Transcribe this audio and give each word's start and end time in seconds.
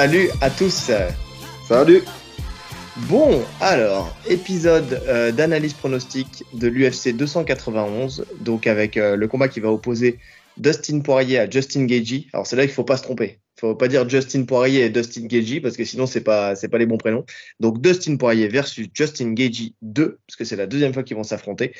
Salut 0.00 0.30
à 0.40 0.48
tous. 0.48 0.90
Salut. 1.68 2.02
Bon, 3.10 3.44
alors, 3.60 4.16
épisode 4.26 4.98
euh, 5.06 5.30
d'analyse 5.30 5.74
pronostique 5.74 6.42
de 6.54 6.68
l'UFC 6.68 7.14
291, 7.14 8.24
donc 8.40 8.66
avec 8.66 8.96
euh, 8.96 9.14
le 9.14 9.28
combat 9.28 9.48
qui 9.48 9.60
va 9.60 9.70
opposer 9.70 10.18
Dustin 10.56 11.00
Poirier 11.00 11.38
à 11.38 11.50
Justin 11.50 11.84
Gagey. 11.84 12.28
Alors 12.32 12.46
c'est 12.46 12.56
là 12.56 12.62
qu'il 12.62 12.72
faut 12.72 12.82
pas 12.82 12.96
se 12.96 13.02
tromper. 13.02 13.40
Il 13.58 13.60
faut 13.60 13.74
pas 13.74 13.88
dire 13.88 14.08
Justin 14.08 14.44
Poirier 14.44 14.86
et 14.86 14.88
Dustin 14.88 15.26
Gagey 15.26 15.60
parce 15.60 15.76
que 15.76 15.84
sinon 15.84 16.06
c'est 16.06 16.22
pas 16.22 16.56
c'est 16.56 16.68
pas 16.68 16.78
les 16.78 16.86
bons 16.86 16.96
prénoms. 16.96 17.26
Donc 17.60 17.82
Dustin 17.82 18.16
Poirier 18.16 18.48
versus 18.48 18.88
Justin 18.94 19.34
Gagey 19.34 19.74
2 19.82 20.18
parce 20.26 20.36
que 20.38 20.46
c'est 20.46 20.56
la 20.56 20.66
deuxième 20.66 20.94
fois 20.94 21.02
qu'ils 21.02 21.18
vont 21.18 21.24
s'affronter 21.24 21.74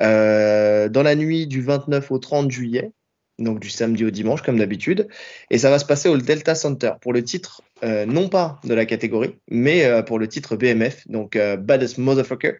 euh, 0.00 0.88
dans 0.88 1.02
la 1.02 1.16
nuit 1.16 1.48
du 1.48 1.60
29 1.60 2.12
au 2.12 2.18
30 2.20 2.52
juillet 2.52 2.92
donc 3.38 3.60
du 3.60 3.68
samedi 3.68 4.04
au 4.04 4.10
dimanche 4.10 4.42
comme 4.42 4.58
d'habitude. 4.58 5.08
Et 5.50 5.58
ça 5.58 5.70
va 5.70 5.78
se 5.78 5.84
passer 5.84 6.08
au 6.08 6.16
Delta 6.16 6.54
Center 6.54 6.92
pour 7.00 7.12
le 7.12 7.22
titre, 7.22 7.62
euh, 7.82 8.06
non 8.06 8.28
pas 8.28 8.60
de 8.64 8.74
la 8.74 8.86
catégorie, 8.86 9.36
mais 9.50 9.84
euh, 9.84 10.02
pour 10.02 10.18
le 10.18 10.28
titre 10.28 10.56
BMF, 10.56 11.06
donc 11.08 11.36
euh, 11.36 11.56
Baddest 11.56 11.98
Motherfucker, 11.98 12.58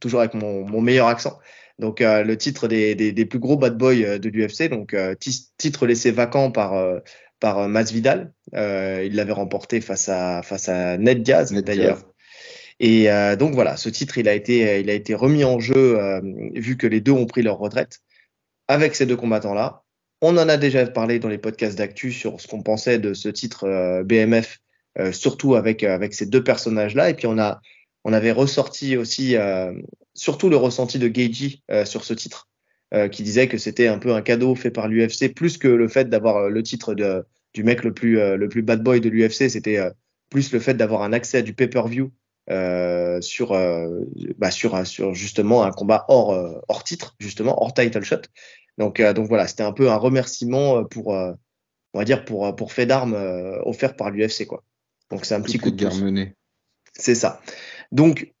toujours 0.00 0.20
avec 0.20 0.34
mon, 0.34 0.66
mon 0.66 0.80
meilleur 0.80 1.06
accent. 1.06 1.38
Donc 1.78 2.00
le 2.00 2.34
titre 2.36 2.68
des, 2.68 2.94
des, 2.94 3.12
des, 3.12 3.26
plus 3.26 3.38
gros 3.38 3.58
bad 3.58 3.76
boys 3.76 4.18
de 4.18 4.28
l'UFC, 4.30 4.70
donc 4.70 4.96
titre 5.58 5.86
laissé 5.86 6.10
vacant 6.10 6.50
par 6.50 7.02
par 7.38 7.68
Masvidal. 7.68 8.32
il 8.54 9.14
l'avait 9.14 9.32
remporté 9.32 9.82
face 9.82 10.08
à 10.08 10.40
face 10.42 10.70
à 10.70 10.96
Ned 10.96 11.22
Diaz 11.22 11.52
d'ailleurs. 11.52 11.98
Et 12.80 13.08
donc 13.38 13.52
voilà, 13.52 13.76
ce 13.76 13.90
titre 13.90 14.16
il 14.16 14.26
a 14.26 14.32
été 14.32 14.80
il 14.80 14.88
a 14.88 14.94
été 14.94 15.14
remis 15.14 15.44
en 15.44 15.60
jeu 15.60 15.98
vu 16.54 16.78
que 16.78 16.86
les 16.86 17.02
deux 17.02 17.12
ont 17.12 17.26
pris 17.26 17.42
leur 17.42 17.58
retraite 17.58 17.98
avec 18.68 18.94
ces 18.94 19.04
deux 19.04 19.16
combattants 19.16 19.52
là. 19.52 19.82
On 20.22 20.36
en 20.38 20.48
a 20.48 20.56
déjà 20.56 20.86
parlé 20.86 21.18
dans 21.18 21.28
les 21.28 21.38
podcasts 21.38 21.76
d'actu 21.76 22.10
sur 22.10 22.40
ce 22.40 22.48
qu'on 22.48 22.62
pensait 22.62 22.98
de 22.98 23.12
ce 23.12 23.28
titre 23.28 23.64
euh, 23.64 24.02
BMF, 24.02 24.60
euh, 24.98 25.12
surtout 25.12 25.56
avec, 25.56 25.84
euh, 25.84 25.94
avec 25.94 26.14
ces 26.14 26.26
deux 26.26 26.42
personnages-là. 26.42 27.10
Et 27.10 27.14
puis 27.14 27.26
on, 27.26 27.38
a, 27.38 27.60
avait 28.04 28.32
ressorti 28.32 28.96
aussi, 28.96 29.34
surtout 30.14 30.48
le 30.48 30.56
ressenti 30.56 30.98
de 30.98 31.08
Geiji 31.08 31.64
sur 31.84 32.04
ce 32.04 32.14
titre, 32.14 32.48
qui 33.10 33.24
disait 33.24 33.48
que 33.48 33.58
c'était 33.58 33.88
un 33.88 33.98
peu 33.98 34.14
un 34.14 34.22
cadeau 34.22 34.54
fait 34.54 34.70
par 34.70 34.86
l'UFC, 34.86 35.34
plus 35.34 35.58
que 35.58 35.66
le 35.66 35.88
fait 35.88 36.08
d'avoir 36.08 36.48
le 36.48 36.62
titre 36.62 36.94
du 37.52 37.64
mec 37.64 37.82
le 37.82 37.92
plus, 37.92 38.62
bad 38.62 38.80
boy 38.84 39.00
de 39.00 39.08
l'UFC, 39.08 39.50
c'était 39.50 39.80
plus 40.30 40.52
le 40.52 40.60
fait 40.60 40.74
d'avoir 40.74 41.02
un 41.02 41.12
accès 41.12 41.38
à 41.38 41.42
du 41.42 41.52
pay-per-view 41.52 42.12
sur, 43.20 43.50
bah 44.38 44.52
sur, 44.52 44.86
sur 44.86 45.12
justement 45.12 45.64
un 45.64 45.72
combat 45.72 46.04
hors, 46.06 46.62
hors 46.68 46.84
titre, 46.84 47.16
justement, 47.18 47.60
hors 47.60 47.74
title 47.74 48.04
shot. 48.04 48.22
Donc, 48.78 49.00
euh, 49.00 49.12
donc 49.12 49.28
voilà, 49.28 49.46
c'était 49.46 49.62
un 49.62 49.72
peu 49.72 49.90
un 49.90 49.96
remerciement 49.96 50.78
euh, 50.78 50.82
pour, 50.84 51.14
euh, 51.14 51.32
on 51.94 51.98
va 51.98 52.04
dire, 52.04 52.24
pour, 52.24 52.54
pour 52.56 52.72
fait 52.72 52.86
d'armes 52.86 53.14
offert 53.64 53.96
par 53.96 54.10
l'UFC, 54.10 54.46
quoi. 54.46 54.62
Donc 55.10 55.24
c'est 55.24 55.34
un 55.34 55.40
petit 55.40 55.58
coup 55.58 55.70
de 55.70 55.76
guerre 55.76 55.94
menée. 55.94 56.34
C'est 56.92 57.14
ça. 57.14 57.40
Donc, 57.92 58.32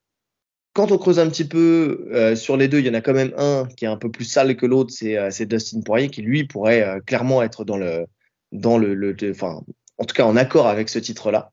quand 0.76 0.92
on 0.92 0.98
creuse 0.98 1.18
un 1.18 1.30
petit 1.30 1.46
peu 1.46 2.06
euh, 2.12 2.36
sur 2.36 2.58
les 2.58 2.68
deux, 2.68 2.80
il 2.80 2.86
y 2.86 2.90
en 2.90 2.94
a 2.94 3.00
quand 3.00 3.14
même 3.14 3.32
un 3.38 3.66
qui 3.78 3.86
est 3.86 3.88
un 3.88 3.96
peu 3.96 4.10
plus 4.10 4.26
sale 4.26 4.56
que 4.56 4.66
l'autre, 4.66 4.92
c'est 4.92 5.16
euh, 5.16 5.30
Dustin 5.46 5.80
Poirier, 5.80 6.10
qui 6.10 6.20
lui 6.20 6.44
pourrait 6.44 6.82
euh, 6.82 7.00
clairement 7.00 7.42
être 7.42 7.64
dans 7.64 7.78
le, 7.78 8.04
dans 8.52 8.76
le, 8.76 8.94
le 8.94 9.16
enfin, 9.30 9.62
en 9.96 10.04
tout 10.04 10.14
cas 10.14 10.24
en 10.24 10.36
accord 10.36 10.66
avec 10.66 10.90
ce 10.90 10.98
titre-là. 10.98 11.50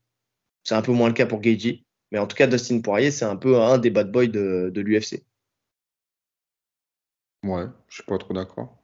C'est 0.63 0.75
un 0.75 0.81
peu 0.81 0.91
moins 0.91 1.07
le 1.07 1.13
cas 1.13 1.25
pour 1.25 1.39
Gagey, 1.39 1.83
mais 2.11 2.19
en 2.19 2.27
tout 2.27 2.35
cas 2.35 2.47
Dustin 2.47 2.81
Poirier, 2.81 3.11
c'est 3.11 3.23
un 3.23 3.37
peu 3.37 3.61
un 3.61 3.77
des 3.77 3.91
bad 3.91 4.11
boys 4.11 4.27
de, 4.27 4.69
de 4.73 4.81
l'UFC. 4.81 5.23
Ouais, 7.43 7.65
je 7.89 7.95
suis 7.95 8.03
pas 8.03 8.17
trop 8.17 8.33
d'accord. 8.33 8.77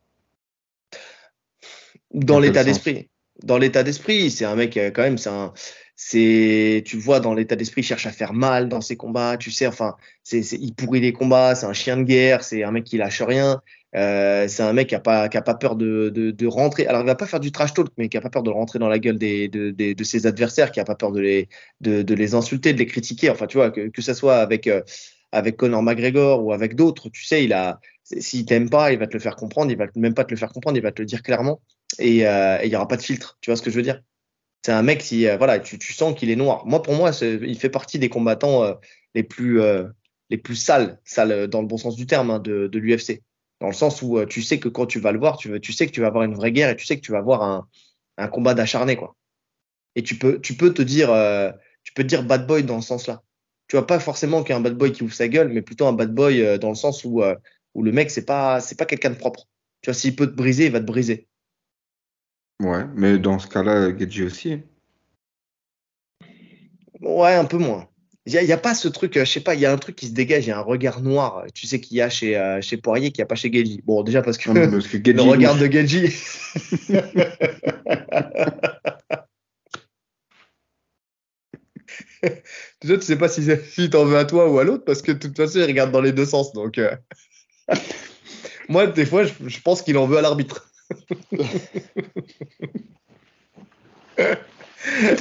Dans 2.12 2.40
l'état 2.40 2.64
d'esprit. 2.64 3.10
Dans 3.44 3.58
l'état 3.58 3.84
d'esprit, 3.84 4.32
c'est 4.32 4.44
un 4.44 4.56
mec 4.56 4.76
euh, 4.76 4.92
quand 4.92 5.04
même, 5.04 5.18
c'est 5.18 5.30
un, 5.30 5.54
c'est, 5.96 6.84
tu 6.86 6.98
vois, 6.98 7.22
dans 7.22 7.34
l'état 7.34 7.56
d'esprit, 7.56 7.82
il 7.82 7.86
cherche 7.86 8.06
à 8.06 8.12
faire 8.12 8.34
mal 8.34 8.68
dans 8.68 8.82
ses 8.82 8.98
combats, 8.98 9.38
tu 9.38 9.50
sais, 9.50 9.66
enfin, 9.66 9.96
c'est, 10.24 10.42
il 10.54 10.74
pourrit 10.74 11.00
les 11.00 11.14
combats, 11.14 11.56
c'est 11.56 11.66
un 11.66 11.74
chien 11.74 11.96
de 11.96 12.04
guerre, 12.04 12.44
c'est 12.44 12.64
un 12.64 12.72
mec 12.72 12.84
qui 12.84 12.98
lâche 12.98 13.22
rien, 13.22 13.62
euh, 13.96 14.48
c'est 14.48 14.64
un 14.64 14.74
mec 14.74 14.90
qui 14.90 14.96
a 14.96 15.00
pas, 15.00 15.30
qui 15.30 15.38
a 15.38 15.42
pas 15.42 15.56
peur 15.56 15.76
de, 15.76 16.10
de, 16.10 16.32
de, 16.32 16.48
rentrer. 16.48 16.86
Alors, 16.88 17.02
il 17.02 17.06
va 17.06 17.16
pas 17.16 17.26
faire 17.28 17.40
du 17.40 17.52
trash 17.52 17.74
talk, 17.74 17.88
mais 17.98 18.10
qui 18.10 18.18
a 18.18 18.22
pas 18.22 18.30
peur 18.30 18.44
de 18.44 18.50
rentrer 18.50 18.80
dans 18.80 18.90
la 18.90 19.00
gueule 19.00 19.18
des, 19.18 19.48
de, 19.48 19.72
de, 19.72 19.94
de 19.94 20.04
ses 20.04 20.28
adversaires, 20.28 20.72
qui 20.72 20.80
a 20.80 20.86
pas 20.86 20.96
peur 20.96 21.12
de 21.12 21.22
les, 21.22 21.50
de, 21.82 22.02
de 22.02 22.14
les 22.14 22.36
insulter, 22.36 22.74
de 22.74 22.80
les 22.80 22.86
critiquer. 22.86 23.30
Enfin, 23.30 23.48
tu 23.48 23.58
vois, 23.58 23.72
que, 23.72 23.88
que 23.90 24.02
ça 24.02 24.14
soit 24.14 24.38
avec, 24.38 24.68
euh, 24.68 24.82
avec 25.32 25.58
Conor 25.58 25.82
McGregor 25.84 26.44
ou 26.44 26.54
avec 26.54 26.76
d'autres, 26.76 27.10
tu 27.10 27.24
sais, 27.24 27.44
il 27.44 27.54
a, 27.54 27.80
s'il 28.18 28.46
t'aime 28.46 28.70
pas, 28.70 28.92
il 28.92 29.00
va 29.00 29.08
te 29.08 29.14
le 29.14 29.20
faire 29.20 29.36
comprendre, 29.36 29.72
il 29.72 29.78
va 29.78 29.86
même 29.96 30.14
pas 30.14 30.26
te 30.26 30.32
le 30.32 30.38
faire 30.38 30.52
comprendre, 30.52 30.78
il 30.78 30.84
va 30.84 30.92
te 30.92 31.02
le 31.02 31.06
dire 31.06 31.22
clairement 31.22 31.62
et 31.98 32.28
euh, 32.28 32.60
il 32.64 32.72
y 32.72 32.76
aura 32.76 32.88
pas 32.88 32.98
de 32.98 33.02
filtre. 33.02 33.38
Tu 33.42 33.50
vois 33.50 33.58
ce 33.58 33.62
que 33.62 33.70
je 33.70 33.76
veux 33.76 33.82
dire? 33.82 34.02
C'est 34.64 34.72
un 34.72 34.84
mec 34.84 35.00
qui, 35.00 35.28
euh, 35.28 35.38
voilà, 35.38 35.60
tu, 35.60 35.94
sens 35.94 36.18
qu'il 36.18 36.30
est 36.30 36.36
noir. 36.36 36.66
Moi, 36.66 36.82
pour 36.82 36.94
moi, 36.94 37.12
il 37.22 37.58
fait 37.58 37.70
partie 37.70 37.98
des 38.00 38.10
combattants 38.10 38.64
euh, 38.64 38.74
les 39.16 39.24
plus 39.24 39.62
les 40.32 40.38
plus 40.38 40.56
sales, 40.56 41.00
sales 41.04 41.48
dans 41.48 41.62
le 41.62 41.68
bon 41.68 41.78
sens 41.78 41.96
du 41.96 42.06
terme 42.06 42.30
hein, 42.30 42.40
de, 42.40 42.70
l'UFC. 42.74 43.24
Dans 43.62 43.68
le 43.68 43.74
sens 43.74 44.02
où 44.02 44.24
tu 44.26 44.42
sais 44.42 44.60
que 44.60 44.70
quand 44.70 44.86
tu 44.86 45.00
vas 45.00 45.12
le 45.12 45.20
voir, 45.20 45.38
tu, 45.38 45.74
sais 45.74 45.88
que 45.88 45.92
tu 45.92 46.02
vas 46.02 46.08
avoir 46.08 46.24
une 46.24 46.36
vraie 46.36 46.52
guerre 46.52 46.70
et 46.70 46.76
tu 46.76 46.86
sais 46.86 46.96
que 46.98 47.02
tu 47.02 47.12
vas 47.12 47.18
avoir 47.18 47.42
un, 48.18 48.28
combat 48.28 48.54
d'acharné, 48.54 48.96
quoi. 48.96 49.16
Et 49.96 50.04
tu 50.04 50.18
peux, 50.18 50.40
te 50.40 50.82
dire, 50.84 51.10
tu 51.84 51.94
peux 51.94 52.04
dire 52.04 52.24
bad 52.24 52.46
boy 52.46 52.64
dans 52.64 52.80
ce 52.80 52.90
sens-là. 52.90 53.24
Tu 53.68 53.76
vois 53.76 53.88
pas 53.88 54.00
forcément 54.00 54.44
qu'il 54.44 54.52
y 54.52 54.54
a 54.54 54.58
un 54.58 54.62
bad 54.62 54.76
boy 54.78 54.92
qui 54.92 55.04
ouvre 55.04 55.14
sa 55.14 55.28
gueule, 55.28 55.50
mais 55.50 55.64
plutôt 55.64 55.88
un 55.88 55.94
bad 55.94 56.14
boy 56.14 56.60
dans 56.60 56.70
le 56.70 56.76
sens 56.76 57.04
où 57.04 57.24
où 57.80 57.84
le 57.84 57.94
mec 57.94 58.12
c'est 58.12 58.26
pas 58.26 58.60
c'est 58.60 58.78
pas 58.78 58.86
quelqu'un 58.86 59.12
de 59.12 59.16
propre. 59.16 59.48
Tu 59.82 59.90
vois, 59.90 59.94
s'il 59.94 60.16
peut 60.16 60.28
te 60.28 60.36
briser, 60.36 60.66
il 60.66 60.72
va 60.72 60.82
te 60.82 60.86
briser. 60.86 61.30
Ouais, 62.62 62.84
mais 62.94 63.18
dans 63.18 63.40
ce 63.40 63.48
cas-là, 63.48 63.98
Gedji 63.98 64.24
aussi. 64.24 64.60
Ouais, 67.00 67.36
un 67.36 67.46
peu 67.46 67.58
moins. 67.58 67.88
Il 68.26 68.34
n'y 68.34 68.52
a, 68.52 68.56
a, 68.56 68.58
pas 68.58 68.76
ce 68.76 68.90
truc, 68.90 69.16
euh, 69.16 69.24
je 69.24 69.32
sais 69.32 69.40
pas, 69.40 69.56
il 69.56 69.62
y 69.62 69.66
a 69.66 69.72
un 69.72 69.78
truc 69.78 69.96
qui 69.96 70.08
se 70.08 70.12
dégage, 70.12 70.46
il 70.46 70.50
y 70.50 70.52
a 70.52 70.58
un 70.58 70.62
regard 70.62 71.02
noir, 71.02 71.46
tu 71.54 71.66
sais, 71.66 71.80
qu'il 71.80 71.96
y 71.96 72.02
a 72.02 72.10
chez, 72.10 72.38
euh, 72.38 72.60
chez 72.62 72.76
Poirier, 72.76 73.12
qu'il 73.12 73.22
n'y 73.22 73.24
a 73.24 73.28
pas 73.28 73.36
chez 73.36 73.52
Gedji. 73.52 73.82
Bon, 73.86 74.04
déjà 74.04 74.22
parce 74.22 74.38
que, 74.38 74.52
parce 74.52 74.88
que 74.88 74.98
le 75.12 75.22
regard 75.22 75.58
de 75.58 75.72
Gedji. 75.72 76.14
déjà, 82.82 82.98
tu 82.98 83.02
sais 83.02 83.18
pas 83.18 83.30
si, 83.30 83.48
si 83.72 83.90
t'en 83.90 84.04
veux 84.04 84.18
à 84.18 84.26
toi 84.26 84.52
ou 84.52 84.60
à 84.60 84.66
l'autre, 84.66 84.84
parce 84.84 85.02
que 85.02 85.14
de 85.14 85.18
toute 85.18 85.38
façon, 85.38 85.60
il 85.60 85.66
regarde 85.66 85.92
dans 85.92 86.02
les 86.02 86.12
deux 86.12 86.26
sens. 86.26 86.52
Donc, 86.52 86.78
euh... 86.78 86.94
moi, 88.70 88.88
des 88.88 89.06
fois, 89.06 89.24
je, 89.24 89.34
je 89.48 89.62
pense 89.62 89.82
qu'il 89.82 89.98
en 89.98 90.06
veut 90.08 90.18
à 90.18 90.22
l'arbitre. 90.22 90.72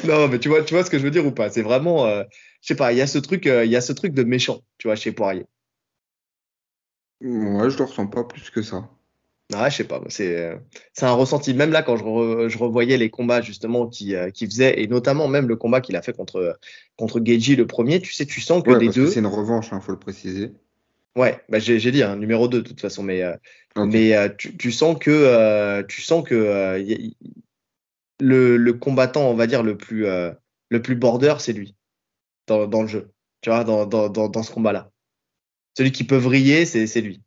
non, 0.05 0.29
mais 0.29 0.39
tu 0.39 0.49
vois, 0.49 0.63
tu 0.63 0.75
vois 0.75 0.85
ce 0.85 0.91
que 0.91 0.99
je 0.99 1.05
veux 1.05 1.11
dire 1.11 1.27
ou 1.27 1.33
pas? 1.33 1.51
C'est 1.51 1.63
vraiment, 1.63 2.07
euh, 2.07 2.25
je 2.63 2.69
sais 2.69 2.77
pas, 2.77 2.93
il 2.93 2.99
y 2.99 3.03
a 3.03 3.07
ce 3.07 3.19
truc, 3.19 3.47
euh, 3.47 3.65
il 3.65 3.71
y 3.71 3.77
a 3.77 3.81
ce 3.81 3.93
truc 3.93 4.15
de 4.15 4.23
méchant, 4.23 4.61
tu 4.79 4.89
vois, 4.89 4.97
chez 4.97 5.13
Poirier. 5.13 5.47
Ouais, 7.21 7.71
je 7.71 7.79
le 7.79 7.85
ressens 7.85 8.07
pas 8.07 8.25
plus 8.25 8.51
que 8.51 8.63
ça. 8.63 8.89
Ah, 9.55 9.71
je 9.71 9.77
sais 9.77 9.85
pas, 9.85 10.03
c'est 10.09 10.37
euh, 10.37 10.57
un 11.01 11.13
ressenti. 11.13 11.55
Même 11.55 11.73
là, 11.73 11.83
quand 11.83 11.97
je, 11.97 12.05
re, 12.05 12.49
je 12.51 12.59
revoyais 12.59 12.99
les 12.99 13.09
combats 13.09 13.41
justement 13.41 13.89
qui 13.89 14.15
euh, 14.15 14.31
qui 14.31 14.45
faisait 14.45 14.83
et 14.83 14.87
notamment 14.89 15.27
même 15.27 15.49
le 15.49 15.57
combat 15.57 15.81
qu'il 15.81 15.97
a 15.97 16.03
fait 16.03 16.13
contre 16.13 16.59
contre 16.97 17.23
Geji 17.25 17.57
le 17.57 17.67
premier, 17.67 18.01
tu 18.01 18.13
sais, 18.13 18.27
tu 18.27 18.43
sens 18.43 18.63
que 18.63 18.71
ouais, 18.71 18.79
les 18.79 18.87
parce 18.87 18.97
deux. 18.97 19.07
C'est 19.07 19.21
une 19.21 19.27
revanche, 19.27 19.73
hein, 19.73 19.81
faut 19.81 19.93
le 19.93 19.99
préciser. 19.99 20.53
Ouais, 21.16 21.43
bah 21.49 21.58
j'ai 21.58 21.90
dit 21.90 22.02
un 22.02 22.12
hein, 22.12 22.16
numéro 22.16 22.49
2 22.49 22.62
de 22.62 22.69
toute 22.69 22.81
façon, 22.81 23.02
mais 23.02 23.22
euh, 23.22 23.34
okay. 23.75 23.88
mais 23.90 24.16
euh, 24.16 24.28
tu, 24.28 24.56
tu, 24.56 24.70
sens 24.70 24.96
que 24.99 25.10
euh, 25.10 25.82
tu 25.82 26.00
sens 26.00 26.22
que 26.22 26.81
y, 26.81 27.16
le, 28.20 28.56
le 28.56 28.72
combattant, 28.75 29.28
on 29.28 29.34
va 29.34 29.46
dire 29.46 29.62
le 29.62 29.76
plus 29.76 30.06
le 30.06 30.82
plus 30.82 30.94
border, 30.94 31.37
c'est 31.38 31.52
lui 31.52 31.75
dans, 32.46 32.66
dans 32.66 32.82
le 32.82 32.88
jeu. 32.88 33.10
Tu 33.40 33.50
vois, 33.50 33.64
dans 33.64 33.87
dans 33.87 34.08
dans, 34.08 34.28
dans 34.28 34.43
ce 34.43 34.52
combat-là, 34.52 34.90
celui 35.76 35.93
qui 35.93 36.05
peut 36.05 36.16
vriller, 36.16 36.66
c'est 36.66 36.87
c'est 36.87 37.00
lui. 37.00 37.20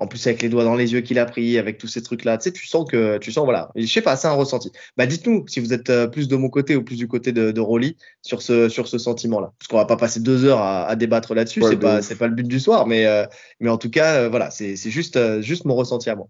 En 0.00 0.06
plus 0.06 0.26
avec 0.26 0.42
les 0.42 0.48
doigts 0.48 0.64
dans 0.64 0.74
les 0.74 0.92
yeux 0.92 1.00
qu'il 1.02 1.18
a 1.18 1.26
pris, 1.26 1.58
avec 1.58 1.78
tous 1.78 1.86
ces 1.86 2.02
trucs-là, 2.02 2.38
tu 2.38 2.44
sais, 2.44 2.52
tu 2.52 2.66
sens 2.66 2.88
que 2.88 3.18
tu 3.18 3.30
sens 3.30 3.44
voilà. 3.44 3.70
Je 3.76 3.86
sais 3.86 4.02
pas, 4.02 4.16
c'est 4.16 4.28
un 4.28 4.32
ressenti. 4.32 4.72
Bah 4.96 5.06
dites-nous 5.06 5.46
si 5.46 5.60
vous 5.60 5.72
êtes 5.72 5.92
plus 6.10 6.26
de 6.26 6.36
mon 6.36 6.48
côté 6.48 6.74
ou 6.74 6.82
plus 6.82 6.96
du 6.96 7.06
côté 7.06 7.32
de, 7.32 7.52
de 7.52 7.60
Rolly 7.60 7.96
sur 8.22 8.42
ce 8.42 8.68
sur 8.68 8.88
ce 8.88 8.98
sentiment-là, 8.98 9.52
parce 9.58 9.68
qu'on 9.68 9.76
va 9.76 9.84
pas 9.84 9.96
passer 9.96 10.20
deux 10.20 10.44
heures 10.44 10.60
à, 10.60 10.86
à 10.86 10.96
débattre 10.96 11.34
là-dessus. 11.34 11.62
Ouais, 11.62 11.70
c'est 11.70 11.76
pas 11.78 12.02
c'est 12.02 12.16
pas 12.16 12.26
le 12.26 12.34
but 12.34 12.48
du 12.48 12.60
soir, 12.60 12.86
mais 12.86 13.06
euh, 13.06 13.24
mais 13.60 13.68
en 13.68 13.78
tout 13.78 13.90
cas 13.90 14.22
euh, 14.22 14.28
voilà, 14.28 14.50
c'est 14.50 14.76
c'est 14.76 14.90
juste 14.90 15.16
euh, 15.16 15.42
juste 15.42 15.64
mon 15.64 15.74
ressenti 15.74 16.10
à 16.10 16.16
moi. 16.16 16.28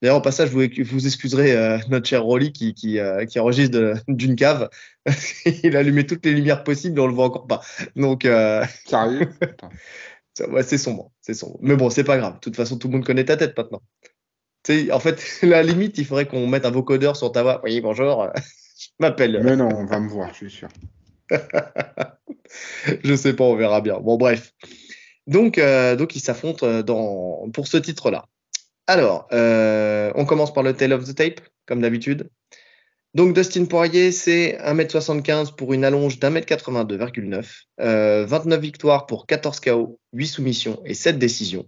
D'ailleurs 0.00 0.16
au 0.16 0.22
passage, 0.22 0.50
vous 0.50 0.62
vous 0.84 1.06
excuserez 1.06 1.56
euh, 1.56 1.78
notre 1.88 2.06
cher 2.06 2.22
Rolly 2.22 2.52
qui 2.52 2.74
qui 2.74 2.98
qui 3.28 3.38
enregistre 3.38 3.94
d'une 4.08 4.36
cave. 4.36 4.68
Il 5.62 5.76
a 5.76 5.80
allumé 5.80 6.06
toutes 6.06 6.24
les 6.24 6.32
lumières 6.32 6.64
possibles, 6.64 6.96
mais 6.96 7.00
on 7.02 7.06
le 7.06 7.14
voit 7.14 7.26
encore 7.26 7.46
pas. 7.46 7.60
Donc 7.94 8.26
sérieux? 8.86 9.28
Ouais, 10.40 10.62
c'est 10.62 10.78
sombre, 10.78 11.12
c'est 11.20 11.34
sombre. 11.34 11.58
Mais 11.62 11.76
bon, 11.76 11.90
c'est 11.90 12.04
pas 12.04 12.18
grave. 12.18 12.34
De 12.34 12.40
toute 12.40 12.56
façon, 12.56 12.78
tout 12.78 12.88
le 12.88 12.94
monde 12.94 13.04
connaît 13.04 13.24
ta 13.24 13.36
tête 13.36 13.56
maintenant. 13.56 13.82
En 14.92 15.00
fait, 15.00 15.38
la 15.42 15.62
limite, 15.62 15.98
il 15.98 16.04
faudrait 16.04 16.26
qu'on 16.26 16.46
mette 16.46 16.66
un 16.66 16.70
vocodeur 16.70 17.16
sur 17.16 17.32
ta 17.32 17.42
voix. 17.42 17.60
Oui, 17.64 17.80
bonjour, 17.80 18.28
je 18.78 18.88
m'appelle. 18.98 19.40
Mais 19.42 19.56
non, 19.56 19.68
on 19.72 19.86
va 19.86 20.00
me 20.00 20.08
voir, 20.08 20.30
je 20.30 20.48
suis 20.48 20.50
sûr. 20.50 20.68
je 23.04 23.16
sais 23.16 23.34
pas, 23.34 23.44
on 23.44 23.56
verra 23.56 23.80
bien. 23.80 23.98
Bon, 24.00 24.16
bref. 24.16 24.52
Donc, 25.26 25.58
euh, 25.58 25.96
donc 25.96 26.14
ils 26.14 26.20
s'affrontent 26.20 26.82
dans 26.82 27.50
pour 27.50 27.66
ce 27.66 27.76
titre-là. 27.76 28.26
Alors, 28.86 29.26
euh, 29.32 30.12
on 30.14 30.24
commence 30.24 30.52
par 30.52 30.62
le 30.62 30.72
Tale 30.72 30.92
of 30.92 31.04
the 31.04 31.14
Tape, 31.14 31.40
comme 31.66 31.80
d'habitude. 31.80 32.30
Donc 33.16 33.34
Dustin 33.34 33.64
Poirier, 33.64 34.12
c'est 34.12 34.58
1m75 34.62 35.56
pour 35.56 35.72
une 35.72 35.86
allonge 35.86 36.20
d'1m82,9. 36.20 38.26
29 38.26 38.60
victoires 38.60 39.06
pour 39.06 39.26
14 39.26 39.58
KO, 39.60 39.98
8 40.12 40.26
soumissions 40.26 40.82
et 40.84 40.92
7 40.92 41.18
décisions. 41.18 41.66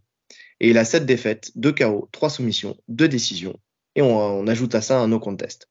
Et 0.61 0.69
il 0.69 0.77
a 0.77 0.85
7 0.85 1.07
défaites, 1.07 1.51
2 1.55 1.73
KO, 1.73 2.11
3 2.13 2.29
soumissions, 2.29 2.77
2 2.89 3.09
décisions. 3.09 3.59
Et 3.95 4.03
on, 4.03 4.47
ajoute 4.47 4.75
à 4.75 4.83
ça 4.83 4.99
un 4.99 5.09
no 5.09 5.21
contest. 5.21 5.71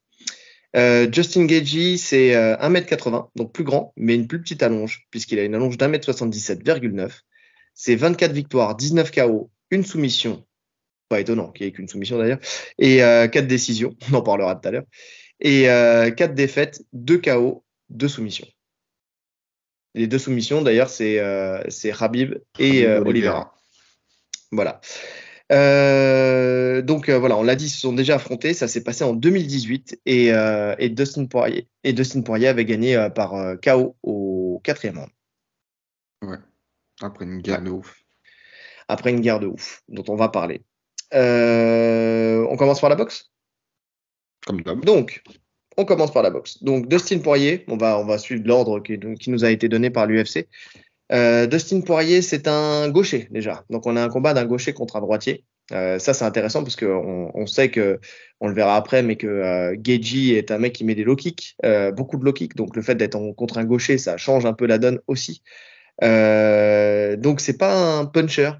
Euh, 0.76 1.08
Justin 1.12 1.46
Gagey, 1.46 1.98
c'est 1.98 2.32
1m80, 2.32 3.14
euh, 3.14 3.22
donc 3.36 3.54
plus 3.54 3.64
grand, 3.64 3.94
mais 3.98 4.16
une 4.16 4.26
plus 4.26 4.42
petite 4.42 4.64
allonge, 4.64 5.06
puisqu'il 5.12 5.38
a 5.38 5.44
une 5.44 5.54
allonge 5.54 5.78
d'1m77,9. 5.78 7.12
C'est 7.76 7.96
24 7.96 8.32
victoires, 8.32 8.76
19 8.76 9.12
KO, 9.12 9.52
une 9.70 9.86
soumission, 9.86 10.44
pas 11.08 11.20
étonnant 11.20 11.52
qu'il 11.52 11.66
n'y 11.66 11.70
ait 11.70 11.72
qu'une 11.72 11.88
soumission 11.88 12.18
d'ailleurs, 12.18 12.40
et 12.80 12.98
4 12.98 13.36
euh, 13.36 13.42
décisions, 13.44 13.96
on 14.12 14.16
en 14.16 14.22
parlera 14.24 14.56
tout 14.56 14.70
à 14.70 14.72
l'heure 14.72 14.86
et 15.39 15.69
euh, 15.69 16.12
4 16.12 16.34
défaites, 16.34 16.84
2 16.94 17.19
KO, 17.19 17.63
2 17.89 18.07
soumissions. 18.07 18.48
Les 19.98 20.06
deux 20.06 20.19
soumissions, 20.19 20.62
d'ailleurs, 20.62 20.89
c'est 20.89 21.19
euh, 21.19 21.63
Habib 22.00 22.36
et 22.60 22.86
euh, 22.86 23.01
Oliveira. 23.01 23.56
Voilà. 24.51 24.80
Euh, 25.51 26.84
donc 26.84 27.10
euh, 27.10 27.18
voilà, 27.18 27.36
on 27.38 27.42
l'a 27.42 27.56
dit, 27.56 27.66
ils 27.66 27.69
se 27.69 27.80
sont 27.80 27.94
déjà 27.94 28.16
affrontés. 28.16 28.54
Ça 28.54 28.68
s'est 28.68 28.84
passé 28.84 29.04
en 29.04 29.13
2018 29.13 30.01
et, 30.06 30.28
et, 30.78 30.89
Dustin 30.89 31.25
Poirier 31.25 31.68
et 31.83 31.94
Dustin 31.94 32.22
Poirier 32.22 32.48
avait 32.48 32.66
gagné 32.66 33.07
par 33.16 33.33
KO 33.63 33.95
au 34.04 34.62
quatrième 34.63 35.00
round. 35.00 35.10
Ouais. 36.22 36.38
Après 37.01 37.25
une 37.25 37.42
guerre 37.42 37.63
de 37.63 37.72
ouf. 37.72 38.04
Après 38.88 39.10
une 39.10 39.22
guerre 39.22 39.40
de 39.40 39.48
ouf, 39.48 39.81
dont 39.90 40.06
on 40.10 40.16
va 40.16 40.30
parler. 40.30 40.62
on 41.12 42.56
commence 42.56 42.81
par 42.81 42.92
la 42.92 42.95
boxe? 42.95 43.31
Donc, 44.84 45.22
on 45.78 45.86
commence 45.86 46.12
par 46.12 46.24
la 46.24 46.30
boxe. 46.30 46.64
Donc, 46.64 46.88
Dustin 46.88 47.20
Poirier, 47.20 47.66
on 47.68 47.78
va, 47.78 48.18
suivre 48.18 48.44
l'ordre 48.46 48.80
qui, 48.80 49.30
nous 49.30 49.46
a 49.46 49.52
été 49.52 49.70
donné 49.70 49.90
par 49.90 50.08
l'UFC. 50.08 50.48
Euh, 51.12 51.46
Dustin 51.46 51.82
Poirier, 51.82 52.22
c'est 52.22 52.48
un 52.48 52.90
gaucher 52.90 53.28
déjà. 53.32 53.64
Donc, 53.70 53.86
on 53.86 53.96
a 53.96 54.04
un 54.04 54.10
combat 54.10 54.34
d'un 54.34 54.46
gaucher 54.46 54.74
contre 54.74 54.96
un 54.96 55.02
droitier. 55.02 55.46
Euh, 55.74 56.00
ça, 56.00 56.14
c'est 56.14 56.26
intéressant 56.26 56.64
parce 56.64 56.76
qu'on 56.76 57.32
on 57.34 57.46
sait 57.46 57.70
que, 57.70 58.00
on 58.40 58.48
le 58.48 58.54
verra 58.54 58.76
après, 58.76 59.04
mais 59.04 59.18
que 59.18 59.28
euh, 59.28 59.76
Geji 59.82 60.34
est 60.34 60.52
un 60.52 60.58
mec 60.58 60.74
qui 60.74 60.84
met 60.84 60.96
des 60.96 61.04
low 61.04 61.16
kicks, 61.16 61.56
euh, 61.66 61.92
beaucoup 61.92 62.18
de 62.18 62.24
low 62.24 62.34
kicks. 62.34 62.56
Donc, 62.56 62.76
le 62.76 62.82
fait 62.82 62.96
d'être 62.96 63.18
contre 63.36 63.58
un 63.58 63.66
gaucher, 63.66 63.98
ça 63.98 64.18
change 64.18 64.46
un 64.46 64.54
peu 64.54 64.66
la 64.66 64.78
donne 64.78 65.00
aussi. 65.08 65.44
Donc, 66.02 67.42
c'est 67.42 67.58
pas 67.58 68.00
un 68.00 68.06
puncher, 68.06 68.52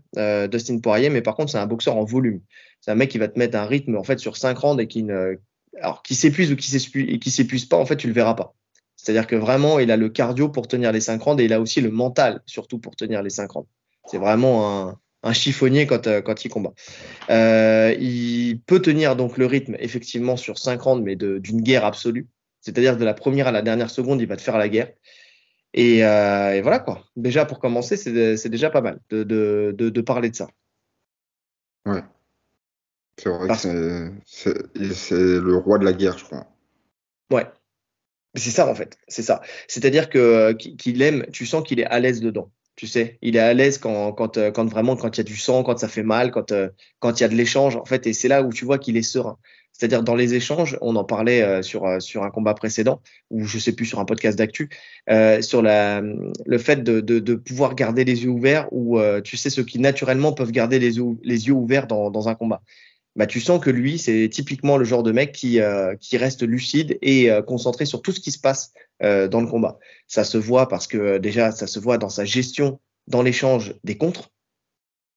Dustin 0.52 0.80
Poirier, 0.80 1.10
mais 1.10 1.22
par 1.22 1.36
contre, 1.36 1.52
c'est 1.52 1.58
un 1.58 1.68
boxeur 1.68 1.96
en 1.98 2.04
volume. 2.04 2.42
C'est 2.82 2.92
un 2.92 2.96
mec 2.96 3.10
qui 3.10 3.18
va 3.18 3.28
te 3.28 3.40
mettre 3.40 3.58
un 3.58 3.66
rythme 3.66 3.96
en 3.96 4.04
fait 4.04 4.20
sur 4.20 4.38
5 4.38 4.58
rounds 4.58 4.82
et 4.82 4.88
qui 4.88 5.04
ne, 5.04 5.38
alors 5.82 6.04
qui 6.04 6.16
s'épuise 6.16 6.52
ou 6.52 6.56
qui 6.56 7.32
s'épuise 7.32 7.66
pas, 7.66 7.78
en 7.78 7.86
fait, 7.86 7.98
tu 7.98 8.08
le 8.08 8.14
verras 8.14 8.34
pas. 8.34 8.56
C'est-à-dire 8.96 9.28
que 9.28 9.36
vraiment, 9.36 9.80
il 9.80 9.92
a 9.92 9.98
le 9.98 10.10
cardio 10.10 10.50
pour 10.50 10.68
tenir 10.68 10.92
les 10.92 11.02
5 11.02 11.22
rounds 11.22 11.42
et 11.42 11.46
il 11.46 11.54
a 11.54 11.62
aussi 11.62 11.82
le 11.82 11.92
mental, 11.92 12.42
surtout 12.46 12.80
pour 12.80 12.96
tenir 12.96 13.22
les 13.22 13.30
5 13.30 13.50
rounds. 13.50 13.70
C'est 14.06 14.18
vraiment 14.18 15.00
un, 15.24 15.34
chiffonnier 15.34 15.86
quand, 15.86 16.08
euh, 16.08 16.22
quand 16.22 16.46
il 16.46 16.50
combat. 16.50 16.74
Euh, 17.30 17.96
il 18.00 18.60
peut 18.62 18.82
tenir 18.82 19.16
donc 19.16 19.38
le 19.38 19.46
rythme, 19.46 19.76
effectivement, 19.80 20.36
sur 20.36 20.58
5 20.58 20.82
rounds, 20.82 21.04
mais 21.06 21.16
d'une 21.16 21.62
guerre 21.62 21.86
absolue. 21.86 22.28
C'est-à-dire 22.62 22.98
de 22.98 23.06
la 23.06 23.14
première 23.14 23.48
à 23.48 23.52
la 23.52 23.62
dernière 23.62 23.90
seconde, 23.90 24.20
il 24.20 24.28
va 24.28 24.36
te 24.36 24.42
faire 24.42 24.58
la 24.58 24.68
guerre. 24.68 24.92
Et, 25.74 26.04
euh, 26.04 26.60
voilà 26.64 26.80
quoi. 26.80 27.06
Déjà, 27.16 27.46
pour 27.46 27.60
commencer, 27.60 27.98
c'est 27.98 28.50
déjà 28.50 28.70
pas 28.70 28.82
mal 28.82 29.00
de, 29.10 29.24
de 29.78 30.02
parler 30.02 30.30
de 30.30 30.36
ça. 30.36 30.48
Ouais. 31.86 32.04
C'est 33.18 33.30
vrai 33.30 33.48
que 33.48 34.12
c'est 34.94 35.40
le 35.40 35.56
roi 35.56 35.80
de 35.80 35.86
la 35.86 35.94
guerre, 35.94 36.18
je 36.18 36.26
crois. 36.26 36.48
Ouais. 37.32 37.48
C'est 38.36 38.52
ça, 38.52 38.68
en 38.68 38.76
fait. 38.76 38.98
C'est 39.08 39.24
ça. 39.24 39.42
C'est-à-dire 39.68 40.10
que 40.10 40.54
qu'il 40.54 41.02
aime, 41.02 41.26
tu 41.32 41.46
sens 41.46 41.64
qu'il 41.64 41.80
est 41.80 41.86
à 41.86 42.00
l'aise 42.00 42.22
dedans. 42.22 42.52
Tu 42.76 42.86
sais, 42.86 43.18
il 43.24 43.36
est 43.36 43.40
à 43.40 43.56
l'aise 43.56 43.80
quand, 43.80 44.14
quand, 44.14 44.38
quand 44.52 44.66
vraiment, 44.66 44.96
quand 44.96 45.18
il 45.18 45.20
y 45.20 45.22
a 45.22 45.24
du 45.24 45.36
sang, 45.36 45.64
quand 45.64 45.80
ça 45.80 45.88
fait 45.88 46.04
mal, 46.04 46.30
quand, 46.30 46.54
quand 47.00 47.20
il 47.20 47.22
y 47.22 47.24
a 47.24 47.28
de 47.28 47.34
l'échange, 47.34 47.76
en 47.76 47.86
fait. 47.86 48.06
Et 48.06 48.14
c'est 48.14 48.28
là 48.28 48.44
où 48.44 48.54
tu 48.54 48.66
vois 48.66 48.78
qu'il 48.78 48.98
est 48.98 49.02
serein. 49.02 49.40
C'est-à-dire 49.78 50.02
dans 50.02 50.16
les 50.16 50.34
échanges, 50.34 50.76
on 50.82 50.96
en 50.96 51.04
parlait 51.04 51.44
euh, 51.44 51.62
sur, 51.62 51.86
euh, 51.86 52.00
sur 52.00 52.24
un 52.24 52.32
combat 52.32 52.56
précédent, 52.56 53.00
ou 53.30 53.46
je 53.46 53.60
sais 53.60 53.74
plus 53.74 53.86
sur 53.86 54.00
un 54.00 54.06
podcast 54.06 54.36
d'actu, 54.38 54.70
euh, 55.10 55.42
sur 55.44 55.62
la, 55.62 56.02
le 56.02 56.58
fait 56.58 56.84
de, 56.84 57.00
de, 57.00 57.20
de, 57.20 57.36
pouvoir 57.36 57.76
garder 57.76 58.04
les 58.04 58.24
yeux 58.24 58.30
ouverts, 58.30 58.68
ou 58.72 59.00
tu 59.24 59.38
sais 59.38 59.52
ceux 59.52 59.64
qui 59.64 59.78
naturellement 59.78 60.34
peuvent 60.34 60.52
garder 60.52 60.80
les 60.80 60.98
yeux, 60.98 61.18
les 61.24 61.48
yeux 61.48 61.54
ouverts 61.54 61.86
dans, 61.86 62.10
dans 62.10 62.28
un 62.28 62.34
combat 62.34 62.64
bah, 63.18 63.26
tu 63.26 63.42
sens 63.42 63.60
que 63.60 63.72
lui, 63.72 63.98
c'est 63.98 64.30
typiquement 64.30 64.78
le 64.78 64.86
genre 64.86 65.02
de 65.02 65.12
mec 65.12 65.32
qui, 65.32 65.60
euh, 65.60 65.96
qui 65.96 66.18
reste 66.18 66.44
lucide 66.44 67.00
et 67.02 67.32
euh, 67.32 67.42
concentré 67.42 67.86
sur 67.86 68.04
tout 68.04 68.12
ce 68.12 68.20
qui 68.20 68.32
se 68.32 68.38
passe 68.38 68.74
euh, 69.02 69.28
dans 69.28 69.42
le 69.42 69.48
combat. 69.48 69.80
Ça 70.06 70.24
se 70.24 70.38
voit 70.38 70.68
parce 70.68 70.86
que 70.86 71.18
déjà, 71.18 71.52
ça 71.52 71.66
se 71.66 71.80
voit 71.80 71.98
dans 71.98 72.10
sa 72.10 72.26
gestion 72.26 72.80
dans 73.08 73.24
l'échange 73.24 73.74
des 73.84 73.98
contres, 73.98 74.30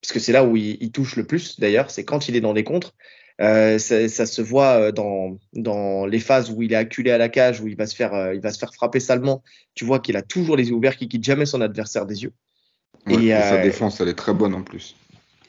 parce 0.01 0.13
que 0.13 0.19
c'est 0.19 0.31
là 0.31 0.43
où 0.43 0.57
il, 0.57 0.77
il, 0.81 0.91
touche 0.91 1.15
le 1.15 1.25
plus 1.25 1.59
d'ailleurs, 1.59 1.91
c'est 1.91 2.03
quand 2.03 2.27
il 2.27 2.35
est 2.35 2.41
dans 2.41 2.53
des 2.53 2.63
contres. 2.63 2.95
Ça, 3.39 4.07
ça, 4.07 4.25
se 4.27 4.41
voit 4.41 4.91
dans, 4.91 5.37
dans 5.53 6.05
les 6.05 6.19
phases 6.19 6.51
où 6.51 6.61
il 6.61 6.73
est 6.73 6.75
acculé 6.75 7.09
à 7.09 7.17
la 7.17 7.27
cage, 7.27 7.59
où 7.59 7.67
il 7.67 7.75
va 7.75 7.87
se 7.87 7.95
faire, 7.95 8.33
il 8.33 8.39
va 8.39 8.51
se 8.51 8.59
faire 8.59 8.71
frapper 8.71 8.99
salement. 8.99 9.41
Tu 9.73 9.83
vois 9.83 9.99
qu'il 9.99 10.15
a 10.15 10.21
toujours 10.21 10.55
les 10.55 10.69
yeux 10.69 10.75
ouverts, 10.75 10.95
qu'il 10.95 11.07
quitte 11.07 11.23
jamais 11.23 11.47
son 11.47 11.59
adversaire 11.59 12.05
des 12.05 12.21
yeux. 12.21 12.33
et, 13.09 13.29
et 13.29 13.41
sa 13.41 13.57
défense, 13.57 13.99
elle 13.99 14.09
est 14.09 14.15
très 14.15 14.33
bonne 14.33 14.53
en 14.53 14.61
plus. 14.61 14.95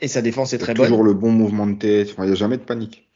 Et 0.03 0.09
sa 0.09 0.21
défense 0.21 0.53
est 0.53 0.59
très 0.59 0.75
bonne. 0.75 0.89
Toujours 0.89 1.05
le 1.05 1.15
bon 1.15 1.31
mouvement 1.31 1.67
de 1.67 1.79
tête, 1.79 2.15
il 2.19 2.25
n'y 2.25 2.33
a 2.33 2.35
jamais 2.35 2.59
de 2.59 2.63
panique. 2.63 3.09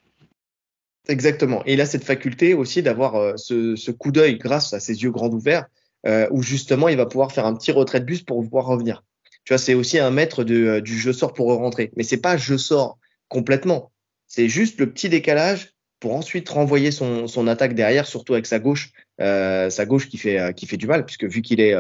Exactement. 1.09 1.63
Et 1.67 1.75
il 1.75 1.81
a 1.81 1.87
cette 1.87 2.05
faculté 2.05 2.55
aussi 2.55 2.83
d'avoir 2.83 3.17
euh, 3.17 3.33
ce, 3.37 3.91
coup 3.91 4.13
d'œil 4.13 4.39
grâce 4.39 4.73
à 4.73 4.79
ses 4.79 5.03
yeux 5.03 5.11
grands 5.11 5.29
ouverts, 5.29 5.67
euh, 6.07 6.29
où 6.31 6.43
justement 6.43 6.89
il 6.89 6.97
va 6.97 7.07
pouvoir 7.07 7.33
faire 7.33 7.45
un 7.45 7.55
petit 7.55 7.73
retrait 7.73 7.99
de 7.99 8.05
bus 8.05 8.23
pour 8.23 8.41
pouvoir 8.41 8.67
revenir. 8.67 9.03
Tu 9.45 9.53
vois, 9.53 9.59
c'est 9.59 9.75
aussi 9.75 9.99
un 9.99 10.13
maître 10.13 10.45
euh, 10.49 10.81
du 10.81 10.97
je 10.97 11.11
sors 11.11 11.35
pour 11.35 11.49
rentrer. 11.49 11.91
Mais 11.97 12.05
c'est 12.05 12.17
pas 12.19 12.37
je 12.37 12.57
sors 12.57 12.99
complètement. 13.29 13.91
C'est 14.29 14.49
juste 14.49 14.79
le 14.79 14.89
petit 14.89 15.09
décalage 15.09 15.75
pour 15.99 16.15
ensuite 16.15 16.49
renvoyer 16.49 16.93
son, 16.93 17.27
son 17.27 17.49
attaque 17.49 17.75
derrière, 17.75 18.07
surtout 18.07 18.35
avec 18.35 18.47
sa 18.47 18.61
gauche, 18.61 18.93
sa 19.19 19.87
gauche 19.87 20.09
qui 20.09 20.19
fait, 20.19 20.55
qui 20.55 20.67
fait 20.67 20.77
du 20.77 20.87
mal, 20.87 21.07
puisque 21.07 21.25
vu 21.25 21.41
qu'il 21.41 21.59
est 21.59 21.75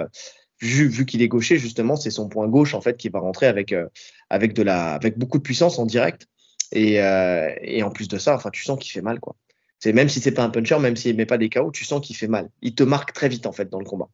vu, 0.60 1.06
qu'il 1.06 1.22
est 1.22 1.28
gaucher, 1.28 1.58
justement, 1.58 1.96
c'est 1.96 2.10
son 2.10 2.28
point 2.28 2.48
gauche 2.48 2.74
en 2.74 2.80
fait 2.80 2.96
qui 2.96 3.08
va 3.08 3.18
rentrer 3.18 3.46
avec, 3.46 3.72
euh, 3.72 3.86
avec, 4.30 4.52
de 4.54 4.62
la, 4.62 4.94
avec 4.94 5.18
beaucoup 5.18 5.38
de 5.38 5.42
puissance 5.42 5.78
en 5.78 5.86
direct. 5.86 6.28
Et, 6.72 7.00
euh, 7.00 7.54
et 7.62 7.82
en 7.82 7.90
plus 7.90 8.08
de 8.08 8.18
ça, 8.18 8.34
enfin, 8.34 8.50
tu 8.50 8.64
sens 8.64 8.78
qu'il 8.78 8.90
fait 8.90 9.02
mal, 9.02 9.20
quoi. 9.20 9.36
C'est 9.78 9.92
même 9.92 10.08
si 10.08 10.20
c'est 10.20 10.32
pas 10.32 10.42
un 10.42 10.50
puncher, 10.50 10.78
même 10.78 10.96
s'il 10.96 11.16
met 11.16 11.26
pas 11.26 11.38
des 11.38 11.50
KO, 11.50 11.70
tu 11.70 11.84
sens 11.84 12.04
qu'il 12.04 12.16
fait 12.16 12.28
mal. 12.28 12.48
Il 12.62 12.74
te 12.74 12.82
marque 12.82 13.12
très 13.12 13.28
vite 13.28 13.46
en 13.46 13.52
fait 13.52 13.68
dans 13.68 13.78
le 13.78 13.84
combat. 13.84 14.08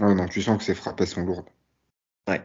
Ah 0.00 0.14
non, 0.14 0.26
tu 0.26 0.42
sens 0.42 0.58
que 0.58 0.64
ses 0.64 0.74
frappes 0.74 1.04
sont 1.04 1.22
lourdes. 1.22 1.48
Ouais. 2.28 2.42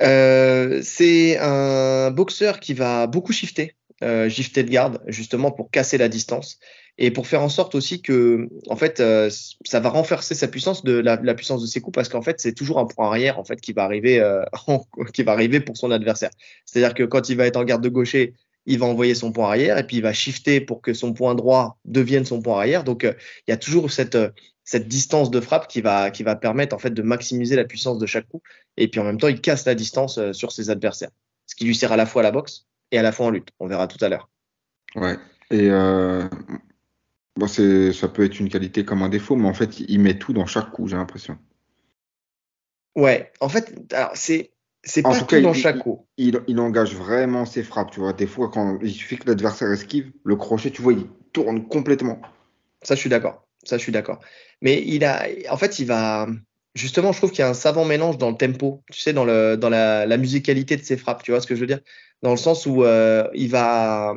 Euh, 0.00 0.80
c'est 0.82 1.38
un 1.38 2.10
boxeur 2.12 2.60
qui 2.60 2.72
va 2.72 3.06
beaucoup 3.08 3.32
shifter, 3.32 3.74
euh, 4.02 4.28
shifter 4.28 4.62
de 4.62 4.70
garde, 4.70 5.02
justement 5.08 5.50
pour 5.50 5.70
casser 5.70 5.98
la 5.98 6.08
distance 6.08 6.60
et 7.00 7.12
pour 7.12 7.28
faire 7.28 7.42
en 7.42 7.48
sorte 7.48 7.76
aussi 7.76 8.02
que, 8.02 8.48
en 8.68 8.74
fait, 8.74 8.98
euh, 8.98 9.30
ça 9.64 9.78
va 9.78 9.88
renforcer 9.88 10.34
sa 10.34 10.48
puissance 10.48 10.82
de 10.82 10.94
la, 10.94 11.16
puissance 11.34 11.62
de 11.62 11.66
ses 11.68 11.80
coups 11.80 11.94
parce 11.94 12.08
qu'en 12.08 12.22
fait, 12.22 12.40
c'est 12.40 12.52
toujours 12.52 12.80
un 12.80 12.86
point 12.86 13.06
arrière 13.06 13.38
en 13.38 13.44
fait 13.44 13.60
qui 13.60 13.72
va 13.72 13.84
arriver, 13.84 14.18
euh, 14.18 14.42
qui 15.12 15.22
va 15.22 15.32
arriver 15.32 15.60
pour 15.60 15.76
son 15.76 15.92
adversaire. 15.92 16.30
C'est-à-dire 16.66 16.94
que 16.94 17.04
quand 17.04 17.28
il 17.28 17.36
va 17.36 17.46
être 17.46 17.56
en 17.56 17.62
garde 17.62 17.84
de 17.84 17.88
gaucher, 17.88 18.34
il 18.66 18.80
va 18.80 18.86
envoyer 18.86 19.14
son 19.14 19.30
point 19.30 19.46
arrière 19.46 19.78
et 19.78 19.86
puis 19.86 19.98
il 19.98 20.02
va 20.02 20.12
shifter 20.12 20.60
pour 20.60 20.82
que 20.82 20.92
son 20.92 21.12
point 21.12 21.36
droit 21.36 21.78
devienne 21.84 22.24
son 22.24 22.42
point 22.42 22.58
arrière. 22.58 22.82
Donc, 22.82 23.04
euh, 23.04 23.12
il 23.46 23.52
y 23.52 23.54
a 23.54 23.56
toujours 23.56 23.92
cette 23.92 24.18
cette 24.64 24.86
distance 24.86 25.30
de 25.30 25.40
frappe 25.40 25.68
qui 25.68 25.80
va 25.80 26.10
qui 26.10 26.24
va 26.24 26.34
permettre 26.34 26.74
en 26.74 26.78
fait 26.78 26.90
de 26.90 27.02
maximiser 27.02 27.54
la 27.54 27.64
puissance 27.64 27.98
de 27.98 28.06
chaque 28.06 28.26
coup. 28.28 28.42
Et 28.76 28.88
puis 28.88 29.00
en 29.00 29.04
même 29.04 29.18
temps, 29.18 29.28
il 29.28 29.40
casse 29.40 29.64
la 29.66 29.76
distance 29.76 30.20
sur 30.32 30.50
ses 30.50 30.68
adversaires, 30.68 31.10
ce 31.46 31.54
qui 31.54 31.64
lui 31.64 31.76
sert 31.76 31.92
à 31.92 31.96
la 31.96 32.06
fois 32.06 32.22
à 32.22 32.24
la 32.24 32.32
boxe 32.32 32.66
et 32.90 32.98
à 32.98 33.02
la 33.02 33.12
fois 33.12 33.26
en 33.26 33.30
lutte. 33.30 33.50
On 33.60 33.68
verra 33.68 33.86
tout 33.86 34.04
à 34.04 34.08
l'heure. 34.08 34.28
Ouais. 34.96 35.16
Et 35.50 35.70
Bon, 37.38 37.46
ça 37.46 38.08
peut 38.08 38.24
être 38.24 38.40
une 38.40 38.48
qualité 38.48 38.84
comme 38.84 39.00
un 39.00 39.08
défaut, 39.08 39.36
mais 39.36 39.46
en 39.46 39.54
fait, 39.54 39.78
il 39.78 40.00
met 40.00 40.18
tout 40.18 40.32
dans 40.32 40.46
chaque 40.46 40.72
coup, 40.72 40.88
j'ai 40.88 40.96
l'impression. 40.96 41.38
Ouais, 42.96 43.30
en 43.38 43.48
fait, 43.48 43.72
alors 43.92 44.10
c'est 44.14 44.50
c'est 44.82 45.02
pas 45.02 45.16
tout, 45.16 45.40
dans 45.40 45.52
chaque 45.52 45.78
coup. 45.78 46.04
Il, 46.16 46.42
il, 46.48 46.58
engage 46.58 46.96
vraiment 46.96 47.44
ses 47.44 47.62
frappes, 47.62 47.92
tu 47.92 48.00
vois. 48.00 48.12
Des 48.12 48.26
fois, 48.26 48.50
quand 48.52 48.80
il 48.82 48.90
suffit 48.90 49.18
que 49.18 49.28
l'adversaire 49.28 49.70
esquive, 49.70 50.10
le 50.24 50.34
crochet, 50.34 50.72
tu 50.72 50.82
vois, 50.82 50.94
il 50.94 51.06
tourne 51.32 51.68
complètement. 51.68 52.20
Ça, 52.82 52.96
je 52.96 53.00
suis 53.00 53.10
d'accord. 53.10 53.46
Ça, 53.62 53.76
je 53.76 53.82
suis 53.82 53.92
d'accord. 53.92 54.18
Mais 54.60 54.82
il 54.84 55.04
a, 55.04 55.28
en 55.48 55.56
fait, 55.56 55.78
il 55.78 55.86
va. 55.86 56.26
Justement, 56.74 57.12
je 57.12 57.18
trouve 57.18 57.30
qu'il 57.30 57.40
y 57.40 57.42
a 57.42 57.48
un 57.48 57.54
savant 57.54 57.84
mélange 57.84 58.18
dans 58.18 58.30
le 58.30 58.36
tempo, 58.36 58.82
tu 58.90 59.00
sais, 59.00 59.12
dans, 59.12 59.24
le, 59.24 59.56
dans 59.56 59.68
la, 59.68 60.06
la 60.06 60.16
musicalité 60.16 60.76
de 60.76 60.82
ses 60.82 60.96
frappes, 60.96 61.22
tu 61.22 61.30
vois 61.30 61.40
ce 61.40 61.46
que 61.46 61.54
je 61.54 61.60
veux 61.60 61.68
dire? 61.68 61.80
Dans 62.22 62.32
le 62.32 62.36
sens 62.36 62.66
où 62.66 62.82
euh, 62.82 63.28
il 63.32 63.48
va 63.48 64.16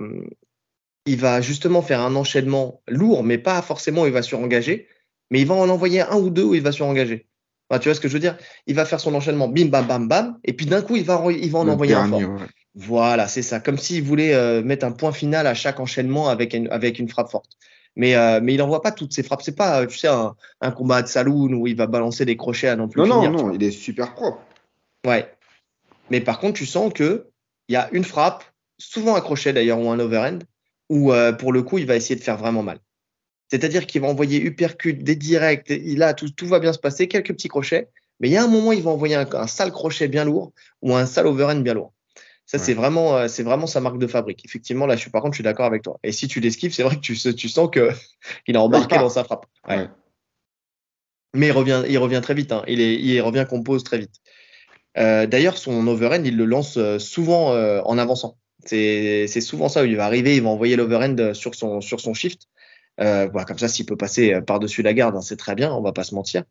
il 1.06 1.18
va 1.18 1.42
justement 1.42 1.82
faire 1.82 2.02
un 2.02 2.16
enchaînement 2.16 2.82
lourd, 2.88 3.24
mais 3.24 3.38
pas 3.38 3.62
forcément 3.62 4.06
il 4.06 4.12
va 4.12 4.22
surengager, 4.22 4.88
mais 5.30 5.42
il 5.42 5.48
va 5.48 5.56
en 5.56 5.70
envoyer 5.70 6.02
un 6.02 6.18
ou 6.18 6.30
deux 6.30 6.44
où 6.44 6.56
il 6.56 6.62
va 6.62 6.72
surengager. 6.72 7.28
tu 7.80 7.88
vois 7.88 7.96
ce 7.96 8.00
que 8.00 8.08
je 8.08 8.14
veux 8.14 8.20
dire? 8.20 8.38
Il 8.68 8.76
va 8.76 8.86
faire 8.86 9.00
son 9.00 9.14
enchaînement 9.16 9.48
bim 9.48 9.68
bam 9.68 9.88
bam 9.88 10.08
bam, 10.08 10.38
et 10.44 10.54
puis 10.54 10.66
d'un 10.66 10.82
coup 10.82 10.96
il 10.96 11.04
va, 11.04 11.24
il 11.32 11.52
va 11.52 11.60
en 11.60 11.68
envoyer 11.68 11.96
un 11.96 12.08
fort. 12.08 12.22
Voilà, 12.74 13.28
c'est 13.28 13.42
ça. 13.42 13.60
Comme 13.60 13.78
s'il 13.78 14.04
voulait 14.04 14.34
euh, 14.34 14.64
mettre 14.64 14.86
un 14.86 14.92
point 14.92 15.12
final 15.12 15.46
à 15.46 15.54
chaque 15.54 15.80
enchaînement 15.80 16.30
avec 16.30 16.54
une, 16.54 16.70
avec 16.70 17.00
une 17.00 17.10
frappe 17.10 17.30
forte. 17.30 17.58
Mais, 17.98 18.16
euh, 18.16 18.40
mais 18.42 18.54
il 18.54 18.62
envoie 18.62 18.82
pas 18.82 18.94
toutes 18.94 19.12
ses 19.12 19.24
frappes. 19.24 19.42
C'est 19.42 19.58
pas, 19.58 19.86
tu 19.86 19.98
sais, 19.98 20.08
un, 20.08 20.36
un, 20.62 20.72
combat 20.72 21.02
de 21.02 21.08
saloon 21.08 21.52
où 21.52 21.68
il 21.68 21.76
va 21.76 21.88
balancer 21.88 22.24
des 22.24 22.38
crochets 22.38 22.70
à 22.70 22.78
non 22.78 22.88
plus. 22.88 23.02
Non, 23.02 23.22
finir, 23.22 23.32
non, 23.32 23.48
non, 23.48 23.54
il 23.54 23.62
est 23.62 23.72
super 23.72 24.14
propre. 24.14 24.42
Ouais. 25.06 25.30
Mais 26.10 26.22
par 26.22 26.40
contre, 26.40 26.54
tu 26.60 26.66
sens 26.66 26.94
que 26.94 27.28
il 27.68 27.74
y 27.74 27.76
a 27.76 27.90
une 27.92 28.06
frappe, 28.06 28.46
souvent 28.78 29.16
un 29.16 29.22
crochet 29.22 29.52
d'ailleurs 29.52 29.80
ou 29.80 29.90
un 29.90 30.00
overhand, 30.00 30.40
où 30.92 31.14
euh, 31.14 31.32
pour 31.32 31.54
le 31.54 31.64
coup, 31.64 31.78
il 31.78 31.86
va 31.86 31.96
essayer 31.96 32.18
de 32.18 32.22
faire 32.22 32.38
vraiment 32.38 32.64
mal. 32.64 32.80
C'est-à-dire 33.50 33.88
qu'il 33.88 34.02
va 34.02 34.08
envoyer 34.08 34.42
uppercut, 34.42 34.94
des 34.94 35.16
directs, 35.16 35.70
il 35.70 36.00
là, 36.00 36.14
tout, 36.14 36.30
tout 36.30 36.48
va 36.48 36.60
bien 36.60 36.74
se 36.74 36.80
passer, 36.80 37.08
quelques 37.08 37.32
petits 37.34 37.48
crochets, 37.48 37.90
mais 38.20 38.28
il 38.28 38.34
y 38.34 38.38
a 38.38 38.44
un 38.44 38.48
moment, 38.48 38.74
il 38.74 38.84
va 38.84 38.92
envoyer 38.92 39.16
un, 39.16 39.28
un 39.34 39.48
sale 39.48 39.72
crochet 39.72 40.10
bien 40.10 40.26
lourd 40.26 40.52
ou 40.82 40.94
un 40.94 41.06
sale 41.06 41.28
overhand 41.28 41.62
bien 41.62 41.74
lourd. 41.74 41.94
Ça, 42.46 42.58
ouais. 42.58 42.64
c'est 42.64 42.74
vraiment, 42.74 43.16
euh, 43.16 43.28
c'est 43.30 43.44
vraiment 43.44 43.68
sa 43.68 43.80
marque 43.80 44.00
de 44.00 44.08
fabrique. 44.08 44.44
Effectivement, 44.44 44.86
là, 44.86 44.98
je 44.98 45.02
suis, 45.02 45.12
par 45.12 45.22
contre, 45.22 45.34
je 45.34 45.38
suis 45.38 45.44
d'accord 45.46 45.66
avec 45.66 45.82
toi. 45.82 45.98
Et 46.04 46.12
si 46.12 46.28
tu 46.28 46.42
l'esquives, 46.42 46.74
c'est 46.74 46.84
vrai 46.84 46.98
que 46.98 47.02
tu, 47.02 47.16
tu 47.16 47.48
sens 47.48 47.70
que 47.72 47.90
il 48.48 48.58
a 48.58 48.62
embarqué 48.62 48.98
dans 48.98 49.10
sa 49.10 49.24
frappe. 49.24 49.46
Ouais. 49.70 49.78
Ouais. 49.78 49.88
Mais 51.34 51.48
il 51.48 51.52
revient, 51.54 51.84
il 51.88 51.98
revient 51.98 52.20
très 52.22 52.34
vite. 52.34 52.52
Hein. 52.52 52.64
Il, 52.68 52.82
est, 52.82 52.96
il 52.96 53.22
revient 53.22 53.46
compose 53.50 53.86
très 53.86 53.98
vite. 53.98 54.16
Euh, 54.98 55.26
D'ailleurs, 55.26 55.58
son 55.58 55.88
overhand, 55.88 56.26
il 56.26 56.36
le 56.36 56.44
lance 56.44 56.78
souvent 56.98 57.54
euh, 57.54 57.80
en 57.86 57.98
avançant. 57.98 58.38
C'est 58.66 59.42
souvent 59.42 59.70
ça. 59.70 59.86
Il 59.86 59.96
va 59.96 60.06
arriver, 60.06 60.36
il 60.36 60.44
va 60.44 60.50
envoyer 60.50 60.76
l'overhand 60.76 61.34
sur 61.34 61.56
son, 61.56 61.82
sur 61.82 62.00
son 62.00 62.14
shift. 62.14 62.44
Euh, 63.00 63.28
voilà, 63.32 63.46
comme 63.46 63.58
ça, 63.58 63.68
s'il 63.68 63.86
peut 63.86 63.98
passer 63.98 64.40
par-dessus 64.42 64.82
la 64.82 64.94
garde, 64.94 65.16
hein, 65.16 65.22
c'est 65.22 65.38
très 65.38 65.56
bien. 65.56 65.74
On 65.74 65.82
va 65.82 65.94
pas 65.94 66.04
se 66.04 66.14
mentir. 66.16 66.44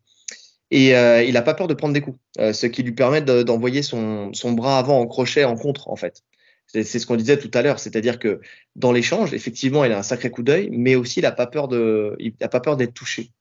Et 0.71 0.95
euh, 0.95 1.23
il 1.23 1.35
n'a 1.35 1.43
pas 1.43 1.55
peur 1.55 1.67
de 1.67 1.75
prendre 1.75 1.95
des 1.95 2.00
coups, 2.00 2.19
euh, 2.38 2.52
ce 2.52 2.67
qui 2.67 2.83
lui 2.83 2.93
permet 2.93 3.21
d'envoyer 3.23 3.81
de, 3.81 3.85
son, 3.85 4.33
son, 4.33 4.52
bras 4.52 4.79
avant 4.79 5.00
en 5.00 5.07
crochet 5.07 5.45
en 5.45 5.57
contre, 5.57 5.88
en 5.88 5.97
fait. 5.97 6.23
C'est 6.69 6.85
ce 6.85 7.05
qu'on 7.05 7.17
disait 7.17 7.37
tout 7.37 7.50
à 7.55 7.62
l'heure, 7.62 7.81
c'est-à-dire 7.81 8.21
que 8.21 8.40
dans 8.76 8.93
l'échange, 8.93 9.35
effectivement, 9.35 9.85
il 9.85 9.90
a 9.90 9.99
un 9.99 10.05
sacré 10.05 10.31
coup 10.31 10.45
d'œil, 10.45 10.69
mais 10.71 10.95
aussi 10.95 11.19
il 11.19 11.25
n'a 11.25 11.33
pas 11.33 11.49
peur 11.49 11.67
de, 11.67 12.14
il 12.21 12.33
a 12.43 12.49
pas 12.49 12.61
peur 12.61 12.76
d'être 12.76 12.95
touché. 12.95 13.33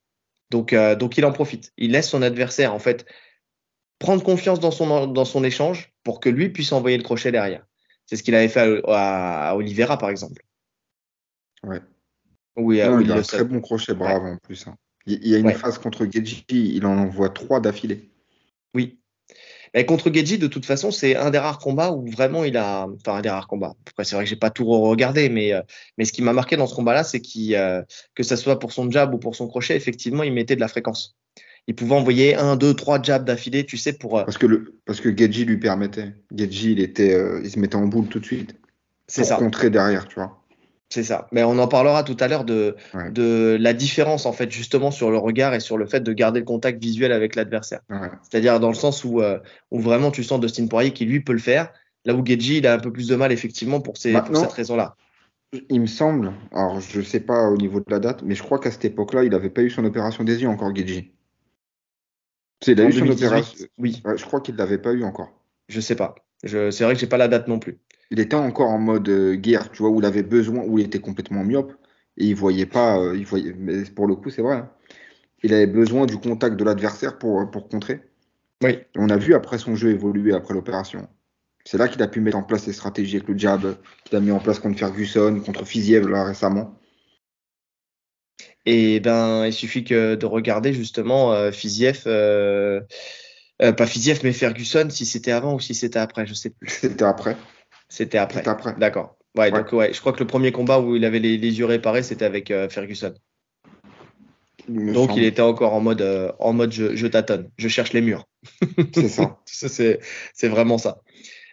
Donc, 0.50 0.74
euh, 0.74 0.96
donc 0.96 1.20
il 1.20 1.26
en 1.26 1.32
profite. 1.32 1.72
Il 1.78 1.92
laisse 1.92 2.10
son 2.10 2.24
adversaire, 2.24 2.74
en 2.74 2.80
fait, 2.80 3.06
prendre 4.00 4.24
confiance 4.24 4.60
dans 4.60 4.72
son, 4.72 5.06
dans 5.06 5.26
son 5.26 5.44
échange 5.44 5.94
pour 6.04 6.20
que 6.20 6.30
lui 6.30 6.50
puisse 6.50 6.72
envoyer 6.72 6.98
le 6.98 7.04
crochet 7.04 7.32
derrière. 7.32 7.68
C'est 8.10 8.16
ce 8.16 8.24
qu'il 8.24 8.34
avait 8.34 8.50
fait 8.50 8.82
à, 8.88 9.50
à, 9.50 9.56
Oliveira, 9.56 10.00
par 10.00 10.10
exemple. 10.10 10.42
Ouais. 11.62 11.80
Oui, 12.56 12.82
non, 12.82 13.00
il 13.00 13.12
a 13.12 13.18
un 13.18 13.22
très 13.22 13.44
bon 13.44 13.62
crochet 13.62 13.94
brave 13.94 14.24
ouais. 14.24 14.32
en 14.32 14.38
plus. 14.38 14.66
Hein. 14.66 14.76
Il 15.06 15.28
y 15.28 15.36
a 15.36 15.38
une 15.38 15.46
ouais. 15.46 15.54
phase 15.54 15.78
contre 15.78 16.08
Geji, 16.12 16.44
il 16.50 16.88
en 16.88 16.98
envoie 16.98 17.30
trois 17.30 17.60
d'affilée. 17.60 18.10
Oui. 18.74 19.00
Mais 19.76 19.86
contre 19.86 20.12
Geji, 20.12 20.40
de 20.40 20.48
toute 20.48 20.66
façon, 20.66 20.90
c'est 20.90 21.16
un 21.16 21.30
des 21.30 21.38
rares 21.38 21.60
combats 21.60 21.92
où 21.92 22.08
vraiment 22.08 22.44
il 22.44 22.58
a. 22.58 22.88
Enfin, 22.88 23.18
un 23.18 23.22
des 23.22 23.30
rares 23.30 23.48
combats. 23.48 23.76
Après, 23.88 24.06
c'est 24.06 24.16
vrai 24.16 24.24
que 24.24 24.30
j'ai 24.32 24.36
pas 24.36 24.50
tout 24.50 24.66
regardé, 24.66 25.30
mais, 25.30 25.54
euh, 25.54 25.62
mais 26.00 26.06
ce 26.06 26.12
qui 26.12 26.24
m'a 26.24 26.34
marqué 26.34 26.58
dans 26.58 26.66
ce 26.66 26.74
combat-là, 26.74 27.04
c'est 27.04 27.22
euh, 27.52 27.84
que 28.16 28.24
ça 28.24 28.38
soit 28.38 28.58
pour 28.58 28.72
son 28.72 28.90
jab 28.90 29.14
ou 29.14 29.20
pour 29.20 29.36
son 29.36 29.48
crochet, 29.48 29.76
effectivement, 29.76 30.24
il 30.24 30.34
mettait 30.34 30.56
de 30.56 30.62
la 30.62 30.68
fréquence. 30.68 31.16
Il 31.68 31.76
pouvait 31.76 31.96
envoyer 31.96 32.36
un, 32.36 32.56
deux, 32.56 32.74
trois 32.74 33.02
jabs 33.02 33.26
d'affilée, 33.26 33.66
tu 33.66 33.78
sais, 33.78 33.94
pour. 33.94 34.18
Euh... 34.18 34.24
Parce 34.24 34.38
que 34.38 34.48
le, 34.48 34.76
parce 34.86 35.02
que 35.02 35.16
Geji 35.16 35.46
lui 35.46 35.58
permettait. 35.58 36.14
Geji, 36.36 36.72
il 36.74 36.80
était, 36.80 37.14
euh, 37.14 37.42
il 37.44 37.52
se 37.52 37.60
mettait 37.60 37.76
en 37.76 37.88
boule 37.88 38.08
tout 38.08 38.20
de 38.20 38.26
suite. 38.26 38.56
C'est 39.08 39.24
ça. 39.24 39.36
contrer 39.38 39.70
derrière, 39.70 40.08
tu 40.08 40.16
vois. 40.16 40.40
C'est 40.90 41.04
ça. 41.04 41.28
Mais 41.32 41.44
on 41.44 41.58
en 41.60 41.68
parlera 41.68 42.04
tout 42.04 42.18
à 42.20 42.28
l'heure 42.28 42.46
de, 42.46 42.76
ouais. 42.96 43.12
de 43.12 43.58
la 43.60 43.74
différence, 43.74 44.26
en 44.26 44.34
fait, 44.34 44.52
justement, 44.52 44.90
sur 44.90 45.12
le 45.12 45.18
regard 45.18 45.54
et 45.54 45.60
sur 45.60 45.78
le 45.78 45.86
fait 45.86 46.00
de 46.00 46.14
garder 46.14 46.40
le 46.40 46.46
contact 46.46 46.82
visuel 46.82 47.12
avec 47.12 47.36
l'adversaire. 47.36 47.82
Ouais. 47.92 48.10
C'est-à-dire 48.24 48.60
dans 48.60 48.70
le 48.70 48.76
sens 48.76 49.04
où, 49.04 49.22
euh, 49.22 49.38
où 49.70 49.80
vraiment 49.80 50.10
tu 50.10 50.24
sens 50.24 50.40
Dustin 50.40 50.66
Poirier 50.66 50.92
qui, 50.92 51.06
lui, 51.06 51.22
peut 51.22 51.34
le 51.34 51.40
faire. 51.40 51.72
Là 52.06 52.16
où 52.16 52.26
Geji, 52.26 52.58
il 52.58 52.68
a 52.68 52.74
un 52.74 52.80
peu 52.80 52.92
plus 52.92 53.08
de 53.08 53.16
mal, 53.16 53.32
effectivement, 53.32 53.82
pour, 53.82 53.98
ces, 53.98 54.14
pour 54.14 54.36
cette 54.36 54.52
raison-là. 54.52 54.96
Il 55.70 55.82
me 55.82 55.88
semble, 55.88 56.34
alors 56.52 56.80
je 56.80 57.00
ne 57.00 57.04
sais 57.04 57.20
pas 57.20 57.50
au 57.50 57.58
niveau 57.58 57.80
de 57.80 57.86
la 57.90 58.00
date, 58.00 58.22
mais 58.24 58.36
je 58.36 58.44
crois 58.44 58.60
qu'à 58.60 58.72
cette 58.72 58.86
époque-là, 58.86 59.24
il 59.24 59.32
n'avait 59.32 59.50
pas 59.50 59.62
eu 59.62 59.70
son 59.70 59.84
opération 59.84 60.24
des 60.24 60.42
yeux 60.42 60.48
encore, 60.48 60.76
Geji. 60.76 61.12
Il 62.68 62.82
a 62.82 62.86
eu 62.86 62.92
son 62.92 63.00
2018, 63.00 63.26
opération. 63.26 63.66
Oui. 63.78 64.02
Ouais, 64.06 64.18
je 64.18 64.26
crois 64.26 64.42
qu'il 64.42 64.54
ne 64.54 64.60
l'avait 64.60 64.78
pas 64.78 64.94
eu 64.94 65.04
encore. 65.04 65.32
Je 65.70 65.80
sais 65.80 65.96
pas. 65.96 66.16
Je... 66.44 66.72
C'est 66.72 66.84
vrai 66.84 66.94
que 66.94 67.00
j'ai 67.00 67.08
pas 67.08 67.18
la 67.18 67.28
date 67.28 67.48
non 67.48 67.60
plus 67.60 67.80
il 68.12 68.20
était 68.20 68.36
encore 68.36 68.70
en 68.70 68.80
mode 68.80 69.08
euh, 69.10 69.36
guerre, 69.36 69.72
tu 69.72 69.84
vois, 69.84 69.92
où 69.92 70.00
il 70.00 70.06
avait 70.06 70.24
besoin, 70.24 70.64
où 70.64 70.80
il 70.80 70.86
était 70.86 71.00
complètement 71.00 71.44
myope 71.44 71.74
et 72.18 72.26
il 72.26 72.36
voyait 72.36 72.66
pas, 72.66 72.98
euh, 73.00 73.16
il 73.16 73.26
voyait, 73.26 73.54
mais 73.58 73.84
pour 73.84 74.08
le 74.08 74.16
coup, 74.16 74.30
c'est 74.30 74.42
vrai. 74.42 74.58
Hein. 74.58 74.70
Il 75.44 75.54
avait 75.54 75.68
besoin 75.68 76.06
du 76.06 76.18
contact 76.18 76.56
de 76.58 76.64
l'adversaire 76.64 77.18
pour, 77.18 77.50
pour 77.50 77.70
contrer. 77.70 78.02
Oui. 78.62 78.80
On 78.98 79.10
a 79.10 79.18
vu 79.18 79.36
après 79.36 79.58
son 79.58 79.76
jeu 79.76 79.92
évoluer 79.92 80.34
après 80.34 80.54
l'opération. 80.54 81.08
C'est 81.64 81.78
là 81.78 81.88
qu'il 81.88 82.02
a 82.02 82.08
pu 82.08 82.20
mettre 82.20 82.38
en 82.38 82.44
place 82.44 82.64
ses 82.64 82.74
stratégies 82.74 83.18
avec 83.18 83.30
le 83.30 83.38
jab, 83.38 83.78
qu'il 84.04 84.18
a 84.18 84.20
mis 84.20 84.32
en 84.32 84.40
place 84.40 84.60
contre 84.60 84.78
Ferguson, 84.80 85.40
contre 85.46 85.66
Fiziev 85.66 86.10
là 86.10 86.24
récemment. 86.26 86.78
Et 88.66 89.00
ben, 89.00 89.46
il 89.46 89.54
suffit 89.54 89.84
que 89.84 90.16
de 90.16 90.26
regarder 90.26 90.74
justement 90.74 91.34
euh, 91.34 91.52
Fiziev. 91.52 92.04
Euh, 92.08 92.82
euh, 93.62 93.74
pas 93.74 93.86
Fiziev, 93.86 94.22
mais 94.24 94.32
Ferguson, 94.32 94.88
si 94.90 95.06
c'était 95.06 95.32
avant 95.32 95.56
ou 95.56 95.60
si 95.60 95.74
c'était 95.74 96.00
après, 96.00 96.26
je 96.26 96.34
sais 96.34 96.50
plus. 96.50 96.70
C'était 96.70 97.04
après. 97.04 97.36
C'était 97.90 98.18
après. 98.18 98.48
après. 98.48 98.76
D'accord. 98.78 99.18
Ouais, 99.36 99.52
ouais, 99.52 99.52
donc 99.52 99.72
ouais, 99.74 99.94
je 99.94 100.00
crois 100.00 100.14
que 100.14 100.20
le 100.20 100.28
premier 100.28 100.52
combat 100.52 100.80
où 100.80 100.96
il 100.96 101.06
avait 101.06 101.20
les, 101.20 101.38
les 101.38 101.60
yeux 101.60 101.66
réparés, 101.66 102.04
c'était 102.04 102.26
avec 102.26 102.52
euh, 102.52 102.70
Ferguson. 102.70 103.14
Il 104.68 104.94
donc 104.94 105.10
semble. 105.10 105.22
il 105.22 105.26
était 105.26 105.42
encore 105.42 105.74
en 105.74 105.82
mode, 105.82 106.02
euh, 106.02 106.32
en 106.40 106.54
mode 106.54 106.72
je, 106.72 106.96
je, 106.96 107.08
tâtonne, 107.08 107.50
je 107.58 107.68
cherche 107.68 107.94
les 107.94 108.02
murs. 108.02 108.28
C'est 108.94 109.08
ça. 109.08 109.40
c'est, 109.46 110.00
c'est 110.34 110.48
vraiment 110.48 110.78
ça. 110.78 111.02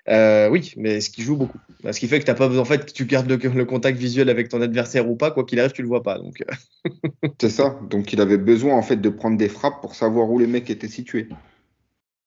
Euh, 0.08 0.48
oui, 0.48 0.72
mais 0.76 1.00
ce 1.00 1.10
qui 1.10 1.22
joue 1.22 1.36
beaucoup. 1.36 1.58
Ce 1.90 1.98
qui 1.98 2.06
fait 2.06 2.20
que 2.20 2.24
t'as 2.24 2.34
pas 2.34 2.48
besoin, 2.48 2.62
en 2.62 2.66
fait, 2.66 2.86
que 2.86 2.92
tu 2.92 3.06
gardes 3.06 3.28
le, 3.28 3.36
le, 3.36 3.64
contact 3.64 3.98
visuel 3.98 4.28
avec 4.28 4.48
ton 4.48 4.60
adversaire 4.60 5.08
ou 5.08 5.16
pas, 5.16 5.30
quoi 5.30 5.44
qu'il 5.44 5.58
arrive, 5.58 5.72
tu 5.72 5.82
le 5.82 5.88
vois 5.88 6.02
pas. 6.02 6.18
Donc. 6.18 6.42
euh. 6.48 7.28
c'est 7.40 7.50
ça. 7.50 7.78
Donc 7.90 8.12
il 8.12 8.20
avait 8.20 8.38
besoin 8.38 8.74
en 8.74 8.82
fait 8.82 8.96
de 8.96 9.08
prendre 9.08 9.36
des 9.36 9.48
frappes 9.48 9.80
pour 9.80 9.94
savoir 9.94 10.30
où 10.30 10.38
les 10.38 10.46
mecs 10.46 10.70
étaient 10.70 10.88
situés. 10.88 11.28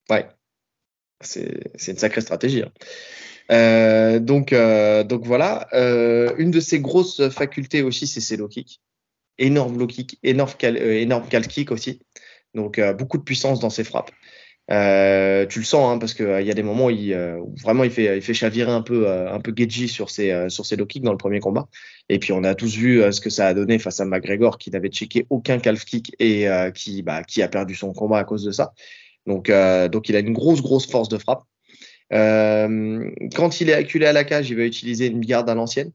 Ouais. 0.10 0.28
C'est, 1.22 1.72
c'est 1.76 1.92
une 1.94 1.98
sacrée 1.98 2.22
stratégie. 2.22 2.64
Hein. 2.64 2.72
Euh, 3.52 4.20
donc, 4.20 4.54
euh, 4.54 5.04
donc 5.04 5.26
voilà. 5.26 5.68
Euh, 5.74 6.34
une 6.38 6.52
de 6.52 6.60
ses 6.60 6.80
grosses 6.80 7.30
facultés 7.30 7.82
aussi, 7.82 8.08
c'est 8.08 8.22
ses 8.22 8.38
low 8.38 8.48
kicks. 8.48 8.82
Énorme 9.38 9.78
low 9.78 9.88
kick, 9.88 10.20
énorme, 10.24 10.52
cal, 10.58 10.78
euh, 10.78 11.00
énorme 11.00 11.28
cal 11.30 11.48
kick 11.48 11.72
aussi. 11.72 12.02
Donc 12.54 12.80
euh, 12.80 12.94
beaucoup 12.94 13.18
de 13.18 13.24
puissance 13.24 13.60
dans 13.60 13.70
ses 13.70 13.84
frappes. 13.84 14.12
Euh, 14.72 15.48
tu 15.48 15.60
le 15.60 15.66
sens 15.66 15.92
hein, 15.92 15.98
parce 15.98 16.14
qu'il 16.14 16.44
y 16.44 16.52
a 16.52 16.54
des 16.54 16.64
moments 16.64 16.86
où, 16.86 16.90
il, 16.92 17.16
où, 17.42 17.56
vraiment 17.62 17.84
il 17.84 17.90
fait, 17.92 18.18
il 18.18 18.34
chavirer 18.36 18.72
un 18.72 18.82
peu, 18.82 19.10
un 19.10 19.40
peu 19.40 19.54
Geji 19.56 19.88
sur 19.88 20.10
ses, 20.10 20.48
low 20.78 20.86
kicks 20.86 21.04
dans 21.04 21.12
le 21.12 21.18
premier 21.18 21.40
combat. 21.40 21.68
Et 22.08 22.20
puis 22.20 22.34
on 22.34 22.44
a 22.44 22.56
tous 22.56 22.76
vu 22.76 23.02
ce 23.12 23.20
que 23.20 23.30
ça 23.30 23.48
a 23.48 23.54
donné 23.54 23.80
face 23.80 24.00
à 24.00 24.06
McGregor 24.06 24.58
qui 24.58 24.70
n'avait 24.72 24.90
checké 24.90 25.26
aucun 25.30 25.60
calf 25.60 25.86
kick 25.86 26.16
et 26.20 26.48
qui, 26.76 27.02
bah, 27.02 27.24
qui 27.24 27.42
a 27.42 27.48
perdu 27.48 27.76
son 27.76 27.94
combat 27.94 28.20
à 28.20 28.24
cause 28.24 28.44
de 28.44 28.52
ça. 28.52 28.74
Donc, 29.26 29.50
il 29.50 30.16
a 30.16 30.20
une 30.20 30.34
grosse 30.34 30.62
grosse 30.62 30.90
force 30.90 31.10
de 31.10 31.18
frappe. 31.18 31.44
Euh, 32.14 33.12
quand 33.36 33.62
il 33.62 33.70
est 33.70 33.74
acculé 33.74 34.06
à 34.06 34.14
la 34.14 34.24
cage, 34.24 34.50
il 34.50 34.58
va 34.58 34.64
utiliser 34.64 35.08
une 35.08 35.22
garde 35.22 35.50
à 35.50 35.56
l'ancienne, 35.56 35.92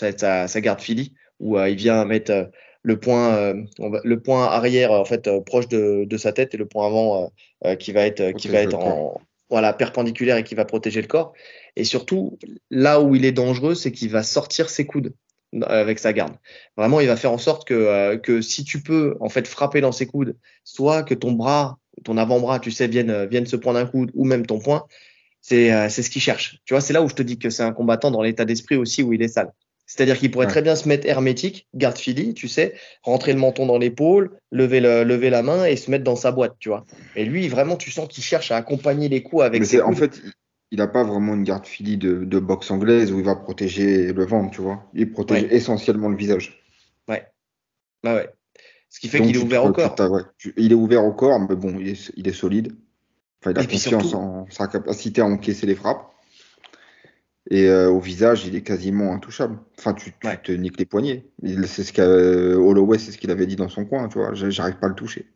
être 0.00 0.20
sa, 0.20 0.48
sa 0.48 0.60
garde 0.60 0.80
Philly, 0.80 1.14
où 1.40 1.58
euh, 1.58 1.68
il 1.68 1.76
vient 1.76 2.04
mettre 2.04 2.30
euh, 2.30 2.44
le 2.82 2.98
point, 2.98 3.54
va, 3.78 4.00
le 4.02 4.20
point 4.20 4.46
arrière 4.46 4.92
en 4.92 5.04
fait 5.04 5.30
proche 5.46 5.68
de, 5.68 6.04
de, 6.04 6.16
sa 6.16 6.32
tête 6.32 6.54
et 6.54 6.56
le 6.56 6.66
point 6.66 6.86
avant 6.86 7.32
qui 7.78 7.92
va 7.92 8.06
être, 8.06 8.32
qui 8.32 8.48
va 8.48 8.58
être 8.58 8.74
en, 8.74 9.20
voilà, 9.50 9.72
perpendiculaire 9.72 10.36
et 10.36 10.44
qui 10.44 10.54
va 10.54 10.64
protéger 10.64 11.00
le 11.00 11.06
corps. 11.06 11.32
Et 11.76 11.84
surtout, 11.84 12.38
là 12.70 13.00
où 13.00 13.14
il 13.14 13.24
est 13.24 13.32
dangereux, 13.32 13.74
c'est 13.74 13.92
qu'il 13.92 14.10
va 14.10 14.22
sortir 14.22 14.70
ses 14.70 14.86
coudes 14.86 15.14
avec 15.62 15.98
sa 15.98 16.12
garde. 16.12 16.34
Vraiment, 16.76 17.00
il 17.00 17.06
va 17.06 17.16
faire 17.16 17.32
en 17.32 17.38
sorte 17.38 17.68
que, 17.68 18.16
que 18.16 18.40
si 18.40 18.64
tu 18.64 18.82
peux 18.82 19.16
en 19.20 19.28
fait 19.28 19.46
frapper 19.46 19.80
dans 19.80 19.92
ses 19.92 20.06
coudes, 20.06 20.36
soit 20.64 21.02
que 21.02 21.14
ton 21.14 21.32
bras, 21.32 21.78
ton 22.04 22.16
avant-bras, 22.16 22.58
tu 22.60 22.70
sais, 22.70 22.88
vienne, 22.88 23.26
vienne 23.26 23.46
se 23.46 23.56
prendre 23.56 23.78
un 23.78 23.86
coude, 23.86 24.10
ou 24.14 24.24
même 24.24 24.46
ton 24.46 24.58
poing, 24.58 24.86
c'est 25.40 25.72
euh, 25.72 25.88
ce 25.88 26.08
qu'il 26.08 26.22
cherche. 26.22 26.60
Tu 26.64 26.74
vois, 26.74 26.80
c'est 26.80 26.92
là 26.92 27.02
où 27.02 27.08
je 27.08 27.14
te 27.14 27.22
dis 27.22 27.38
que 27.38 27.50
c'est 27.50 27.62
un 27.62 27.72
combattant 27.72 28.10
dans 28.10 28.22
l'état 28.22 28.44
d'esprit 28.44 28.76
aussi 28.76 29.02
où 29.02 29.12
il 29.12 29.22
est 29.22 29.28
sale. 29.28 29.52
C'est-à-dire 29.94 30.18
qu'il 30.18 30.30
pourrait 30.30 30.46
ouais. 30.46 30.50
très 30.50 30.62
bien 30.62 30.74
se 30.74 30.88
mettre 30.88 31.06
hermétique, 31.06 31.68
garde 31.74 31.98
Philly, 31.98 32.32
tu 32.32 32.48
sais, 32.48 32.72
rentrer 33.02 33.34
le 33.34 33.38
menton 33.38 33.66
dans 33.66 33.76
l'épaule, 33.76 34.30
lever, 34.50 34.80
le, 34.80 35.04
lever 35.04 35.28
la 35.28 35.42
main 35.42 35.66
et 35.66 35.76
se 35.76 35.90
mettre 35.90 36.02
dans 36.02 36.16
sa 36.16 36.32
boîte, 36.32 36.54
tu 36.58 36.70
vois. 36.70 36.86
Et 37.14 37.26
lui, 37.26 37.46
vraiment, 37.46 37.76
tu 37.76 37.90
sens 37.90 38.08
qu'il 38.08 38.24
cherche 38.24 38.50
à 38.52 38.56
accompagner 38.56 39.10
les 39.10 39.22
coups 39.22 39.42
avec 39.42 39.60
Mais 39.60 39.66
ses 39.66 39.80
coups. 39.80 39.90
En 39.90 39.94
fait, 39.94 40.22
il 40.70 40.78
n'a 40.78 40.86
pas 40.86 41.04
vraiment 41.04 41.34
une 41.34 41.44
garde 41.44 41.66
Philly 41.66 41.98
de, 41.98 42.24
de, 42.24 42.38
boxe 42.38 42.70
anglaise 42.70 43.12
où 43.12 43.18
il 43.18 43.24
va 43.26 43.36
protéger 43.36 44.14
le 44.14 44.24
ventre, 44.24 44.52
tu 44.52 44.62
vois. 44.62 44.82
Il 44.94 45.12
protège 45.12 45.42
ouais. 45.42 45.54
essentiellement 45.54 46.08
le 46.08 46.16
visage. 46.16 46.58
Ouais. 47.06 47.26
Bah 48.02 48.14
ouais. 48.14 48.30
Ce 48.88 48.98
qui 48.98 49.08
fait 49.08 49.20
qu'il 49.20 49.36
est 49.36 49.40
ouvert 49.40 49.66
au 49.66 49.72
corps. 49.72 49.94
Ouais. 50.10 50.22
Il 50.56 50.72
est 50.72 50.74
ouvert 50.74 51.04
au 51.04 51.12
corps, 51.12 51.38
mais 51.38 51.54
bon, 51.54 51.78
il 51.78 51.88
est, 51.88 52.12
il 52.16 52.26
est 52.26 52.32
solide. 52.32 52.72
Enfin, 53.42 53.50
il 53.50 53.58
a 53.58 53.66
confiance 53.66 54.08
surtout... 54.08 54.16
en 54.16 54.46
sa 54.48 54.68
capacité 54.68 55.20
à 55.20 55.26
encaisser 55.26 55.66
les 55.66 55.74
frappes. 55.74 56.11
Et 57.50 57.66
euh, 57.66 57.90
au 57.90 57.98
visage, 57.98 58.46
il 58.46 58.54
est 58.54 58.62
quasiment 58.62 59.12
intouchable. 59.12 59.58
Enfin, 59.78 59.94
tu, 59.94 60.12
tu 60.12 60.26
ouais. 60.26 60.40
te 60.40 60.52
niques 60.52 60.78
les 60.78 60.86
poignets. 60.86 61.26
C'est 61.66 61.82
ce 61.82 61.92
euh, 62.00 62.54
Holloway, 62.54 62.98
c'est 62.98 63.10
ce 63.10 63.18
qu'il 63.18 63.30
avait 63.30 63.46
dit 63.46 63.56
dans 63.56 63.68
son 63.68 63.84
coin, 63.84 64.08
tu 64.08 64.18
vois. 64.18 64.32
J'arrive 64.34 64.78
pas 64.78 64.86
à 64.86 64.90
le 64.90 64.94
toucher. 64.94 65.26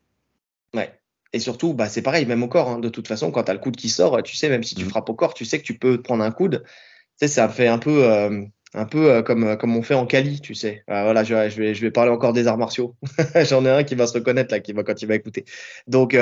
Ouais. 0.75 0.93
Et 1.33 1.41
surtout, 1.41 1.75
bah, 1.75 1.89
c'est 1.89 2.03
pareil, 2.03 2.25
même 2.25 2.43
au 2.43 2.49
corps. 2.49 2.71
Hein. 2.71 2.79
De 2.79 2.89
toute 2.89 3.09
façon, 3.09 3.33
quand 3.33 3.43
tu 3.45 3.51
as 3.51 3.55
le 3.55 3.61
coude 3.61 3.77
qui 3.77 3.89
sort, 3.89 4.23
tu 4.23 4.37
sais, 4.37 4.49
même 4.49 4.63
si 4.63 4.77
tu 4.77 4.85
mmh. 4.85 4.89
frappes 4.89 5.11
au 5.11 5.15
corps, 5.15 5.35
tu 5.35 5.45
sais 5.45 5.59
que 5.59 5.65
tu 5.65 5.77
peux 5.79 5.97
te 5.97 6.03
prendre 6.03 6.23
un 6.23 6.31
coude. 6.31 6.63
Tu 6.65 6.71
sais, 7.17 7.29
ça 7.29 7.49
fait 7.49 7.67
un 7.67 7.79
peu, 7.79 8.05
euh, 8.05 8.45
Un 8.75 8.85
peu 8.85 9.23
comme, 9.23 9.57
comme 9.57 9.77
on 9.77 9.83
fait 9.83 9.95
en 9.95 10.07
Cali, 10.07 10.41
tu 10.41 10.55
sais. 10.55 10.85
voilà, 10.87 11.25
je, 11.25 11.35
vais, 11.35 11.75
je 11.75 11.81
vais 11.81 11.91
parler 11.91 12.13
encore 12.13 12.33
des 12.33 12.47
arts 12.47 12.59
martiaux. 12.59 12.95
J'en 13.49 13.65
ai 13.65 13.71
un 13.71 13.83
qui 13.83 13.97
va 13.97 14.07
se 14.07 14.15
reconnaître 14.15 14.55
là, 14.55 14.61
qui 14.61 14.73
va, 14.73 14.85
quand 14.85 15.03
il 15.03 15.09
va 15.09 15.17
écouter. 15.17 15.45
Donc, 15.89 16.17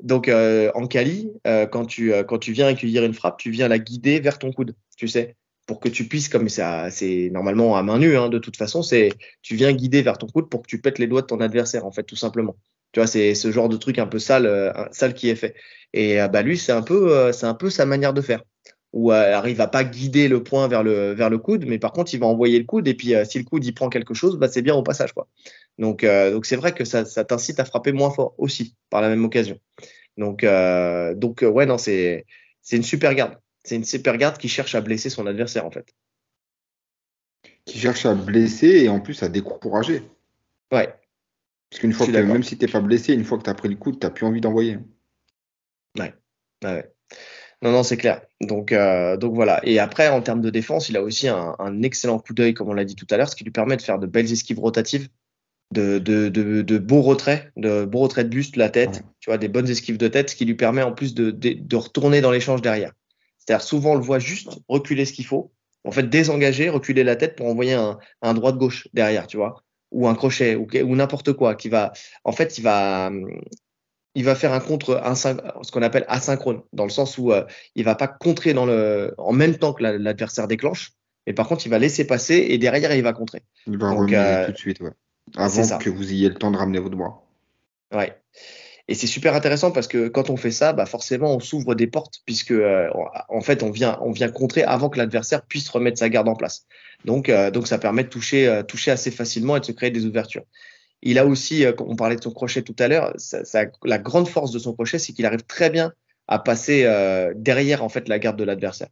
donc 0.00 0.28
en 0.28 0.86
Cali, 0.86 1.32
quand, 1.44 1.86
tu, 1.86 2.12
quand 2.26 2.38
tu 2.38 2.52
viens 2.52 2.66
accueillir 2.68 3.04
une 3.04 3.14
frappe, 3.14 3.38
tu 3.38 3.50
viens 3.50 3.68
la 3.68 3.78
guider 3.78 4.20
vers 4.20 4.38
ton 4.38 4.52
coude, 4.52 4.74
tu 4.96 5.08
sais 5.08 5.36
pour 5.68 5.80
que 5.80 5.90
tu 5.90 6.08
puisses, 6.08 6.30
comme 6.30 6.48
ça, 6.48 6.90
c'est 6.90 7.28
normalement 7.30 7.76
à 7.76 7.82
main 7.82 7.98
nue, 7.98 8.16
hein, 8.16 8.30
de 8.30 8.38
toute 8.38 8.56
façon, 8.56 8.82
c'est 8.82 9.10
tu 9.42 9.54
viens 9.54 9.70
guider 9.72 10.00
vers 10.00 10.16
ton 10.16 10.26
coude 10.26 10.48
pour 10.48 10.62
que 10.62 10.66
tu 10.66 10.80
pètes 10.80 10.98
les 10.98 11.06
doigts 11.06 11.20
de 11.20 11.26
ton 11.26 11.40
adversaire, 11.40 11.84
en 11.84 11.92
fait, 11.92 12.04
tout 12.04 12.16
simplement. 12.16 12.56
Tu 12.92 13.00
vois, 13.00 13.06
c'est 13.06 13.34
ce 13.34 13.52
genre 13.52 13.68
de 13.68 13.76
truc 13.76 13.98
un 13.98 14.06
peu 14.06 14.18
sale, 14.18 14.46
euh, 14.46 14.72
sale 14.92 15.12
qui 15.12 15.28
est 15.28 15.34
fait. 15.36 15.54
Et 15.92 16.20
euh, 16.20 16.28
bah 16.28 16.40
lui, 16.40 16.56
c'est 16.56 16.72
un 16.72 16.82
peu, 16.82 17.14
euh, 17.14 17.32
c'est 17.32 17.46
un 17.46 17.54
peu 17.54 17.68
sa 17.68 17.84
manière 17.84 18.14
de 18.14 18.22
faire. 18.22 18.42
Où 18.92 19.10
alors 19.10 19.46
il 19.48 19.54
va 19.54 19.66
pas 19.66 19.84
guider 19.84 20.28
le 20.28 20.42
point 20.42 20.66
vers 20.66 20.82
le 20.82 21.12
vers 21.12 21.28
le 21.28 21.38
coude, 21.38 21.66
mais 21.66 21.78
par 21.78 21.92
contre 21.92 22.14
il 22.14 22.20
va 22.20 22.26
envoyer 22.26 22.58
le 22.58 22.64
coude 22.64 22.88
et 22.88 22.94
puis 22.94 23.12
si 23.28 23.38
le 23.38 23.44
coude 23.44 23.64
il 23.64 23.74
prend 23.74 23.90
quelque 23.90 24.14
chose, 24.14 24.38
bah 24.38 24.48
c'est 24.48 24.62
bien 24.62 24.74
au 24.74 24.82
passage 24.82 25.12
quoi. 25.12 25.28
Donc 25.78 26.06
donc 26.06 26.46
c'est 26.46 26.56
vrai 26.56 26.72
que 26.72 26.86
ça, 26.86 27.04
ça 27.04 27.24
t'incite 27.24 27.60
à 27.60 27.66
frapper 27.66 27.92
moins 27.92 28.10
fort 28.10 28.34
aussi 28.38 28.74
par 28.88 29.02
la 29.02 29.10
même 29.10 29.24
occasion. 29.24 29.60
Donc 30.16 30.42
donc 31.16 31.42
ouais 31.42 31.66
non 31.66 31.76
c'est 31.76 32.24
c'est 32.62 32.76
une 32.76 32.82
super 32.82 33.14
garde. 33.14 33.36
C'est 33.64 33.76
une 33.76 33.84
super 33.84 34.16
garde 34.16 34.38
qui 34.38 34.48
cherche 34.48 34.74
à 34.74 34.80
blesser 34.80 35.10
son 35.10 35.26
adversaire 35.26 35.66
en 35.66 35.70
fait. 35.70 35.94
Qui 37.66 37.78
cherche 37.78 38.06
à 38.06 38.14
blesser 38.14 38.84
et 38.84 38.88
en 38.88 39.00
plus 39.00 39.22
à 39.22 39.28
décourager. 39.28 40.02
Ouais. 40.72 40.94
Parce 41.68 41.80
qu'une 41.80 41.92
fois 41.92 42.06
que, 42.06 42.12
même 42.12 42.42
si 42.42 42.56
t'es 42.56 42.66
pas 42.66 42.80
blessé, 42.80 43.12
une 43.12 43.24
fois 43.24 43.36
que 43.36 43.42
tu 43.42 43.50
as 43.50 43.54
pris 43.54 43.68
le 43.68 43.76
coup, 43.76 43.92
tu 43.92 43.98
n'as 44.02 44.08
plus 44.10 44.24
envie 44.24 44.40
d'envoyer. 44.40 44.78
Ouais. 45.98 46.14
ouais. 46.64 46.90
Non, 47.62 47.72
non, 47.72 47.82
c'est 47.82 47.96
clair. 47.96 48.22
Donc, 48.40 48.70
euh, 48.72 49.16
donc 49.16 49.34
voilà. 49.34 49.60
Et 49.64 49.78
après, 49.80 50.08
en 50.08 50.22
termes 50.22 50.40
de 50.40 50.50
défense, 50.50 50.88
il 50.88 50.96
a 50.96 51.02
aussi 51.02 51.26
un, 51.28 51.82
excellent 51.82 52.18
coup 52.20 52.32
d'œil, 52.32 52.54
comme 52.54 52.68
on 52.68 52.72
l'a 52.72 52.84
dit 52.84 52.94
tout 52.94 53.06
à 53.10 53.16
l'heure, 53.16 53.28
ce 53.28 53.34
qui 53.34 53.44
lui 53.44 53.50
permet 53.50 53.76
de 53.76 53.82
faire 53.82 53.98
de 53.98 54.06
belles 54.06 54.30
esquives 54.30 54.60
rotatives, 54.60 55.08
de, 55.72 55.98
de, 55.98 56.28
de, 56.28 56.78
beaux 56.78 57.02
retraits, 57.02 57.50
de 57.56 57.84
beaux 57.84 58.00
retraits 58.00 58.26
de 58.26 58.30
buste, 58.30 58.56
la 58.56 58.70
tête, 58.70 59.02
tu 59.20 59.28
vois, 59.28 59.38
des 59.38 59.48
bonnes 59.48 59.68
esquives 59.68 59.98
de 59.98 60.08
tête, 60.08 60.30
ce 60.30 60.36
qui 60.36 60.44
lui 60.44 60.54
permet 60.54 60.82
en 60.82 60.92
plus 60.92 61.14
de, 61.14 61.30
de 61.30 61.76
retourner 61.76 62.20
dans 62.20 62.30
l'échange 62.30 62.62
derrière. 62.62 62.92
C'est-à-dire, 63.38 63.66
souvent, 63.66 63.92
on 63.92 63.96
le 63.96 64.02
voit 64.02 64.20
juste 64.20 64.50
reculer 64.68 65.04
ce 65.04 65.12
qu'il 65.12 65.26
faut, 65.26 65.52
en 65.84 65.90
fait, 65.90 66.08
désengager, 66.08 66.68
reculer 66.68 67.02
la 67.02 67.16
tête 67.16 67.34
pour 67.34 67.48
envoyer 67.48 67.74
un, 67.74 67.98
un 68.22 68.34
droit-gauche 68.34 68.88
derrière, 68.94 69.26
tu 69.26 69.36
vois 69.36 69.64
ou 69.90 70.06
un 70.06 70.14
crochet 70.14 70.54
ou, 70.54 70.66
ou 70.84 70.96
n'importe 70.96 71.32
quoi 71.32 71.54
qui 71.54 71.70
va 71.70 71.92
en 72.24 72.32
fait 72.32 72.58
il 72.58 72.62
va 72.62 73.10
il 74.18 74.24
va 74.24 74.34
faire 74.34 74.52
un 74.52 74.60
contre 74.60 75.00
ce 75.62 75.70
qu'on 75.70 75.82
appelle 75.82 76.04
asynchrone 76.08 76.60
dans 76.72 76.84
le 76.84 76.90
sens 76.90 77.18
où 77.18 77.32
euh, 77.32 77.44
il 77.74 77.84
va 77.84 77.94
pas 77.94 78.08
contrer 78.08 78.52
dans 78.52 78.66
le 78.66 79.14
en 79.16 79.32
même 79.32 79.56
temps 79.56 79.72
que 79.72 79.82
l'adversaire 79.82 80.48
déclenche 80.48 80.92
mais 81.26 81.32
par 81.32 81.46
contre 81.46 81.66
il 81.66 81.70
va 81.70 81.78
laisser 81.78 82.06
passer 82.06 82.34
et 82.34 82.58
derrière 82.58 82.94
il 82.94 83.02
va 83.02 83.12
contrer 83.12 83.42
il 83.66 83.78
va 83.78 83.94
Donc, 83.94 84.12
euh, 84.12 84.46
tout 84.46 84.52
de 84.52 84.58
suite 84.58 84.80
ouais. 84.80 84.90
avant 85.36 85.78
que 85.78 85.90
vous 85.90 86.12
ayez 86.12 86.28
le 86.28 86.34
temps 86.34 86.50
de 86.50 86.56
ramener 86.56 86.80
votre 86.80 86.96
bras 86.96 87.22
ouais 87.94 88.12
et 88.90 88.94
c'est 88.94 89.06
super 89.06 89.34
intéressant 89.34 89.70
parce 89.70 89.86
que 89.86 90.08
quand 90.08 90.30
on 90.30 90.38
fait 90.38 90.50
ça, 90.50 90.72
bah 90.72 90.86
forcément, 90.86 91.34
on 91.34 91.40
s'ouvre 91.40 91.74
des 91.74 91.86
portes 91.86 92.22
puisque 92.24 92.52
euh, 92.52 92.88
en 93.28 93.42
fait, 93.42 93.62
on 93.62 93.70
vient, 93.70 93.98
on 94.00 94.12
vient 94.12 94.30
contrer 94.30 94.62
avant 94.62 94.88
que 94.88 94.96
l'adversaire 94.96 95.42
puisse 95.42 95.68
remettre 95.68 95.98
sa 95.98 96.08
garde 96.08 96.26
en 96.26 96.34
place. 96.34 96.64
Donc, 97.04 97.28
euh, 97.28 97.50
donc 97.50 97.68
ça 97.68 97.76
permet 97.76 98.04
de 98.04 98.08
toucher, 98.08 98.48
euh, 98.48 98.62
toucher 98.62 98.90
assez 98.90 99.10
facilement 99.10 99.56
et 99.56 99.60
de 99.60 99.66
se 99.66 99.72
créer 99.72 99.90
des 99.90 100.06
ouvertures. 100.06 100.44
Il 101.02 101.18
a 101.18 101.26
aussi, 101.26 101.64
on 101.78 101.96
parlait 101.96 102.16
de 102.16 102.22
son 102.22 102.32
crochet 102.32 102.62
tout 102.62 102.76
à 102.78 102.88
l'heure, 102.88 103.14
la 103.84 103.98
grande 103.98 104.28
force 104.28 104.50
de 104.50 104.58
son 104.58 104.72
crochet, 104.72 104.98
c'est 104.98 105.12
qu'il 105.12 105.26
arrive 105.26 105.44
très 105.44 105.70
bien 105.70 105.92
à 106.26 106.38
passer 106.38 106.82
derrière 107.36 107.84
en 107.84 107.88
fait 107.88 108.08
la 108.08 108.18
garde 108.18 108.36
de 108.36 108.44
l'adversaire. 108.44 108.88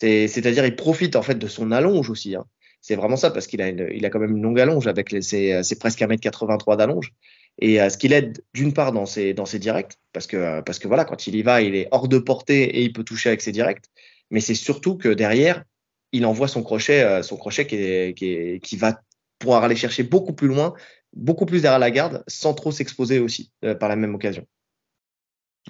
C'est-à-dire, 0.00 0.64
il 0.64 0.76
profite 0.76 1.16
en 1.16 1.22
fait 1.22 1.36
de 1.36 1.46
son 1.46 1.70
allonge 1.72 2.10
aussi. 2.10 2.34
Hein. 2.34 2.44
C'est 2.80 2.96
vraiment 2.96 3.16
ça 3.16 3.30
parce 3.30 3.46
qu'il 3.46 3.62
a, 3.62 3.68
il 3.68 4.04
a 4.04 4.10
quand 4.10 4.18
même 4.18 4.36
une 4.36 4.42
longue 4.42 4.58
allonge 4.58 4.88
avec 4.88 5.12
les, 5.12 5.22
c'est, 5.22 5.78
presque 5.78 6.00
1m83 6.00 6.76
d'allonge. 6.76 7.12
Et 7.60 7.80
euh, 7.80 7.88
ce 7.88 7.96
qu'il 7.96 8.12
aide 8.12 8.42
d'une 8.54 8.72
part 8.72 8.92
dans 8.92 9.06
ses, 9.06 9.34
dans 9.34 9.46
ses 9.46 9.60
directs, 9.60 9.92
parce 10.12 10.26
que, 10.26 10.36
euh, 10.36 10.62
parce 10.62 10.80
que 10.80 10.88
voilà, 10.88 11.04
quand 11.04 11.26
il 11.28 11.36
y 11.36 11.42
va, 11.42 11.62
il 11.62 11.76
est 11.76 11.86
hors 11.92 12.08
de 12.08 12.18
portée 12.18 12.64
et 12.64 12.82
il 12.82 12.92
peut 12.92 13.04
toucher 13.04 13.28
avec 13.28 13.40
ses 13.40 13.52
directs. 13.52 13.84
Mais 14.30 14.40
c'est 14.40 14.54
surtout 14.54 14.96
que 14.96 15.08
derrière, 15.08 15.62
il 16.10 16.26
envoie 16.26 16.48
son 16.48 16.62
crochet, 16.62 17.02
euh, 17.02 17.22
son 17.22 17.36
crochet 17.36 17.66
qui, 17.66 17.76
est, 17.76 18.16
qui, 18.16 18.32
est, 18.32 18.60
qui, 18.60 18.76
va 18.76 19.00
pouvoir 19.42 19.64
aller 19.64 19.76
chercher 19.76 20.02
beaucoup 20.02 20.32
plus 20.32 20.48
loin, 20.48 20.74
beaucoup 21.12 21.46
plus 21.46 21.62
derrière 21.62 21.78
la 21.78 21.90
garde, 21.90 22.24
sans 22.26 22.54
trop 22.54 22.72
s'exposer 22.72 23.18
aussi 23.18 23.52
par 23.80 23.88
la 23.88 23.96
même 23.96 24.14
occasion. 24.14 24.46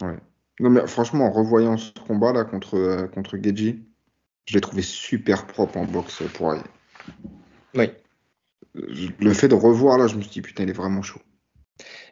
Ouais. 0.01 0.17
Non, 0.61 0.71
mais 0.71 0.87
franchement, 0.87 1.27
en 1.27 1.33
revoyant 1.33 1.77
ce 1.77 1.93
combat 2.07 2.33
là 2.33 2.45
contre, 2.45 3.09
contre 3.15 3.39
Geji, 3.43 3.83
je 4.47 4.55
l'ai 4.55 4.61
trouvé 4.61 4.83
super 4.83 5.47
propre 5.47 5.77
en 5.77 5.85
boxe 5.85 6.23
pour 6.35 6.55
Oui. 7.75 7.91
Le 8.75 9.33
fait 9.33 9.49
de 9.49 9.55
revoir 9.55 9.99
là, 9.99 10.07
je 10.07 10.17
me 10.17 10.23
suis 10.23 10.31
dit 10.31 10.43
putain, 10.43 10.65
il 10.65 10.71
est 10.71 10.75
vraiment 10.75 11.03
chaud. 11.03 11.21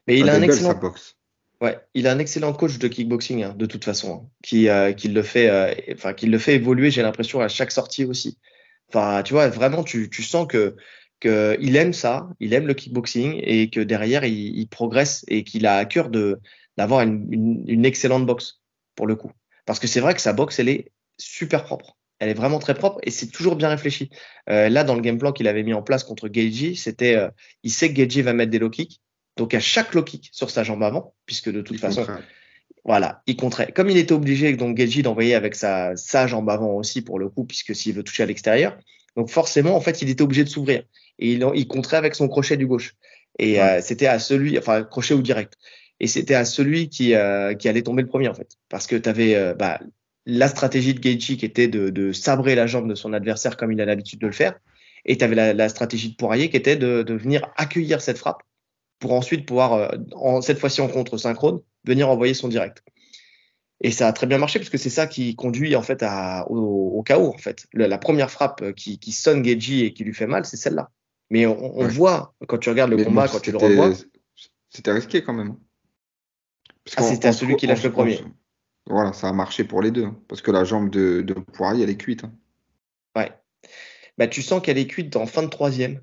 Mais 0.07 0.19
il 0.19 0.29
a 0.29 0.35
un 0.35 0.43
excellent. 0.43 0.79
Ouais, 1.61 1.79
il 1.93 2.07
a 2.07 2.13
un 2.13 2.19
excellent 2.19 2.55
coach 2.55 2.79
de 2.79 2.89
kickboxing 2.89 3.45
hein, 3.45 3.55
de 3.55 3.67
toute 3.67 3.85
façon, 3.85 4.15
hein, 4.15 4.29
qui, 4.43 4.71
euh, 4.71 4.93
qui 4.93 5.09
le 5.09 5.23
fait, 5.23 5.51
euh, 5.51 5.75
enfin 5.93 6.15
qui 6.15 6.27
le 6.27 6.39
fait 6.39 6.55
évoluer. 6.55 6.91
J'ai 6.91 7.03
l'impression 7.03 7.41
à 7.41 7.49
chaque 7.49 7.71
sortie 7.71 8.07
aussi. 8.07 8.39
Enfin, 8.89 9.23
tu 9.23 9.35
vois, 9.35 9.49
vraiment, 9.49 9.85
tu, 9.85 10.09
tu 10.09 10.23
sens 10.23 10.47
que 10.47 10.77
que 11.21 11.57
il 11.61 11.77
aime 11.77 11.93
ça, 11.93 12.29
il 12.41 12.55
aime 12.55 12.67
le 12.67 12.75
kickboxing 12.75 13.41
et 13.43 13.71
que 13.71 13.81
derrière 13.81 14.25
il, 14.25 14.59
il 14.59 14.67
progresse 14.69 15.25
et 15.29 15.45
qu'il 15.45 15.67
a 15.67 15.77
à 15.77 15.85
cœur 15.85 16.11
de 16.11 16.41
d'avoir 16.77 17.03
une, 17.03 17.27
une, 17.31 17.65
une, 17.69 17.85
excellente 17.85 18.27
boxe 18.27 18.61
pour 18.95 19.07
le 19.07 19.17
coup. 19.17 19.31
Parce 19.67 19.79
que 19.79 19.87
c'est 19.87 20.01
vrai 20.01 20.15
que 20.15 20.21
sa 20.21 20.33
boxe, 20.33 20.59
elle 20.59 20.69
est 20.69 20.93
super 21.19 21.65
propre. 21.65 21.97
Elle 22.19 22.29
est 22.29 22.35
vraiment 22.35 22.59
très 22.59 22.75
propre 22.75 22.99
et 23.03 23.11
c'est 23.11 23.29
toujours 23.29 23.57
bien 23.57 23.69
réfléchi. 23.69 24.11
Euh, 24.49 24.69
là, 24.69 24.85
dans 24.85 24.95
le 24.95 25.01
game 25.01 25.19
plan 25.19 25.33
qu'il 25.33 25.49
avait 25.49 25.63
mis 25.63 25.75
en 25.75 25.83
place 25.83 26.05
contre 26.05 26.29
Geiji, 26.29 26.77
c'était, 26.77 27.17
euh, 27.17 27.29
il 27.63 27.71
sait 27.71 27.89
que 27.89 27.95
Geiji 27.95 28.23
va 28.23 28.33
mettre 28.33 28.51
des 28.51 28.59
low 28.59 28.71
kicks, 28.71 29.01
donc 29.37 29.55
à 29.55 29.61
chaque 29.61 29.95
low 29.95 30.03
kick 30.03 30.29
sur 30.33 30.51
sa 30.51 30.65
jambe 30.65 30.83
avant, 30.83 31.15
puisque 31.25 31.51
de 31.51 31.63
toute 31.63 31.81
façon, 31.81 32.07
voilà, 32.85 33.23
il 33.27 33.37
compterait. 33.37 33.73
Comme 33.73 33.91
il 33.91 33.97
était 33.97 34.13
obligé, 34.13 34.55
donc 34.55 34.77
Geji 34.77 35.03
d'envoyer 35.03 35.35
avec 35.35 35.55
sa, 35.55 35.97
sa 35.97 36.27
jambe 36.27 36.49
avant 36.51 36.73
aussi 36.73 37.03
pour 37.03 37.19
le 37.19 37.29
coup, 37.29 37.45
puisque 37.45 37.75
s'il 37.75 37.95
veut 37.95 38.03
toucher 38.03 38.23
à 38.23 38.27
l'extérieur, 38.27 38.77
donc 39.17 39.31
forcément, 39.31 39.77
en 39.77 39.81
fait, 39.81 40.03
il 40.03 40.11
était 40.11 40.23
obligé 40.23 40.45
de 40.45 40.49
s'ouvrir. 40.49 40.85
Et 41.19 41.33
il, 41.33 41.47
il 41.55 41.67
compterait 41.67 41.97
avec 41.97 42.15
son 42.15 42.29
crochet 42.29 42.57
du 42.57 42.67
gauche. 42.67 42.95
Et 43.39 43.61
euh, 43.61 43.81
c'était 43.83 44.07
à 44.07 44.19
celui, 44.19 44.59
enfin 44.59 44.83
crochet 44.83 45.15
ou 45.15 45.23
direct. 45.23 45.55
Et 45.99 46.07
c'était 46.07 46.35
à 46.35 46.45
celui 46.45 46.89
qui, 46.89 47.15
euh, 47.15 47.55
qui 47.55 47.69
allait 47.69 47.83
tomber 47.83 48.03
le 48.03 48.09
premier 48.09 48.29
en 48.29 48.35
fait, 48.35 48.57
parce 48.69 48.87
que 48.87 48.97
tu 48.97 49.09
avais 49.09 49.35
euh, 49.35 49.55
bah, 49.55 49.79
la 50.27 50.49
stratégie 50.49 50.95
de 50.95 51.01
Geiji 51.01 51.37
qui 51.37 51.45
était 51.45 51.69
de, 51.69 51.91
de, 51.91 52.13
sabrer 52.13 52.55
la 52.55 52.67
jambe 52.67 52.89
de 52.89 52.95
son 52.95 53.13
adversaire 53.13 53.57
comme 53.57 53.73
il 53.73 53.81
a 53.81 53.85
l'habitude 53.85 54.19
de 54.21 54.27
le 54.27 54.33
faire, 54.33 54.59
et 55.05 55.17
tu 55.17 55.25
avais 55.25 55.35
la, 55.35 55.53
la, 55.53 55.69
stratégie 55.69 56.11
de 56.11 56.17
Poirier 56.17 56.49
qui 56.49 56.57
était 56.57 56.77
de, 56.77 57.03
de 57.03 57.15
venir 57.15 57.53
accueillir 57.57 58.01
cette 58.01 58.19
frappe 58.19 58.43
pour 58.99 59.13
ensuite 59.13 59.47
pouvoir, 59.47 59.95
en, 60.13 60.41
cette 60.41 60.59
fois-ci 60.59 60.81
en 60.81 60.89
contre 60.89 61.19
synchrone, 61.19 61.61
venir 61.85 62.09
envoyer 62.09 62.35
son 62.35 62.49
direct. 62.49 62.83
Et 63.83 63.91
ça 63.91 64.09
a 64.09 64.13
très 64.13 64.27
bien 64.27 64.39
marché 64.39 64.59
parce 64.59 64.69
que 64.69 64.79
c'est 64.79 64.91
ça 64.91 65.07
qui 65.07 65.35
conduit 65.37 65.75
en 65.75 65.83
fait 65.83 66.03
à, 66.03 66.47
au, 66.51 67.03
chaos 67.03 67.29
en 67.29 67.39
fait. 67.39 67.67
La, 67.73 67.99
première 67.99 68.31
frappe 68.31 68.73
qui, 68.75 68.99
qui 68.99 69.13
sonne 69.13 69.45
Geji 69.45 69.85
et 69.85 69.93
qui 69.95 70.05
lui 70.05 70.13
fait 70.13 70.27
mal, 70.27 70.45
c'est 70.45 70.59
celle-là. 70.59 70.91
Mais 71.31 71.47
on, 71.47 71.87
voit 71.87 72.35
quand 72.49 72.59
tu 72.59 72.69
regardes 72.69 72.91
le 72.91 73.03
combat, 73.03 73.29
quand 73.29 73.41
tu 73.41 73.53
le 73.53 73.59
revois. 73.59 73.93
C'était 74.69 74.93
risqué 74.93 75.23
quand 75.23 75.33
même. 75.33 75.57
ah, 76.97 77.03
c'était 77.03 77.29
à 77.29 77.33
celui 77.33 77.57
qui 77.57 77.67
lâche 77.67 77.83
le 77.83 77.93
premier. 77.93 78.21
Voilà, 78.87 79.13
ça 79.13 79.29
a 79.29 79.33
marché 79.33 79.65
pour 79.65 79.81
les 79.81 79.91
deux. 79.91 80.05
Hein, 80.05 80.19
parce 80.29 80.43
que 80.43 80.51
la 80.51 80.65
jambe 80.65 80.91
de, 80.91 81.23
de 81.23 81.35
Poirier, 81.35 81.85
elle 81.85 81.91
est 81.91 81.97
cuite. 81.97 82.25
Hein. 82.25 82.33
Ouais. 83.17 83.33
Bah, 84.19 84.27
tu 84.27 84.43
sens 84.43 84.61
qu'elle 84.61 84.79
est 84.79 84.87
cuite 84.87 85.15
en 85.17 85.27
fin 85.27 85.43
de 85.43 85.49
troisième 85.49 86.01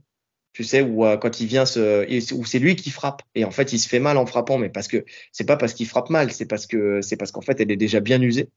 tu 0.58 0.64
sais, 0.64 0.82
où 0.82 1.06
euh, 1.06 1.18
quand 1.18 1.40
il 1.40 1.46
vient 1.46 1.68
se, 1.68 2.34
où 2.34 2.44
c'est 2.44 2.58
lui 2.58 2.76
qui 2.76 2.90
frappe. 2.90 3.22
Et 3.36 3.46
en 3.46 3.52
fait, 3.52 3.74
il 3.74 3.80
se 3.80 3.88
fait 3.88 4.00
mal 4.00 4.18
en 4.18 4.26
frappant, 4.26 4.58
mais 4.58 4.70
parce 4.70 4.88
que 4.88 5.06
c'est 5.32 5.46
pas 5.46 5.56
parce 5.56 5.76
qu'il 5.76 5.86
frappe 5.86 6.10
mal, 6.10 6.32
c'est 6.32 6.48
parce 6.48 6.66
que 6.66 7.00
c'est 7.04 7.16
parce 7.16 7.32
qu'en 7.32 7.42
fait, 7.42 7.62
elle 7.62 7.72
est 7.72 7.78
déjà 7.78 8.00
bien 8.00 8.20
usée. 8.20 8.50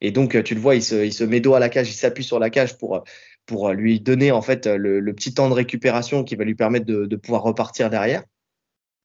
Et 0.00 0.12
donc, 0.12 0.40
tu 0.44 0.54
le 0.54 0.60
vois, 0.60 0.76
il 0.76 0.84
se, 0.84 1.04
il 1.04 1.12
se 1.12 1.24
met 1.24 1.40
dos 1.40 1.54
à 1.54 1.58
la 1.58 1.68
cage, 1.68 1.90
il 1.90 1.94
s'appuie 1.94 2.22
sur 2.22 2.38
la 2.38 2.48
cage 2.48 2.78
pour, 2.78 3.02
pour 3.44 3.72
lui 3.72 3.98
donner 3.98 4.30
en 4.30 4.40
fait 4.40 4.68
le, 4.68 5.00
le, 5.00 5.14
petit 5.14 5.34
temps 5.34 5.48
de 5.48 5.54
récupération 5.54 6.22
qui 6.22 6.36
va 6.36 6.44
lui 6.44 6.54
permettre 6.54 6.86
de, 6.86 7.06
de, 7.06 7.16
pouvoir 7.16 7.42
repartir 7.42 7.90
derrière. 7.90 8.22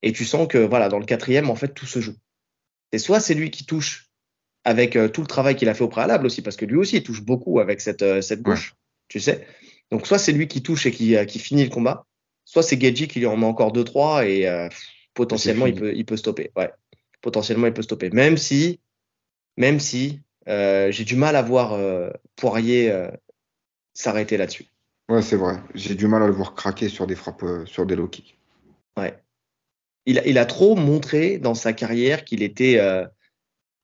Et 0.04 0.12
tu 0.12 0.24
sens 0.24 0.48
que 0.48 0.60
voilà, 0.60 0.90
dans 0.90 1.00
le 1.00 1.06
quatrième, 1.06 1.50
en 1.50 1.56
fait, 1.56 1.70
tout 1.70 1.88
se 1.88 2.02
joue. 2.02 2.16
Et 2.92 3.00
soit 3.00 3.20
c'est 3.20 3.34
lui 3.34 3.50
qui 3.50 3.66
touche 3.66 4.12
avec 4.64 4.96
euh, 4.96 5.08
tout 5.08 5.22
le 5.22 5.28
travail 5.28 5.56
qu'il 5.56 5.70
a 5.70 5.74
fait 5.74 5.84
au 5.84 5.90
préalable 5.90 6.28
aussi, 6.28 6.44
parce 6.44 6.56
que 6.56 6.66
lui 6.66 6.78
aussi, 6.78 6.98
il 6.98 7.04
touche 7.04 7.24
beaucoup 7.24 7.60
avec 7.60 7.82
cette, 7.82 8.04
euh, 8.04 8.22
cette 8.22 8.44
gauche, 8.44 8.76
tu 9.08 9.20
sais. 9.20 9.48
Donc, 9.90 10.06
soit 10.06 10.20
c'est 10.20 10.34
lui 10.34 10.48
qui 10.48 10.62
touche 10.62 10.86
et 10.86 10.92
qui, 10.92 11.16
qui 11.26 11.40
finit 11.40 11.64
le 11.64 11.72
combat, 11.72 12.06
soit 12.46 12.64
c'est 12.64 12.80
Geji 12.80 13.08
qui 13.08 13.20
lui 13.20 13.26
en 13.26 13.38
met 13.38 13.46
encore 13.46 13.74
2-3 13.74 14.28
et 14.28 14.48
euh, 14.48 14.70
potentiellement 15.14 15.66
il 15.66 15.76
peut, 15.76 15.94
il 15.94 16.06
peut 16.06 16.18
stopper. 16.18 16.52
Ouais. 16.56 16.72
Potentiellement 17.22 17.68
il 17.68 17.74
peut 17.74 17.82
stopper. 17.82 18.10
Même 18.12 18.38
si, 18.38 18.80
même 19.58 19.80
si 19.80 20.22
euh, 20.48 20.92
j'ai 20.92 21.06
du 21.06 21.16
mal 21.16 21.36
à 21.36 21.42
voir 21.42 21.74
euh, 21.74 22.10
Poirier 22.36 22.94
s'arrêter 23.94 24.38
là-dessus. 24.38 24.66
Ouais, 25.10 25.22
c'est 25.22 25.36
vrai. 25.36 25.58
J'ai 25.76 25.96
du 25.96 26.08
mal 26.08 26.24
à 26.24 26.28
le 26.28 26.34
voir 26.34 26.56
craquer 26.56 26.90
sur 26.90 27.08
des 27.08 27.16
frappes, 27.16 27.44
sur 27.66 27.86
des 27.86 27.96
low 27.96 28.08
kicks. 28.08 28.38
Ouais. 28.98 29.20
Il, 30.06 30.22
il, 30.26 30.38
a 30.38 30.46
trop 30.46 30.76
montré 30.76 31.38
dans 31.38 31.54
sa 31.56 31.74
carrière 31.74 32.26
qu'il 32.26 32.42
était, 32.42 32.80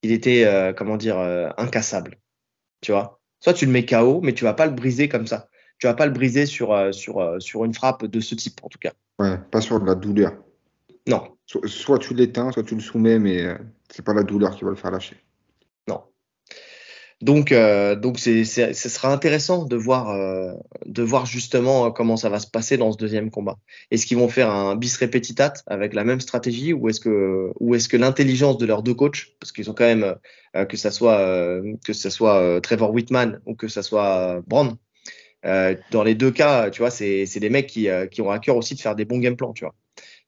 il 0.02 0.12
était 0.12 0.72
comment 0.76 0.96
dire, 0.96 1.18
incassable. 1.56 2.18
Tu 2.80 2.92
vois? 2.92 3.20
Soit 3.40 3.54
tu 3.54 3.66
le 3.66 3.72
mets 3.72 3.86
KO, 3.86 4.20
mais 4.22 4.34
tu 4.34 4.44
vas 4.44 4.54
pas 4.54 4.66
le 4.66 4.72
briser 4.72 5.08
comme 5.08 5.26
ça 5.26 5.49
tu 5.80 5.86
vas 5.86 5.94
pas 5.94 6.06
le 6.06 6.12
briser 6.12 6.46
sur, 6.46 6.94
sur, 6.94 7.36
sur 7.40 7.64
une 7.64 7.74
frappe 7.74 8.04
de 8.06 8.20
ce 8.20 8.34
type, 8.34 8.60
en 8.62 8.68
tout 8.68 8.78
cas. 8.78 8.92
Ouais, 9.18 9.38
pas 9.50 9.60
sur 9.60 9.80
de 9.80 9.86
la 9.86 9.94
douleur. 9.94 10.32
Non. 11.08 11.22
soit 11.46 11.98
tu 11.98 12.14
l'éteins, 12.14 12.52
soit 12.52 12.62
tu 12.62 12.74
le 12.74 12.80
soumets, 12.80 13.18
mais 13.18 13.56
c'est 13.90 14.04
pas 14.04 14.14
la 14.14 14.22
douleur 14.22 14.54
qui 14.54 14.64
va 14.64 14.70
le 14.70 14.76
faire 14.76 14.90
lâcher. 14.90 15.16
Donc, 17.22 17.52
euh, 17.52 17.96
donc 17.96 18.18
c'est, 18.18 18.44
ce 18.44 18.88
sera 18.88 19.12
intéressant 19.12 19.64
de 19.64 19.76
voir, 19.76 20.10
euh, 20.10 20.52
de 20.86 21.02
voir 21.02 21.26
justement 21.26 21.86
euh, 21.86 21.90
comment 21.90 22.16
ça 22.16 22.30
va 22.30 22.38
se 22.38 22.46
passer 22.46 22.78
dans 22.78 22.92
ce 22.92 22.96
deuxième 22.96 23.30
combat. 23.30 23.58
Est-ce 23.90 24.06
qu'ils 24.06 24.16
vont 24.16 24.28
faire 24.28 24.50
un 24.50 24.74
bis 24.74 24.96
repetitat 24.96 25.52
avec 25.66 25.92
la 25.92 26.04
même 26.04 26.20
stratégie 26.20 26.72
ou 26.72 26.88
est-ce 26.88 27.00
que, 27.00 27.52
ou 27.60 27.74
est-ce 27.74 27.90
que 27.90 27.98
l'intelligence 27.98 28.56
de 28.56 28.64
leurs 28.64 28.82
deux 28.82 28.94
coachs, 28.94 29.34
parce 29.38 29.52
qu'ils 29.52 29.68
ont 29.68 29.74
quand 29.74 29.84
même 29.84 30.14
que 30.68 30.76
ça 30.76 30.90
soit 30.90 31.60
que 31.84 31.92
ça 31.92 32.10
soit 32.10 32.60
Trevor 32.62 32.92
Whitman 32.92 33.40
ou 33.46 33.54
que 33.54 33.68
ça 33.68 33.82
soit 33.82 34.42
Brown, 35.42 35.76
dans 35.90 36.02
les 36.02 36.14
deux 36.14 36.30
cas, 36.30 36.70
tu 36.70 36.80
vois, 36.80 36.90
c'est, 36.90 37.26
des 37.26 37.50
mecs 37.50 37.66
qui, 37.66 37.88
qui 38.10 38.22
ont 38.22 38.30
à 38.30 38.38
cœur 38.38 38.56
aussi 38.56 38.74
de 38.74 38.80
faire 38.80 38.94
des 38.94 39.04
bons 39.04 39.18
game 39.18 39.36
plans, 39.36 39.52
tu 39.52 39.64
vois. 39.64 39.74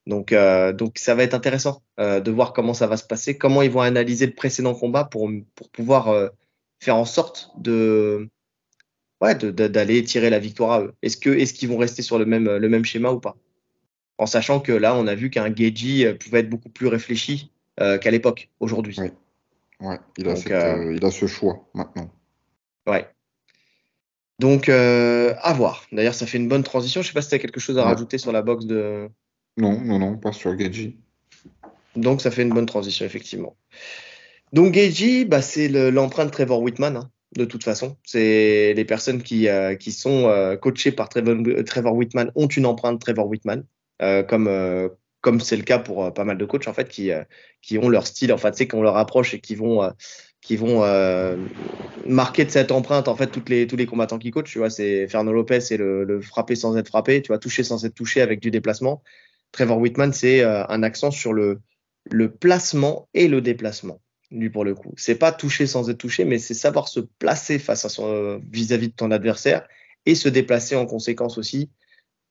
Donc, 0.07 0.35
donc 0.77 0.98
ça 0.98 1.14
va 1.14 1.22
être 1.22 1.35
intéressant 1.35 1.83
de 1.98 2.31
voir 2.31 2.53
comment 2.53 2.75
ça 2.75 2.87
va 2.87 2.96
se 2.96 3.05
passer, 3.05 3.38
comment 3.38 3.62
ils 3.62 3.70
vont 3.70 3.81
analyser 3.81 4.27
le 4.27 4.35
précédent 4.35 4.75
combat 4.75 5.05
pour, 5.05 5.31
pour 5.55 5.68
pouvoir 5.70 6.31
faire 6.81 6.96
en 6.96 7.05
sorte 7.05 7.51
de 7.59 8.29
ouais, 9.20 9.35
d'aller 9.37 10.03
tirer 10.03 10.31
la 10.31 10.38
victoire 10.38 10.72
à 10.72 10.81
eux. 10.83 10.94
Est-ce 11.03 11.16
que 11.16 11.31
est-ce 11.31 11.55
qu'ils 11.55 11.68
vont 11.68 11.79
rester 11.79 12.03
sur 12.03 12.18
le 12.18 12.25
même 12.25 12.48
le 12.57 12.68
même 12.68 12.85
schéma 12.85 13.11
ou 13.12 13.20
pas? 13.20 13.37
En 14.18 14.27
sachant 14.27 14.61
que 14.61 14.72
là, 14.72 14.94
on 14.94 15.07
a 15.07 15.14
vu 15.14 15.31
qu'un 15.31 15.53
Geji 15.55 16.07
euh, 16.07 16.14
pouvait 16.14 16.40
être 16.40 16.48
beaucoup 16.48 16.68
plus 16.68 16.87
réfléchi 16.87 17.51
euh, 17.81 17.98
qu'à 17.98 18.11
l'époque 18.11 18.51
aujourd'hui. 18.61 18.96
Ouais. 19.01 19.12
ouais. 19.81 19.98
Il, 20.18 20.29
a 20.29 20.33
euh, 20.33 20.94
il 20.94 21.05
a 21.05 21.11
ce 21.11 21.27
choix 21.27 21.68
maintenant. 21.75 22.09
Ouais. 22.87 23.09
Donc 24.42 24.68
à 24.68 25.52
voir. 25.55 25.87
D'ailleurs, 25.92 26.14
ça 26.14 26.26
fait 26.26 26.38
une 26.38 26.48
bonne 26.48 26.64
transition. 26.64 27.00
Je 27.00 27.07
sais 27.07 27.12
pas 27.12 27.22
si 27.22 27.28
tu 27.28 27.37
as 27.37 27.38
quelque 27.38 27.61
chose 27.61 27.78
à 27.78 27.85
rajouter 27.85 28.18
sur 28.18 28.33
la 28.33 28.42
box 28.42 28.66
de. 28.66 29.09
Non, 29.57 29.81
non, 29.81 29.98
non, 29.98 30.16
pas 30.16 30.33
sur 30.33 30.59
Geji. 30.59 30.96
Donc 31.96 32.20
ça 32.20 32.31
fait 32.31 32.42
une 32.42 32.50
bonne 32.50 32.66
transition 32.66 33.05
effectivement. 33.05 33.57
Donc 34.52 34.74
Geji, 34.74 35.24
bah, 35.24 35.42
c'est 35.42 35.68
l'empreinte 35.68 36.33
Trevor 36.33 36.61
Whitman, 36.61 36.96
hein, 36.96 37.11
de 37.37 37.44
toute 37.44 37.64
façon. 37.64 37.96
C'est 38.05 38.74
les 38.74 38.85
personnes 38.85 39.22
qui, 39.22 39.48
euh, 39.48 39.74
qui 39.76 39.92
sont 39.92 40.26
euh, 40.26 40.57
coachées 40.57 40.92
par 40.92 41.09
Trevor, 41.09 41.94
Whitman 41.94 42.33
ont 42.35 42.46
une 42.46 42.66
empreinte 42.66 43.00
Trevor 43.00 43.26
Whitman, 43.28 43.64
euh, 44.02 44.22
comme 44.22 44.50
comme 45.20 45.38
c'est 45.38 45.57
le 45.57 45.62
cas 45.62 45.78
pour 45.78 46.12
pas 46.12 46.24
mal 46.24 46.37
de 46.37 46.44
coachs 46.44 46.66
en 46.66 46.74
fait 46.74 46.88
qui 46.88 47.11
qui 47.61 47.78
ont 47.78 47.88
leur 47.88 48.07
style, 48.07 48.33
en 48.33 48.38
fait, 48.38 48.57
c'est 48.57 48.66
qu'on 48.66 48.83
leur 48.83 48.96
approche 48.96 49.35
et 49.35 49.40
qui 49.40 49.55
vont 49.55 49.88
qui 50.42 50.57
vont 50.57 50.83
marquer 52.07 52.44
de 52.44 52.50
cette 52.50 52.70
empreinte 52.72 53.09
en 53.09 53.16
fait 53.16 53.28
toutes 53.28 53.48
les 53.48 53.66
tous 53.66 53.76
les 53.76 53.87
combattants 53.87 54.18
qui 54.18 54.31
coachent. 54.31 54.50
Tu 54.50 54.59
vois, 54.59 54.68
c'est 54.68 55.09
Fernando 55.09 55.33
Lopez, 55.33 55.61
c'est 55.61 55.78
le, 55.78 56.05
le 56.05 56.20
frapper 56.20 56.57
sans 56.57 56.76
être 56.76 56.88
frappé, 56.88 57.22
tu 57.22 57.28
vois, 57.28 57.38
toucher 57.38 57.62
sans 57.62 57.85
être 57.87 57.94
touché 57.94 58.20
avec 58.20 58.40
du 58.40 58.50
déplacement. 58.50 59.02
Trevor 59.52 59.78
Whitman, 59.78 60.12
c'est 60.12 60.42
un 60.42 60.83
accent 60.83 61.11
sur 61.11 61.33
le 61.33 61.61
le 62.11 62.31
placement 62.31 63.09
et 63.14 63.28
le 63.28 63.40
déplacement 63.40 64.00
lui 64.33 64.50
pour 64.50 64.64
le 64.64 64.74
coup. 64.74 64.92
C'est 64.96 65.14
pas 65.14 65.33
toucher 65.33 65.66
sans 65.66 65.90
être 65.90 65.98
touché, 65.98 66.24
mais 66.24 66.38
c'est 66.38 66.55
savoir 66.55 66.88
se 66.88 67.00
placer 67.00 67.59
face 67.59 67.85
à 67.85 67.88
son 67.88 68.40
vis-à-vis 68.50 68.88
de 68.88 68.94
ton 68.94 69.11
adversaire 69.11 69.66
et 70.07 70.14
se 70.14 70.28
déplacer 70.28 70.74
en 70.74 70.87
conséquence 70.87 71.38
aussi, 71.38 71.70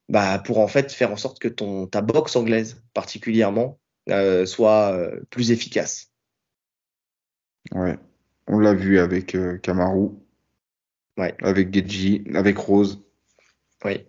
bah, 0.08 0.38
pour 0.44 0.58
en 0.58 0.68
fait 0.68 0.92
faire 0.92 1.12
en 1.12 1.16
sorte 1.16 1.38
que 1.38 1.48
ton 1.48 1.86
ta 1.86 2.02
boxe 2.02 2.36
anglaise 2.36 2.82
particulièrement 2.92 3.78
euh, 4.10 4.46
soit 4.46 4.92
euh, 4.92 5.20
plus 5.30 5.52
efficace. 5.52 6.11
Ouais, 7.70 7.96
on 8.48 8.58
l'a 8.58 8.74
vu 8.74 8.98
avec 8.98 9.34
euh, 9.34 9.56
Kamaru, 9.58 10.10
ouais. 11.16 11.34
avec 11.42 11.72
Geji, 11.72 12.24
avec 12.34 12.58
Rose. 12.58 13.02
Oui. 13.84 14.06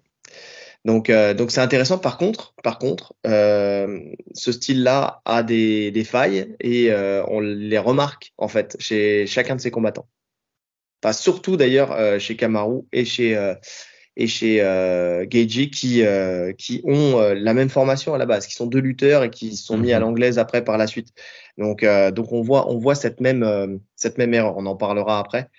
Donc, 0.85 1.09
euh, 1.09 1.33
donc 1.33 1.51
c'est 1.51 1.61
intéressant. 1.61 1.97
Par 1.97 2.17
contre, 2.17 2.53
par 2.61 2.77
contre, 2.77 3.13
euh, 3.25 3.99
ce 4.33 4.51
style-là 4.51 5.21
a 5.23 5.43
des, 5.43 5.91
des, 5.91 6.03
failles 6.03 6.55
et 6.59 6.91
euh, 6.91 7.23
on 7.27 7.39
les 7.39 7.77
remarque 7.77 8.33
en 8.37 8.49
fait 8.49 8.75
chez 8.79 9.25
chacun 9.25 9.55
de 9.55 9.61
ses 9.61 9.71
combattants. 9.71 10.09
Enfin, 11.01 11.13
surtout 11.13 11.55
d'ailleurs 11.57 12.19
chez 12.19 12.35
Kamaru 12.37 12.83
et 12.93 13.03
chez 13.03 13.35
et 14.15 14.27
chez 14.27 14.61
euh, 14.61 15.25
Geiji 15.25 15.69
qui 15.69 16.03
qui 16.57 16.81
ont 16.85 17.19
la 17.33 17.53
même 17.53 17.69
formation 17.69 18.13
à 18.13 18.17
la 18.17 18.25
base, 18.25 18.47
qui 18.47 18.53
sont 18.53 18.67
deux 18.67 18.79
lutteurs 18.79 19.23
et 19.23 19.29
qui 19.29 19.55
sont 19.55 19.77
mis 19.77 19.93
à 19.93 19.99
mhm. 19.99 20.05
l'anglaise 20.05 20.39
après 20.39 20.63
par 20.63 20.77
la 20.77 20.87
suite. 20.87 21.09
Donc 21.57 21.85
donc 22.13 22.31
on 22.31 22.41
voit 22.41 22.69
on 22.69 22.77
voit 22.77 22.95
cette 22.95 23.19
même 23.21 23.79
cette 23.95 24.17
même 24.17 24.33
erreur. 24.33 24.55
On 24.57 24.65
en 24.65 24.75
parlera 24.75 25.19
après. 25.19 25.49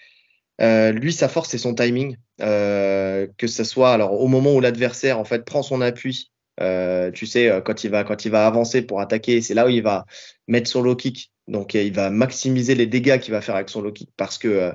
Euh, 0.60 0.92
lui, 0.92 1.12
sa 1.12 1.28
force, 1.28 1.50
c'est 1.50 1.58
son 1.58 1.74
timing. 1.74 2.16
Euh, 2.40 3.28
que 3.38 3.46
ce 3.46 3.62
soit 3.62 3.92
alors 3.92 4.20
au 4.20 4.26
moment 4.26 4.54
où 4.54 4.60
l'adversaire 4.60 5.20
en 5.20 5.24
fait 5.24 5.44
prend 5.44 5.62
son 5.62 5.80
appui, 5.80 6.32
euh, 6.60 7.12
tu 7.12 7.26
sais, 7.26 7.48
euh, 7.48 7.60
quand 7.60 7.84
il 7.84 7.90
va 7.90 8.02
quand 8.02 8.24
il 8.24 8.30
va 8.32 8.46
avancer 8.46 8.82
pour 8.82 9.00
attaquer, 9.00 9.40
c'est 9.40 9.54
là 9.54 9.66
où 9.66 9.68
il 9.68 9.82
va 9.82 10.04
mettre 10.48 10.68
son 10.68 10.82
low 10.82 10.96
kick. 10.96 11.32
Donc 11.46 11.74
il 11.74 11.92
va 11.92 12.10
maximiser 12.10 12.74
les 12.74 12.86
dégâts 12.86 13.18
qu'il 13.20 13.32
va 13.32 13.40
faire 13.40 13.54
avec 13.54 13.68
son 13.68 13.82
low 13.82 13.92
kick 13.92 14.10
parce 14.16 14.38
que 14.38 14.72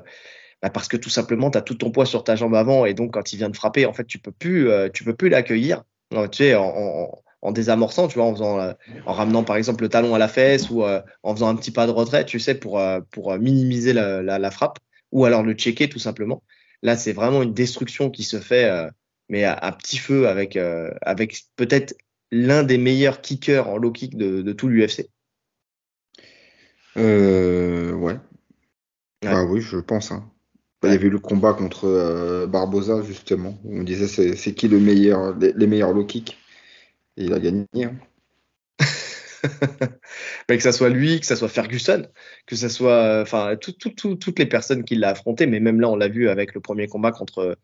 bah 0.62 0.70
parce 0.70 0.88
que 0.88 0.96
tout 0.96 1.10
simplement 1.10 1.50
tu 1.50 1.58
as 1.58 1.62
tout 1.62 1.74
ton 1.74 1.90
poids 1.90 2.06
sur 2.06 2.24
ta 2.24 2.36
jambe 2.36 2.54
avant 2.54 2.84
et 2.84 2.94
donc 2.94 3.12
quand 3.14 3.32
il 3.32 3.36
vient 3.36 3.48
de 3.48 3.56
frapper, 3.56 3.86
en 3.86 3.92
fait 3.92 4.04
tu 4.04 4.18
peux 4.18 4.32
plus 4.32 4.70
tu 4.92 5.04
peux 5.04 5.14
plus 5.14 5.28
l'accueillir. 5.28 5.84
Tu 6.10 6.18
sais, 6.32 6.54
en, 6.56 6.64
en, 6.64 7.22
en, 7.42 7.52
désamorçant, 7.52 8.08
tu 8.08 8.18
vois, 8.18 8.26
en 8.26 8.34
faisant 8.34 8.74
en 9.06 9.12
ramenant 9.12 9.44
par 9.44 9.56
exemple 9.56 9.84
le 9.84 9.88
talon 9.88 10.14
à 10.14 10.18
la 10.18 10.28
fesse 10.28 10.68
ou 10.70 10.84
en 10.84 11.34
faisant 11.34 11.48
un 11.48 11.54
petit 11.54 11.70
pas 11.70 11.86
de 11.86 11.92
retrait, 11.92 12.24
tu 12.24 12.40
sais, 12.40 12.54
pour 12.54 12.80
pour 13.10 13.38
minimiser 13.38 13.92
la, 13.92 14.22
la, 14.22 14.38
la 14.38 14.50
frappe 14.50 14.78
ou 15.12 15.24
alors 15.24 15.42
le 15.42 15.54
checker 15.54 15.88
tout 15.88 15.98
simplement. 15.98 16.42
Là, 16.82 16.96
c'est 16.96 17.12
vraiment 17.12 17.42
une 17.42 17.52
destruction 17.52 18.10
qui 18.10 18.24
se 18.24 18.40
fait, 18.40 18.64
euh, 18.64 18.88
mais 19.28 19.44
à, 19.44 19.72
petit 19.72 19.98
feu 19.98 20.28
avec, 20.28 20.56
euh, 20.56 20.90
avec 21.02 21.44
peut-être 21.56 21.94
l'un 22.30 22.62
des 22.62 22.78
meilleurs 22.78 23.20
kickers 23.20 23.68
en 23.68 23.76
low 23.76 23.92
kick 23.92 24.16
de, 24.16 24.42
de 24.42 24.52
tout 24.52 24.68
l'UFC. 24.68 25.08
Euh, 26.96 27.92
ouais. 27.92 28.16
Ah 29.26 29.44
oui, 29.44 29.60
je 29.60 29.76
pense. 29.76 30.10
Hein. 30.10 30.30
Il 30.82 30.90
y 30.90 30.94
avait 30.94 31.10
le 31.10 31.18
combat 31.18 31.52
contre 31.52 31.86
euh, 31.86 32.46
Barbosa, 32.46 33.02
justement, 33.02 33.58
où 33.64 33.80
on 33.80 33.82
disait 33.82 34.08
c'est 34.34 34.54
qui 34.54 34.66
le 34.66 34.80
meilleur, 34.80 35.36
les, 35.36 35.66
meilleurs 35.66 35.92
low 35.92 36.04
kicks. 36.04 36.38
Et 37.16 37.24
il 37.24 37.34
a 37.34 37.38
gagné. 37.38 37.66
Hein. 37.76 37.96
que 40.48 40.60
ça 40.60 40.72
soit 40.72 40.88
lui, 40.88 41.20
que 41.20 41.26
ça 41.26 41.36
soit 41.36 41.48
Ferguson, 41.48 42.06
que 42.46 42.56
ça 42.56 42.68
soit, 42.68 43.20
enfin, 43.20 43.56
toutes 43.60 44.38
les 44.38 44.46
personnes 44.46 44.84
qui 44.84 44.96
l'ont 44.96 45.08
affronté, 45.08 45.46
mais 45.46 45.60
même 45.60 45.80
là, 45.80 45.90
on 45.90 45.96
l'a 45.96 46.08
vu 46.08 46.28
avec 46.28 46.54
le 46.54 46.60
premier 46.60 46.86
combat 46.88 47.12
contre 47.12 47.58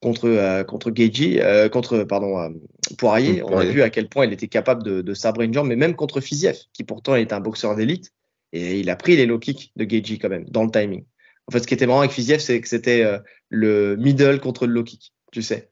contre 0.00 0.28
euh, 0.28 0.64
contre 0.64 0.92
euh, 0.98 1.68
contre 1.68 2.04
pardon 2.04 2.60
Poirier, 2.98 3.42
on 3.42 3.56
a 3.56 3.64
vu 3.64 3.82
à 3.82 3.90
quel 3.90 4.08
point 4.08 4.26
il 4.26 4.32
était 4.32 4.48
capable 4.48 4.82
de, 4.82 5.00
de 5.00 5.14
sabrer 5.14 5.46
une 5.46 5.54
jambe, 5.54 5.68
mais 5.68 5.76
même 5.76 5.96
contre 5.96 6.20
Fiziev, 6.20 6.58
qui 6.72 6.84
pourtant 6.84 7.14
est 7.14 7.32
un 7.32 7.40
boxeur 7.40 7.74
d'élite, 7.74 8.12
et 8.52 8.78
il 8.80 8.90
a 8.90 8.96
pris 8.96 9.16
les 9.16 9.26
low 9.26 9.38
kicks 9.38 9.72
de 9.76 9.84
Geiji 9.84 10.18
quand 10.18 10.28
même 10.28 10.44
dans 10.48 10.64
le 10.64 10.70
timing. 10.70 11.04
En 11.48 11.52
fait, 11.52 11.60
ce 11.60 11.66
qui 11.66 11.74
était 11.74 11.86
marrant 11.86 12.00
avec 12.00 12.12
Fiziev, 12.12 12.40
c'est 12.40 12.60
que 12.60 12.68
c'était 12.68 13.04
le 13.50 13.96
middle 13.96 14.40
contre 14.40 14.66
le 14.66 14.72
low 14.72 14.84
kick, 14.84 15.12
tu 15.30 15.42
sais. 15.42 15.70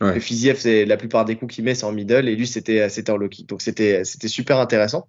Le 0.00 0.18
Fiziev, 0.20 0.56
c'est 0.58 0.84
la 0.84 0.96
plupart 0.96 1.24
des 1.24 1.36
coups 1.36 1.54
qu'il 1.54 1.64
met, 1.64 1.74
c'est 1.74 1.84
en 1.84 1.92
middle, 1.92 2.28
et 2.28 2.34
lui, 2.34 2.46
c'était 2.46 2.88
c'était 2.88 3.12
en 3.12 3.16
low 3.16 3.28
kick. 3.28 3.48
Donc 3.48 3.62
c'était 3.62 4.04
c'était 4.04 4.28
super 4.28 4.58
intéressant. 4.58 5.08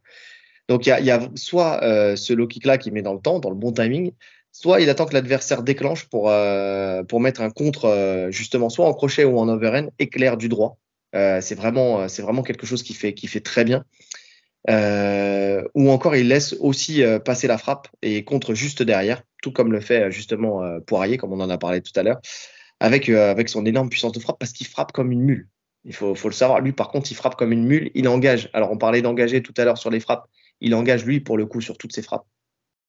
Donc 0.70 0.86
il 0.86 0.90
y 0.90 0.92
a, 0.92 1.00
y 1.00 1.12
a, 1.12 1.30
soit 1.36 1.84
euh, 1.84 2.16
ce 2.16 2.34
low 2.34 2.48
kick 2.48 2.66
là 2.66 2.78
qui 2.78 2.92
met 2.92 3.02
dans 3.02 3.14
le 3.14 3.20
temps, 3.20 3.40
dans 3.40 3.50
le 3.50 3.56
bon 3.56 3.72
timing, 3.72 4.12
soit 4.52 4.80
il 4.80 4.90
attend 4.90 5.06
que 5.06 5.14
l'adversaire 5.14 5.64
déclenche 5.64 6.06
pour 6.06 6.30
euh, 6.30 7.04
pour 7.04 7.20
mettre 7.20 7.42
un 7.42 7.50
contre 7.50 7.86
euh, 7.86 8.32
justement 8.32 8.70
soit 8.70 8.88
en 8.88 8.94
crochet 8.94 9.26
ou 9.26 9.40
en 9.40 9.50
overhand 9.50 9.90
éclair 10.00 10.38
du 10.38 10.48
droit. 10.48 10.78
Euh, 11.16 11.42
c'est 11.42 11.56
vraiment 11.56 12.08
c'est 12.08 12.22
vraiment 12.22 12.44
quelque 12.44 12.66
chose 12.66 12.84
qui 12.84 12.94
fait 12.94 13.14
qui 13.14 13.28
fait 13.28 13.42
très 13.42 13.66
bien. 13.66 13.84
Ou 14.70 15.90
encore 15.90 16.16
il 16.16 16.28
laisse 16.28 16.56
aussi 16.60 17.04
passer 17.26 17.48
la 17.48 17.58
frappe 17.58 17.88
et 18.02 18.24
contre 18.24 18.54
juste 18.54 18.84
derrière, 18.84 19.24
tout 19.42 19.52
comme 19.52 19.72
le 19.72 19.82
fait 19.82 20.12
justement 20.12 20.62
Poirier, 20.86 21.18
comme 21.18 21.34
on 21.34 21.40
en 21.42 21.50
a 21.50 21.58
parlé 21.58 21.82
tout 21.82 21.98
à 21.98 22.04
l'heure 22.04 22.20
avec, 22.84 23.08
euh, 23.08 23.32
avec 23.32 23.48
son 23.48 23.66
énorme 23.66 23.90
puissance 23.90 24.12
de 24.12 24.20
frappe 24.20 24.38
parce 24.38 24.52
qu'il 24.52 24.68
frappe 24.68 24.92
comme 24.92 25.12
une 25.12 25.22
mule. 25.22 25.48
Il 25.86 25.96
faut, 25.96 26.16
faut, 26.16 26.28
le 26.28 26.34
savoir. 26.34 26.60
Lui, 26.60 26.74
par 26.74 26.90
contre, 26.90 27.12
il 27.12 27.16
frappe 27.16 27.36
comme 27.36 27.54
une 27.54 27.66
mule. 27.66 27.92
Il 27.96 28.10
engage. 28.10 28.50
Alors, 28.54 28.72
on 28.72 28.78
parlait 28.78 29.02
d'engager 29.02 29.42
tout 29.42 29.54
à 29.58 29.64
l'heure 29.64 29.78
sur 29.78 29.90
les 29.90 30.02
frappes. 30.02 30.26
Il 30.60 30.76
engage, 30.76 31.06
lui, 31.06 31.22
pour 31.22 31.38
le 31.38 31.46
coup, 31.46 31.62
sur 31.62 31.78
toutes 31.78 31.94
ses 31.94 32.02
frappes. 32.02 32.26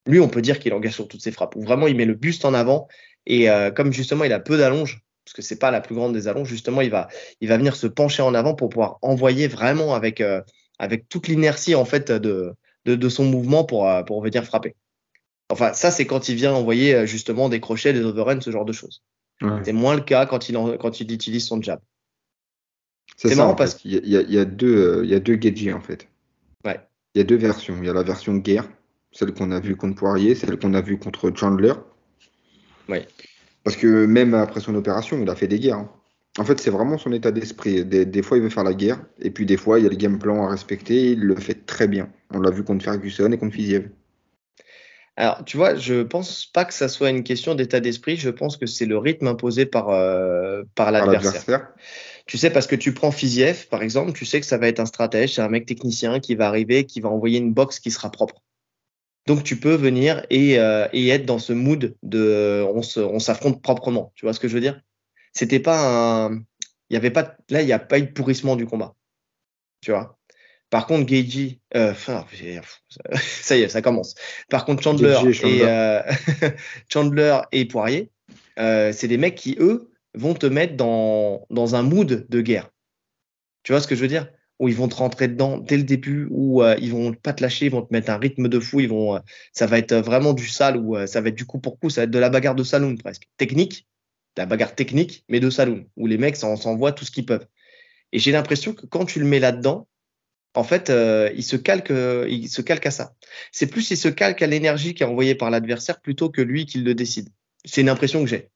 Lui, 0.06 0.18
on 0.18 0.28
peut 0.28 0.42
dire 0.42 0.58
qu'il 0.58 0.74
engage 0.74 0.94
sur 0.94 1.06
toutes 1.06 1.22
ses 1.22 1.30
frappes. 1.30 1.54
Ou 1.54 1.62
vraiment, 1.62 1.86
il 1.86 1.96
met 1.96 2.04
le 2.06 2.14
buste 2.14 2.44
en 2.44 2.54
avant. 2.54 2.88
Et 3.26 3.48
euh, 3.48 3.70
comme 3.70 3.92
justement, 3.92 4.24
il 4.24 4.32
a 4.32 4.40
peu 4.40 4.58
d'allonge, 4.58 5.00
parce 5.24 5.34
que 5.34 5.42
c'est 5.42 5.58
pas 5.58 5.70
la 5.70 5.80
plus 5.80 5.94
grande 5.94 6.12
des 6.12 6.26
allonges, 6.26 6.48
justement, 6.48 6.80
il 6.80 6.90
va, 6.90 7.06
il 7.40 7.48
va 7.48 7.56
venir 7.56 7.76
se 7.76 7.86
pencher 7.86 8.22
en 8.22 8.34
avant 8.34 8.54
pour 8.54 8.68
pouvoir 8.70 8.98
envoyer 9.00 9.46
vraiment 9.46 9.94
avec, 9.94 10.20
euh, 10.20 10.40
avec 10.78 11.08
toute 11.08 11.28
l'inertie, 11.28 11.74
en 11.74 11.84
fait, 11.84 12.10
de, 12.10 12.54
de, 12.84 12.94
de, 12.94 13.08
son 13.08 13.24
mouvement 13.24 13.64
pour, 13.64 13.88
pour 14.06 14.22
venir 14.22 14.44
frapper. 14.44 14.74
Enfin, 15.50 15.72
ça, 15.72 15.90
c'est 15.90 16.06
quand 16.06 16.28
il 16.28 16.36
vient 16.36 16.54
envoyer 16.54 17.06
justement 17.06 17.48
des 17.48 17.60
crochets, 17.60 17.92
des 17.92 18.02
overruns, 18.02 18.40
ce 18.40 18.50
genre 18.50 18.64
de 18.64 18.72
choses. 18.72 19.02
C'est 19.62 19.72
moins 19.72 19.94
le 19.94 20.00
cas 20.00 20.26
quand 20.26 20.48
il, 20.48 20.56
quand 20.80 21.00
il 21.00 21.12
utilise 21.12 21.46
son 21.46 21.60
jab. 21.60 21.80
C'est 23.16 23.34
marrant 23.34 23.54
parce 23.54 23.74
qu'il 23.74 23.92
y, 23.92 24.10
y, 24.10 24.38
a 24.38 24.44
deux, 24.44 25.02
il 25.04 25.10
y 25.10 25.14
a 25.14 25.20
deux 25.20 25.38
Geji 25.40 25.72
en 25.72 25.80
fait. 25.80 26.08
Ouais. 26.64 26.80
Il 27.14 27.18
y 27.18 27.20
a 27.20 27.24
deux 27.24 27.36
versions. 27.36 27.76
Il 27.80 27.86
y 27.86 27.90
a 27.90 27.92
la 27.92 28.02
version 28.02 28.36
guerre, 28.36 28.68
celle 29.12 29.32
qu'on 29.32 29.50
a 29.50 29.60
vue 29.60 29.76
contre 29.76 29.96
Poirier, 29.96 30.34
celle 30.34 30.58
qu'on 30.58 30.74
a 30.74 30.80
vue 30.80 30.98
contre 30.98 31.30
Chandler. 31.34 31.74
Ouais. 32.88 33.06
Parce 33.62 33.76
que 33.76 34.06
même 34.06 34.34
après 34.34 34.60
son 34.60 34.74
opération, 34.74 35.20
il 35.20 35.28
a 35.30 35.36
fait 35.36 35.46
des 35.46 35.58
guerres. 35.58 35.78
Hein. 35.78 35.92
En 36.38 36.44
fait, 36.44 36.58
c'est 36.60 36.70
vraiment 36.70 36.98
son 36.98 37.12
état 37.12 37.30
d'esprit. 37.30 37.84
Des, 37.84 38.22
fois, 38.22 38.36
il 38.36 38.42
veut 38.42 38.50
faire 38.50 38.64
la 38.64 38.74
guerre, 38.74 39.00
et 39.20 39.30
puis 39.30 39.46
des 39.46 39.56
fois, 39.56 39.78
il 39.78 39.84
y 39.84 39.86
a 39.86 39.90
le 39.90 39.96
game 39.96 40.18
plan 40.18 40.46
à 40.46 40.50
respecter. 40.50 41.12
Il 41.12 41.20
le 41.20 41.36
fait 41.36 41.64
très 41.66 41.86
bien. 41.86 42.08
On 42.32 42.40
l'a 42.40 42.50
vu 42.50 42.64
contre 42.64 42.84
Ferguson 42.84 43.30
et 43.30 43.38
contre 43.38 43.54
Fiziev. 43.54 43.88
Alors, 45.16 45.44
tu 45.44 45.56
vois, 45.56 45.76
je 45.76 46.02
pense 46.02 46.46
pas 46.46 46.64
que 46.64 46.74
ça 46.74 46.88
soit 46.88 47.10
une 47.10 47.22
question 47.22 47.54
d'état 47.54 47.78
d'esprit. 47.78 48.16
Je 48.16 48.30
pense 48.30 48.56
que 48.56 48.66
c'est 48.66 48.86
le 48.86 48.98
rythme 48.98 49.28
imposé 49.28 49.64
par, 49.64 49.90
euh, 49.90 50.64
par 50.74 50.90
l'adversaire. 50.90 51.68
Tu 52.26 52.36
sais, 52.36 52.50
parce 52.50 52.66
que 52.66 52.74
tu 52.74 52.92
prends 52.92 53.12
Fiziev, 53.12 53.68
par 53.68 53.82
exemple, 53.82 54.12
tu 54.12 54.24
sais 54.24 54.40
que 54.40 54.46
ça 54.46 54.58
va 54.58 54.66
être 54.66 54.80
un 54.80 54.86
stratège, 54.86 55.34
c'est 55.34 55.42
un 55.42 55.48
mec 55.48 55.66
technicien 55.66 56.18
qui 56.18 56.34
va 56.34 56.48
arriver, 56.48 56.84
qui 56.84 57.00
va 57.00 57.10
envoyer 57.10 57.38
une 57.38 57.52
box 57.52 57.78
qui 57.78 57.92
sera 57.92 58.10
propre. 58.10 58.42
Donc, 59.28 59.44
tu 59.44 59.60
peux 59.60 59.74
venir 59.74 60.26
et, 60.30 60.58
euh, 60.58 60.88
et 60.92 61.08
être 61.10 61.26
dans 61.26 61.38
ce 61.38 61.52
mood 61.52 61.94
de 62.02 62.64
on 62.66 63.20
s'affronte 63.20 63.62
proprement. 63.62 64.12
Tu 64.16 64.26
vois 64.26 64.32
ce 64.32 64.40
que 64.40 64.48
je 64.48 64.54
veux 64.54 64.60
dire? 64.60 64.80
C'était 65.34 65.60
pas 65.60 66.26
un. 66.26 66.36
Il 66.90 66.94
y 66.94 66.96
avait 66.96 67.10
pas, 67.10 67.36
là, 67.50 67.60
il 67.62 67.66
n'y 67.66 67.72
a 67.72 67.78
pas 67.78 67.98
eu 67.98 68.02
de 68.02 68.12
pourrissement 68.12 68.56
du 68.56 68.66
combat. 68.66 68.94
Tu 69.80 69.90
vois? 69.90 70.18
Par 70.70 70.86
contre, 70.86 71.06
Geiji, 71.06 71.60
euh, 71.76 71.94
ça 73.14 73.56
y 73.56 73.62
est, 73.62 73.68
ça 73.68 73.82
commence. 73.82 74.14
Par 74.48 74.64
contre, 74.64 74.82
Chandler, 74.82 75.20
et, 75.44 75.60
euh, 75.62 76.02
Chandler 76.92 77.38
et 77.52 77.64
Poirier, 77.66 78.10
euh, 78.58 78.92
c'est 78.92 79.08
des 79.08 79.18
mecs 79.18 79.36
qui, 79.36 79.56
eux, 79.60 79.92
vont 80.14 80.34
te 80.34 80.46
mettre 80.46 80.76
dans, 80.76 81.46
dans 81.50 81.74
un 81.74 81.82
mood 81.82 82.26
de 82.28 82.40
guerre. 82.40 82.70
Tu 83.62 83.72
vois 83.72 83.80
ce 83.80 83.86
que 83.86 83.94
je 83.94 84.00
veux 84.00 84.08
dire? 84.08 84.28
Où 84.58 84.68
ils 84.68 84.74
vont 84.74 84.88
te 84.88 84.96
rentrer 84.96 85.28
dedans 85.28 85.58
dès 85.58 85.76
le 85.76 85.82
début, 85.82 86.26
où 86.30 86.62
ils 86.64 86.90
vont 86.90 87.12
pas 87.12 87.32
te 87.32 87.42
lâcher, 87.42 87.66
ils 87.66 87.72
vont 87.72 87.82
te 87.82 87.92
mettre 87.92 88.10
un 88.10 88.18
rythme 88.18 88.48
de 88.48 88.60
fou, 88.60 88.80
ils 88.80 88.88
vont, 88.88 89.20
ça 89.52 89.66
va 89.66 89.78
être 89.78 89.94
vraiment 89.94 90.32
du 90.32 90.48
sale, 90.48 90.76
ou 90.76 90.96
ça 91.06 91.20
va 91.20 91.28
être 91.28 91.34
du 91.34 91.44
coup 91.44 91.58
pour 91.58 91.78
coup, 91.78 91.90
ça 91.90 92.02
va 92.02 92.04
être 92.04 92.10
de 92.10 92.18
la 92.18 92.30
bagarre 92.30 92.54
de 92.54 92.62
saloon 92.62 92.96
presque. 92.96 93.28
Technique, 93.36 93.88
la 94.36 94.46
bagarre 94.46 94.74
technique, 94.74 95.24
mais 95.28 95.40
de 95.40 95.50
saloon, 95.50 95.86
où 95.96 96.06
les 96.06 96.18
mecs 96.18 96.36
s'envoient 96.36 96.92
tout 96.92 97.04
ce 97.04 97.10
qu'ils 97.10 97.26
peuvent. 97.26 97.46
Et 98.12 98.18
j'ai 98.18 98.32
l'impression 98.32 98.74
que 98.74 98.86
quand 98.86 99.04
tu 99.04 99.20
le 99.20 99.26
mets 99.26 99.40
là-dedans, 99.40 99.88
en 100.54 100.62
fait, 100.62 100.88
euh, 100.88 101.30
il, 101.34 101.42
se 101.42 101.56
calque, 101.56 101.90
euh, 101.90 102.26
il 102.28 102.48
se 102.48 102.62
calque 102.62 102.86
à 102.86 102.92
ça. 102.92 103.14
C'est 103.50 103.66
plus 103.66 103.90
il 103.90 103.96
se 103.96 104.08
calque 104.08 104.40
à 104.40 104.46
l'énergie 104.46 104.94
qui 104.94 105.02
est 105.02 105.06
envoyée 105.06 105.34
par 105.34 105.50
l'adversaire 105.50 106.00
plutôt 106.00 106.30
que 106.30 106.40
lui 106.40 106.64
qui 106.64 106.78
le 106.78 106.94
décide. 106.94 107.28
C'est 107.64 107.80
une 107.80 107.88
impression 107.88 108.22
que 108.22 108.28
j'ai. 108.28 108.50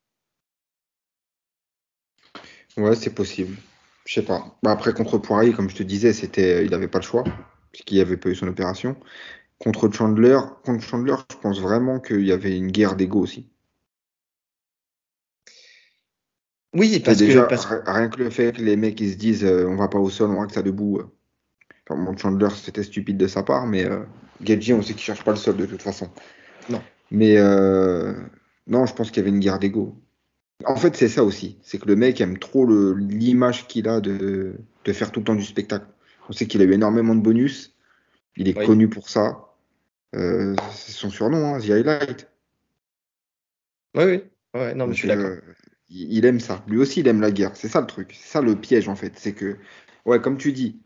Ouais, 2.77 2.95
c'est 2.95 3.15
possible. 3.15 3.57
Je 4.05 4.15
sais 4.15 4.23
pas. 4.23 4.57
Bah, 4.63 4.71
après, 4.71 4.93
contre 4.93 5.19
Poirier, 5.19 5.53
comme 5.53 5.69
je 5.69 5.75
te 5.75 5.83
disais, 5.83 6.13
c'était, 6.13 6.65
il 6.65 6.71
n'avait 6.71 6.89
pas 6.89 6.99
le 6.99 7.05
choix, 7.05 7.25
puisqu'il 7.73 8.01
avait 8.01 8.17
pas 8.17 8.29
eu 8.29 8.37
son 8.37 8.47
opération. 8.47 8.97
Contre 9.59 9.93
Chandler, 9.93 10.39
contre 10.65 10.85
Chandler, 10.85 11.17
je 11.31 11.37
pense 11.37 11.61
vraiment 11.61 11.99
qu'il 11.99 12.25
y 12.25 12.31
avait 12.31 12.57
une 12.57 12.71
guerre 12.71 12.95
d'ego 12.95 13.21
aussi. 13.21 13.49
Oui, 16.75 17.01
parce 17.01 17.19
que, 17.19 17.91
rien 17.91 18.09
que 18.09 18.19
le 18.19 18.31
fait 18.31 18.53
que 18.53 18.63
les 18.63 18.77
mecs 18.77 19.01
ils 19.01 19.13
se 19.13 19.17
disent 19.17 19.45
euh, 19.45 19.67
on 19.67 19.77
va 19.77 19.89
pas 19.89 19.99
au 19.99 20.11
sol, 20.11 20.31
on 20.31 20.47
que 20.47 20.53
ça 20.53 20.63
debout. 20.63 21.01
Enfin, 21.89 22.17
Chandler, 22.17 22.49
c'était 22.55 22.83
stupide 22.83 23.17
de 23.17 23.27
sa 23.27 23.43
part, 23.43 23.67
mais 23.67 23.87
euh, 23.87 24.01
on 24.41 24.83
sait 24.83 24.93
qu'il 24.93 24.99
cherche 24.99 25.25
pas 25.25 25.31
le 25.31 25.39
sol 25.39 25.57
de 25.57 25.67
toute 25.67 25.83
façon. 25.83 26.11
Non. 26.69 26.83
Mais 27.11 27.39
euh, 27.39 28.13
non, 28.67 28.85
je 28.85 28.95
pense 28.95 29.11
qu'il 29.11 29.19
y 29.19 29.27
avait 29.27 29.35
une 29.35 29.41
guerre 29.41 29.59
d'ego. 29.59 29.97
En 30.67 30.77
fait, 30.77 30.97
c'est 30.97 31.09
ça 31.09 31.25
aussi. 31.25 31.57
C'est 31.63 31.79
que 31.79 31.87
le 31.87 31.97
mec 31.97 32.21
aime 32.21 32.39
trop 32.39 32.67
l'image 32.95 33.67
qu'il 33.69 33.89
a 33.89 34.01
de, 34.01 34.57
de, 34.85 34.93
faire 34.93 35.13
tout 35.13 35.21
le 35.21 35.25
temps 35.25 35.35
du 35.35 35.45
spectacle. 35.45 35.87
On 36.29 36.33
sait 36.33 36.47
qu'il 36.47 36.61
a 36.61 36.65
eu 36.65 36.73
énormément 36.73 37.15
de 37.15 37.21
bonus. 37.21 37.75
Il 38.37 38.49
est 38.49 38.55
connu 38.55 38.89
pour 38.89 39.09
ça. 39.09 39.49
Euh, 40.15 40.55
c'est 40.73 40.93
son 40.93 41.11
surnom, 41.11 41.55
hein, 41.55 41.61
The 41.61 41.71
Highlight. 41.71 42.29
Oui, 43.95 44.05
oui. 44.05 44.23
Ouais, 44.55 44.75
non, 44.75 44.87
mais 44.87 44.95
je 44.95 44.99
suis 44.99 45.09
d'accord. 45.09 45.37
Il 45.91 46.25
aime 46.27 46.41
ça. 46.41 46.65
Lui 46.69 46.79
aussi, 46.79 47.01
il 47.01 47.09
aime 47.09 47.21
la 47.21 47.31
guerre. 47.31 47.57
C'est 47.57 47.69
ça 47.69 47.81
le 47.81 47.87
truc. 47.87 48.15
C'est 48.21 48.29
ça 48.29 48.43
le 48.43 48.57
piège, 48.57 48.89
en 48.89 48.97
fait. 48.97 49.13
C'est 49.17 49.33
que, 49.33 49.57
ouais, 50.05 50.21
comme 50.21 50.37
tu 50.37 50.53
dis, 50.53 50.79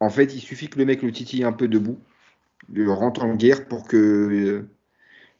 en 0.00 0.10
fait, 0.10 0.34
il 0.34 0.40
suffit 0.40 0.68
que 0.68 0.78
le 0.78 0.84
mec 0.84 1.02
le 1.02 1.12
titille 1.12 1.44
un 1.44 1.52
peu 1.52 1.68
debout, 1.68 1.98
le 2.72 2.92
rentre 2.92 3.24
en 3.24 3.34
guerre 3.34 3.66
pour 3.66 3.88
que 3.88 3.96
euh, 3.96 4.68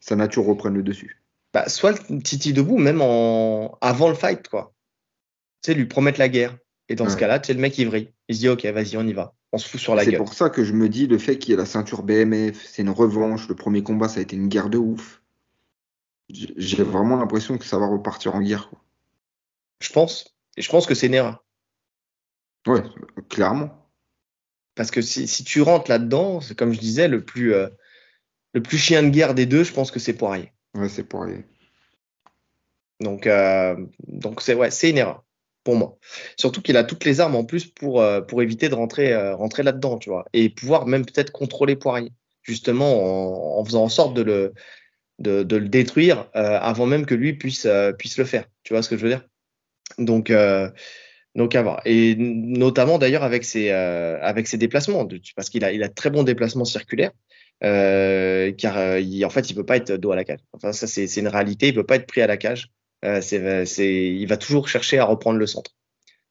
sa 0.01 0.17
nature 0.17 0.45
reprenne 0.45 0.75
le 0.75 0.83
dessus. 0.83 1.21
Bah, 1.53 1.69
soit 1.69 1.93
le 2.11 2.23
titille 2.23 2.53
debout, 2.53 2.79
même 2.79 3.01
en... 3.03 3.77
avant 3.81 4.09
le 4.09 4.15
fight, 4.15 4.49
quoi. 4.49 4.75
Tu 5.63 5.73
sais, 5.73 5.75
lui 5.75 5.87
promettre 5.87 6.19
la 6.19 6.29
guerre. 6.29 6.57
Et 6.89 6.95
dans 6.95 7.09
ce 7.11 7.17
cas-là, 7.17 7.39
tu 7.39 7.49
sais, 7.49 7.55
le 7.55 7.61
mec, 7.61 7.77
il 7.77 7.89
vrille. 7.89 8.11
Il 8.29 8.35
se 8.35 8.41
dit, 8.41 8.49
OK, 8.49 8.65
vas-y, 8.65 8.97
on 8.97 9.07
y 9.07 9.13
va. 9.13 9.35
On 9.53 9.59
se 9.59 9.69
fout 9.69 9.81
sur 9.81 9.95
la 9.95 10.05
gueule. 10.05 10.15
C'est 10.15 10.19
pour 10.19 10.33
ça 10.33 10.49
que 10.49 10.65
je 10.65 10.73
me 10.73 10.89
dis, 10.89 11.07
le 11.07 11.19
fait 11.19 11.39
qu'il 11.39 11.51
y 11.51 11.55
ait 11.55 11.59
la 11.59 11.67
ceinture 11.67 12.03
BMF, 12.03 12.67
c'est 12.67 12.83
une 12.83 12.91
revanche. 12.91 13.49
Le 13.49 13.55
premier 13.55 13.83
combat, 13.83 14.09
ça 14.09 14.21
a 14.21 14.23
été 14.23 14.37
une 14.37 14.49
guerre 14.49 14.71
de 14.71 14.79
ouf. 14.79 15.23
J'ai 16.31 16.83
vraiment 16.83 17.17
l'impression 17.17 17.57
que 17.57 17.65
ça 17.65 17.79
va 17.79 17.87
repartir 17.87 18.35
en 18.35 18.41
guerre. 18.41 18.69
Quoi. 18.69 18.79
Je 19.81 19.93
pense. 19.93 20.37
Et 20.57 20.63
je 20.63 20.71
pense 20.71 20.87
que 20.87 20.95
c'est 20.95 21.07
une 21.07 21.15
erreur. 21.15 21.45
Ouais, 22.67 22.83
clairement. 23.29 23.71
Parce 24.75 24.91
que 24.91 25.01
si, 25.01 25.45
tu 25.45 25.63
rentres 25.63 25.91
là-dedans, 25.91 26.41
c'est 26.41 26.57
comme 26.57 26.73
je 26.73 26.79
disais, 26.79 27.09
le 27.09 27.25
plus, 27.25 27.55
euh, 27.55 27.69
le 28.53 28.63
plus 28.63 28.79
chien 28.79 29.03
de 29.03 29.09
guerre 29.09 29.35
des 29.35 29.47
deux, 29.47 29.65
je 29.65 29.73
pense 29.73 29.91
que 29.91 29.99
c'est 29.99 30.13
Poirier. 30.13 30.53
Ouais, 30.75 30.89
c'est 30.89 31.05
Poirier. 31.05 31.45
Donc, 33.01 33.27
euh, 33.27 33.77
donc 34.07 34.41
c'est 34.41 34.55
ouais, 34.55 34.71
c'est 34.71 34.91
une 34.91 34.99
erreur 34.99 35.25
pour 35.65 35.77
moi. 35.77 35.99
Surtout 36.37 36.63
qu'il 36.63 36.77
a 36.77 36.85
toutes 36.85 37.05
les 37.05 37.21
armes 37.21 37.37
en 37.37 37.45
plus 37.45 37.67
pour, 37.67 38.01
euh, 38.01 38.21
pour 38.21 38.43
éviter 38.43 38.69
de 38.69 38.75
rentrer, 38.75 39.17
rentrer 39.33 39.63
là-dedans, 39.63 39.99
tu 39.99 40.11
vois, 40.11 40.25
et 40.33 40.49
pouvoir 40.49 40.87
même 40.87 41.05
peut-être 41.05 41.33
contrôler 41.33 41.77
Poirier, 41.77 42.13
justement 42.43 43.59
en, 43.59 43.65
faisant 43.65 43.85
en 43.85 43.89
sorte 43.89 44.15
de 44.15 44.23
le, 44.23 44.55
de, 45.19 45.43
de 45.43 45.57
le 45.57 45.69
détruire 45.69 46.27
avant 46.35 46.87
même 46.87 47.07
que 47.07 47.15
lui 47.15 47.33
puisse, 47.33 47.67
puisse 47.99 48.19
le 48.19 48.25
faire. 48.25 48.45
Tu 48.63 48.73
vois 48.73 48.83
ce 48.83 48.89
que 48.89 48.97
je 48.97 49.03
veux 49.03 49.11
dire? 49.11 49.27
Donc, 49.99 50.31
donc 51.39 51.55
à 51.55 51.63
voir. 51.63 51.81
Et 51.85 52.17
notamment 52.17 52.99
d'ailleurs 52.99 53.23
avec 53.23 53.45
ses, 53.45 53.71
euh, 53.71 54.19
avec 54.21 54.47
ses 54.47 54.59
déplacements, 54.59 55.09
parce 55.37 55.49
qu'il 55.49 55.65
a, 55.65 55.73
il 55.73 55.83
a 55.83 55.89
très 55.89 56.11
bons 56.11 56.25
déplacements 56.25 56.65
circulaires, 56.65 57.13
euh, 57.65 58.53
car 58.53 58.77
euh, 58.77 59.01
il, 59.01 59.25
en 59.25 59.31
fait 59.31 59.49
il 59.51 59.55
peut 59.55 59.65
pas 59.65 59.77
être 59.77 59.93
dos 59.93 60.11
à 60.13 60.17
la 60.17 60.25
cage. 60.25 60.41
Enfin 60.53 60.73
ça 60.73 60.87
c'est, 60.87 61.07
une 61.17 61.29
réalité, 61.29 61.69
il 61.69 61.75
peut 61.75 61.87
pas 61.87 61.97
être 61.97 62.07
pris 62.07 62.21
à 62.21 62.27
la 62.27 62.37
cage. 62.37 62.71
c'est, 63.03 63.65
c'est, 63.67 63.95
il 63.95 64.27
va 64.27 64.37
toujours 64.37 64.69
chercher 64.69 64.99
à 64.99 65.05
reprendre 65.05 65.39
le 65.39 65.47
centre. 65.47 65.77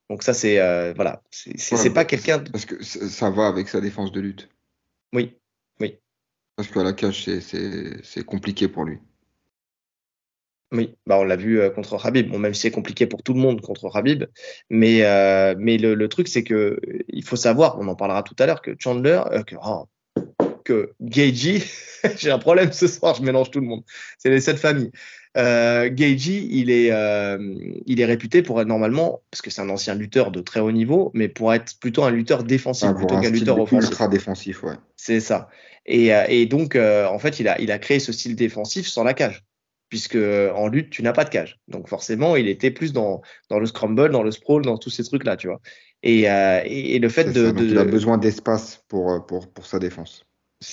Donc 0.09 0.23
ça 0.23 0.33
c'est 0.33 0.57
voilà, 0.93 1.21
c'est, 1.31 1.57
c'est, 1.57 1.93
pas 1.93 2.05
quelqu'un. 2.05 2.39
Parce 2.39 2.65
que 2.65 2.83
ça 2.83 3.29
va 3.29 3.47
avec 3.47 3.69
sa 3.69 3.81
défense 3.81 4.11
de 4.11 4.19
lutte. 4.19 4.49
Oui. 5.13 5.37
Parce 6.57 6.69
qu'à 6.69 6.83
la 6.83 6.93
cage 6.93 7.29
c'est, 7.39 8.25
compliqué 8.25 8.67
pour 8.67 8.83
lui. 8.83 8.97
Oui, 10.73 10.95
bah 11.05 11.17
on 11.19 11.23
l'a 11.23 11.37
vu 11.37 11.61
euh, 11.61 11.69
contre 11.69 12.03
Habib. 12.05 12.29
Bon, 12.29 12.39
même 12.39 12.53
si 12.53 12.61
c'est 12.61 12.71
compliqué 12.71 13.05
pour 13.05 13.23
tout 13.23 13.33
le 13.33 13.39
monde 13.39 13.61
contre 13.61 13.95
Habib, 13.95 14.25
mais 14.69 15.05
euh, 15.05 15.55
mais 15.57 15.77
le, 15.77 16.09
truc 16.09 16.27
c'est 16.27 16.43
que 16.43 16.77
il 17.07 17.23
faut 17.23 17.37
savoir, 17.37 17.79
on 17.79 17.87
en 17.87 17.95
parlera 17.95 18.23
tout 18.23 18.35
à 18.39 18.47
l'heure, 18.47 18.61
que 18.61 18.75
Chandler, 18.77 19.21
euh, 19.31 19.43
que 19.43 19.55
oh, 19.63 19.85
que 20.65 20.93
Geiji, 20.99 21.63
j'ai 22.17 22.31
un 22.31 22.39
problème 22.39 22.71
ce 22.73 22.87
soir, 22.87 23.15
je 23.15 23.21
mélange 23.21 23.51
tout 23.51 23.61
le 23.61 23.67
monde. 23.67 23.83
C'est 24.17 24.31
les 24.31 24.41
sept 24.41 24.57
familles. 24.57 24.91
Euh, 25.37 25.89
Geiji, 25.89 26.47
il 26.51 26.69
est 26.71 26.91
il 27.85 28.01
est 28.01 28.05
réputé 28.05 28.41
pour 28.41 28.59
être 28.61 28.67
normalement, 28.67 29.21
parce 29.31 29.41
que 29.41 29.49
c'est 29.49 29.61
un 29.61 29.69
ancien 29.69 29.95
lutteur 29.95 30.31
de 30.31 30.41
très 30.41 30.59
haut 30.59 30.71
niveau, 30.71 31.11
mais 31.13 31.27
pour 31.27 31.53
être 31.53 31.79
plutôt 31.79 32.03
un 32.03 32.11
lutteur 32.11 32.43
défensif 32.43 32.89
ah, 32.89 32.93
plutôt 32.93 33.19
qu'un 33.19 33.29
lutteur 33.29 33.59
offensif. 33.59 33.89
Ultra 33.89 34.07
défensif, 34.07 34.63
ouais. 34.63 34.75
C'est 34.95 35.19
ça. 35.19 35.49
Et, 35.85 36.07
et 36.27 36.45
donc 36.47 36.75
en 36.75 37.19
fait, 37.19 37.39
il 37.39 37.47
a 37.47 37.59
il 37.61 37.71
a 37.71 37.79
créé 37.79 37.99
ce 37.99 38.11
style 38.11 38.35
défensif 38.35 38.87
sans 38.87 39.03
la 39.03 39.13
cage 39.13 39.43
puisque 39.89 40.17
en 40.17 40.67
lutte, 40.67 40.89
tu 40.89 41.03
n'as 41.03 41.13
pas 41.13 41.23
de 41.23 41.29
cage. 41.29 41.59
Donc 41.67 41.87
forcément, 41.87 42.35
il 42.35 42.47
était 42.47 42.71
plus 42.71 42.93
dans, 42.93 43.21
dans 43.49 43.59
le 43.59 43.65
scramble, 43.65 44.09
dans 44.09 44.23
le 44.23 44.31
sprawl, 44.31 44.63
dans 44.63 44.77
tous 44.77 44.89
ces 44.89 45.03
trucs-là, 45.03 45.37
tu 45.37 45.47
vois. 45.47 45.61
Et, 46.03 46.29
euh, 46.29 46.61
et, 46.65 46.99
le 46.99 47.09
fait 47.09 47.25
de, 47.25 47.51
de, 47.51 47.65
Il 47.65 47.77
a 47.77 47.83
besoin 47.83 48.17
d'espace 48.17 48.83
pour, 48.87 49.11
euh, 49.11 49.19
pour, 49.19 49.51
pour 49.51 49.65
sa 49.65 49.79
défense. 49.79 50.25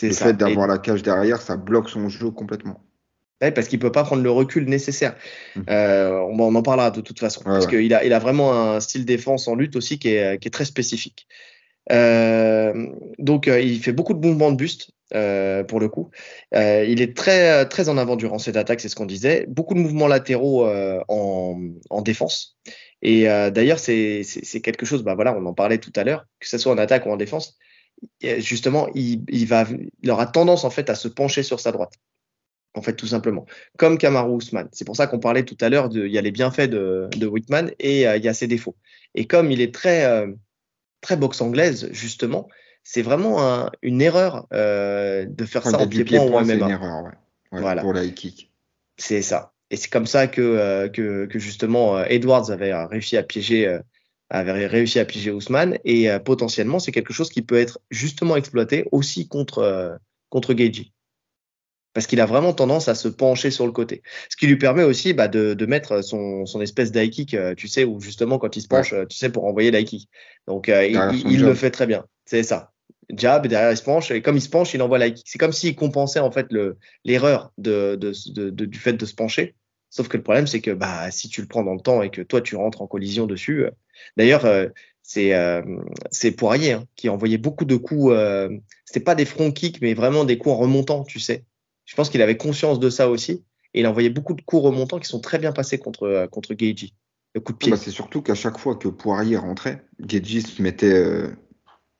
Le 0.03 0.13
ça. 0.13 0.27
fait 0.27 0.33
d'avoir 0.35 0.67
la 0.67 0.79
cage 0.79 1.03
derrière, 1.03 1.41
ça 1.41 1.57
bloque 1.57 1.89
son 1.89 2.09
jeu 2.09 2.31
complètement. 2.31 2.83
Parce 3.41 3.69
qu'il 3.69 3.79
peut 3.79 3.93
pas 3.93 4.05
prendre 4.05 4.23
le 4.23 4.31
recul 4.31 4.67
nécessaire. 4.69 5.15
Mmh. 5.57 5.63
Euh, 5.69 6.19
on, 6.31 6.39
on, 6.41 6.55
en 6.55 6.63
parlera 6.63 6.91
de 6.91 7.01
toute 7.01 7.19
façon. 7.19 7.43
parce 7.45 7.67
qu'il 7.67 7.93
a, 7.93 8.05
il 8.05 8.13
a 8.13 8.19
vraiment 8.19 8.53
un 8.55 8.81
style 8.81 9.05
défense 9.05 9.49
en 9.49 9.55
lutte 9.55 9.77
aussi 9.77 9.99
qui 9.99 10.09
est, 10.09 10.39
qui 10.39 10.49
est 10.49 10.51
très 10.51 10.65
spécifique. 10.65 11.27
Euh, 11.93 12.87
donc, 13.19 13.49
euh, 13.49 13.61
il 13.61 13.83
fait 13.83 13.93
beaucoup 13.93 14.15
de 14.15 14.27
mouvements 14.27 14.51
de 14.51 14.57
buste. 14.57 14.91
Pour 15.69 15.79
le 15.79 15.89
coup. 15.89 16.11
Il 16.53 17.01
est 17.01 17.17
très, 17.17 17.69
très 17.69 17.89
en 17.89 17.99
avant 17.99 18.17
durant 18.17 18.41
cette 18.41 18.57
attaque, 18.57 18.81
c'est 18.81 18.89
ce 18.89 18.97
qu'on 18.97 19.07
disait. 19.07 19.45
Beaucoup 19.47 19.75
de 19.75 19.79
mouvements 19.79 20.09
latéraux 20.09 20.67
en, 20.67 21.61
en, 21.89 22.03
défense. 22.03 22.59
Et 23.01 23.27
d'ailleurs, 23.53 23.79
c'est 23.79 24.25
quelque 24.65 24.85
chose, 24.85 25.05
bah 25.05 25.15
voilà, 25.15 25.37
on 25.37 25.47
en 25.47 25.55
parlait 25.55 25.79
tout 25.79 25.93
à 25.95 26.03
l'heure, 26.03 26.27
que 26.41 26.49
ce 26.49 26.59
soit 26.59 26.73
en 26.73 26.79
attaque 26.79 27.07
ou 27.07 27.11
en 27.11 27.17
défense. 27.17 27.57
Justement, 28.21 28.89
il, 28.97 29.23
il, 29.29 29.47
va, 29.47 29.67
il 30.03 30.11
aura 30.11 30.27
tendance 30.27 30.65
en 30.65 30.71
fait 30.71 30.91
à 30.91 30.97
se 30.97 31.07
pencher 31.07 31.45
sur 31.45 31.61
sa 31.61 31.71
droite. 31.71 31.93
En 32.75 32.83
fait, 32.83 32.95
tout 32.95 33.07
simplement. 33.07 33.47
Comme 33.79 33.99
Kamaru 33.99 34.39
Usman. 34.39 34.69
C'est 34.73 34.85
pour 34.85 34.97
ça 34.97 35.07
qu'on 35.07 35.21
parlait 35.21 35.45
tout 35.45 35.57
à 35.61 35.69
l'heure, 35.69 35.89
il 35.93 36.09
y 36.09 36.19
a 36.19 36.23
les 36.23 36.33
bienfaits 36.33 36.69
de, 36.69 37.09
de 37.17 37.27
Whitman 37.27 37.71
et 37.79 38.03
il 38.03 38.25
y 38.25 38.29
a 38.29 38.35
ses 38.35 38.49
défauts. 38.49 38.77
Et 39.15 39.27
comme 39.27 39.53
il 39.53 39.61
est 39.61 39.73
très, 39.73 40.27
très 41.01 41.17
boxe 41.17 41.41
anglaise, 41.41 41.89
justement, 41.93 42.49
c'est 42.85 43.03
vraiment 43.03 43.71
une 43.83 44.03
erreur 44.03 44.47
euh, 44.53 45.27
de 45.27 45.45
faire 45.45 45.63
ça 45.63 45.79
en 45.79 45.89
pied-point 45.89 46.21
ou 46.21 46.35
en 46.35 46.45
MMA. 46.45 46.47
C'est 46.47 46.59
une 46.59 46.71
erreur, 46.71 47.05
ouais. 47.05 47.61
voilà. 47.61 47.83
Pour 47.83 47.93
la 47.93 48.07
kick. 48.09 48.53
C'est 48.97 49.23
ça. 49.23 49.53
Et 49.71 49.77
c'est 49.77 49.91
comme 49.91 50.07
ça 50.07 50.29
que, 50.29 50.89
que, 50.89 51.27
que, 51.27 51.39
justement 51.39 52.05
Edwards 52.05 52.51
avait 52.51 52.75
réussi 52.85 53.17
à 53.17 53.23
piéger 53.23 53.79
avait 54.31 54.67
réussi 54.67 54.99
à 54.99 55.05
piéger 55.05 55.31
Ousmane 55.31 55.79
et 55.85 56.09
potentiellement 56.25 56.79
c'est 56.79 56.93
quelque 56.93 57.13
chose 57.13 57.31
qui 57.31 57.43
peut 57.43 57.59
être 57.59 57.81
justement 57.91 58.37
exploité 58.37 58.87
aussi 58.93 59.27
contre 59.27 59.99
contre 60.29 60.55
Geji 60.55 60.93
parce 61.95 62.07
qu'il 62.07 62.21
a 62.21 62.27
vraiment 62.27 62.53
tendance 62.53 62.89
à 62.89 62.95
se 62.95 63.09
pencher 63.09 63.51
sur 63.51 63.65
le 63.65 63.73
côté. 63.73 64.03
Ce 64.29 64.37
qui 64.37 64.47
lui 64.47 64.57
permet 64.57 64.83
aussi 64.83 65.15
bah, 65.15 65.29
de, 65.29 65.55
de, 65.55 65.67
mettre 65.67 66.03
son, 66.03 66.45
son 66.45 66.61
espèce 66.61 66.93
d'high 66.93 67.11
kick, 67.11 67.35
euh, 67.35 67.55
tu 67.55 67.69
sais, 67.69 67.85
ou 67.85 68.01
justement 68.01 68.39
quand 68.39 68.57
il 68.57 68.61
se 68.61 68.69
penche, 68.69 68.93
euh, 68.93 69.07
tu 69.07 69.17
sais, 69.17 69.31
pour 69.31 69.45
envoyer 69.45 69.71
l'high 69.71 69.87
kick. 69.87 70.11
Donc 70.47 70.69
euh, 70.69 70.85
il, 70.85 71.41
le 71.41 71.55
fait 71.55 71.71
très 71.71 71.87
bien. 71.87 72.05
C'est 72.27 72.43
ça. 72.43 72.73
Jab, 73.11 73.47
derrière 73.47 73.71
il 73.71 73.77
se 73.77 73.83
penche, 73.83 74.11
et 74.11 74.23
comme 74.23 74.37
il 74.37 74.43
se 74.43 74.49
penche, 74.49 74.75
il 74.75 74.83
envoie 74.83 74.99
l'high 74.99 75.15
kick. 75.15 75.27
C'est 75.29 75.39
comme 75.39 75.53
s'il 75.53 75.77
compensait 75.77 76.19
en 76.19 76.33
fait 76.33 76.49
l'erreur 77.05 77.53
de, 77.59 77.95
de, 77.95 78.51
du 78.51 78.79
fait 78.79 78.95
de 78.95 79.07
se 79.07 79.15
pencher. 79.15 79.55
Sauf 79.89 80.09
que 80.09 80.17
le 80.17 80.25
problème, 80.25 80.49
c'est 80.49 80.61
que 80.61 80.73
bah, 80.73 81.13
si 81.13 81.29
tu 81.29 81.41
le 81.41 81.47
prends 81.47 81.63
dans 81.63 81.75
le 81.75 81.81
temps 81.81 82.03
et 82.03 82.11
que 82.11 82.23
toi, 82.23 82.41
tu 82.41 82.57
rentres 82.57 82.83
en 82.83 82.89
collision 82.89 83.27
dessus. 83.27 83.67
D'ailleurs, 84.17 84.45
c'est 85.03 86.33
Poirier 86.37 86.73
hein, 86.73 86.85
qui 86.97 87.09
envoyait 87.09 87.39
beaucoup 87.39 87.65
de 87.65 87.77
coups. 87.77 88.13
C'était 88.85 89.05
pas 89.05 89.15
des 89.15 89.25
front 89.25 89.53
kicks, 89.53 89.81
mais 89.81 89.95
vraiment 89.95 90.25
des 90.25 90.37
coups 90.37 90.55
en 90.57 90.59
remontant, 90.59 91.05
tu 91.05 91.21
sais. 91.21 91.45
Je 91.85 91.95
pense 91.95 92.11
qu'il 92.11 92.23
avait 92.23 92.37
conscience 92.37 92.79
de 92.81 92.91
ça 92.91 93.11
aussi. 93.11 93.45
Et 93.75 93.81
il 93.81 93.87
envoyait 93.87 94.11
beaucoup 94.11 94.35
de 94.35 94.43
coups 94.43 94.63
remontants 94.63 94.99
qui 94.99 95.09
sont 95.09 95.21
très 95.21 95.39
bien 95.39 95.53
passés 95.53 95.79
contre, 95.79 96.05
euh, 96.05 96.27
contre 96.29 96.55
Geiji. 96.55 96.95
Le 97.35 97.41
coup 97.41 97.53
de 97.53 97.59
pied. 97.59 97.71
Bah, 97.71 97.77
c'est 97.77 97.91
surtout 97.91 98.23
qu'à 98.23 98.37
chaque 98.37 98.59
fois 98.59 98.77
que 98.77 98.89
Poirier 98.89 99.37
rentrait, 99.37 99.85
Geiji 100.01 100.43
se 100.43 100.63
mettait 100.63 100.95
euh, 100.95 101.29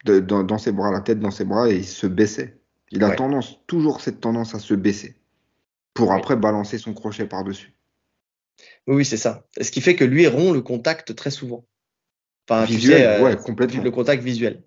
dans, 0.05 0.59
ses 0.59 0.71
bras, 0.71 0.93
la 0.93 1.01
tête 1.01 1.19
dans 1.19 1.33
ses 1.33 1.45
bras 1.45 1.69
et 1.69 1.77
il 1.77 1.85
se 1.85 2.07
baissait. 2.07 2.61
Il 2.91 3.03
a 3.03 3.11
tendance, 3.11 3.59
toujours 3.67 4.01
cette 4.01 4.21
tendance 4.21 4.55
à 4.55 4.61
se 4.61 4.75
baisser 4.75 5.17
pour 5.95 6.13
après 6.13 6.37
balancer 6.37 6.79
son 6.79 6.95
crochet 6.95 7.27
par-dessus. 7.27 7.75
Oui, 8.87 9.05
c'est 9.05 9.17
ça. 9.17 9.47
Ce 9.61 9.71
qui 9.73 9.81
fait 9.81 9.97
que 9.97 10.05
lui 10.05 10.29
rompt 10.29 10.55
le 10.55 10.61
contact 10.61 11.15
très 11.17 11.31
souvent. 11.31 11.65
Enfin, 12.49 12.65
visuel, 12.67 13.19
tu 13.19 13.25
euh, 13.25 13.35
complètement. 13.37 13.83
Le 13.83 13.91
contact 13.91 14.23
visuel. 14.23 14.63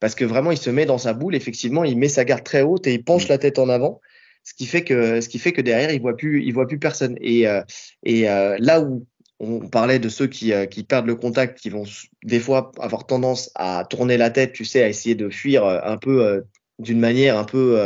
Parce 0.00 0.14
que 0.14 0.24
vraiment, 0.24 0.50
il 0.50 0.58
se 0.58 0.70
met 0.70 0.86
dans 0.86 0.98
sa 0.98 1.12
boule, 1.12 1.36
effectivement, 1.36 1.84
il 1.84 1.96
met 1.98 2.08
sa 2.08 2.24
garde 2.24 2.42
très 2.42 2.62
haute 2.62 2.86
et 2.86 2.94
il 2.94 3.04
penche 3.04 3.26
mm. 3.26 3.28
la 3.28 3.38
tête 3.38 3.58
en 3.58 3.68
avant 3.68 4.00
ce 4.42 4.54
qui 4.54 4.66
fait 4.66 4.84
que 4.84 5.20
ce 5.20 5.28
qui 5.28 5.38
fait 5.38 5.52
que 5.52 5.60
derrière 5.60 5.92
il 5.92 6.00
voit 6.00 6.16
plus 6.16 6.42
il 6.44 6.52
voit 6.52 6.66
plus 6.66 6.78
personne 6.78 7.16
et 7.20 7.46
euh, 7.46 7.62
et 8.04 8.28
euh, 8.28 8.56
là 8.58 8.80
où 8.80 9.06
on 9.42 9.68
parlait 9.68 9.98
de 9.98 10.10
ceux 10.10 10.26
qui, 10.26 10.52
euh, 10.52 10.66
qui 10.66 10.84
perdent 10.84 11.06
le 11.06 11.14
contact, 11.14 11.58
qui 11.58 11.70
vont 11.70 11.84
des 12.24 12.40
fois 12.40 12.72
avoir 12.78 13.06
tendance 13.06 13.50
à 13.54 13.86
tourner 13.88 14.18
la 14.18 14.28
tête, 14.28 14.52
tu 14.52 14.66
sais, 14.66 14.82
à 14.82 14.88
essayer 14.88 15.14
de 15.14 15.30
fuir 15.30 15.64
un 15.64 15.96
peu 15.96 16.44
d'une 16.78 17.00
manière 17.00 17.38
un 17.38 17.44
peu 17.44 17.80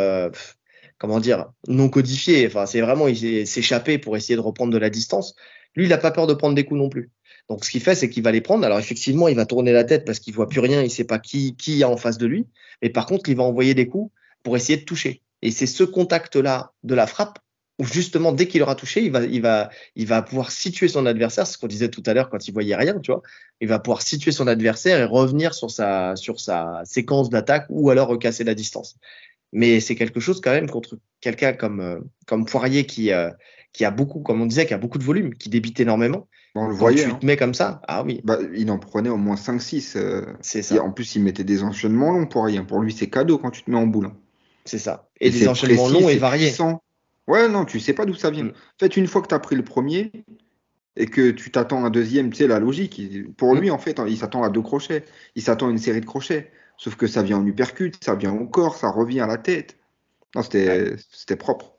comment 0.99 1.21
dire 1.21 1.47
non 1.69 1.89
codifiée. 1.89 2.47
Enfin, 2.49 2.67
c'est 2.67 2.81
vraiment 2.81 3.07
s'échapper 3.15 3.99
pour 3.99 4.17
essayer 4.17 4.35
de 4.35 4.41
reprendre 4.41 4.73
de 4.73 4.79
la 4.79 4.91
distance. 4.91 5.37
Lui, 5.77 5.85
il 5.85 5.91
n'a 5.91 5.99
pas 5.99 6.11
peur 6.11 6.27
de 6.27 6.35
prendre 6.35 6.57
des 6.57 6.65
coups 6.65 6.81
non 6.81 6.89
plus. 6.89 7.13
Donc, 7.49 7.65
ce 7.65 7.71
qu'il 7.71 7.83
fait, 7.83 7.95
c'est 7.95 8.09
qu'il 8.09 8.25
va 8.25 8.33
les 8.33 8.41
prendre. 8.41 8.65
Alors, 8.65 8.79
effectivement, 8.81 9.29
il 9.29 9.37
va 9.37 9.47
tourner 9.47 9.73
la 9.73 9.85
tête 9.85 10.05
parce 10.05 10.19
qu'il 10.19 10.35
voit 10.35 10.49
plus 10.49 10.61
rien, 10.61 10.83
il 10.83 10.91
sait 10.91 11.05
pas 11.05 11.21
qui 11.21 11.55
qui 11.57 11.77
y 11.77 11.83
a 11.85 11.89
en 11.89 11.97
face 11.97 12.19
de 12.19 12.27
lui. 12.27 12.47
Mais 12.83 12.91
par 12.91 13.07
contre, 13.07 13.29
il 13.29 13.37
va 13.37 13.45
envoyer 13.45 13.75
des 13.75 13.87
coups 13.87 14.11
pour 14.43 14.57
essayer 14.57 14.79
de 14.79 14.85
toucher. 14.85 15.23
Et 15.45 15.51
c'est 15.51 15.67
ce 15.67 15.85
contact-là 15.85 16.73
de 16.83 16.95
la 16.95 17.07
frappe 17.07 17.39
où 17.79 17.85
justement, 17.85 18.33
dès 18.33 18.47
qu'il 18.49 18.63
aura 18.63 18.75
touché, 18.77 19.03
il 19.05 19.11
va, 19.11 19.25
il 19.25 19.43
va, 19.43 19.69
il 19.95 20.07
va 20.07 20.23
pouvoir 20.23 20.51
situer 20.51 20.89
son 20.89 21.07
adversaire. 21.07 21.47
C'est 21.47 21.55
ce 21.55 21.59
qu'on 21.59 21.67
disait 21.67 21.89
tout 21.89 22.03
à 22.07 22.15
l'heure 22.15 22.31
quand 22.31 22.49
il 22.49 22.53
voyait 22.53 22.77
rien, 22.77 22.99
tu 23.01 23.11
vois. 23.11 23.23
Il 23.61 23.69
va 23.69 23.79
pouvoir 23.79 24.03
situer 24.03 24.33
son 24.33 24.47
adversaire 24.47 24.99
et 25.01 25.05
revenir 25.05 25.55
sur 25.55 25.71
sa, 25.71 26.17
sur 26.17 26.41
sa 26.41 26.83
séquence 26.85 27.31
d'attaque 27.31 27.67
ou 27.69 27.91
alors 27.91 28.09
recasser 28.09 28.45
la 28.45 28.55
distance. 28.55 28.97
Mais 29.53 29.81
c'est 29.81 29.97
quelque 29.97 30.19
chose 30.19 30.41
quand 30.41 30.53
même 30.53 30.71
contre 30.71 30.99
quelqu'un 31.21 31.53
comme, 31.53 31.81
euh, 31.81 32.01
comme 32.27 32.45
Poirier 32.45 32.87
qui, 32.87 33.13
euh, 33.13 33.31
qui 33.73 33.85
a 33.85 33.91
beaucoup, 33.91 34.21
comme 34.21 34.41
on 34.41 34.47
disait, 34.47 34.67
qui 34.67 34.75
a 34.75 34.79
beaucoup 34.79 34.99
de 34.99 35.05
volume, 35.05 35.35
qui 35.35 35.49
débite 35.49 35.79
énormément. 35.81 36.29
on 36.55 36.69
le 36.69 36.75
voyait. 36.75 37.05
Tu 37.05 37.11
hein. 37.11 37.19
te 37.21 37.27
mets 37.27 37.37
comme 37.37 37.55
ça, 37.55 37.83
ah 37.89 38.03
oui. 38.05 38.21
Bah, 38.25 38.39
il 38.55 38.71
en 38.71 38.79
prenait 38.79 39.11
au 39.11 39.17
moins 39.17 39.37
5-6. 39.37 39.97
Euh, 39.97 40.25
c'est 40.41 40.63
ça. 40.63 40.83
en 40.83 40.93
plus, 40.93 41.17
il 41.17 41.23
mettait 41.23 41.45
des 41.45 41.63
enchaînements 41.63 42.13
longs 42.13 42.27
pour 42.27 42.45
rien. 42.45 42.65
Pour 42.65 42.81
lui, 42.81 42.93
c'est 42.93 43.11
cadeau 43.11 43.39
quand 43.39 43.51
tu 43.51 43.63
te 43.63 43.71
mets 43.71 43.77
en 43.77 43.87
boule. 43.87 44.11
Hein. 44.65 44.71
C'est 44.71 44.79
ça. 44.79 45.09
Et, 45.21 45.31
des 45.31 45.49
enchaînements 45.49 45.89
longs 45.89 46.09
et 46.09 46.17
variés. 46.17 46.53
Ouais, 47.27 47.49
non, 47.49 47.65
tu 47.65 47.81
sais 47.81 47.95
pas 47.95 48.05
d'où 48.05 48.15
ça 48.15 48.31
vient. 48.31 48.45
Mm. 48.45 48.51
En 48.51 48.79
fait, 48.81 48.97
une 48.97 49.07
fois 49.07 49.23
que 49.23 49.29
tu 49.29 49.35
as 49.35 49.39
pris 49.39 49.57
le 49.57 49.65
premier 49.65 50.13
et 50.97 51.07
que 51.07 51.31
tu 51.31 51.51
t'attends 51.51 51.85
un 51.85 51.91
deuxième, 51.91 52.31
tu 52.31 52.39
sais, 52.39 52.47
la 52.47 52.59
logique. 52.59 53.01
Pour 53.37 53.55
mm. 53.55 53.61
lui, 53.61 53.71
en 53.71 53.79
fait, 53.79 54.01
il 54.07 54.17
s'attend 54.17 54.43
à 54.43 54.51
deux 54.51 54.63
crochets. 54.63 55.05
Il 55.35 55.43
s'attend 55.43 55.69
à 55.69 55.71
une 55.71 55.79
série 55.79 56.01
de 56.01 56.07
crochets. 56.07 56.51
Sauf 56.77 56.97
que 56.97 57.07
ça 57.07 57.23
vient 57.23 57.39
en 57.39 57.47
uppercut, 57.47 57.93
ça 58.03 58.15
vient 58.15 58.33
au 58.33 58.47
corps, 58.47 58.77
ça 58.77 58.91
revient 58.91 59.21
à 59.21 59.27
la 59.27 59.39
tête. 59.39 59.77
Non, 60.35 60.43
c'était 60.43 61.37
propre. 61.39 61.75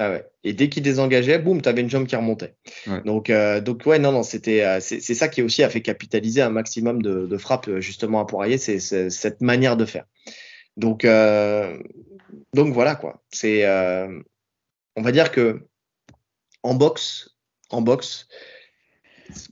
Ah 0.00 0.10
ouais. 0.10 0.24
Et 0.44 0.54
dès 0.54 0.70
qu'il 0.70 0.82
désengageait, 0.82 1.38
boum, 1.38 1.60
tu 1.60 1.68
avais 1.68 1.82
une 1.82 1.90
jambe 1.90 2.06
qui 2.06 2.16
remontait. 2.16 2.54
Donc, 3.04 3.28
euh, 3.28 3.60
donc 3.60 3.82
ouais, 3.84 3.98
non, 3.98 4.12
non, 4.12 4.22
c'était, 4.22 4.64
euh, 4.64 4.80
c'est 4.80 5.00
ça 5.00 5.28
qui 5.28 5.42
aussi 5.42 5.62
a 5.62 5.68
fait 5.68 5.82
capitaliser 5.82 6.40
un 6.40 6.48
maximum 6.48 7.02
de, 7.02 7.26
de 7.26 7.36
frappes 7.36 7.68
euh, 7.68 7.80
justement 7.80 8.20
à 8.20 8.24
Poirier, 8.24 8.56
c'est 8.56 8.80
cette 8.80 9.42
manière 9.42 9.76
de 9.76 9.84
faire. 9.84 10.06
Donc, 10.80 11.04
euh, 11.04 11.78
donc 12.54 12.72
voilà 12.72 12.96
quoi. 12.96 13.22
C'est, 13.30 13.66
euh, 13.66 14.20
on 14.96 15.02
va 15.02 15.12
dire 15.12 15.30
que 15.30 15.66
en 16.62 16.74
boxe, 16.74 17.36
en 17.68 17.82
boxe, 17.82 18.28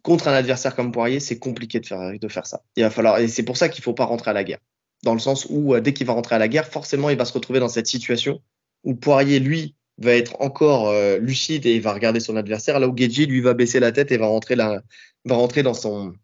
contre 0.03 0.29
un 0.29 0.33
adversaire 0.33 0.75
comme 0.75 0.91
Poirier, 0.91 1.21
c'est 1.21 1.39
compliqué 1.39 1.81
de 1.81 1.87
faire, 1.87 2.19
de 2.19 2.29
faire 2.29 2.47
ça. 2.47 2.63
Il 2.77 2.83
va 2.83 2.91
falloir, 2.91 3.19
et 3.19 3.29
c'est 3.29 3.43
pour 3.43 3.59
ça 3.59 3.69
qu'il 3.69 3.85
faut 3.85 3.93
pas 3.93 4.07
rentrer 4.07 4.31
à 4.31 4.35
la 4.35 4.43
guerre. 4.43 4.61
Dans 5.05 5.13
le 5.13 5.21
sens 5.21 5.47
où 5.51 5.75
euh, 5.75 5.81
dès 5.81 5.93
qu'il 5.93 6.07
va 6.07 6.15
rentrer 6.15 6.35
à 6.35 6.39
la 6.39 6.49
guerre, 6.49 6.67
forcément, 6.67 7.11
il 7.11 7.19
va 7.19 7.27
se 7.27 7.35
retrouver 7.35 7.61
dans 7.61 7.69
cette 7.69 7.87
situation 7.87 8.41
où 8.85 8.95
Poirier, 8.95 9.39
lui, 9.39 9.77
va 9.99 10.15
être 10.15 10.41
encore 10.41 10.95
lucide 11.19 11.67
et 11.67 11.81
va 11.81 11.93
regarder 11.93 12.21
son 12.21 12.37
adversaire, 12.37 12.79
là 12.79 12.87
où 12.87 12.97
Geji, 12.97 13.27
lui, 13.27 13.41
va 13.41 13.53
baisser 13.53 13.81
la 13.81 13.91
tête 13.91 14.13
et 14.13 14.17
va 14.17 14.29
rentrer 14.29 14.55
dans 14.55 15.75
son, 15.75 16.15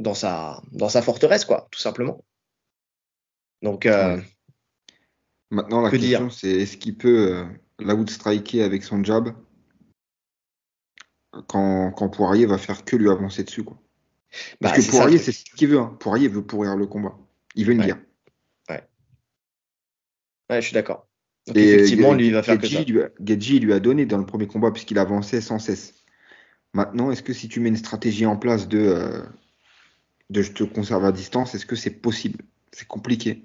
dans 0.00 0.14
sa, 0.14 0.60
dans 0.72 0.88
sa 0.88 1.00
forteresse, 1.00 1.44
quoi, 1.44 1.68
tout 1.70 1.78
simplement. 1.78 2.24
Donc, 3.62 3.86
Maintenant, 5.50 5.80
la 5.80 5.90
question, 5.90 6.30
c'est 6.30 6.50
est-ce 6.50 6.76
qu'il 6.76 6.96
peut 6.96 7.32
euh, 7.32 7.44
l'outstriker 7.80 8.62
avec 8.62 8.84
son 8.84 9.02
jab 9.02 9.34
quand, 11.48 11.90
quand, 11.92 12.08
Poirier 12.08 12.46
va 12.46 12.58
faire 12.58 12.84
que 12.84 12.96
lui 12.96 13.08
avancer 13.08 13.44
dessus 13.44 13.64
quoi. 13.64 13.80
Parce 14.60 14.78
bah, 14.78 14.82
que 14.82 14.90
Poirier, 14.90 15.18
c'est 15.18 15.32
ce 15.32 15.44
qu'il 15.44 15.68
veut. 15.68 15.78
Hein. 15.78 15.96
Poirier 15.98 16.28
veut 16.28 16.44
pourrir 16.44 16.76
le 16.76 16.86
combat. 16.86 17.18
Il 17.56 17.66
veut 17.66 17.72
une 17.72 17.84
guerre. 17.84 18.00
Ouais. 18.68 18.88
Ouais, 20.48 20.60
je 20.60 20.66
suis 20.66 20.74
d'accord. 20.74 21.08
effectivement, 21.52 22.14
lui, 22.14 22.28
il 22.28 22.32
va 22.32 22.42
faire 22.42 22.58
que 22.58 22.68
ça. 22.68 22.82
Lui 22.82 23.58
lui 23.58 23.72
a 23.72 23.80
donné 23.80 24.06
dans 24.06 24.18
le 24.18 24.26
premier 24.26 24.46
combat 24.46 24.70
puisqu'il 24.70 24.98
avançait 24.98 25.40
sans 25.40 25.58
cesse. 25.58 25.94
Maintenant, 26.72 27.10
est-ce 27.10 27.24
que 27.24 27.32
si 27.32 27.48
tu 27.48 27.58
mets 27.58 27.70
une 27.70 27.76
stratégie 27.76 28.26
en 28.26 28.36
place 28.36 28.68
de, 28.68 28.78
euh, 28.78 29.22
de 30.30 30.42
je 30.42 30.52
te 30.52 30.62
conserve 30.62 31.04
à 31.04 31.10
distance, 31.10 31.56
est-ce 31.56 31.66
que 31.66 31.74
c'est 31.74 31.90
possible? 31.90 32.44
C'est 32.70 32.86
compliqué. 32.86 33.44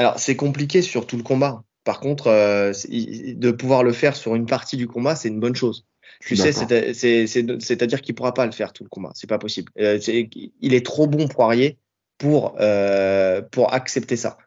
Alors, 0.00 0.18
c'est 0.18 0.34
compliqué 0.34 0.80
sur 0.80 1.06
tout 1.06 1.18
le 1.18 1.22
combat. 1.22 1.62
Par 1.84 2.00
contre, 2.00 2.28
euh, 2.28 2.72
de 2.88 3.50
pouvoir 3.50 3.82
le 3.82 3.92
faire 3.92 4.16
sur 4.16 4.34
une 4.34 4.46
partie 4.46 4.78
du 4.78 4.86
combat, 4.86 5.14
c'est 5.14 5.28
une 5.28 5.40
bonne 5.40 5.54
chose. 5.54 5.84
Tu 6.20 6.36
sais, 6.36 6.52
c'est-à-dire 6.54 8.00
qu'il 8.00 8.14
pourra 8.14 8.32
pas 8.32 8.46
le 8.46 8.52
faire 8.52 8.72
tout 8.72 8.82
le 8.82 8.88
combat. 8.88 9.10
C'est 9.14 9.28
pas 9.28 9.36
possible. 9.36 9.70
Euh, 9.78 9.98
il 10.08 10.72
est 10.72 10.86
trop 10.86 11.06
bon 11.06 11.28
Poirier 11.28 11.76
pour 12.16 12.56
euh, 12.60 13.42
pour 13.42 13.74
accepter 13.74 14.16
ça. 14.16 14.38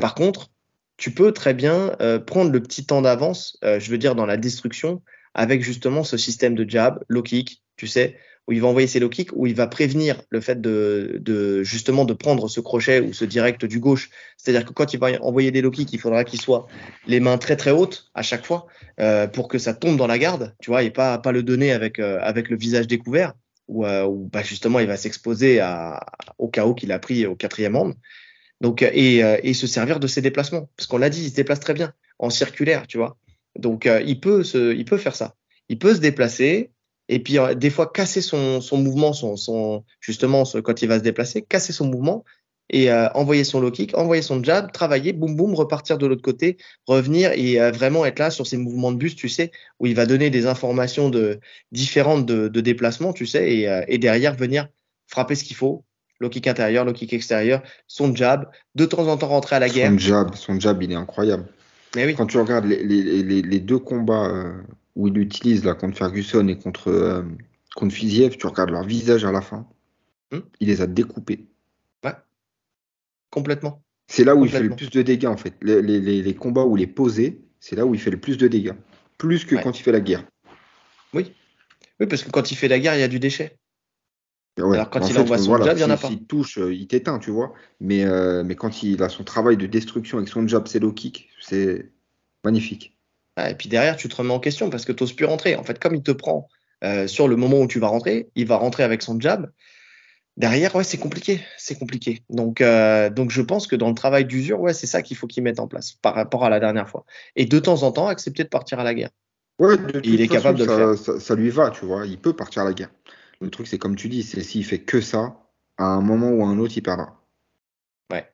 Par 0.00 0.16
contre, 0.16 0.50
tu 0.96 1.12
peux 1.12 1.30
très 1.30 1.54
bien 1.54 1.96
prendre 2.26 2.50
le 2.50 2.60
petit 2.60 2.84
temps 2.84 3.02
d'avance, 3.02 3.58
je 3.62 3.90
veux 3.92 3.98
dire 3.98 4.16
dans 4.16 4.26
la 4.26 4.36
destruction, 4.36 5.02
avec 5.34 5.62
justement 5.62 6.02
ce 6.02 6.16
système 6.16 6.56
de 6.56 6.68
jab, 6.68 7.04
low 7.06 7.22
kick, 7.22 7.62
tu 7.76 7.86
sais, 7.86 8.16
où 8.48 8.52
il 8.52 8.60
va 8.60 8.68
envoyer 8.68 8.88
ses 8.88 8.98
low 8.98 9.08
kicks, 9.08 9.30
où 9.34 9.46
il 9.46 9.54
va 9.54 9.66
prévenir 9.66 10.22
le 10.30 10.40
fait 10.40 10.60
de, 10.60 11.62
justement 11.62 12.04
de 12.04 12.14
prendre 12.14 12.48
ce 12.48 12.60
crochet 12.60 13.00
ou 13.00 13.12
ce 13.12 13.24
direct 13.24 13.64
du 13.64 13.78
gauche. 13.78 14.10
C'est-à-dire 14.36 14.64
que 14.64 14.72
quand 14.72 14.92
il 14.92 14.98
va 14.98 15.08
envoyer 15.22 15.50
des 15.50 15.60
low 15.60 15.70
kicks, 15.70 15.92
il 15.92 16.00
faudra 16.00 16.24
qu'il 16.24 16.40
soit 16.40 16.66
les 17.06 17.20
mains 17.20 17.38
très 17.38 17.56
très 17.56 17.70
hautes 17.70 18.10
à 18.14 18.22
chaque 18.22 18.44
fois 18.44 18.66
euh, 18.98 19.26
pour 19.26 19.48
que 19.48 19.58
ça 19.58 19.74
tombe 19.74 19.96
dans 19.96 20.06
la 20.06 20.18
garde, 20.18 20.54
tu 20.60 20.70
vois, 20.70 20.82
et 20.82 20.90
pas 20.90 21.18
pas 21.18 21.32
le 21.32 21.42
donner 21.42 21.72
avec 21.72 21.98
euh, 21.98 22.18
avec 22.20 22.48
le 22.48 22.56
visage 22.56 22.86
découvert 22.86 23.34
ou 23.68 23.86
euh, 23.86 24.08
bah, 24.10 24.42
justement 24.42 24.80
il 24.80 24.88
va 24.88 24.96
s'exposer 24.96 25.62
au 26.38 26.48
chaos 26.48 26.74
qu'il 26.74 26.90
a 26.92 26.98
pris 26.98 27.26
au 27.26 27.36
quatrième 27.36 27.76
round. 27.76 27.94
Donc 28.60 28.82
et, 28.82 29.18
et 29.18 29.54
se 29.54 29.66
servir 29.66 30.00
de 30.00 30.06
ses 30.06 30.20
déplacements 30.22 30.68
parce 30.76 30.86
qu'on 30.86 30.98
l'a 30.98 31.08
dit, 31.08 31.24
il 31.24 31.30
se 31.30 31.36
déplace 31.36 31.60
très 31.60 31.74
bien 31.74 31.92
en 32.18 32.30
circulaire, 32.30 32.86
tu 32.86 32.98
vois. 32.98 33.16
Donc 33.56 33.88
il 34.04 34.20
peut 34.20 34.42
se, 34.42 34.74
il 34.74 34.84
peut 34.84 34.98
faire 34.98 35.14
ça. 35.14 35.34
Il 35.68 35.78
peut 35.78 35.94
se 35.94 36.00
déplacer, 36.00 36.72
et 37.10 37.18
puis 37.18 37.38
euh, 37.38 37.54
des 37.54 37.70
fois 37.70 37.90
casser 37.90 38.22
son, 38.22 38.60
son 38.60 38.78
mouvement, 38.78 39.12
son, 39.12 39.36
son, 39.36 39.84
justement 40.00 40.44
quand 40.64 40.80
il 40.80 40.88
va 40.88 40.98
se 40.98 41.02
déplacer, 41.02 41.42
casser 41.42 41.72
son 41.72 41.86
mouvement 41.86 42.24
et 42.72 42.88
euh, 42.88 43.08
envoyer 43.14 43.42
son 43.42 43.60
low 43.60 43.72
kick, 43.72 43.98
envoyer 43.98 44.22
son 44.22 44.42
jab, 44.44 44.70
travailler, 44.70 45.12
boum 45.12 45.34
boum, 45.34 45.54
repartir 45.54 45.98
de 45.98 46.06
l'autre 46.06 46.22
côté, 46.22 46.56
revenir 46.86 47.32
et 47.32 47.60
euh, 47.60 47.72
vraiment 47.72 48.06
être 48.06 48.20
là 48.20 48.30
sur 48.30 48.46
ses 48.46 48.56
mouvements 48.56 48.92
de 48.92 48.96
buste, 48.96 49.18
tu 49.18 49.28
sais, 49.28 49.50
où 49.80 49.86
il 49.88 49.96
va 49.96 50.06
donner 50.06 50.30
des 50.30 50.46
informations 50.46 51.10
de, 51.10 51.40
différentes 51.72 52.26
de, 52.26 52.46
de 52.46 52.60
déplacement, 52.60 53.12
tu 53.12 53.26
sais, 53.26 53.52
et, 53.52 53.82
et 53.88 53.98
derrière 53.98 54.36
venir 54.36 54.68
frapper 55.08 55.34
ce 55.34 55.42
qu'il 55.42 55.56
faut, 55.56 55.84
low 56.20 56.28
kick 56.28 56.46
intérieur, 56.46 56.84
low 56.84 56.92
kick 56.92 57.12
extérieur, 57.12 57.60
son 57.88 58.14
jab, 58.14 58.48
de 58.76 58.84
temps 58.84 59.08
en 59.08 59.16
temps 59.16 59.26
rentrer 59.26 59.56
à 59.56 59.58
la 59.58 59.68
guerre. 59.68 59.90
Son 59.90 59.98
jab, 59.98 60.34
son 60.36 60.60
jab, 60.60 60.80
il 60.80 60.92
est 60.92 60.94
incroyable. 60.94 61.46
Mais 61.96 62.06
oui. 62.06 62.14
Quand 62.14 62.26
tu 62.26 62.38
regardes 62.38 62.66
les, 62.66 62.84
les, 62.84 63.24
les, 63.24 63.42
les 63.42 63.58
deux 63.58 63.80
combats 63.80 64.30
où 65.00 65.08
il 65.08 65.16
utilise 65.18 65.64
là 65.64 65.74
contre 65.74 65.96
Ferguson 65.96 66.46
et 66.48 66.58
contre, 66.58 66.88
euh, 66.88 67.22
contre 67.74 67.94
Fiziev, 67.94 68.36
tu 68.36 68.46
regardes 68.46 68.70
leur 68.70 68.84
visage 68.84 69.24
à 69.24 69.32
la 69.32 69.40
fin, 69.40 69.66
hmm. 70.30 70.40
il 70.60 70.68
les 70.68 70.82
a 70.82 70.86
découpés. 70.86 71.46
Ouais. 72.04 72.12
Complètement. 73.30 73.82
C'est 74.08 74.24
là 74.24 74.36
où 74.36 74.44
il 74.44 74.50
fait 74.50 74.62
le 74.62 74.70
plus 74.70 74.90
de 74.90 75.02
dégâts 75.02 75.26
en 75.26 75.36
fait. 75.36 75.54
Les, 75.62 75.80
les, 75.80 76.00
les 76.00 76.34
combats 76.34 76.64
où 76.64 76.76
il 76.76 76.82
est 76.82 76.86
posé, 76.86 77.40
c'est 77.60 77.76
là 77.76 77.86
où 77.86 77.94
il 77.94 78.00
fait 78.00 78.10
le 78.10 78.20
plus 78.20 78.36
de 78.36 78.46
dégâts. 78.48 78.74
Plus 79.16 79.44
que 79.44 79.54
quand 79.56 79.78
il 79.78 79.82
fait 79.82 79.92
la 79.92 80.00
guerre. 80.00 80.24
Oui. 81.14 81.32
Oui, 81.98 82.06
parce 82.06 82.22
que 82.22 82.30
quand 82.30 82.50
il 82.50 82.56
fait 82.56 82.68
la 82.68 82.78
guerre, 82.78 82.94
il 82.94 83.00
y 83.00 83.04
a 83.04 83.08
du 83.08 83.20
déchet. 83.20 83.56
Alors 84.58 84.90
quand 84.90 85.08
il 85.08 85.18
envoie 85.18 85.38
son 85.38 85.56
jab, 85.62 85.76
il 85.76 85.78
n'y 85.78 85.84
en 85.84 85.90
a 85.90 85.96
pas. 85.96 86.08
S'il 86.08 86.26
touche, 86.26 86.58
euh, 86.58 86.74
il 86.74 86.86
t'éteint, 86.86 87.18
tu 87.18 87.30
vois. 87.30 87.54
Mais, 87.80 88.04
euh, 88.04 88.42
mais 88.44 88.56
quand 88.56 88.82
il 88.82 89.02
a 89.02 89.08
son 89.08 89.24
travail 89.24 89.56
de 89.56 89.66
destruction 89.66 90.18
avec 90.18 90.28
son 90.28 90.46
jab, 90.46 90.66
c'est 90.66 90.80
low 90.80 90.92
kick, 90.92 91.30
c'est 91.40 91.90
magnifique. 92.44 92.98
Et 93.38 93.54
puis 93.54 93.68
derrière, 93.68 93.96
tu 93.96 94.08
te 94.08 94.16
remets 94.16 94.32
en 94.32 94.40
question 94.40 94.70
parce 94.70 94.84
que 94.84 94.92
tu 94.92 95.02
n'oses 95.02 95.12
plus 95.12 95.26
rentrer. 95.26 95.56
En 95.56 95.64
fait, 95.64 95.78
comme 95.78 95.94
il 95.94 96.02
te 96.02 96.10
prend 96.10 96.48
euh, 96.84 97.06
sur 97.06 97.28
le 97.28 97.36
moment 97.36 97.60
où 97.60 97.66
tu 97.66 97.78
vas 97.78 97.88
rentrer, 97.88 98.28
il 98.34 98.46
va 98.46 98.56
rentrer 98.56 98.82
avec 98.82 99.02
son 99.02 99.18
jab. 99.18 99.50
Derrière, 100.36 100.74
ouais, 100.74 100.84
c'est 100.84 100.98
compliqué, 100.98 101.40
c'est 101.58 101.78
compliqué. 101.78 102.22
Donc, 102.30 102.62
donc, 102.62 103.30
je 103.30 103.42
pense 103.42 103.66
que 103.66 103.76
dans 103.76 103.88
le 103.88 103.94
travail 103.94 104.24
d'usure, 104.24 104.60
ouais, 104.60 104.72
c'est 104.72 104.86
ça 104.86 105.02
qu'il 105.02 105.16
faut 105.16 105.26
qu'il 105.26 105.42
mette 105.42 105.60
en 105.60 105.68
place 105.68 105.92
par 105.92 106.14
rapport 106.14 106.44
à 106.44 106.50
la 106.50 106.60
dernière 106.60 106.88
fois. 106.88 107.04
Et 107.36 107.44
de 107.44 107.58
temps 107.58 107.82
en 107.82 107.92
temps, 107.92 108.06
accepter 108.06 108.44
de 108.44 108.48
partir 108.48 108.78
à 108.80 108.84
la 108.84 108.94
guerre. 108.94 109.10
Ouais, 109.60 109.76
il 110.04 110.22
est 110.22 110.28
capable 110.28 110.58
de 110.58 110.64
le 110.64 110.96
faire. 110.96 111.20
ça, 111.20 111.34
lui 111.34 111.50
va, 111.50 111.70
tu 111.70 111.84
vois. 111.84 112.06
Il 112.06 112.18
peut 112.18 112.34
partir 112.34 112.62
à 112.62 112.64
la 112.64 112.72
guerre. 112.72 112.90
Le 113.42 113.50
truc, 113.50 113.66
c'est 113.66 113.76
comme 113.76 113.94
tu 113.94 114.08
dis, 114.08 114.22
c'est 114.22 114.42
s'il 114.42 114.64
fait 114.64 114.78
que 114.78 115.02
ça, 115.02 115.36
à 115.76 115.84
un 115.84 116.00
moment 116.00 116.30
ou 116.30 116.42
à 116.42 116.46
un 116.46 116.58
autre, 116.58 116.72
il 116.76 116.82
perdra. 116.82 117.22
Ouais. 118.10 118.26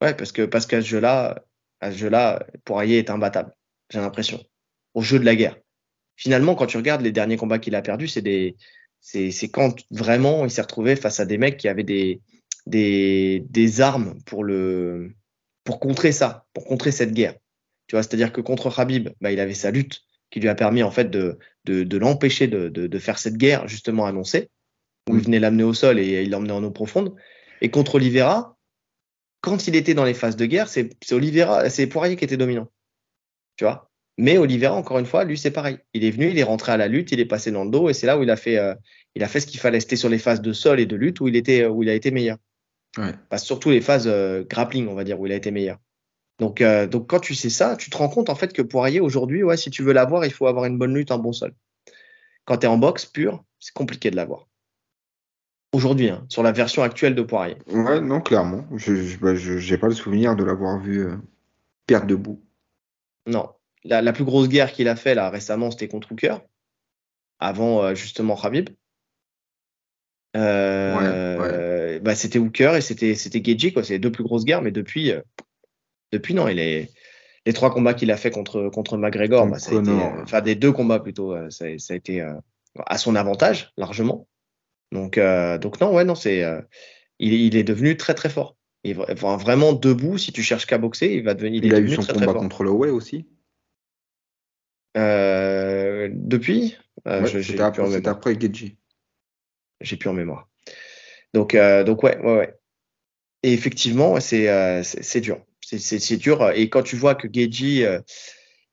Ouais, 0.00 0.14
parce 0.14 0.30
que 0.30 0.42
parce 0.42 0.66
qu'à 0.66 0.80
ce 0.80 0.86
jeu-là, 0.86 1.44
à 1.80 1.90
ce 1.90 1.98
jeu-là, 1.98 2.46
Poirier 2.64 2.98
est 2.98 3.10
imbattable. 3.10 3.52
J'ai 3.90 4.00
l'impression. 4.00 4.42
Au 4.94 5.02
jeu 5.02 5.18
de 5.18 5.24
la 5.24 5.36
guerre. 5.36 5.56
Finalement, 6.16 6.54
quand 6.54 6.66
tu 6.66 6.76
regardes 6.76 7.02
les 7.02 7.12
derniers 7.12 7.36
combats 7.36 7.58
qu'il 7.58 7.74
a 7.74 7.82
perdus, 7.82 8.08
c'est 8.08 8.22
des, 8.22 8.56
c'est, 9.00 9.30
c'est 9.30 9.48
quand 9.48 9.84
vraiment 9.90 10.44
il 10.44 10.50
s'est 10.50 10.62
retrouvé 10.62 10.96
face 10.96 11.20
à 11.20 11.26
des 11.26 11.38
mecs 11.38 11.56
qui 11.56 11.68
avaient 11.68 11.84
des, 11.84 12.20
des, 12.66 13.44
des 13.48 13.80
armes 13.80 14.20
pour 14.24 14.44
le, 14.44 15.14
pour 15.64 15.80
contrer 15.80 16.12
ça, 16.12 16.46
pour 16.52 16.64
contrer 16.64 16.92
cette 16.92 17.12
guerre. 17.12 17.34
Tu 17.86 17.96
vois, 17.96 18.02
c'est-à-dire 18.02 18.32
que 18.32 18.40
contre 18.40 18.74
Khabib, 18.74 19.10
bah, 19.20 19.32
il 19.32 19.40
avait 19.40 19.54
sa 19.54 19.70
lutte 19.70 20.00
qui 20.30 20.40
lui 20.40 20.48
a 20.48 20.54
permis 20.54 20.82
en 20.82 20.90
fait 20.90 21.10
de, 21.10 21.38
de, 21.64 21.84
de 21.84 21.98
l'empêcher 21.98 22.48
de, 22.48 22.68
de, 22.68 22.86
de, 22.86 22.98
faire 22.98 23.18
cette 23.18 23.36
guerre 23.36 23.66
justement 23.66 24.04
annoncée, 24.04 24.50
où 25.08 25.16
il 25.16 25.22
venait 25.22 25.38
l'amener 25.38 25.62
au 25.62 25.72
sol 25.72 25.98
et 25.98 26.22
il 26.22 26.30
l'emmenait 26.30 26.52
en 26.52 26.64
eau 26.64 26.70
profonde. 26.70 27.14
Et 27.62 27.70
contre 27.70 27.94
Oliveira, 27.94 28.58
quand 29.40 29.68
il 29.68 29.76
était 29.76 29.94
dans 29.94 30.04
les 30.04 30.14
phases 30.14 30.36
de 30.36 30.46
guerre, 30.46 30.68
c'est 30.68 30.90
Oliveira, 31.12 31.70
c'est 31.70 31.86
Poirier 31.86 32.16
qui 32.16 32.24
était 32.24 32.36
dominant. 32.36 32.68
Tu 33.58 33.64
vois? 33.64 33.90
Mais 34.16 34.38
Oliveira, 34.38 34.74
encore 34.74 34.98
une 34.98 35.06
fois, 35.06 35.24
lui, 35.24 35.36
c'est 35.36 35.50
pareil. 35.50 35.78
Il 35.92 36.04
est 36.04 36.10
venu, 36.10 36.30
il 36.30 36.38
est 36.38 36.44
rentré 36.44 36.72
à 36.72 36.76
la 36.76 36.88
lutte, 36.88 37.12
il 37.12 37.20
est 37.20 37.26
passé 37.26 37.52
dans 37.52 37.64
le 37.64 37.70
dos 37.70 37.90
et 37.90 37.94
c'est 37.94 38.06
là 38.06 38.18
où 38.18 38.22
il 38.22 38.30
a 38.30 38.36
fait, 38.36 38.56
euh, 38.56 38.74
il 39.14 39.22
a 39.22 39.28
fait 39.28 39.40
ce 39.40 39.46
qu'il 39.46 39.60
fallait. 39.60 39.80
C'était 39.80 39.96
sur 39.96 40.08
les 40.08 40.18
phases 40.18 40.40
de 40.40 40.52
sol 40.52 40.80
et 40.80 40.86
de 40.86 40.96
lutte 40.96 41.20
où 41.20 41.28
il, 41.28 41.36
était, 41.36 41.66
où 41.66 41.82
il 41.82 41.90
a 41.90 41.94
été 41.94 42.10
meilleur. 42.10 42.38
Ouais. 42.96 43.14
Surtout 43.36 43.70
les 43.70 43.80
phases 43.80 44.08
euh, 44.08 44.44
grappling, 44.48 44.88
on 44.88 44.94
va 44.94 45.04
dire, 45.04 45.20
où 45.20 45.26
il 45.26 45.32
a 45.32 45.36
été 45.36 45.50
meilleur. 45.50 45.78
Donc, 46.38 46.60
euh, 46.60 46.86
donc 46.86 47.08
quand 47.08 47.20
tu 47.20 47.34
sais 47.34 47.50
ça, 47.50 47.76
tu 47.76 47.90
te 47.90 47.96
rends 47.96 48.08
compte 48.08 48.30
en 48.30 48.34
fait 48.34 48.52
que 48.52 48.62
Poirier 48.62 49.00
aujourd'hui, 49.00 49.42
ouais, 49.42 49.56
si 49.56 49.70
tu 49.70 49.82
veux 49.82 49.92
l'avoir, 49.92 50.24
il 50.24 50.32
faut 50.32 50.46
avoir 50.46 50.64
une 50.64 50.78
bonne 50.78 50.94
lutte, 50.94 51.10
un 51.10 51.18
bon 51.18 51.32
sol. 51.32 51.52
Quand 52.44 52.58
tu 52.58 52.66
es 52.66 52.68
en 52.68 52.78
boxe 52.78 53.06
pur, 53.06 53.44
c'est 53.58 53.74
compliqué 53.74 54.10
de 54.10 54.16
l'avoir. 54.16 54.48
Aujourd'hui, 55.72 56.08
hein, 56.08 56.24
sur 56.28 56.42
la 56.42 56.52
version 56.52 56.82
actuelle 56.82 57.14
de 57.14 57.22
Poirier. 57.22 57.56
Ouais, 57.66 58.00
non, 58.00 58.20
clairement. 58.20 58.64
Je 58.74 58.92
n'ai 58.92 59.16
bah, 59.16 59.78
pas 59.78 59.88
le 59.88 59.94
souvenir 59.94 60.34
de 60.34 60.44
l'avoir 60.44 60.80
vu 60.80 61.06
euh, 61.06 61.16
perdre 61.86 62.06
debout. 62.06 62.40
Non. 63.28 63.50
La, 63.84 64.02
la 64.02 64.12
plus 64.12 64.24
grosse 64.24 64.48
guerre 64.48 64.72
qu'il 64.72 64.88
a 64.88 64.96
fait 64.96 65.14
là 65.14 65.30
récemment, 65.30 65.70
c'était 65.70 65.86
contre 65.86 66.10
Hooker, 66.12 66.40
avant 67.38 67.84
euh, 67.84 67.94
justement 67.94 68.36
Khabib. 68.36 68.70
Euh, 70.36 72.00
Bah, 72.00 72.14
c'était 72.14 72.38
Hooker 72.38 72.76
et 72.76 72.80
c'était 72.80 73.14
c'était 73.14 73.42
quoi. 73.72 73.84
C'est 73.84 73.94
les 73.94 73.98
deux 73.98 74.12
plus 74.12 74.24
grosses 74.24 74.44
guerres, 74.44 74.62
mais 74.62 74.70
depuis, 74.70 75.12
euh, 75.12 75.20
depuis, 76.12 76.34
non, 76.34 76.48
il 76.48 76.58
est 76.58 76.90
les 77.46 77.52
trois 77.52 77.72
combats 77.72 77.94
qu'il 77.94 78.10
a 78.10 78.16
fait 78.16 78.30
contre 78.30 78.68
contre 78.68 78.96
McGregor, 78.98 79.46
bah, 79.46 79.58
ça 79.58 79.70
a 79.76 79.80
été, 79.80 79.90
enfin 79.90 80.40
des 80.40 80.54
deux 80.54 80.72
combats 80.72 81.00
plutôt, 81.00 81.34
ça, 81.50 81.66
ça, 81.78 81.94
a 81.94 81.96
été 81.96 82.20
à 82.86 82.98
son 82.98 83.14
avantage 83.14 83.72
largement. 83.76 84.26
Donc 84.92 85.18
donc 85.60 85.80
non, 85.80 85.94
ouais, 85.94 86.04
non, 86.04 86.14
c'est 86.14 86.44
il, 87.18 87.32
il, 87.32 87.56
est 87.56 87.64
devenu 87.64 87.96
très 87.96 88.14
très 88.14 88.28
fort. 88.28 88.57
Il 88.84 88.94
va 88.94 89.36
vraiment 89.36 89.72
debout. 89.72 90.18
Si 90.18 90.32
tu 90.32 90.42
cherches 90.42 90.66
qu'à 90.66 90.78
boxer, 90.78 91.12
il 91.12 91.24
va 91.24 91.34
devenir. 91.34 91.64
Il, 91.64 91.74
a 91.74 91.80
eu 91.80 91.90
son 91.90 92.04
combat 92.04 92.34
contre 92.34 92.64
Lowey 92.64 92.90
aussi. 92.90 93.26
depuis, 94.94 96.76
c'était 97.26 97.60
après, 97.60 98.06
après 98.06 98.40
Geji. 98.40 98.76
J'ai 99.80 99.96
plus 99.96 100.08
en 100.08 100.14
mémoire. 100.14 100.48
Donc 101.34 101.54
donc 101.54 102.02
ouais 102.02 102.18
ouais 102.18 102.36
ouais. 102.38 102.54
Et 103.42 103.52
effectivement, 103.52 104.18
c'est 104.20 104.82
c'est 104.82 105.20
dur 105.20 105.40
c'est 105.76 106.16
dur. 106.16 106.50
Et 106.54 106.70
quand 106.70 106.82
tu 106.82 106.96
vois 106.96 107.14
que 107.14 107.28
Geji, 107.30 107.84
euh, 107.84 108.00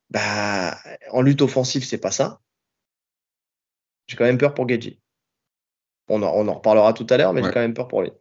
bah, 0.10 0.78
en 1.12 1.22
lutte 1.22 1.42
offensive, 1.42 1.84
c'est 1.84 1.98
pas 1.98 2.12
ça. 2.12 2.40
J'ai 4.08 4.16
quand 4.16 4.24
même 4.24 4.38
peur 4.38 4.54
pour 4.54 4.70
Geji. 4.70 5.02
On 6.08 6.22
en, 6.22 6.32
on 6.34 6.48
en 6.48 6.54
reparlera 6.54 6.94
tout 6.94 7.08
à 7.10 7.18
l'heure, 7.18 7.34
mais 7.34 7.44
j'ai 7.44 7.52
quand 7.52 7.60
même 7.60 7.74
peur 7.74 7.88
pour 7.88 8.04
lui. 8.04 8.12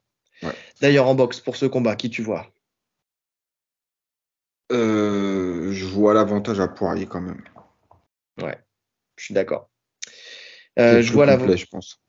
D'ailleurs, 0.80 1.08
en 1.08 1.14
boxe, 1.14 1.40
pour 1.40 1.56
ce 1.56 1.66
combat, 1.66 1.96
qui 1.96 2.10
tu 2.10 2.22
vois? 2.22 2.50
Euh, 4.72 5.72
Je 5.72 5.84
vois 5.84 6.14
l'avantage 6.14 6.60
à 6.60 6.68
Poirier 6.68 7.06
quand 7.06 7.20
même. 7.20 7.42
Ouais, 8.42 8.58
je 9.16 9.24
suis 9.24 9.34
d'accord. 9.34 9.70
Euh, 10.78 11.02
je 11.02 11.12
vois 11.12 11.26
l'avantage. 11.26 11.60
Je 11.60 11.66
pense. 11.66 12.00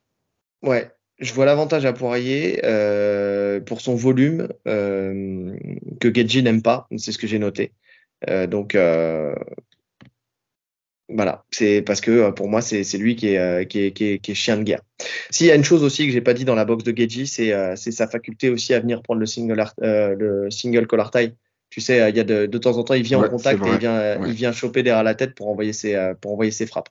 Ouais, 0.62 0.92
je 1.20 1.34
vois 1.34 1.46
l'avantage 1.46 1.86
à 1.86 1.94
Poirier 1.94 2.62
euh, 2.64 3.60
pour 3.60 3.82
son 3.82 3.96
volume 3.96 4.48
que 4.66 6.14
Gedji 6.14 6.44
n'aime 6.44 6.62
pas. 6.62 6.88
C'est 6.98 7.12
ce 7.12 7.18
que 7.18 7.28
j'ai 7.28 7.40
noté. 7.40 7.74
Donc 8.28 8.76
voilà, 11.08 11.46
c'est 11.52 11.84
parce 11.84 12.02
que 12.02 12.32
pour 12.32 12.50
moi 12.50 12.62
c'est 12.62 12.82
lui 12.98 13.16
qui 13.16 13.28
est, 13.28 13.70
qui, 13.70 13.80
est, 13.80 13.92
qui, 13.92 14.06
est, 14.06 14.20
qui, 14.20 14.32
est, 14.32 14.36
chien 14.36 14.58
de 14.58 14.64
guerre. 14.64 14.82
S'il 15.30 15.48
y 15.48 15.52
a 15.52 15.56
une 15.56 15.64
chose 15.64 15.84
aussi 15.84 16.06
que 16.06 16.14
j'ai 16.14 16.22
pas 16.22 16.34
dit 16.34 16.46
dans 16.46 16.56
la 16.56 16.66
boxe 16.66 16.84
de 16.84 16.96
Gedji, 16.96 17.28
c'est 17.28 17.76
sa 17.76 18.08
faculté 18.08 18.50
aussi 18.50 18.74
à 18.74 18.80
venir 18.80 19.02
prendre 19.02 19.20
le 19.20 19.26
single 19.26 19.64
le 19.82 20.50
single 20.50 20.88
collar 20.88 21.12
tie. 21.12 21.34
Tu 21.70 21.82
sais, 21.82 22.10
il 22.10 22.16
y 22.16 22.20
a 22.20 22.24
de, 22.24 22.46
de 22.46 22.58
temps 22.58 22.78
en 22.78 22.84
temps 22.84 22.94
il 22.94 23.04
vient 23.04 23.20
en 23.20 23.28
contact 23.28 23.66
et 23.66 23.70
il 23.70 23.78
vient 23.78 24.26
il 24.26 24.34
vient 24.34 24.52
choper 24.52 24.84
derrière 24.84 25.04
la 25.04 25.16
tête 25.16 25.36
pour 25.36 25.50
envoyer 25.50 25.74
ses 25.74 26.14
pour 26.22 26.32
envoyer 26.32 26.52
ses 26.52 26.66
frappes. 26.66 26.90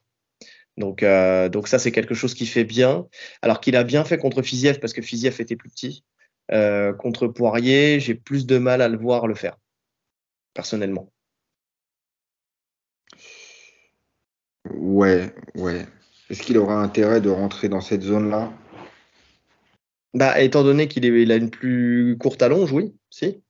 Donc, 0.76 1.02
euh, 1.02 1.48
donc 1.48 1.68
ça, 1.68 1.78
c'est 1.78 1.92
quelque 1.92 2.14
chose 2.14 2.34
qui 2.34 2.46
fait 2.46 2.64
bien. 2.64 3.06
Alors 3.42 3.60
qu'il 3.60 3.76
a 3.76 3.84
bien 3.84 4.04
fait 4.04 4.18
contre 4.18 4.42
Fiziev 4.42 4.78
parce 4.80 4.92
que 4.92 5.02
Fiziev 5.02 5.40
était 5.40 5.56
plus 5.56 5.70
petit. 5.70 6.04
Euh, 6.52 6.92
contre 6.92 7.26
Poirier, 7.26 8.00
j'ai 8.00 8.14
plus 8.14 8.46
de 8.46 8.58
mal 8.58 8.82
à 8.82 8.88
le 8.88 8.98
voir 8.98 9.26
le 9.26 9.34
faire, 9.34 9.56
personnellement. 10.52 11.10
Ouais, 14.70 15.34
ouais. 15.54 15.86
Est-ce 16.34 16.42
qu'il 16.42 16.58
aura 16.58 16.82
intérêt 16.82 17.20
de 17.20 17.30
rentrer 17.30 17.68
dans 17.68 17.80
cette 17.80 18.02
zone-là? 18.02 18.52
Bah, 20.14 20.40
étant 20.40 20.64
donné 20.64 20.88
qu'il 20.88 21.04
il 21.04 21.30
a 21.30 21.36
une 21.36 21.48
plus 21.48 22.16
courte 22.18 22.42
allonge, 22.42 22.72
oui, 22.72 22.92
si. 23.08 23.40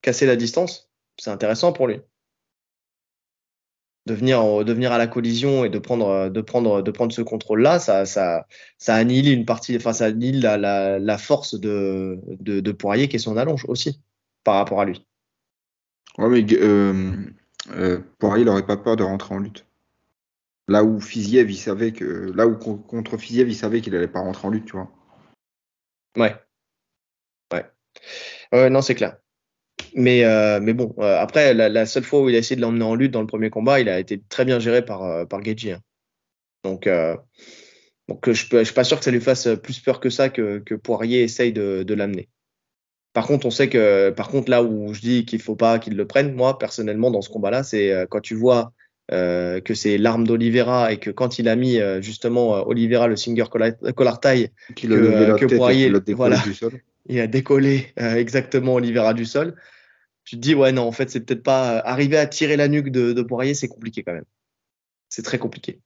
Casser 0.00 0.24
la 0.24 0.36
distance, 0.36 0.90
c'est 1.18 1.28
intéressant 1.28 1.74
pour 1.74 1.88
lui 1.88 2.00
de 4.06 4.14
venir, 4.14 4.64
de 4.64 4.72
venir 4.72 4.90
à 4.90 4.96
la 4.96 5.06
collision 5.06 5.66
et 5.66 5.68
de 5.68 5.78
prendre, 5.78 6.30
de 6.30 6.40
prendre, 6.40 6.80
de 6.80 6.90
prendre 6.90 7.12
ce 7.12 7.20
contrôle-là, 7.20 7.78
ça, 7.78 8.06
ça, 8.06 8.46
ça 8.78 8.94
annihile 8.94 9.30
une 9.30 9.44
partie, 9.44 9.76
enfin, 9.76 9.92
ça 9.92 10.06
annihile 10.06 10.40
la, 10.40 10.56
la, 10.56 10.98
la 10.98 11.18
force 11.18 11.60
de, 11.60 12.18
de, 12.40 12.60
de, 12.60 12.72
Poirier 12.72 13.08
qui 13.08 13.16
est 13.16 13.18
son 13.18 13.36
allonge 13.36 13.66
aussi 13.68 14.00
par 14.44 14.54
rapport 14.54 14.80
à 14.80 14.86
lui. 14.86 15.06
Ouais, 16.16 16.30
mais 16.30 16.46
euh, 16.54 17.12
euh, 17.76 18.00
Poirier, 18.18 18.44
il 18.44 18.46
n'aurait 18.46 18.64
pas 18.64 18.78
peur 18.78 18.96
de 18.96 19.02
rentrer 19.02 19.34
en 19.34 19.40
lutte. 19.40 19.66
Là 20.72 20.84
où 20.84 21.00
Fiziev, 21.00 21.50
il 21.50 21.56
savait 21.58 21.92
que, 21.92 22.32
là 22.34 22.46
où 22.46 22.56
contre 22.56 23.18
Fiziev, 23.18 23.46
il 23.46 23.54
savait 23.54 23.82
qu'il 23.82 23.92
n'allait 23.92 24.08
pas 24.08 24.20
rentrer 24.20 24.48
en 24.48 24.50
lutte, 24.50 24.64
tu 24.64 24.72
vois. 24.72 24.90
Ouais. 26.16 26.34
Ouais. 27.52 27.66
Ouais, 28.52 28.70
non, 28.70 28.80
c'est 28.80 28.94
clair. 28.94 29.18
Mais, 29.94 30.24
euh, 30.24 30.60
mais 30.62 30.72
bon, 30.72 30.94
euh, 30.98 31.18
après, 31.18 31.52
la, 31.52 31.84
seule 31.84 32.04
fois 32.04 32.22
où 32.22 32.30
il 32.30 32.34
a 32.36 32.38
essayé 32.38 32.56
de 32.56 32.62
l'emmener 32.62 32.86
en 32.86 32.94
lutte 32.94 33.10
dans 33.10 33.20
le 33.20 33.26
premier 33.26 33.50
combat, 33.50 33.80
il 33.80 33.88
a 33.90 34.00
été 34.00 34.22
très 34.30 34.46
bien 34.46 34.60
géré 34.60 34.82
par, 34.82 35.02
euh, 35.02 35.26
par 35.26 35.44
Geji. 35.44 35.72
Hein. 35.72 35.82
Donc, 36.64 36.86
euh, 36.86 37.18
donc 38.08 38.32
je 38.32 38.56
ne 38.56 38.64
suis 38.64 38.74
pas 38.74 38.84
sûr 38.84 38.96
que 38.96 39.04
ça 39.04 39.10
lui 39.10 39.20
fasse 39.20 39.48
plus 39.62 39.78
peur 39.78 40.00
que 40.00 40.08
ça 40.08 40.30
que, 40.30 40.74
Poirier 40.76 41.22
essaye 41.22 41.52
de, 41.52 41.92
l'amener. 41.92 42.30
Par 43.12 43.26
contre, 43.26 43.44
on 43.44 43.50
sait 43.50 43.68
que, 43.68 44.08
par 44.08 44.30
contre, 44.30 44.50
là 44.50 44.62
où 44.62 44.94
je 44.94 45.02
dis 45.02 45.26
qu'il 45.26 45.42
faut 45.42 45.54
pas 45.54 45.78
qu'il 45.78 45.96
le 45.96 46.06
prenne, 46.06 46.32
moi, 46.32 46.58
personnellement, 46.58 47.10
dans 47.10 47.20
ce 47.20 47.28
combat-là, 47.28 47.62
c'est 47.62 48.06
quand 48.08 48.22
tu 48.22 48.34
vois 48.34 48.72
euh, 49.10 49.60
que 49.60 49.74
c'est 49.74 49.98
l'arme 49.98 50.26
d'Olivera 50.26 50.92
et 50.92 50.98
que 50.98 51.10
quand 51.10 51.38
il 51.38 51.48
a 51.48 51.56
mis 51.56 51.78
justement 52.00 52.66
Olivera 52.66 53.08
le 53.08 53.16
singer 53.16 53.44
collar 53.50 54.20
tie, 54.20 54.50
que, 54.76 55.36
que 55.36 55.56
Poirier, 55.56 55.90
voilà, 56.14 56.38
du 56.38 56.54
sol. 56.54 56.80
il 57.06 57.20
a 57.20 57.26
décollé 57.26 57.92
exactement 57.96 58.74
Olivera 58.74 59.14
du 59.14 59.24
sol 59.24 59.56
tu 60.24 60.36
te 60.36 60.40
dis, 60.40 60.54
ouais, 60.54 60.72
non, 60.72 60.86
en 60.86 60.92
fait, 60.92 61.10
c'est 61.10 61.20
peut-être 61.20 61.42
pas. 61.42 61.78
Euh, 61.78 61.82
arriver 61.84 62.16
à 62.16 62.26
tirer 62.26 62.56
la 62.56 62.68
nuque 62.68 62.90
de, 62.90 63.12
de 63.12 63.22
Poirier, 63.22 63.54
c'est 63.54 63.68
compliqué 63.68 64.02
quand 64.02 64.12
même. 64.12 64.24
C'est 65.08 65.22
très 65.22 65.38
compliqué. 65.38 65.80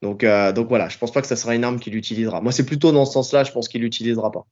Donc, 0.00 0.24
euh, 0.24 0.50
donc 0.52 0.68
voilà, 0.68 0.88
je 0.88 0.96
pense 0.96 1.12
pas 1.12 1.20
que 1.20 1.26
ça 1.26 1.36
sera 1.36 1.54
une 1.54 1.62
arme 1.62 1.78
qu'il 1.78 1.94
utilisera. 1.94 2.40
Moi, 2.40 2.52
c'est 2.52 2.64
plutôt 2.64 2.90
dans 2.90 3.04
ce 3.04 3.12
sens-là, 3.12 3.44
je 3.44 3.52
pense 3.52 3.68
qu'il 3.68 3.82
l'utilisera 3.82 4.32
pas. 4.32 4.46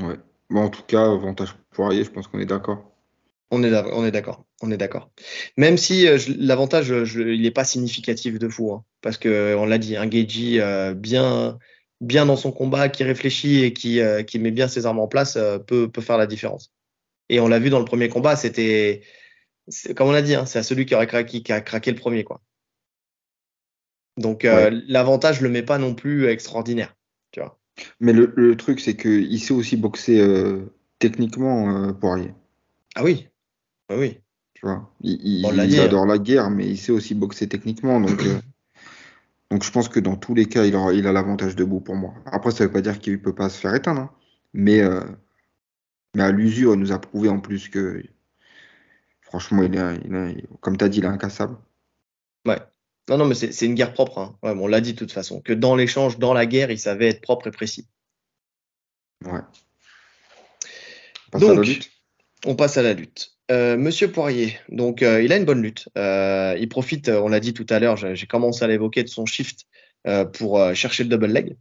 Ouais. 0.00 0.16
Bon, 0.48 0.62
en 0.62 0.68
tout 0.70 0.84
cas, 0.84 1.02
avantage 1.02 1.56
Poirier, 1.70 2.04
je 2.04 2.10
pense 2.10 2.28
qu'on 2.28 2.38
est 2.38 2.46
d'accord. 2.46 2.92
On 3.50 3.62
est, 3.62 3.72
on 3.92 4.04
est 4.04 4.10
d'accord, 4.10 4.44
on 4.60 4.70
est 4.72 4.76
d'accord. 4.76 5.10
Même 5.56 5.76
si 5.76 6.08
euh, 6.08 6.18
l'avantage, 6.38 6.88
il 7.16 7.42
n'est 7.42 7.50
pas 7.52 7.64
significatif 7.64 8.38
de 8.38 8.48
fou, 8.48 8.72
hein, 8.72 8.84
parce 9.02 9.18
que 9.18 9.54
on 9.56 9.66
l'a 9.66 9.78
dit, 9.78 9.96
un 9.96 10.10
Geji 10.10 10.60
euh, 10.60 10.94
bien, 10.94 11.58
bien 12.00 12.26
dans 12.26 12.36
son 12.36 12.50
combat, 12.50 12.88
qui 12.88 13.04
réfléchit 13.04 13.62
et 13.62 13.72
qui, 13.72 14.00
qui 14.26 14.38
met 14.40 14.50
bien 14.50 14.66
ses 14.66 14.86
armes 14.86 14.98
en 14.98 15.08
place, 15.08 15.38
peut, 15.66 15.88
peut 15.88 16.00
faire 16.00 16.18
la 16.18 16.26
différence. 16.26 16.72
Et 17.28 17.40
on 17.40 17.48
l'a 17.48 17.58
vu 17.58 17.70
dans 17.70 17.78
le 17.78 17.84
premier 17.84 18.08
combat, 18.08 18.36
c'était, 18.36 19.02
comme 19.94 20.08
on 20.08 20.12
l'a 20.12 20.22
dit, 20.22 20.34
hein, 20.34 20.46
c'est 20.46 20.58
à 20.58 20.62
celui 20.62 20.86
qui, 20.86 20.94
aurait 20.94 21.06
craqué, 21.06 21.42
qui 21.42 21.52
a 21.52 21.60
craqué 21.60 21.90
le 21.90 21.98
premier, 21.98 22.24
quoi. 22.24 22.40
Donc 24.16 24.44
euh, 24.44 24.80
l'avantage, 24.88 25.38
je 25.38 25.42
le 25.42 25.50
met 25.50 25.62
pas 25.62 25.78
non 25.78 25.94
plus 25.94 26.26
extraordinaire, 26.26 26.96
tu 27.32 27.40
vois. 27.40 27.58
Mais 28.00 28.12
le, 28.12 28.56
truc, 28.56 28.80
c'est 28.80 28.96
qu'il 28.96 29.40
sait 29.40 29.52
aussi 29.52 29.76
boxer 29.76 30.18
euh, 30.18 30.72
techniquement 30.98 31.88
euh, 31.88 31.92
Poirier. 31.92 32.32
Ah 32.94 33.04
oui, 33.04 33.28
ah 33.88 33.96
oui. 33.96 34.18
Tu 34.54 34.64
vois, 34.64 34.90
il, 35.02 35.44
adore 35.80 36.06
la 36.06 36.18
guerre, 36.18 36.50
mais 36.50 36.66
il 36.66 36.78
sait 36.78 36.92
aussi 36.92 37.14
boxer 37.14 37.48
techniquement, 37.48 38.00
donc. 38.00 38.22
donc 39.50 39.64
je 39.64 39.70
pense 39.70 39.88
que 39.88 40.00
dans 40.00 40.16
tous 40.16 40.34
les 40.34 40.46
cas, 40.46 40.64
il, 40.64 40.74
il 40.94 41.06
a 41.06 41.12
l'avantage 41.12 41.56
debout 41.56 41.80
pour 41.80 41.94
moi. 41.94 42.14
Après, 42.24 42.50
ça 42.50 42.64
veut 42.64 42.72
pas 42.72 42.80
dire 42.80 42.98
qu'il 42.98 43.20
peut 43.20 43.34
pas 43.34 43.50
se 43.50 43.58
faire 43.58 43.74
éteindre, 43.74 44.00
hein. 44.00 44.10
mais 44.54 44.82
mais 46.16 46.22
à 46.22 46.32
l'usure, 46.32 46.72
il 46.72 46.80
nous 46.80 46.92
a 46.92 46.98
prouvé 46.98 47.28
en 47.28 47.40
plus 47.40 47.68
que 47.68 48.02
franchement, 49.20 49.62
il 49.62 49.76
est, 49.76 50.48
comme 50.60 50.78
tu 50.78 50.84
as 50.84 50.88
dit, 50.88 50.98
il 50.98 51.04
est 51.04 51.08
incassable. 51.08 51.58
Ouais. 52.46 52.58
Non, 53.08 53.18
non, 53.18 53.26
mais 53.26 53.34
c'est 53.34 53.66
une 53.66 53.74
guerre 53.74 53.92
propre. 53.92 54.18
Hein. 54.18 54.36
on 54.42 54.66
l'a 54.66 54.80
dit 54.80 54.94
de 54.94 54.98
toute 54.98 55.12
façon, 55.12 55.42
que 55.42 55.52
dans 55.52 55.76
l'échange, 55.76 56.18
dans 56.18 56.32
la 56.32 56.46
guerre, 56.46 56.70
il 56.70 56.78
savait 56.78 57.08
être 57.08 57.20
propre 57.20 57.48
et 57.48 57.50
précis. 57.50 57.86
Ouais. 59.24 59.40
On 61.34 61.38
donc, 61.38 61.50
à 61.50 61.54
la 61.54 61.60
lutte. 61.60 61.90
on 62.46 62.56
passe 62.56 62.78
à 62.78 62.82
la 62.82 62.94
lutte. 62.94 63.35
Euh, 63.52 63.76
Monsieur 63.76 64.10
Poirier, 64.10 64.58
donc 64.68 65.02
euh, 65.02 65.22
il 65.22 65.32
a 65.32 65.36
une 65.36 65.44
bonne 65.44 65.62
lutte. 65.62 65.88
Euh, 65.96 66.56
il 66.58 66.68
profite, 66.68 67.08
on 67.08 67.28
l'a 67.28 67.38
dit 67.38 67.54
tout 67.54 67.66
à 67.70 67.78
l'heure, 67.78 67.96
j'ai 67.96 68.26
commencé 68.26 68.64
à 68.64 68.68
l'évoquer 68.68 69.04
de 69.04 69.08
son 69.08 69.26
shift 69.26 69.66
pour 70.34 70.72
chercher 70.72 71.02
le 71.02 71.08
double 71.08 71.26
leg. 71.26 71.56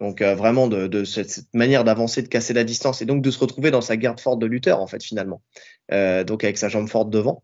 Donc 0.00 0.22
vraiment 0.22 0.68
de, 0.68 1.02
cette, 1.02 1.42
manière 1.52 1.82
d'avancer, 1.82 2.22
de 2.22 2.28
casser 2.28 2.54
la 2.54 2.62
distance 2.62 3.02
et 3.02 3.06
donc 3.06 3.22
de 3.22 3.30
se 3.32 3.40
retrouver 3.40 3.72
dans 3.72 3.80
sa 3.80 3.96
garde 3.96 4.20
forte 4.20 4.38
de 4.38 4.46
lutteur 4.46 4.80
en 4.80 4.86
fait 4.86 5.02
finalement. 5.02 5.42
donc 5.90 6.44
avec 6.44 6.58
sa 6.58 6.68
jambe 6.68 6.88
forte 6.88 7.10
devant. 7.10 7.42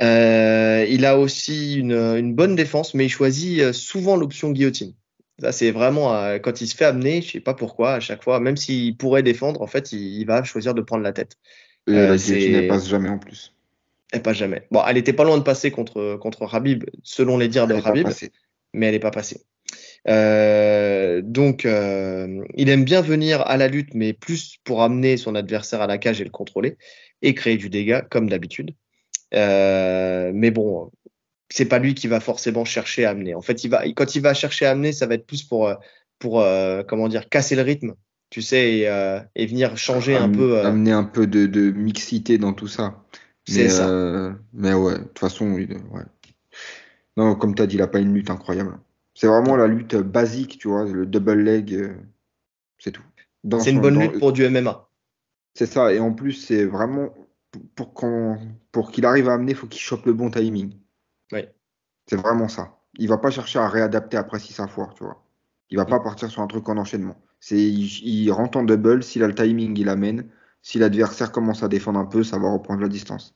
Il 0.00 1.06
a 1.06 1.18
aussi 1.18 1.76
une, 1.76 2.34
bonne 2.34 2.56
défense, 2.56 2.92
mais 2.92 3.06
il 3.06 3.08
choisit 3.08 3.72
souvent 3.72 4.16
l'option 4.16 4.50
guillotine. 4.50 4.92
Ça, 5.40 5.50
c'est 5.50 5.70
vraiment 5.70 6.10
quand 6.42 6.60
il 6.60 6.68
se 6.68 6.76
fait 6.76 6.84
amener, 6.84 7.22
je 7.22 7.32
sais 7.32 7.40
pas 7.40 7.54
pourquoi, 7.54 7.94
à 7.94 8.00
chaque 8.00 8.22
fois, 8.22 8.40
même 8.40 8.58
s'il 8.58 8.98
pourrait 8.98 9.22
défendre, 9.22 9.62
en 9.62 9.66
fait, 9.66 9.92
il, 9.92 10.26
va 10.26 10.44
choisir 10.44 10.74
de 10.74 10.82
prendre 10.82 11.02
la 11.02 11.14
tête. 11.14 11.38
Et 11.86 11.92
la 11.92 12.16
guillotine, 12.16 12.54
elle 12.54 12.68
passe 12.68 12.88
jamais 12.88 13.08
en 13.08 13.18
plus. 13.18 13.52
Elle 14.12 14.22
passe 14.22 14.36
jamais. 14.36 14.66
Bon, 14.70 14.82
elle 14.86 14.96
était 14.96 15.12
pas 15.12 15.24
loin 15.24 15.38
de 15.38 15.42
passer 15.42 15.70
contre, 15.70 16.16
contre 16.16 16.54
Habib, 16.54 16.84
selon 17.02 17.36
les 17.36 17.48
dires 17.48 17.66
de 17.66 17.74
Habib, 17.74 18.08
mais 18.72 18.86
elle 18.86 18.92
n'est 18.92 19.00
pas 19.00 19.10
passée. 19.10 19.40
donc, 20.06 21.64
il 21.64 22.68
aime 22.68 22.84
bien 22.84 23.00
venir 23.00 23.42
à 23.42 23.56
la 23.56 23.68
lutte, 23.68 23.94
mais 23.94 24.12
plus 24.12 24.58
pour 24.64 24.82
amener 24.82 25.16
son 25.16 25.34
adversaire 25.34 25.82
à 25.82 25.86
la 25.86 25.98
cage 25.98 26.20
et 26.20 26.24
le 26.24 26.30
contrôler 26.30 26.76
et 27.22 27.34
créer 27.34 27.56
du 27.56 27.70
dégât, 27.70 28.02
comme 28.02 28.28
d'habitude. 28.28 28.74
Euh, 29.34 30.30
mais 30.34 30.50
bon, 30.50 30.90
c'est 31.50 31.64
pas 31.64 31.78
lui 31.78 31.94
qui 31.94 32.06
va 32.06 32.20
forcément 32.20 32.64
chercher 32.64 33.04
à 33.04 33.10
amener. 33.10 33.34
En 33.34 33.42
fait, 33.42 33.64
il 33.64 33.70
va, 33.70 33.84
quand 33.92 34.14
il 34.14 34.22
va 34.22 34.34
chercher 34.34 34.66
à 34.66 34.70
amener, 34.70 34.92
ça 34.92 35.06
va 35.06 35.14
être 35.14 35.26
plus 35.26 35.42
pour, 35.42 35.68
euh, 35.68 35.74
pour 36.18 36.40
euh, 36.40 36.82
comment 36.82 37.08
dire, 37.08 37.28
casser 37.28 37.56
le 37.56 37.62
rythme, 37.62 37.94
tu 38.30 38.42
sais, 38.42 38.80
et, 39.34 39.46
venir 39.46 39.76
changer 39.76 40.16
un 40.16 40.28
peu. 40.28 40.60
Amener 40.60 40.92
un 40.92 41.04
peu 41.04 41.26
de, 41.26 41.70
mixité 41.70 42.38
dans 42.38 42.52
tout 42.52 42.68
ça. 42.68 43.04
C'est 43.46 43.68
ça. 43.68 44.36
mais 44.52 44.72
ouais, 44.74 44.98
de 44.98 45.04
toute 45.04 45.18
façon, 45.18 45.52
ouais. 45.52 45.68
Non, 47.16 47.36
comme 47.36 47.54
tu 47.54 47.62
as 47.62 47.66
dit, 47.66 47.76
il 47.76 47.80
n'a 47.80 47.86
pas 47.86 48.00
une 48.00 48.12
lutte 48.12 48.30
incroyable. 48.30 48.78
C'est 49.14 49.28
vraiment 49.28 49.54
la 49.54 49.68
lutte 49.68 49.94
basique, 49.94 50.58
tu 50.58 50.68
vois, 50.68 50.84
le 50.84 51.06
double 51.06 51.40
leg, 51.40 51.94
c'est 52.78 52.90
tout. 52.90 53.04
C'est 53.60 53.70
une 53.70 53.80
bonne 53.80 54.00
lutte 54.00 54.18
pour 54.18 54.32
du 54.32 54.48
MMA. 54.48 54.88
C'est 55.54 55.66
ça, 55.66 55.92
et 55.92 56.00
en 56.00 56.12
plus, 56.12 56.32
c'est 56.32 56.64
vraiment 56.64 57.14
pour, 57.74 57.94
pour 58.72 58.90
qu'il 58.90 59.06
arrive 59.06 59.28
à 59.28 59.34
amener, 59.34 59.52
il 59.52 59.56
faut 59.56 59.66
qu'il 59.66 59.80
chope 59.80 60.06
le 60.06 60.12
bon 60.12 60.30
timing. 60.30 60.74
C'est 62.06 62.16
vraiment 62.16 62.48
ça. 62.48 62.78
Il 62.98 63.08
va 63.08 63.18
pas 63.18 63.30
chercher 63.30 63.58
à 63.58 63.68
réadapter 63.68 64.16
après 64.16 64.38
si 64.38 64.52
ça 64.52 64.66
foire, 64.68 64.94
tu 64.94 65.04
vois. 65.04 65.24
Il 65.70 65.78
va 65.78 65.86
pas 65.86 66.00
partir 66.00 66.30
sur 66.30 66.42
un 66.42 66.46
truc 66.46 66.68
en 66.68 66.76
enchaînement. 66.76 67.16
C'est 67.46 67.58
il, 67.58 68.30
rentre 68.30 68.56
en 68.56 68.62
double, 68.62 69.02
s'il 69.02 69.22
a 69.22 69.26
le 69.26 69.34
timing, 69.34 69.78
il 69.78 69.90
amène. 69.90 70.28
Si 70.62 70.78
l'adversaire 70.78 71.30
commence 71.30 71.62
à 71.62 71.68
défendre 71.68 71.98
un 71.98 72.06
peu, 72.06 72.24
ça 72.24 72.38
va 72.38 72.50
reprendre 72.50 72.80
la 72.80 72.88
distance. 72.88 73.34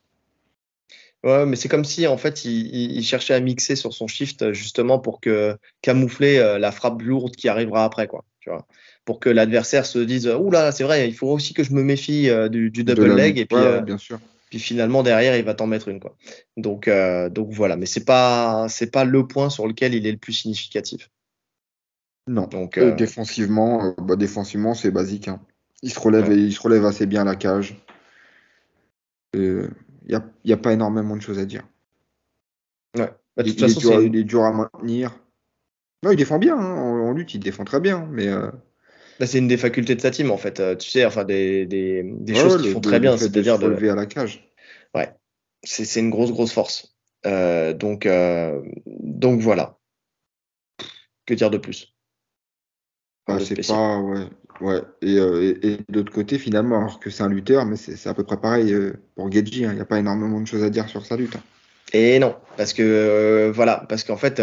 Ouais, 1.24 1.44
mais 1.44 1.56
c'est 1.56 1.68
comme 1.68 1.84
si 1.84 2.06
en 2.06 2.16
fait 2.16 2.44
il, 2.46 3.02
cherchait 3.02 3.34
à 3.34 3.40
mixer 3.40 3.76
sur 3.76 3.92
son 3.92 4.06
shift 4.06 4.52
justement 4.52 4.98
pour 4.98 5.20
que 5.20 5.58
camoufler 5.82 6.38
euh, 6.38 6.58
la 6.58 6.72
frappe 6.72 7.02
lourde 7.02 7.36
qui 7.36 7.48
arrivera 7.48 7.84
après, 7.84 8.06
quoi. 8.06 8.24
Tu 8.40 8.48
vois 8.48 8.66
pour 9.08 9.20
que 9.20 9.30
l'adversaire 9.30 9.86
se 9.86 9.98
dise 9.98 10.26
oula 10.28 10.70
c'est 10.70 10.84
vrai 10.84 11.08
il 11.08 11.14
faut 11.14 11.28
aussi 11.28 11.54
que 11.54 11.64
je 11.64 11.72
me 11.72 11.82
méfie 11.82 12.28
euh, 12.28 12.50
du, 12.50 12.70
double 12.70 13.14
leg 13.14 13.38
et 13.38 13.46
puis 13.46 13.56
euh, 13.56 13.80
bien 13.80 13.96
sûr. 13.96 14.20
puis 14.50 14.58
finalement 14.58 15.02
derrière 15.02 15.34
il 15.34 15.44
va 15.46 15.54
t'en 15.54 15.66
mettre 15.66 15.88
une 15.88 15.98
quoi 15.98 16.14
donc 16.58 16.88
euh, 16.88 17.30
donc 17.30 17.48
voilà 17.50 17.76
mais 17.76 17.86
c'est 17.86 18.04
pas 18.04 18.66
c'est 18.68 18.90
pas 18.90 19.06
le 19.06 19.26
point 19.26 19.48
sur 19.48 19.66
lequel 19.66 19.94
il 19.94 20.06
est 20.06 20.12
le 20.12 20.18
plus 20.18 20.34
significatif 20.34 21.08
non 22.28 22.46
donc 22.46 22.78
défensivement 22.78 23.94
bah, 23.98 24.16
défensivement 24.16 24.74
c'est 24.74 24.90
basique 24.90 25.28
hein. 25.28 25.40
il 25.82 25.90
se 25.90 25.98
relève 25.98 26.32
il 26.32 26.52
se 26.52 26.60
relève 26.60 26.84
assez 26.84 27.06
bien 27.06 27.22
à 27.22 27.24
la 27.24 27.36
cage 27.36 27.76
il 29.34 29.68
n'y 30.08 30.14
a, 30.14 30.24
y 30.44 30.52
a, 30.52 30.56
pas 30.56 30.72
énormément 30.72 31.16
de 31.16 31.22
choses 31.22 31.38
à 31.38 31.44
dire 31.44 31.66
ouais. 32.96 33.10
Bah, 33.36 33.42
il, 33.44 33.50
est 33.50 33.78
dur, 33.78 34.02
il, 34.02 34.16
est 34.16 34.24
dur, 34.24 34.44
à 34.44 34.52
maintenir 34.52 35.18
non 36.02 36.10
il 36.10 36.16
défend 36.16 36.38
bien 36.38 36.56
hein. 36.56 36.76
en, 36.76 37.12
lutte 37.12 37.34
il 37.34 37.40
défend 37.40 37.64
très 37.64 37.80
bien 37.80 38.08
mais 38.10 38.28
Là, 39.18 39.26
c'est 39.26 39.38
une 39.38 39.48
des 39.48 39.56
facultés 39.56 39.96
de 39.96 40.00
sa 40.00 40.10
team, 40.10 40.30
en 40.30 40.36
fait. 40.36 40.60
Euh, 40.60 40.76
tu 40.76 40.88
sais, 40.88 41.04
enfin, 41.04 41.24
des, 41.24 41.66
des, 41.66 42.02
des 42.04 42.34
choses 42.34 42.62
qu'ils 42.62 42.72
font 42.72 42.80
très 42.80 43.00
bien, 43.00 43.16
c'est-à-dire 43.16 43.58
de. 43.58 43.66
lever 43.66 43.90
à 43.90 43.96
la 43.96 44.06
cage. 44.06 44.48
Ouais. 44.94 45.12
C'est 45.64 46.00
une 46.00 46.10
grosse, 46.10 46.30
grosse 46.30 46.52
force. 46.52 46.94
Euh, 47.26 47.72
donc, 47.72 48.06
euh, 48.06 48.62
donc 48.86 49.40
voilà. 49.40 49.76
Que 51.26 51.34
dire 51.34 51.50
de 51.50 51.58
plus? 51.58 51.94
Ah, 53.28 53.38
C'est 53.44 53.66
pas. 53.66 53.98
Ouais. 53.98 54.26
ouais. 54.60 54.82
Et, 55.02 55.16
et, 55.16 55.78
de 55.88 55.98
l'autre 55.98 56.12
côté, 56.12 56.38
finalement, 56.38 56.78
alors 56.78 57.00
que 57.00 57.10
c'est 57.10 57.22
un 57.22 57.28
lutteur, 57.28 57.64
mais 57.66 57.76
c'est 57.76 58.08
à 58.08 58.14
peu 58.14 58.24
près 58.24 58.40
pareil 58.40 58.74
pour 59.14 59.30
Gedji. 59.30 59.64
Hein. 59.64 59.70
Il 59.72 59.76
n'y 59.76 59.80
a 59.80 59.86
pas 59.86 59.98
énormément 59.98 60.40
de 60.40 60.46
choses 60.46 60.62
à 60.62 60.70
dire 60.70 60.88
sur 60.88 61.04
sa 61.06 61.16
lutte. 61.16 61.36
Hein. 61.36 61.42
Et 61.92 62.18
non, 62.18 62.34
parce 62.56 62.74
que 62.74 63.50
voilà, 63.54 63.86
parce 63.88 64.04
qu'en 64.04 64.18
fait, 64.18 64.42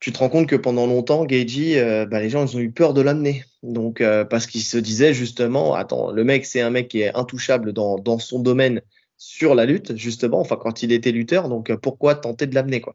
tu 0.00 0.12
te 0.12 0.18
rends 0.18 0.28
compte 0.28 0.48
que 0.48 0.56
pendant 0.56 0.86
longtemps, 0.86 1.24
Geiji, 1.24 1.78
euh, 1.78 2.06
bah, 2.06 2.20
les 2.20 2.28
gens 2.28 2.46
ils 2.46 2.56
ont 2.56 2.60
eu 2.60 2.70
peur 2.70 2.94
de 2.94 3.00
l'amener. 3.00 3.44
Donc 3.62 4.00
euh, 4.00 4.24
parce 4.24 4.46
qu'ils 4.46 4.62
se 4.62 4.78
disaient 4.78 5.14
justement, 5.14 5.74
attends, 5.74 6.12
le 6.12 6.24
mec 6.24 6.44
c'est 6.44 6.60
un 6.60 6.70
mec 6.70 6.88
qui 6.88 7.00
est 7.00 7.14
intouchable 7.14 7.72
dans, 7.72 7.96
dans, 7.98 8.18
son 8.18 8.38
domaine 8.40 8.82
sur 9.16 9.54
la 9.54 9.64
lutte 9.64 9.96
justement. 9.96 10.40
Enfin 10.40 10.56
quand 10.60 10.82
il 10.82 10.92
était 10.92 11.12
lutteur, 11.12 11.48
donc 11.48 11.70
euh, 11.70 11.76
pourquoi 11.76 12.14
tenter 12.14 12.46
de 12.46 12.54
l'amener 12.54 12.80
quoi? 12.80 12.94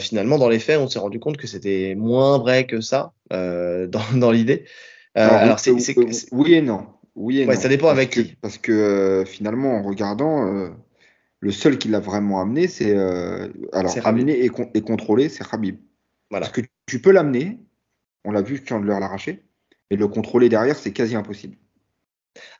Finalement 0.00 0.38
dans 0.38 0.48
les 0.48 0.58
faits, 0.58 0.78
on 0.78 0.88
s'est 0.88 0.98
rendu 0.98 1.18
compte 1.18 1.36
que 1.36 1.46
c'était 1.46 1.94
moins 1.96 2.38
vrai 2.38 2.66
que 2.66 2.80
ça 2.80 3.12
dans, 3.30 3.86
dans 4.14 4.30
l'idée. 4.30 4.64
alors, 5.14 5.58
c'est, 5.58 5.72
oui 6.32 6.54
et 6.54 6.62
non. 6.62 6.86
Oui 7.14 7.40
et 7.40 7.46
ouais, 7.46 7.56
ça 7.56 7.68
dépend 7.68 7.88
avec 7.88 8.10
qui. 8.10 8.36
Parce 8.40 8.58
que 8.58 9.24
finalement 9.26 9.76
en 9.76 9.82
regardant 9.82 10.70
le 11.40 11.50
seul 11.50 11.78
qui 11.78 11.88
l'a 11.88 12.00
vraiment 12.00 12.40
amené, 12.40 12.68
c'est 12.68 12.94
alors 13.72 13.94
amené 14.04 14.44
et, 14.44 14.50
et, 14.74 14.80
contrôlé, 14.80 15.28
c'est 15.28 15.44
Habib. 15.52 15.76
Parce 16.30 16.50
que 16.50 16.60
tu 16.86 17.00
peux 17.00 17.12
l'amener, 17.12 17.58
on 18.24 18.32
l'a 18.32 18.42
vu, 18.42 18.62
Chandler 18.66 18.96
l'arracher, 18.98 19.44
mais 19.90 19.96
le 19.96 20.08
contrôler 20.08 20.48
derrière, 20.48 20.76
c'est 20.76 20.92
quasi 20.92 21.14
impossible. 21.14 21.56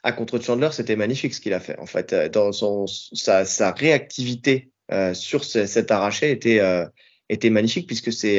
À 0.03 0.11
contre 0.11 0.39
Chandler, 0.39 0.69
c'était 0.71 0.95
magnifique 0.95 1.33
ce 1.33 1.41
qu'il 1.41 1.53
a 1.53 1.59
fait. 1.59 1.77
En 1.79 1.85
fait, 1.85 2.13
euh, 2.13 2.29
dans 2.29 2.51
son, 2.51 2.85
sa, 2.87 3.71
réactivité 3.71 4.71
euh, 4.91 5.13
sur 5.13 5.43
cet 5.43 5.91
arraché 5.91 6.31
était, 6.31 6.59
euh, 6.59 6.85
était 7.29 7.49
magnifique 7.49 7.87
puisque 7.87 8.13
c'est, 8.13 8.37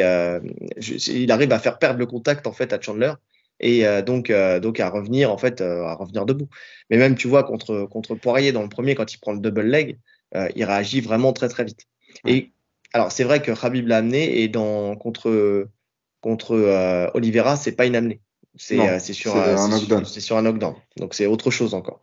il 0.78 1.32
arrive 1.32 1.52
à 1.52 1.58
faire 1.58 1.78
perdre 1.78 1.98
le 1.98 2.06
contact 2.06 2.46
en 2.46 2.52
fait 2.52 2.72
à 2.72 2.80
Chandler 2.80 3.12
et 3.58 3.84
donc, 4.02 4.30
donc 4.60 4.80
à 4.80 4.90
revenir 4.90 5.32
en 5.32 5.38
fait, 5.38 5.60
à 5.60 5.94
revenir 5.94 6.26
debout. 6.26 6.48
Mais 6.90 6.98
même 6.98 7.14
tu 7.16 7.26
vois 7.26 7.42
contre 7.42 7.86
contre 7.86 8.14
Poirier 8.14 8.52
dans 8.52 8.62
le 8.62 8.68
premier 8.68 8.94
quand 8.94 9.12
il 9.12 9.18
prend 9.18 9.32
le 9.32 9.40
double 9.40 9.62
leg, 9.62 9.98
il 10.54 10.64
réagit 10.64 11.00
vraiment 11.00 11.32
très 11.32 11.48
très 11.48 11.64
vite. 11.64 11.86
Et 12.26 12.52
alors 12.92 13.12
c'est 13.12 13.24
vrai 13.24 13.42
que 13.42 13.52
Khabib 13.52 13.88
l'a 13.88 13.98
amené 13.98 14.40
et 14.40 14.48
dans 14.48 14.96
contre 14.96 15.68
contre 16.20 16.56
euh, 16.56 17.08
Oliveira 17.14 17.56
c'est 17.56 17.72
pas 17.72 17.86
une 17.86 17.96
amenée. 17.96 18.20
C'est 18.56 18.80
euh, 18.80 18.98
sur 18.98 19.36
un 19.36 19.68
knockdown. 19.68 20.04
C'est 20.06 20.20
sur 20.20 20.36
un 20.38 20.42
knockdown. 20.42 20.74
Donc 20.96 21.14
c'est 21.14 21.26
autre 21.26 21.50
chose 21.50 21.74
encore. 21.74 22.00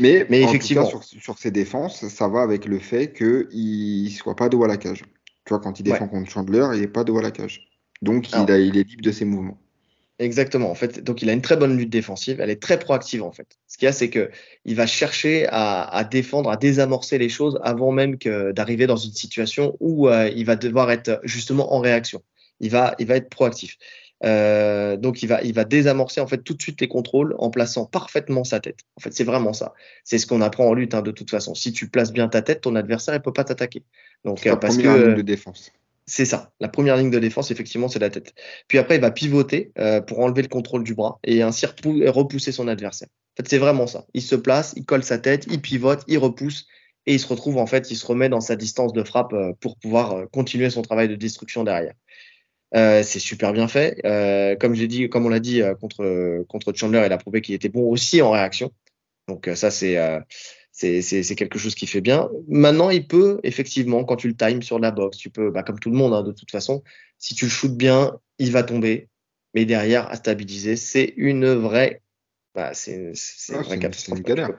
Mais, 0.00 0.26
mais 0.30 0.42
effectivement 0.42 0.88
sur, 1.02 1.38
ses 1.38 1.50
défenses, 1.50 2.06
ça 2.08 2.28
va 2.28 2.42
avec 2.42 2.64
le 2.64 2.78
fait 2.78 3.12
qu'il 3.12 4.10
soit 4.12 4.36
pas 4.36 4.48
dos 4.48 4.64
à 4.64 4.68
la 4.68 4.76
cage. 4.76 5.02
Tu 5.44 5.50
vois, 5.50 5.60
quand 5.60 5.78
il 5.78 5.82
défend 5.82 6.08
contre 6.08 6.30
Chandler, 6.30 6.66
il 6.74 6.80
n'est 6.80 6.88
pas 6.88 7.04
devant 7.04 7.20
la 7.20 7.30
cage. 7.30 7.66
Donc, 8.02 8.30
il, 8.30 8.50
a, 8.50 8.58
il 8.58 8.76
est 8.76 8.88
libre 8.88 9.02
de 9.02 9.12
ses 9.12 9.24
mouvements. 9.24 9.58
Exactement. 10.20 10.70
En 10.70 10.74
fait, 10.74 11.02
donc 11.02 11.22
il 11.22 11.30
a 11.30 11.32
une 11.32 11.40
très 11.40 11.56
bonne 11.56 11.76
lutte 11.78 11.88
défensive. 11.88 12.40
Elle 12.40 12.50
est 12.50 12.60
très 12.60 12.78
proactive 12.78 13.22
en 13.22 13.32
fait. 13.32 13.58
Ce 13.66 13.78
qu'il 13.78 13.86
y 13.86 13.88
a, 13.88 13.92
c'est 13.92 14.10
que 14.10 14.30
il 14.66 14.76
va 14.76 14.86
chercher 14.86 15.46
à, 15.48 16.06
défendre, 16.10 16.50
à 16.50 16.58
désamorcer 16.58 17.16
les 17.16 17.30
choses 17.30 17.58
avant 17.62 17.90
même 17.90 18.18
que 18.18 18.52
d'arriver 18.52 18.86
dans 18.86 18.98
une 18.98 19.14
situation 19.14 19.78
où 19.80 20.08
euh, 20.08 20.30
il 20.36 20.44
va 20.44 20.56
devoir 20.56 20.90
être 20.90 21.20
justement 21.24 21.72
en 21.74 21.80
réaction. 21.80 22.22
Il 22.60 22.70
va, 22.70 22.94
il 22.98 23.06
va 23.06 23.16
être 23.16 23.30
proactif. 23.30 23.78
Euh, 24.24 24.96
donc 24.96 25.22
il 25.22 25.26
va, 25.26 25.42
il 25.42 25.54
va 25.54 25.64
désamorcer 25.64 26.20
en 26.20 26.26
fait 26.26 26.38
tout 26.38 26.54
de 26.54 26.60
suite 26.60 26.80
les 26.80 26.88
contrôles 26.88 27.34
en 27.38 27.50
plaçant 27.50 27.86
parfaitement 27.86 28.44
sa 28.44 28.60
tête. 28.60 28.80
En 28.96 29.00
fait, 29.00 29.12
c'est 29.14 29.24
vraiment 29.24 29.52
ça. 29.52 29.72
C'est 30.04 30.18
ce 30.18 30.26
qu'on 30.26 30.42
apprend 30.42 30.66
en 30.66 30.74
lutte 30.74 30.94
hein, 30.94 31.02
de 31.02 31.10
toute 31.10 31.30
façon. 31.30 31.54
Si 31.54 31.72
tu 31.72 31.88
places 31.88 32.12
bien 32.12 32.28
ta 32.28 32.42
tête, 32.42 32.60
ton 32.60 32.76
adversaire 32.76 33.14
il 33.14 33.22
peut 33.22 33.32
pas 33.32 33.44
t'attaquer. 33.44 33.82
Donc 34.24 34.46
euh, 34.46 34.56
parce 34.56 34.76
que 34.76 35.14
de 35.14 35.22
défense. 35.22 35.72
C'est 36.06 36.24
ça. 36.24 36.50
La 36.58 36.68
première 36.68 36.96
ligne 36.96 37.10
de 37.10 37.20
défense, 37.20 37.52
effectivement, 37.52 37.86
c'est 37.86 38.00
la 38.00 38.10
tête. 38.10 38.34
Puis 38.66 38.78
après, 38.78 38.96
il 38.96 39.00
va 39.00 39.12
pivoter 39.12 39.70
euh, 39.78 40.00
pour 40.00 40.18
enlever 40.18 40.42
le 40.42 40.48
contrôle 40.48 40.82
du 40.82 40.92
bras 40.92 41.20
et 41.22 41.40
ainsi 41.42 41.66
repousser 41.66 42.50
son 42.50 42.66
adversaire. 42.66 43.06
En 43.08 43.36
fait, 43.36 43.48
c'est 43.48 43.58
vraiment 43.58 43.86
ça. 43.86 44.06
Il 44.12 44.22
se 44.22 44.34
place, 44.34 44.72
il 44.76 44.84
colle 44.84 45.04
sa 45.04 45.18
tête, 45.18 45.46
il 45.48 45.60
pivote, 45.60 46.02
il 46.08 46.18
repousse 46.18 46.66
et 47.06 47.14
il 47.14 47.20
se 47.20 47.28
retrouve, 47.28 47.58
en 47.58 47.66
fait, 47.66 47.90
il 47.90 47.96
se 47.96 48.04
remet 48.04 48.28
dans 48.28 48.40
sa 48.40 48.56
distance 48.56 48.92
de 48.92 49.02
frappe 49.02 49.32
euh, 49.32 49.52
pour 49.60 49.76
pouvoir 49.76 50.12
euh, 50.12 50.26
continuer 50.26 50.68
son 50.68 50.82
travail 50.82 51.08
de 51.08 51.14
destruction 51.14 51.64
derrière. 51.64 51.94
C'est 52.72 53.18
super 53.18 53.52
bien 53.52 53.68
fait. 53.68 54.00
comme 54.60 54.74
j'ai 54.74 54.86
dit, 54.86 55.08
comme 55.08 55.26
on 55.26 55.30
l'a 55.30 55.40
dit 55.40 55.62
contre 55.80 56.44
contre 56.48 56.72
Chandler, 56.74 57.02
il 57.06 57.12
a 57.12 57.18
prouvé 57.18 57.40
qu'il 57.40 57.54
était 57.54 57.68
bon 57.68 57.88
aussi 57.88 58.22
en 58.22 58.30
réaction. 58.30 58.72
Donc 59.28 59.48
ça, 59.54 59.70
c'est 59.70 59.96
c'est 60.72 61.34
quelque 61.36 61.58
chose 61.58 61.74
qui 61.74 61.86
fait 61.86 62.00
bien. 62.00 62.28
Maintenant, 62.48 62.90
il 62.90 63.06
peut, 63.06 63.40
effectivement, 63.42 64.04
quand 64.04 64.16
tu 64.16 64.28
le 64.28 64.36
times 64.36 64.62
sur 64.62 64.78
la 64.78 64.90
boxe, 64.90 65.18
tu 65.18 65.30
peux, 65.30 65.50
bah, 65.50 65.62
comme 65.62 65.78
tout 65.78 65.90
le 65.90 65.96
monde, 65.96 66.14
hein, 66.14 66.22
de 66.22 66.32
toute 66.32 66.50
façon, 66.50 66.82
si 67.18 67.34
tu 67.34 67.46
le 67.46 67.50
shootes 67.50 67.76
bien, 67.76 68.18
il 68.38 68.52
va 68.52 68.62
tomber. 68.62 69.08
Mais 69.54 69.64
derrière, 69.64 70.08
à 70.10 70.16
stabiliser, 70.16 70.76
c'est 70.76 71.12
une 71.16 71.52
vraie. 71.54 72.02
Bah, 72.54 72.72
c'est 72.72 72.94
une, 72.94 73.14
ah, 73.54 73.62
vraie 73.62 73.78
catastrophe. 73.78 74.18
C'est 74.24 74.32
une 74.32 74.36
galère. 74.36 74.50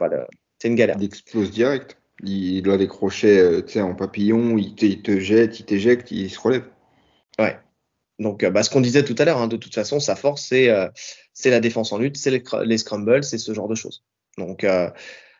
C'est 0.59 0.67
une 0.67 0.75
galère. 0.75 0.95
Il 0.99 1.05
explose 1.05 1.51
direct. 1.51 1.97
Il 2.23 2.61
doit 2.61 2.77
décrocher 2.77 3.39
euh, 3.39 3.81
en 3.81 3.95
papillon, 3.95 4.57
il 4.57 4.75
te, 4.75 4.85
il 4.85 5.01
te 5.01 5.19
jette, 5.19 5.59
il 5.59 5.65
t'éjecte, 5.65 6.11
il 6.11 6.29
se 6.29 6.39
relève. 6.39 6.65
Ouais. 7.39 7.57
Donc, 8.19 8.43
euh, 8.43 8.49
bah, 8.49 8.63
ce 8.63 8.69
qu'on 8.69 8.81
disait 8.81 9.03
tout 9.03 9.15
à 9.17 9.25
l'heure, 9.25 9.37
hein, 9.37 9.47
de 9.47 9.57
toute 9.57 9.73
façon, 9.73 9.99
sa 9.99 10.15
force, 10.15 10.43
c'est 10.43 10.69
euh, 10.69 10.87
la 11.45 11.59
défense 11.59 11.91
en 11.91 11.97
lutte, 11.97 12.17
c'est 12.17 12.31
les, 12.31 12.43
les, 12.63 12.77
scrambles, 12.77 13.23
c'est 13.23 13.37
ce 13.37 13.53
genre 13.53 13.67
de 13.67 13.75
choses. 13.75 14.03
Donc, 14.37 14.65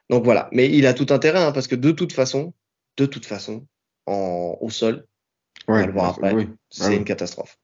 donc 0.09 0.26
voilà, 0.26 0.49
mais 0.51 0.69
il 0.69 0.86
a 0.86 0.93
tout 0.93 1.07
intérêt 1.11 1.39
hein, 1.39 1.53
parce 1.53 1.67
que 1.67 1.76
de 1.76 1.91
toute 1.91 2.11
façon, 2.11 2.53
de 2.97 3.05
toute 3.05 3.26
façon, 3.26 3.65
en, 4.05 4.57
au 4.59 4.69
sol, 4.69 5.07
on 5.67 5.74
va 5.74 5.86
le 5.86 5.93
voir 5.93 6.09
après, 6.09 6.34
ah 6.34 6.55
c'est 6.69 6.95
une 6.95 7.05
catastrophe. 7.05 7.57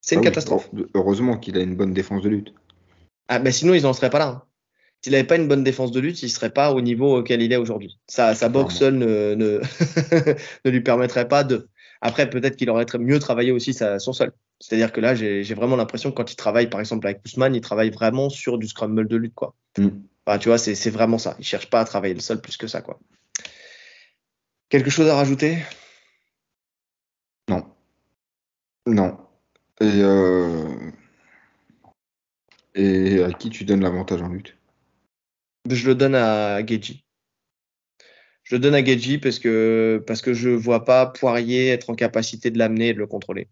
C'est 0.00 0.14
une 0.14 0.22
ah 0.22 0.24
catastrophe. 0.24 0.70
Heureusement 0.94 1.38
qu'il 1.38 1.56
a 1.56 1.60
une 1.60 1.76
bonne 1.76 1.92
défense 1.92 2.22
de 2.22 2.28
lutte. 2.28 2.52
Ah, 3.28 3.38
mais 3.38 3.52
sinon, 3.52 3.74
ils 3.74 3.82
n'en 3.82 3.92
seraient 3.92 4.10
pas 4.10 4.18
là. 4.18 4.28
Hein. 4.28 4.42
S'il 5.02 5.12
n'avait 5.12 5.26
pas 5.26 5.36
une 5.36 5.46
bonne 5.46 5.62
défense 5.62 5.92
de 5.92 6.00
lutte, 6.00 6.22
il 6.22 6.26
ne 6.26 6.30
serait 6.30 6.50
pas 6.50 6.72
au 6.72 6.80
niveau 6.80 7.18
auquel 7.18 7.42
il 7.42 7.52
est 7.52 7.56
aujourd'hui. 7.56 7.98
Sa, 8.08 8.34
sa 8.34 8.48
boxe 8.48 8.76
seule 8.76 8.94
ne, 8.94 9.34
ne, 9.34 9.60
ne, 10.64 10.70
lui 10.70 10.80
permettrait 10.80 11.28
pas 11.28 11.44
de. 11.44 11.68
Après, 12.00 12.30
peut-être 12.30 12.56
qu'il 12.56 12.70
aurait 12.70 12.86
mieux 12.98 13.18
travaillé 13.18 13.50
aussi 13.50 13.74
sa, 13.74 13.98
son 13.98 14.12
sol. 14.12 14.32
C'est-à-dire 14.60 14.92
que 14.92 15.00
là, 15.00 15.14
j'ai 15.14 15.54
vraiment 15.54 15.76
l'impression 15.76 16.10
que 16.10 16.16
quand 16.16 16.30
il 16.32 16.36
travaille, 16.36 16.68
par 16.68 16.80
exemple, 16.80 17.06
avec 17.06 17.20
Ousmane, 17.24 17.54
il 17.54 17.60
travaille 17.60 17.90
vraiment 17.90 18.28
sur 18.30 18.58
du 18.58 18.68
scramble 18.68 19.08
de 19.08 19.16
lutte. 19.16 19.34
Quoi. 19.34 19.54
Mm 19.78 19.88
tu 20.36 20.48
vois, 20.48 20.58
c'est 20.58 20.90
vraiment 20.90 21.16
ça. 21.16 21.36
Il 21.38 21.44
cherche 21.46 21.70
pas 21.70 21.80
à 21.80 21.86
travailler 21.86 22.12
le 22.12 22.20
sol 22.20 22.38
plus 22.42 22.58
que 22.58 22.66
ça, 22.66 22.82
quoi. 22.82 23.00
Quelque 24.68 24.90
chose 24.90 25.08
à 25.08 25.16
rajouter? 25.16 25.58
Non. 27.48 27.64
Non. 28.84 29.16
Et, 29.80 30.02
euh, 30.02 30.90
Et 32.74 33.22
à 33.22 33.32
qui 33.32 33.48
tu 33.48 33.64
donnes 33.64 33.80
l'avantage 33.80 34.20
en 34.20 34.28
lutte? 34.28 34.54
Je 35.70 35.86
le 35.88 35.94
donne 35.94 36.14
à 36.14 36.64
Geji. 36.66 37.04
Je 38.48 38.54
le 38.54 38.60
donne 38.60 38.74
à 38.74 38.82
Geji 38.82 39.18
parce 39.18 39.38
que, 39.38 40.02
parce 40.06 40.22
que 40.22 40.32
je 40.32 40.48
vois 40.48 40.86
pas 40.86 41.04
Poirier 41.04 41.68
être 41.68 41.90
en 41.90 41.94
capacité 41.94 42.50
de 42.50 42.56
l'amener 42.56 42.88
et 42.88 42.94
de 42.94 42.98
le 42.98 43.06
contrôler. 43.06 43.46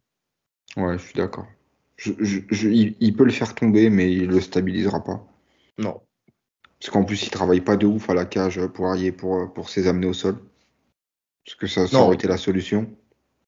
Ouais, 0.75 0.97
je 0.97 1.05
suis 1.05 1.13
d'accord. 1.13 1.47
il, 2.07 2.97
il, 2.99 3.15
peut 3.15 3.25
le 3.25 3.31
faire 3.31 3.55
tomber, 3.55 3.91
mais 3.91 4.11
il 4.11 4.27
le 4.27 4.41
stabilisera 4.41 5.05
pas. 5.05 5.23
Non. 5.77 6.01
Parce 6.81 6.91
qu'en 6.91 7.05
plus, 7.05 7.27
il 7.27 7.31
travaille 7.31 7.61
pas 7.61 7.77
de 7.77 7.85
ouf 7.85 8.09
à 8.09 8.15
la 8.15 8.25
cage 8.25 8.59
pour 8.69 8.87
arriver 8.87 9.13
pour, 9.13 9.53
pour 9.53 9.69
ses 9.69 9.87
amener 9.87 10.07
au 10.07 10.15
sol. 10.15 10.39
Parce 11.45 11.57
que 11.57 11.67
ça, 11.67 11.87
ça 11.87 11.99
aurait 11.99 12.15
été 12.15 12.27
la 12.27 12.39
solution. 12.39 12.91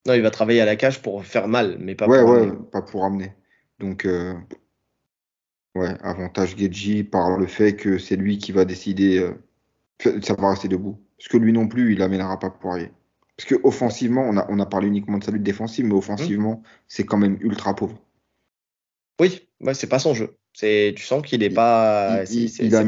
Non, 0.07 0.13
il 0.13 0.21
va 0.21 0.31
travailler 0.31 0.61
à 0.61 0.67
la 0.67 0.77
cage 0.77 1.01
pour 1.01 1.25
faire 1.25 1.49
mal, 1.49 1.79
mais 1.81 1.95
pas 1.95 2.05
pour 2.05 2.15
amener. 2.15 2.53
pas 2.71 2.83
pour 2.83 3.05
amener. 3.07 3.33
Donc, 3.79 4.05
euh, 4.05 4.35
ouais, 5.75 5.97
avantage 6.03 6.59
Geji 6.59 7.05
par 7.05 7.39
le 7.39 7.47
fait 7.47 7.75
que 7.75 7.97
c'est 7.97 8.17
lui 8.17 8.37
qui 8.37 8.53
va 8.53 8.67
décider. 8.67 9.19
Euh, 9.19 10.21
ça 10.23 10.35
va 10.35 10.51
rester 10.51 10.69
debout. 10.69 10.99
Parce 11.19 11.29
que 11.29 11.37
lui 11.37 11.53
non 11.53 11.69
plus, 11.69 11.95
il 11.95 12.03
amènera 12.03 12.39
pas 12.39 12.51
Poirier. 12.51 12.91
Parce 13.37 13.49
que 13.49 13.55
offensivement, 13.62 14.23
on 14.23 14.37
a, 14.37 14.47
on 14.51 14.59
a 14.59 14.66
parlé 14.66 14.89
uniquement 14.89 15.19
de 15.19 15.25
sa 15.25 15.31
lutte 15.31 15.43
défensive, 15.43 15.85
mais 15.85 15.95
offensivement, 15.95 16.62
c'est 16.89 17.05
quand 17.05 17.19
même 17.19 17.39
ultra 17.41 17.75
pauvre. 17.75 18.01
Oui, 19.21 19.49
ouais, 19.61 19.75
c'est 19.75 19.87
pas 19.87 19.99
son 19.99 20.14
jeu. 20.14 20.37
C'est, 20.53 20.93
tu 20.97 21.05
sens 21.05 21.23
qu'il 21.25 21.41
n'est 21.41 21.51
pas. 21.51 22.25
Il, 22.31 22.75
a 22.75 22.85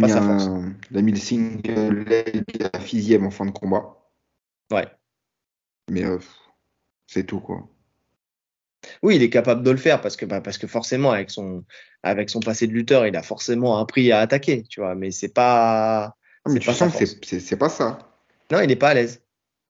mis 1.03 1.13
le 1.13 1.19
single 1.19 2.05
leg 2.05 2.45
à 2.63 3.25
en 3.25 3.31
fin 3.31 3.47
de 3.47 3.51
combat. 3.51 3.97
Ouais. 4.73 4.89
Mais 5.89 6.05
euh, 6.05 6.19
c'est 7.07 7.25
tout, 7.25 7.41
quoi. 7.41 7.69
Oui, 9.03 9.17
il 9.17 9.23
est 9.23 9.31
capable 9.31 9.63
de 9.63 9.71
le 9.71 9.77
faire 9.77 10.01
parce 10.01 10.17
que, 10.17 10.25
bah, 10.25 10.41
parce 10.41 10.59
que 10.59 10.67
forcément, 10.67 11.13
avec 11.13 11.31
son, 11.31 11.65
avec 12.03 12.31
son 12.31 12.41
passé 12.41 12.67
de 12.67 12.73
lutteur, 12.73 13.07
il 13.07 13.15
a 13.15 13.23
forcément 13.23 13.79
un 13.79 13.85
prix 13.85 14.11
à 14.11 14.21
attaquer, 14.21 14.65
tu 14.65 14.81
vois. 14.81 14.95
Mais 14.95 15.11
c'est 15.11 15.33
pas. 15.33 16.17
mais 16.49 16.59
tu 16.59 16.73
sens 16.73 16.93
que 16.97 17.39
c'est 17.39 17.57
pas 17.57 17.69
ça. 17.69 18.10
Non, 18.51 18.61
il 18.61 18.69
n'est 18.69 18.77
pas 18.77 18.91
à 18.91 18.95
l'aise. 18.95 19.23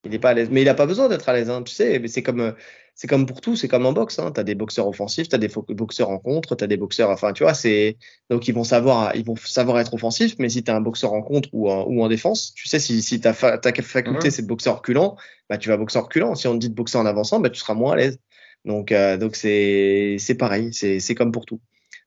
Il 0.05 0.11
n'est 0.11 0.19
pas 0.19 0.31
à 0.31 0.35
l'aise. 0.35 0.49
Mais 0.51 0.63
il 0.63 0.65
n'a 0.65 0.75
pas 0.75 0.87
besoin 0.87 1.09
d'être 1.09 1.29
à 1.29 1.33
l'aise, 1.35 1.51
hein, 1.51 1.63
tu 1.63 1.75
sais. 1.75 2.01
C'est 2.09 2.23
comme, 2.23 2.41
euh, 2.41 2.53
c'est 2.95 3.07
comme 3.07 3.27
pour 3.27 3.41
tout, 3.41 3.57
c'est 3.57 3.69
comme 3.69 3.85
en 3.87 3.93
boxe. 3.93 4.19
Hein. 4.19 4.33
Tu 4.35 4.41
as 4.41 4.45
des 4.45 4.55
boxeurs 4.55 4.89
offensifs, 4.89 5.29
tu 5.29 5.35
as 5.35 5.39
des 5.39 5.49
boxeurs 5.49 6.11
en 6.11 6.19
contre, 6.19 6.57
tu 6.57 6.65
as 6.65 6.67
des 6.67 6.77
boxeurs. 6.79 7.11
Enfin, 7.11 7.33
tu 7.33 7.43
vois, 7.43 7.55
c'est. 7.55 7.99
Donc, 8.31 8.49
ils 8.49 8.55
vont, 8.55 8.65
savoir, 8.65 9.15
ils 9.15 9.25
vont 9.25 9.37
savoir 9.37 9.79
être 9.79 9.95
offensifs, 9.95 10.37
mais 10.39 10.49
si 10.49 10.63
tu 10.65 10.71
es 10.71 10.75
un 10.75 10.81
boxeur 10.81 11.13
en 11.13 11.23
contre 11.23 11.51
ou 11.53 11.71
en, 11.71 11.85
ou 11.87 12.03
en 12.03 12.09
défense, 12.09 12.55
tu 12.55 12.69
sais, 12.69 12.79
si, 12.79 13.03
si 13.03 13.21
ta, 13.21 13.35
ta 13.35 13.73
faculté, 13.83 14.31
c'est 14.31 14.43
de 14.43 14.49
boxer 14.49 14.71
reculant, 14.71 15.17
bah, 15.51 15.59
tu 15.59 15.69
vas 15.69 15.77
boxer 15.77 15.99
reculant. 15.99 16.35
Si 16.35 16.49
on 16.49 16.55
te 16.55 16.59
dit 16.59 16.71
de 16.71 16.75
boxer 16.75 16.99
en 16.99 17.07
avançant, 17.07 17.41
bah, 17.41 17.51
tu 17.51 17.61
seras 17.61 17.75
moins 17.75 17.93
à 17.93 17.97
l'aise. 17.97 18.19
Donc, 18.65 18.93
euh, 18.93 19.17
donc 19.17 19.37
c'est 19.37 20.19
pareil, 20.39 20.73
c'est 20.73 21.15
comme 21.15 21.33
pour 21.33 21.47
tout 21.47 21.61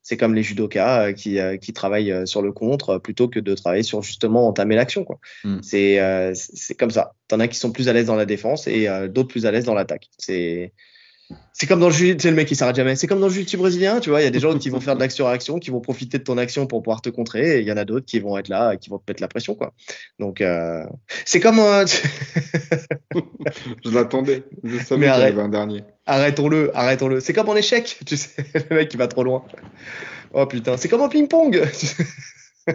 c'est 0.04 0.18
comme 0.18 0.36
les 0.36 0.44
judokas 0.44 1.08
euh, 1.08 1.14
qui, 1.14 1.40
euh, 1.40 1.58
qui 1.58 1.72
travaillent 1.72 2.12
euh, 2.12 2.26
sur 2.26 2.42
le 2.42 2.52
contre 2.52 2.98
plutôt 2.98 3.30
que 3.30 3.40
de 3.40 3.56
travailler 3.56 3.84
sur 3.84 4.04
justement 4.04 4.48
entamer 4.48 4.76
l'action. 4.76 5.06
quoi. 5.06 5.20
Mm. 5.46 5.60
C'est 5.64 6.34
c'est 6.36 6.76
comme 6.76 6.92
ça. 6.92 7.14
T'en 7.30 7.40
as 7.40 7.48
qui 7.48 7.58
sont 7.58 7.72
plus 7.72 7.88
à 7.88 7.94
l'aise 7.94 8.08
dans 8.08 8.16
la 8.16 8.26
défense 8.26 8.68
et 8.68 8.88
d'autres 9.08 9.30
plus 9.30 9.46
à 9.46 9.52
l'aise 9.52 9.64
dans 9.64 9.74
l'attaque. 9.74 10.10
C'est 10.18 10.74
c'est 11.54 11.68
comme 11.68 11.80
dans 11.80 11.90
le 11.90 11.94
jeu, 11.94 12.16
c'est 12.20 12.30
le 12.30 12.36
mec 12.36 12.48
qui 12.48 12.56
s'arrête 12.56 12.76
jamais. 12.76 12.96
C'est 12.96 13.06
comme 13.08 13.20
dans 13.20 13.28
le 13.28 13.34
jiu 13.34 13.46
brésilien, 13.58 14.00
tu 14.00 14.10
vois. 14.10 14.22
Il 14.22 14.24
y 14.24 14.28
a 14.28 14.32
des 14.32 14.40
gens 14.40 14.58
qui 14.58 14.70
vont 14.70 14.80
faire 14.80 14.96
de 14.96 15.00
l'action-réaction, 15.00 15.60
qui 15.60 15.70
vont 15.70 15.82
profiter 15.82 16.18
de 16.18 16.24
ton 16.24 16.38
action 16.38 16.66
pour 16.66 16.82
pouvoir 16.82 17.02
te 17.02 17.10
contrer. 17.10 17.58
Et 17.58 17.62
il 17.62 17.68
y 17.68 17.72
en 17.72 17.78
a 17.78 17.86
d'autres 17.86 18.06
qui 18.06 18.20
vont 18.20 18.38
être 18.38 18.48
là, 18.48 18.74
et 18.74 18.78
qui 18.78 18.90
vont 18.90 18.98
te 18.98 19.04
mettre 19.08 19.22
la 19.22 19.28
pression, 19.28 19.54
quoi. 19.54 19.72
Donc, 20.20 20.42
euh... 20.42 20.84
c'est 21.26 21.40
comme. 21.40 21.58
je 23.86 23.90
l'attendais. 23.92 24.44
Je 24.64 24.78
savais 24.80 25.06
qu'il 25.12 25.22
y 25.22 25.24
avait 25.24 25.42
un 25.42 25.50
dernier. 25.50 25.84
Arrêtons-le, 26.06 26.76
arrêtons-le. 26.76 27.20
C'est 27.20 27.34
comme 27.34 27.50
en 27.50 27.56
échec, 27.56 28.00
tu 28.06 28.18
sais. 28.18 28.44
Le 28.70 28.76
mec 28.76 28.90
qui 28.90 28.98
va 28.98 29.08
trop 29.08 29.24
loin. 29.24 29.46
Oh 30.34 30.48
putain, 30.48 30.78
c'est 30.78 30.90
comme 30.90 31.02
en 31.02 31.10
ping-pong. 31.10 31.56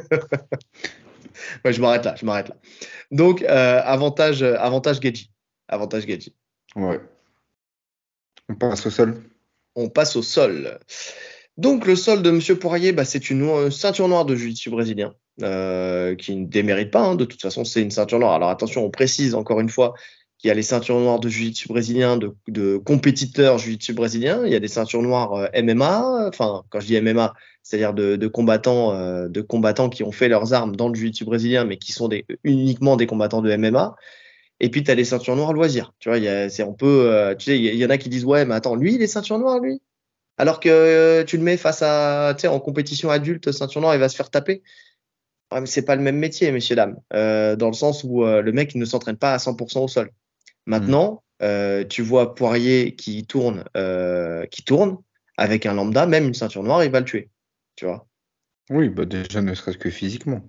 ouais, 1.65 1.73
je 1.73 1.81
m'arrête 1.81 2.05
là, 2.05 2.15
je 2.17 2.25
m'arrête 2.25 2.49
là. 2.51 2.57
Donc, 3.11 3.43
euh, 3.43 3.81
avantage, 3.85 4.43
avantage 4.43 5.01
Geji. 5.01 5.33
Avantage 5.69 6.07
Geji. 6.07 6.33
Ouais. 6.77 7.01
On 8.49 8.55
passe 8.55 8.86
au 8.86 8.90
sol. 8.90 9.22
On 9.74 9.88
passe 9.88 10.16
au 10.16 10.22
sol. 10.22 10.78
Donc 11.57 11.86
le 11.86 11.96
sol 11.96 12.22
de 12.22 12.30
Monsieur 12.30 12.59
Poirier, 12.59 12.92
bah, 12.92 13.05
c'est 13.05 13.30
une 13.30 13.70
ceinture 13.70 14.09
noire 14.09 14.24
de 14.24 14.36
jiu 14.36 14.70
brésilien. 14.70 15.14
Euh, 15.42 16.16
qui 16.16 16.34
ne 16.34 16.46
démérite 16.46 16.90
pas, 16.90 17.01
hein. 17.01 17.14
de 17.14 17.24
toute 17.24 17.40
façon 17.40 17.64
c'est 17.64 17.80
une 17.80 17.92
ceinture 17.92 18.18
noire. 18.18 18.32
Alors 18.32 18.49
attention, 18.49 18.84
on 18.84 18.90
précise 18.90 19.36
encore 19.36 19.61
une 19.61 19.68
fois 19.68 19.94
qu'il 20.36 20.49
y 20.49 20.51
a 20.51 20.55
les 20.55 20.62
ceintures 20.62 20.99
noires 20.99 21.20
de 21.20 21.28
jiu 21.28 21.53
brésilien, 21.68 22.16
de, 22.16 22.76
compétiteurs 22.78 23.59
jiu 23.59 23.78
brésiliens, 23.94 24.42
il 24.44 24.51
y 24.51 24.57
a 24.57 24.61
des 24.61 24.66
ceintures 24.66 25.03
noires 25.03 25.34
euh, 25.34 25.46
MMA, 25.62 26.26
enfin 26.28 26.64
quand 26.70 26.80
je 26.80 26.86
dis 26.86 27.01
MMA, 27.01 27.34
c'est-à-dire 27.62 27.94
de, 27.94 28.26
combattants, 28.26 28.94
euh, 28.94 29.28
de 29.28 29.40
combattants 29.40 29.90
qui 29.90 30.03
ont 30.03 30.11
fait 30.11 30.28
leurs 30.28 30.55
armes 30.55 30.74
dans 30.74 30.88
le 30.88 30.96
jiu 30.96 31.12
brésilien, 31.24 31.64
mais 31.64 31.76
qui 31.76 31.92
sont 31.92 32.11
uniquement 32.42 32.96
des 32.96 33.07
combattants 33.07 33.42
de 33.42 33.57
MMA. 33.57 33.94
Et 34.61 34.71
puis, 34.71 34.83
tu 34.83 34.91
as 34.91 34.95
les 34.95 35.05
ceintures 35.05 35.37
noires 35.37 35.53
loisirs. 35.53 35.93
Tu 35.99 36.09
vois, 36.09 36.19
y 36.19 36.29
a, 36.29 36.49
on 36.67 36.73
peut, 36.73 37.11
euh, 37.11 37.35
tu 37.35 37.47
sais, 37.47 37.59
il 37.59 37.75
y, 37.75 37.85
en 37.85 37.91
a 37.91 37.99
qui 37.99 38.09
disent, 38.09 38.25
ouais, 38.25 38.45
mais 38.45 38.55
attends, 38.55 38.75
lui, 38.75 38.95
il 38.95 39.03
est 39.03 39.07
ceinture 39.07 39.39
noire, 39.39 39.61
lui? 39.61 39.81
Alors 40.37 40.61
que 40.61 40.69
euh, 40.69 41.25
tu 41.25 41.37
le 41.37 41.43
mets 41.43 41.57
face 41.57 41.83
à, 41.83 42.35
tu 42.37 42.43
sais, 42.43 42.49
en 42.49 42.61
compétition 42.61 43.11
adulte, 43.11 43.53
ceinture 43.53 43.81
noire, 43.81 43.95
il 43.95 44.01
va 44.01 44.09
se 44.09 44.17
faire 44.17 44.31
taper. 44.31 44.63
Ouais, 45.53 45.61
mais 45.61 45.67
c'est 45.67 45.85
pas 45.85 45.97
le 45.97 46.03
même 46.03 46.19
métier, 46.19 46.51
messieurs, 46.53 46.77
dames. 46.77 46.99
Euh, 47.15 47.57
dans 47.57 47.69
le 47.69 47.73
sens 47.73 48.05
où 48.05 48.25
le 48.25 48.53
mec, 48.53 48.75
il 48.75 48.79
ne 48.79 48.85
s'entraîne 48.85 49.17
pas 49.17 49.33
à 49.33 49.39
100% 49.39 49.81
au 49.81 49.89
sol. 49.89 50.11
Maintenant, 50.67 51.23
euh, 51.41 51.85
tu 51.85 52.03
vois 52.03 52.35
Poirier 52.35 52.95
qui 52.95 53.27
tourne, 53.27 53.65
qui 54.51 54.63
tourne 54.65 54.99
avec 55.37 55.67
un 55.67 55.75
lambda, 55.75 56.07
même 56.07 56.27
une 56.27 56.35
ceinture 56.35 56.65
noire, 56.65 56.85
il 56.85 56.91
va 56.91 57.01
le 57.01 57.07
tuer. 57.07 57.31
Tu 57.77 57.87
vois? 57.87 58.07
Oui, 58.71 58.89
bah 58.91 59.07
déjà 59.07 59.41
ne 59.41 59.55
serait-ce 59.55 59.79
que 59.79 59.89
physiquement. 59.89 60.43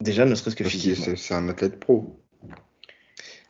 Déjà 0.00 0.24
ne 0.24 0.34
serait-ce 0.34 0.54
que 0.54 0.64
physiquement. 0.64 1.16
C'est 1.16 1.34
un 1.34 1.48
athlète 1.48 1.80
pro. 1.80 2.20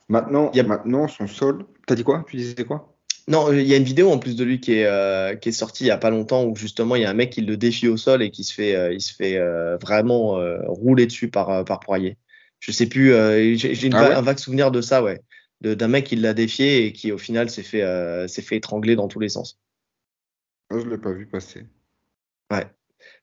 Maintenant, 0.09 0.51
maintenant 0.67 1.09
son 1.09 1.27
sol. 1.27 1.67
T'as 1.87 1.95
dit 1.95 2.05
quoi? 2.05 2.25
Tu 2.29 2.37
disais 2.37 2.65
quoi? 2.65 2.95
Non, 3.27 3.53
il 3.53 3.67
y 3.67 3.75
a 3.75 3.77
une 3.77 3.85
vidéo 3.85 4.11
en 4.11 4.19
plus 4.19 4.37
de 4.37 4.45
lui 4.45 4.59
qui 4.59 4.73
est, 4.73 4.87
euh, 4.87 5.35
qui 5.35 5.51
est 5.51 5.53
sortie 5.53 5.85
il 5.85 5.89
y 5.89 5.91
a 5.91 5.99
pas 5.99 6.09
longtemps 6.09 6.45
où 6.45 6.57
justement 6.57 6.97
il 6.97 7.03
y 7.03 7.05
a 7.05 7.11
un 7.11 7.15
mec 7.15 7.29
qui 7.31 7.43
le 7.43 7.59
défie 7.59 7.87
au 7.87 7.99
sol 7.99 8.23
et 8.23 8.31
qui 8.31 8.43
se 8.43 8.55
fait, 8.55 8.95
il 8.95 9.03
se 9.03 9.15
fait 9.15 9.39
vraiment 9.83 10.41
rouler 10.67 11.07
dessus 11.07 11.29
par, 11.29 11.63
par 11.67 11.81
Poirier. 11.81 12.17
Je 12.59 12.73
sais 12.73 12.87
plus, 12.87 13.13
j'ai 13.57 13.91
ah 13.93 14.19
un 14.19 14.23
vague 14.23 14.39
souvenir 14.39 14.71
de 14.71 14.81
ça, 14.81 15.03
ouais 15.03 15.21
d'un 15.61 15.89
mec 15.89 16.07
qui 16.07 16.17
l'a 16.17 16.35
défié 16.35 16.87
et 16.87 16.93
qui 16.93 17.13
au 17.13 17.19
final 17.19 17.51
s'est 17.51 17.63
fait, 17.63 17.83
euh, 17.83 18.29
s'est 18.29 18.43
fait 18.43 18.57
étrangler 18.57 18.97
dans 18.97 19.09
tous 19.09 19.21
les 19.21 19.29
sens. 19.29 19.59
Je 20.71 20.77
ne 20.77 20.91
l'ai 20.91 20.99
pas 20.99 21.13
vu 21.13 21.27
passer. 21.27 21.67
Ouais. 22.51 22.67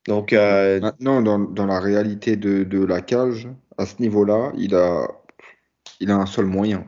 Donc, 0.07 0.33
euh, 0.33 0.79
Maintenant, 0.79 1.21
dans, 1.21 1.39
dans, 1.39 1.65
la 1.65 1.79
réalité 1.79 2.35
de, 2.35 2.63
de, 2.63 2.83
la 2.83 3.01
cage, 3.01 3.47
à 3.77 3.85
ce 3.85 4.01
niveau-là, 4.01 4.51
il 4.57 4.75
a, 4.75 5.07
il 5.99 6.11
a 6.11 6.15
un 6.15 6.25
sol 6.25 6.45
moyen. 6.45 6.85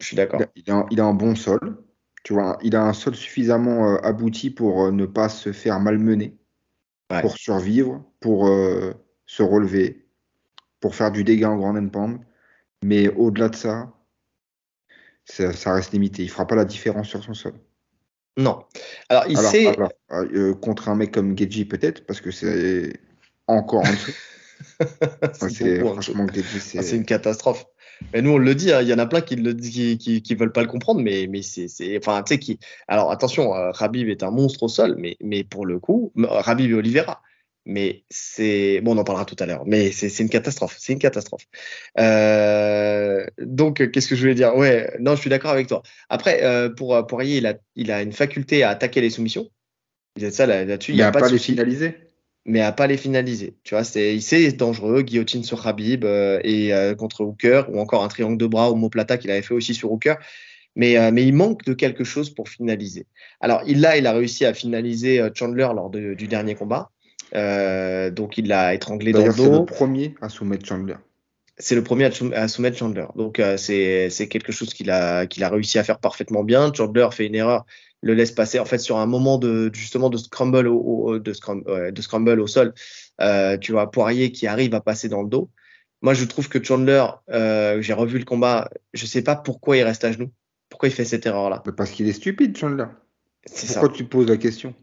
Je 0.00 0.06
suis 0.06 0.16
d'accord. 0.16 0.40
Il, 0.56 0.70
a, 0.70 0.86
il 0.90 1.00
a 1.00 1.04
un 1.04 1.14
bon 1.14 1.34
sol. 1.34 1.82
Tu 2.24 2.32
vois, 2.32 2.58
il 2.62 2.76
a 2.76 2.82
un 2.82 2.92
sol 2.92 3.14
suffisamment 3.14 3.94
euh, 3.94 3.96
abouti 4.02 4.50
pour 4.50 4.92
ne 4.92 5.06
pas 5.06 5.28
se 5.28 5.52
faire 5.52 5.80
malmener, 5.80 6.36
pour 7.20 7.36
survivre, 7.36 8.04
pour 8.20 8.46
se 9.26 9.42
relever, 9.42 10.06
pour 10.80 10.94
faire 10.94 11.10
du 11.10 11.24
dégât 11.24 11.50
en 11.50 11.56
grand 11.56 11.76
end 11.76 12.18
Mais 12.82 13.08
au-delà 13.08 13.48
de 13.48 13.56
ça, 13.56 13.92
ça, 15.24 15.72
reste 15.72 15.92
limité. 15.92 16.22
Il 16.22 16.30
fera 16.30 16.46
pas 16.46 16.56
la 16.56 16.64
différence 16.64 17.08
sur 17.08 17.22
son 17.22 17.34
sol. 17.34 17.54
Non. 18.36 18.64
Alors, 19.08 19.24
il 19.28 19.38
sait. 19.38 19.76
Euh, 20.10 20.54
contre 20.54 20.88
un 20.88 20.96
mec 20.96 21.12
comme 21.12 21.36
Geji, 21.36 21.64
peut-être, 21.64 22.06
parce 22.06 22.20
que 22.20 22.30
c'est 22.30 23.00
encore 23.46 23.86
en 23.86 23.90
dessous. 23.90 24.12
c'est 25.50 25.80
franchement, 25.80 26.26
c'est. 26.34 26.78
Ah, 26.78 26.82
c'est 26.82 26.96
une 26.96 27.04
catastrophe. 27.04 27.64
Mais 28.12 28.22
nous, 28.22 28.30
on 28.30 28.38
le 28.38 28.54
dit, 28.54 28.72
hein, 28.72 28.82
il 28.82 28.88
y 28.88 28.94
en 28.94 28.98
a 28.98 29.06
plein 29.06 29.20
qui 29.20 29.36
ne 29.36 29.52
qui, 29.52 29.98
qui, 29.98 30.22
qui, 30.22 30.34
veulent 30.34 30.52
pas 30.52 30.62
le 30.62 30.68
comprendre, 30.68 31.00
mais, 31.00 31.26
mais 31.28 31.42
c'est. 31.42 31.68
Enfin, 31.98 32.22
tu 32.22 32.34
sais, 32.34 32.38
qui. 32.38 32.58
Alors, 32.88 33.10
attention, 33.10 33.54
euh, 33.54 33.70
Rabib 33.70 34.08
est 34.08 34.22
un 34.22 34.30
monstre 34.30 34.64
au 34.64 34.68
sol, 34.68 34.96
mais, 34.98 35.16
mais 35.20 35.44
pour 35.44 35.66
le 35.66 35.78
coup, 35.78 36.12
Rabib 36.16 36.70
et 36.70 36.74
Oliveira, 36.74 37.22
mais 37.64 38.04
c'est 38.10 38.80
bon, 38.80 38.96
on 38.96 38.98
en 39.00 39.04
parlera 39.04 39.24
tout 39.24 39.36
à 39.38 39.46
l'heure. 39.46 39.62
Mais 39.66 39.92
c'est 39.92 40.18
une 40.18 40.28
catastrophe, 40.28 40.76
c'est 40.78 40.92
une 40.92 40.98
catastrophe. 40.98 41.46
Euh, 41.98 43.24
donc, 43.38 43.90
qu'est-ce 43.90 44.08
que 44.08 44.16
je 44.16 44.20
voulais 44.20 44.34
dire? 44.34 44.56
Ouais, 44.56 44.94
non, 45.00 45.14
je 45.14 45.20
suis 45.20 45.30
d'accord 45.30 45.52
avec 45.52 45.68
toi. 45.68 45.82
Après, 46.08 46.42
euh, 46.42 46.68
pour 46.68 47.06
Poirier, 47.06 47.38
il 47.38 47.46
a, 47.46 47.54
il 47.76 47.90
a 47.92 48.02
une 48.02 48.12
faculté 48.12 48.62
à 48.62 48.70
attaquer 48.70 49.00
les 49.00 49.10
soumissions. 49.10 49.48
Il 50.16 50.24
a 50.24 50.30
ça 50.30 50.46
là-dessus. 50.46 50.92
il 50.92 51.02
a, 51.02 51.10
pas, 51.10 51.28
les 51.28 51.38
finaliser. 51.38 52.11
Mais 52.44 52.60
à 52.60 52.72
pas 52.72 52.86
les 52.86 52.96
finaliser. 52.96 53.54
Tu 53.62 53.74
vois, 53.74 53.84
c'est, 53.84 54.18
c'est 54.20 54.52
dangereux. 54.52 55.02
Guillotine 55.02 55.44
sur 55.44 55.66
Habib 55.66 56.04
euh, 56.04 56.40
et 56.42 56.72
contre 56.98 57.22
Hooker, 57.24 57.68
ou 57.70 57.78
encore 57.78 58.02
un 58.02 58.08
triangle 58.08 58.36
de 58.36 58.46
bras 58.46 58.70
au 58.70 58.88
plata 58.88 59.16
qu'il 59.16 59.30
avait 59.30 59.42
fait 59.42 59.54
aussi 59.54 59.74
sur 59.74 59.92
Hooker. 59.92 60.16
Mais, 60.74 61.12
mais 61.12 61.24
il 61.24 61.34
manque 61.34 61.64
de 61.64 61.74
quelque 61.74 62.02
chose 62.02 62.30
pour 62.30 62.48
finaliser. 62.48 63.06
Alors, 63.40 63.62
il, 63.66 63.80
là, 63.80 63.98
il 63.98 64.06
a 64.06 64.12
réussi 64.12 64.46
à 64.46 64.54
finaliser 64.54 65.20
Chandler 65.34 65.68
lors 65.74 65.90
du 65.90 66.26
dernier 66.26 66.54
combat. 66.54 66.90
Euh, 67.34 68.10
donc 68.10 68.36
il 68.38 68.48
l'a 68.48 68.74
étranglé 68.74 69.12
dans 69.12 69.24
le 69.24 69.32
dos. 69.32 69.44
C'est 69.44 69.50
le 69.50 69.64
premier 69.64 70.14
à 70.20 70.28
soumettre 70.28 70.66
Chandler. 70.66 70.96
C'est 71.58 71.74
le 71.74 71.82
premier 71.82 72.10
à, 72.34 72.48
soumettre 72.48 72.76
Chandler. 72.76 73.06
Donc 73.16 73.38
euh, 73.38 73.56
c'est 73.56 74.28
quelque 74.28 74.52
chose 74.52 74.74
qu'il 74.74 74.90
a, 74.90 75.26
qu'il 75.26 75.44
a 75.44 75.48
réussi 75.48 75.78
à 75.78 75.84
faire 75.84 75.98
parfaitement 75.98 76.44
bien. 76.44 76.72
Chandler 76.72 77.08
fait 77.12 77.26
une 77.26 77.34
erreur, 77.34 77.64
le 78.02 78.14
laisse 78.14 78.32
passer 78.32 78.58
en 78.58 78.64
fait 78.64 78.78
sur 78.78 78.98
un 78.98 79.06
moment 79.06 79.38
de 79.38 79.70
justement 79.72 80.10
de 80.10 80.18
scramble 80.18 80.68
au, 80.68 81.18
de, 81.18 81.32
scramble, 81.32 81.92
de 81.92 82.02
scramble 82.02 82.40
au 82.40 82.46
sol. 82.46 82.74
Euh, 83.20 83.56
tu 83.56 83.72
vois 83.72 83.90
Poirier 83.90 84.32
qui 84.32 84.46
arrive 84.46 84.74
à 84.74 84.80
passer 84.80 85.08
dans 85.08 85.22
le 85.22 85.28
dos. 85.28 85.50
Moi 86.02 86.14
je 86.14 86.24
trouve 86.24 86.48
que 86.48 86.62
Chandler, 86.62 87.06
j'ai 87.28 87.92
revu 87.92 88.18
le 88.18 88.24
combat, 88.24 88.68
je 88.92 89.06
sais 89.06 89.22
pas 89.22 89.36
pourquoi 89.36 89.76
il 89.76 89.84
reste 89.84 90.04
à 90.04 90.12
genoux. 90.12 90.32
Pourquoi 90.68 90.88
il 90.88 90.92
fait 90.92 91.04
cette 91.04 91.26
erreur 91.26 91.48
là 91.50 91.62
Parce 91.76 91.90
qu'il 91.90 92.08
est 92.08 92.12
stupide 92.12 92.56
Chandler. 92.56 92.86
Pourquoi 93.66 93.88
tu 93.88 94.04
poses 94.04 94.28
la 94.28 94.36
question? 94.36 94.74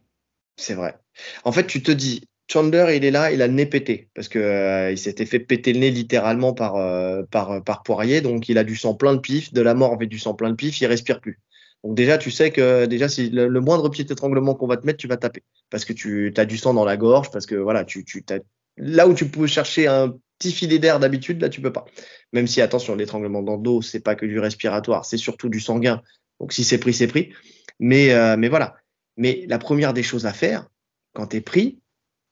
C'est 0.55 0.73
vrai. 0.73 0.97
En 1.45 1.51
fait, 1.51 1.65
tu 1.65 1.81
te 1.81 1.91
dis, 1.91 2.27
Chandler, 2.51 2.95
il 2.95 3.05
est 3.05 3.11
là, 3.11 3.31
il 3.31 3.41
a 3.41 3.47
le 3.47 3.53
nez 3.53 3.65
pété 3.65 4.09
parce 4.13 4.27
que 4.27 4.39
euh, 4.39 4.91
il 4.91 4.97
s'était 4.97 5.25
fait 5.25 5.39
péter 5.39 5.71
le 5.73 5.79
nez 5.79 5.91
littéralement 5.91 6.53
par, 6.53 6.75
euh, 6.75 7.23
par, 7.29 7.63
par 7.63 7.83
Poirier, 7.83 8.21
donc 8.21 8.49
il 8.49 8.57
a 8.57 8.63
du 8.63 8.75
sang 8.75 8.95
plein 8.95 9.13
de 9.13 9.19
pif, 9.19 9.53
de 9.53 9.61
la 9.61 9.73
mort 9.73 9.93
avec 9.93 10.09
du 10.09 10.19
sang 10.19 10.33
plein 10.33 10.49
de 10.49 10.55
pif, 10.55 10.81
il 10.81 10.85
respire 10.87 11.21
plus. 11.21 11.39
Donc 11.83 11.95
déjà, 11.95 12.17
tu 12.17 12.29
sais 12.31 12.51
que 12.51 12.85
déjà, 12.85 13.07
si 13.07 13.29
le, 13.29 13.61
moindre 13.61 13.89
pied 13.89 14.03
d'étranglement 14.03 14.53
qu'on 14.53 14.67
va 14.67 14.77
te 14.77 14.85
mettre, 14.85 14.97
tu 14.97 15.07
vas 15.07 15.17
taper 15.17 15.43
parce 15.69 15.85
que 15.85 15.93
tu 15.93 16.33
as 16.35 16.45
du 16.45 16.57
sang 16.57 16.73
dans 16.73 16.85
la 16.85 16.97
gorge, 16.97 17.31
parce 17.31 17.45
que 17.45 17.55
voilà, 17.55 17.85
tu, 17.85 18.03
tu 18.03 18.23
là 18.77 19.07
où 19.07 19.13
tu 19.13 19.29
peux 19.29 19.47
chercher 19.47 19.87
un 19.87 20.15
petit 20.37 20.51
filet 20.51 20.79
d'air 20.79 20.99
d'habitude, 20.99 21.41
là 21.41 21.49
tu 21.49 21.61
peux 21.61 21.71
pas. 21.71 21.85
Même 22.33 22.47
si 22.47 22.61
attention, 22.61 22.95
l'étranglement 22.95 23.41
dans 23.41 23.55
le 23.55 23.61
dos, 23.61 23.81
c'est 23.81 23.99
pas 23.99 24.15
que 24.15 24.25
du 24.25 24.39
respiratoire, 24.39 25.05
c'est 25.05 25.17
surtout 25.17 25.49
du 25.49 25.59
sanguin. 25.59 26.01
Donc 26.39 26.53
si 26.53 26.63
c'est 26.63 26.79
pris, 26.79 26.93
c'est 26.93 27.07
pris. 27.07 27.33
Mais 27.79 28.11
euh, 28.13 28.35
mais 28.37 28.49
voilà. 28.49 28.75
Mais 29.17 29.45
la 29.47 29.59
première 29.59 29.93
des 29.93 30.03
choses 30.03 30.25
à 30.25 30.33
faire 30.33 30.67
quand 31.13 31.27
tu 31.27 31.37
es 31.37 31.41
pris, 31.41 31.79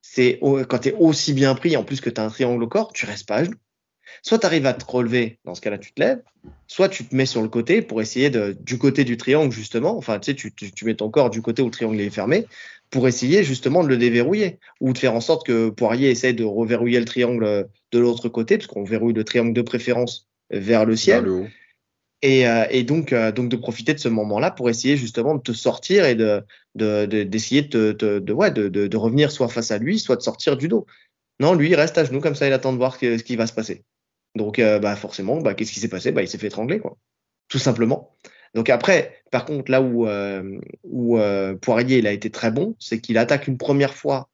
c'est 0.01 0.39
quand 0.41 0.79
tu 0.79 0.89
es 0.89 0.93
aussi 0.93 1.33
bien 1.33 1.55
pris, 1.55 1.75
en 1.77 1.83
plus 1.83 2.01
que 2.01 2.09
tu 2.09 2.19
as 2.19 2.23
un 2.23 2.29
triangle 2.29 2.63
au 2.63 2.67
corps, 2.67 2.93
tu 2.93 3.05
restes 3.05 3.27
pas 3.27 3.37
à 3.37 3.43
genoux. 3.43 3.57
Soit 4.21 4.39
tu 4.39 4.45
arrives 4.45 4.65
à 4.65 4.73
te 4.73 4.85
relever, 4.85 5.39
dans 5.45 5.55
ce 5.55 5.61
cas-là, 5.61 5.77
tu 5.77 5.91
te 5.93 6.01
lèves, 6.01 6.21
soit 6.67 6.89
tu 6.89 7.05
te 7.05 7.15
mets 7.15 7.25
sur 7.25 7.41
le 7.41 7.49
côté 7.49 7.81
pour 7.81 8.01
essayer 8.01 8.29
de, 8.29 8.57
du 8.59 8.77
côté 8.77 9.03
du 9.03 9.17
triangle, 9.17 9.51
justement, 9.51 9.97
enfin, 9.97 10.19
tu 10.19 10.31
sais, 10.31 10.35
tu, 10.35 10.51
tu, 10.51 10.85
mets 10.85 10.95
ton 10.95 11.09
corps 11.09 11.29
du 11.29 11.41
côté 11.41 11.61
où 11.61 11.65
le 11.65 11.71
triangle 11.71 11.99
est 11.99 12.09
fermé, 12.09 12.45
pour 12.89 13.07
essayer 13.07 13.43
justement 13.43 13.83
de 13.83 13.89
le 13.89 13.97
déverrouiller, 13.97 14.59
ou 14.81 14.93
de 14.93 14.97
faire 14.97 15.13
en 15.13 15.21
sorte 15.21 15.45
que 15.45 15.69
Poirier 15.69 16.09
essaye 16.09 16.33
de 16.33 16.43
reverrouiller 16.43 16.99
le 16.99 17.05
triangle 17.05 17.67
de 17.91 17.99
l'autre 17.99 18.29
côté, 18.29 18.57
parce 18.57 18.67
qu'on 18.67 18.83
verrouille 18.83 19.13
le 19.13 19.23
triangle 19.23 19.53
de 19.53 19.61
préférence 19.61 20.27
vers 20.49 20.85
le 20.85 20.95
ciel. 20.95 21.23
Vers 21.23 21.25
le 21.25 21.31
haut. 21.31 21.47
Et, 22.23 22.47
euh, 22.47 22.65
et 22.71 22.83
donc, 22.83 23.13
euh, 23.13 23.31
donc 23.31 23.49
de 23.49 23.55
profiter 23.55 23.93
de 23.93 23.99
ce 23.99 24.09
moment-là 24.09 24.49
pour 24.49 24.69
essayer 24.69 24.97
justement 24.97 25.35
de 25.35 25.41
te 25.41 25.51
sortir 25.51 26.05
et 26.05 26.15
de 26.15 26.43
d'essayer 26.75 27.63
de, 27.63 27.91
de, 27.91 28.19
de, 28.19 28.33
ouais, 28.33 28.51
de, 28.51 28.69
de, 28.69 28.97
revenir 28.97 29.31
soit 29.31 29.47
face 29.47 29.71
à 29.71 29.79
lui, 29.79 29.97
soit 29.97 30.15
de 30.15 30.21
sortir 30.21 30.57
du 30.57 30.67
dos. 30.67 30.85
Non, 31.39 31.53
lui, 31.53 31.69
il 31.69 31.75
reste 31.75 31.97
à 31.97 32.03
genoux 32.03 32.19
comme 32.19 32.35
ça, 32.35 32.47
il 32.47 32.53
attend 32.53 32.71
de 32.71 32.77
voir 32.77 32.95
ce 32.95 33.23
qui 33.23 33.35
va 33.35 33.47
se 33.47 33.53
passer. 33.53 33.83
Donc, 34.35 34.59
euh, 34.59 34.79
bah, 34.79 34.95
forcément, 34.95 35.41
bah, 35.41 35.53
qu'est-ce 35.53 35.71
qui 35.71 35.79
s'est 35.79 35.89
passé? 35.89 36.11
Bah, 36.11 36.21
Il 36.21 36.27
s'est 36.27 36.37
fait 36.37 36.47
étrangler, 36.47 36.79
quoi. 36.79 36.97
Tout 37.47 37.59
simplement. 37.59 38.15
Donc 38.53 38.69
après, 38.69 39.21
par 39.31 39.45
contre, 39.45 39.71
là 39.71 39.81
où, 39.81 40.07
où 40.83 41.19
Poirier 41.61 41.99
il 41.99 42.07
a 42.07 42.11
été 42.11 42.29
très 42.29 42.49
bon, 42.49 42.75
c'est 42.79 42.99
qu'il 42.99 43.17
attaque 43.17 43.47
une 43.47 43.57
première 43.57 43.93
fois. 43.93 44.29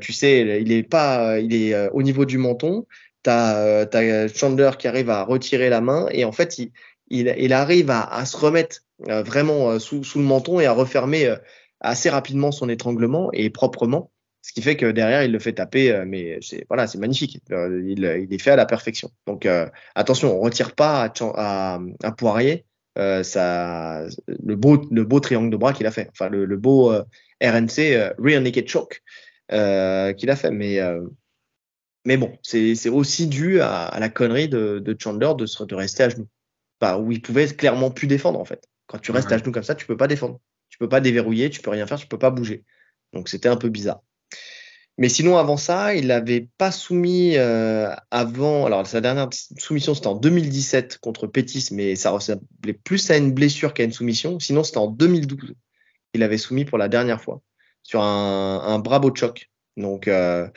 tu 0.00 0.12
sais, 0.12 0.60
il 0.60 0.70
est 0.72 0.82
pas, 0.82 1.40
il 1.40 1.54
est 1.54 1.88
au 1.90 2.02
niveau 2.02 2.24
du 2.24 2.38
menton. 2.38 2.86
T'as 3.22 3.86
as 3.92 4.28
Chandler 4.28 4.70
qui 4.78 4.86
arrive 4.88 5.10
à 5.10 5.24
retirer 5.24 5.70
la 5.70 5.80
main 5.80 6.06
et 6.12 6.24
en 6.24 6.32
fait, 6.32 6.58
il, 7.08 7.52
arrive 7.52 7.90
à, 7.90 8.24
se 8.24 8.36
remettre 8.36 8.82
euh, 9.08 9.22
vraiment 9.22 9.70
euh, 9.70 9.78
sous, 9.78 10.02
le 10.16 10.24
menton 10.24 10.60
et 10.60 10.66
à 10.66 10.72
refermer 10.72 11.26
euh, 11.26 11.36
assez 11.80 12.08
rapidement 12.08 12.52
son 12.52 12.68
étranglement 12.68 13.30
et 13.32 13.50
proprement. 13.50 14.10
Ce 14.46 14.52
qui 14.52 14.62
fait 14.62 14.76
que 14.76 14.86
derrière, 14.86 15.24
il 15.24 15.32
le 15.32 15.40
fait 15.40 15.54
taper, 15.54 16.04
mais 16.06 16.38
c'est 16.40 16.66
voilà, 16.68 16.86
c'est 16.86 16.98
magnifique. 16.98 17.40
Il, 17.50 18.04
est 18.04 18.38
fait 18.38 18.52
à 18.52 18.56
la 18.56 18.64
perfection. 18.64 19.10
Donc 19.26 19.44
attention, 19.96 20.38
on 20.38 20.40
retire 20.40 20.76
pas 20.76 21.12
à, 21.20 22.12
Poirier 22.16 22.64
ça, 22.94 24.06
le 24.28 24.54
beau, 24.54 24.80
le 24.88 25.02
beau 25.02 25.18
triangle 25.18 25.50
de 25.50 25.56
bras 25.56 25.72
qu'il 25.72 25.84
a 25.86 25.90
fait. 25.90 26.08
Enfin, 26.12 26.28
le, 26.28 26.56
beau 26.56 26.92
RNC 27.42 28.14
Rear 28.18 28.40
Naked 28.40 28.68
Choke 28.68 29.02
qu'il 29.50 30.30
a 30.30 30.36
fait. 30.36 30.52
Mais 30.52 30.78
mais 32.04 32.16
bon, 32.16 32.38
c'est 32.40 32.88
aussi 32.88 33.26
dû 33.26 33.60
à, 33.60 33.96
la 33.98 34.08
connerie 34.08 34.48
de, 34.48 34.96
Chandler 34.96 35.32
de, 35.36 35.64
de 35.64 35.74
rester 35.74 36.04
à 36.04 36.08
genoux 36.08 36.28
où 37.00 37.10
il 37.10 37.20
pouvait 37.20 37.48
clairement 37.48 37.90
plus 37.90 38.06
défendre 38.06 38.38
en 38.38 38.44
fait. 38.44 38.64
Quand 38.86 38.98
tu 38.98 39.10
restes 39.10 39.32
à 39.32 39.38
genoux 39.38 39.50
comme 39.50 39.64
ça, 39.64 39.74
tu 39.74 39.86
peux 39.86 39.96
pas 39.96 40.06
défendre. 40.06 40.38
Tu 40.68 40.78
peux 40.78 40.88
pas 40.88 41.00
déverrouiller, 41.00 41.50
tu 41.50 41.60
peux 41.60 41.70
rien 41.70 41.84
faire, 41.88 41.98
tu 41.98 42.06
peux 42.06 42.18
pas 42.18 42.30
bouger. 42.30 42.62
Donc 43.12 43.28
c'était 43.28 43.48
un 43.48 43.56
peu 43.56 43.70
bizarre. 43.70 44.02
Mais 44.98 45.10
sinon, 45.10 45.36
avant 45.36 45.58
ça, 45.58 45.94
il 45.94 46.06
n'avait 46.06 46.48
pas 46.56 46.72
soumis 46.72 47.36
euh, 47.36 47.94
avant. 48.10 48.64
Alors, 48.64 48.86
sa 48.86 49.02
dernière 49.02 49.28
soumission, 49.58 49.94
c'était 49.94 50.06
en 50.06 50.14
2017 50.14 50.98
contre 50.98 51.26
Pétis, 51.26 51.68
mais 51.72 51.96
ça 51.96 52.10
ressemblait 52.10 52.72
plus 52.72 53.10
à 53.10 53.18
une 53.18 53.32
blessure 53.32 53.74
qu'à 53.74 53.84
une 53.84 53.92
soumission. 53.92 54.40
Sinon, 54.40 54.64
c'était 54.64 54.78
en 54.78 54.88
2012 54.88 55.54
qu'il 56.12 56.22
avait 56.22 56.38
soumis 56.38 56.64
pour 56.64 56.78
la 56.78 56.88
dernière 56.88 57.20
fois 57.20 57.42
sur 57.82 58.00
un, 58.02 58.62
un 58.64 58.78
Bravo 58.78 59.14
Choc. 59.14 59.50
Donc, 59.76 60.08
euh, 60.08 60.48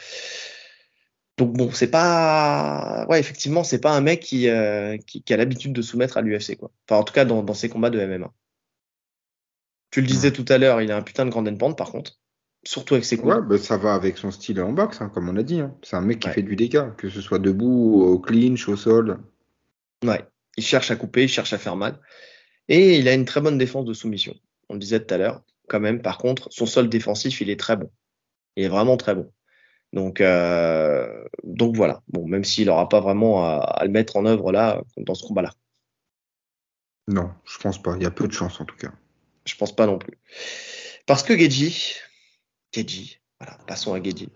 donc 1.38 1.54
bon, 1.54 1.72
c'est 1.72 1.92
pas, 1.92 3.06
ouais, 3.10 3.20
effectivement, 3.20 3.64
c'est 3.64 3.80
pas 3.80 3.92
un 3.92 4.02
mec 4.02 4.22
qui, 4.22 4.50
euh, 4.50 4.98
qui, 4.98 5.34
a 5.34 5.38
l'habitude 5.38 5.74
de 5.74 5.82
soumettre 5.82 6.18
à 6.18 6.22
l'UFC, 6.22 6.58
quoi. 6.58 6.72
Enfin, 6.88 7.00
en 7.00 7.04
tout 7.04 7.14
cas, 7.14 7.26
dans, 7.26 7.44
dans 7.44 7.54
ses 7.54 7.70
combats 7.70 7.90
de 7.90 8.06
MMA. 8.06 8.32
Tu 9.92 10.02
le 10.02 10.08
disais 10.08 10.32
tout 10.32 10.46
à 10.50 10.58
l'heure, 10.58 10.82
il 10.82 10.92
a 10.92 10.98
un 10.98 11.02
putain 11.02 11.26
de 11.26 11.32
grand 11.32 11.46
endpoint, 11.48 11.74
par 11.74 11.92
contre. 11.92 12.20
Surtout 12.70 12.94
avec 12.94 13.04
ses 13.04 13.18
coups. 13.18 13.34
Ouais, 13.34 13.42
bah, 13.42 13.58
ça 13.58 13.78
va 13.78 13.96
avec 13.96 14.20
son 14.20 14.30
style 14.30 14.62
en 14.62 14.72
boxe, 14.72 15.02
hein, 15.02 15.10
comme 15.12 15.28
on 15.28 15.36
a 15.38 15.42
dit. 15.42 15.60
Hein. 15.60 15.76
C'est 15.82 15.96
un 15.96 16.02
mec 16.02 16.20
qui 16.20 16.30
fait 16.30 16.44
du 16.44 16.56
dégât, 16.56 16.94
que 17.00 17.10
ce 17.10 17.20
soit 17.20 17.40
debout, 17.40 18.04
au 18.04 18.20
clinch, 18.20 18.70
au 18.70 18.76
sol. 18.76 19.18
Ouais. 20.06 20.24
Il 20.56 20.64
cherche 20.64 20.92
à 20.92 20.96
couper, 20.96 21.24
il 21.24 21.30
cherche 21.30 21.52
à 21.52 21.58
faire 21.58 21.76
mal. 21.76 22.00
Et 22.68 23.00
il 23.00 23.08
a 23.08 23.16
une 23.16 23.26
très 23.26 23.42
bonne 23.42 23.58
défense 23.58 23.86
de 23.86 23.94
soumission. 23.96 24.36
On 24.70 24.76
le 24.76 24.80
disait 24.80 25.04
tout 25.04 25.12
à 25.12 25.18
l'heure, 25.18 25.42
quand 25.68 25.80
même. 25.80 26.04
Par 26.04 26.20
contre, 26.20 26.48
son 26.52 26.68
sol 26.68 26.90
défensif, 26.90 27.42
il 27.42 27.50
est 27.50 27.60
très 27.60 27.76
bon. 27.76 27.90
Il 28.56 28.66
est 28.66 28.70
vraiment 28.70 28.98
très 28.98 29.16
bon. 29.16 29.32
Donc, 29.92 30.22
euh, 30.22 31.26
donc 31.44 31.76
voilà. 31.76 32.04
Bon, 32.08 32.28
même 32.28 32.44
s'il 32.44 32.68
n'aura 32.68 32.88
pas 32.88 33.00
vraiment 33.00 33.46
à, 33.46 33.82
le 33.84 33.90
mettre 33.90 34.16
en 34.16 34.28
œuvre 34.28 34.52
là, 34.52 34.84
dans 34.96 35.16
ce 35.16 35.26
combat-là. 35.26 35.54
Non, 37.08 37.32
je 37.46 37.58
pense 37.58 37.82
pas. 37.82 37.96
Il 37.98 38.04
y 38.04 38.06
a 38.06 38.12
peu 38.12 38.28
de 38.28 38.34
chance 38.34 38.62
en 38.62 38.66
tout 38.66 38.78
cas. 38.78 38.92
Je 39.46 39.56
pense 39.56 39.76
pas 39.76 39.88
non 39.88 39.98
plus. 39.98 40.20
Parce 41.08 41.24
que 41.24 41.36
Geji, 41.36 41.96
Geji, 42.74 43.20
voilà, 43.40 43.58
passons 43.66 43.94
à 43.94 44.02
Geji. 44.02 44.30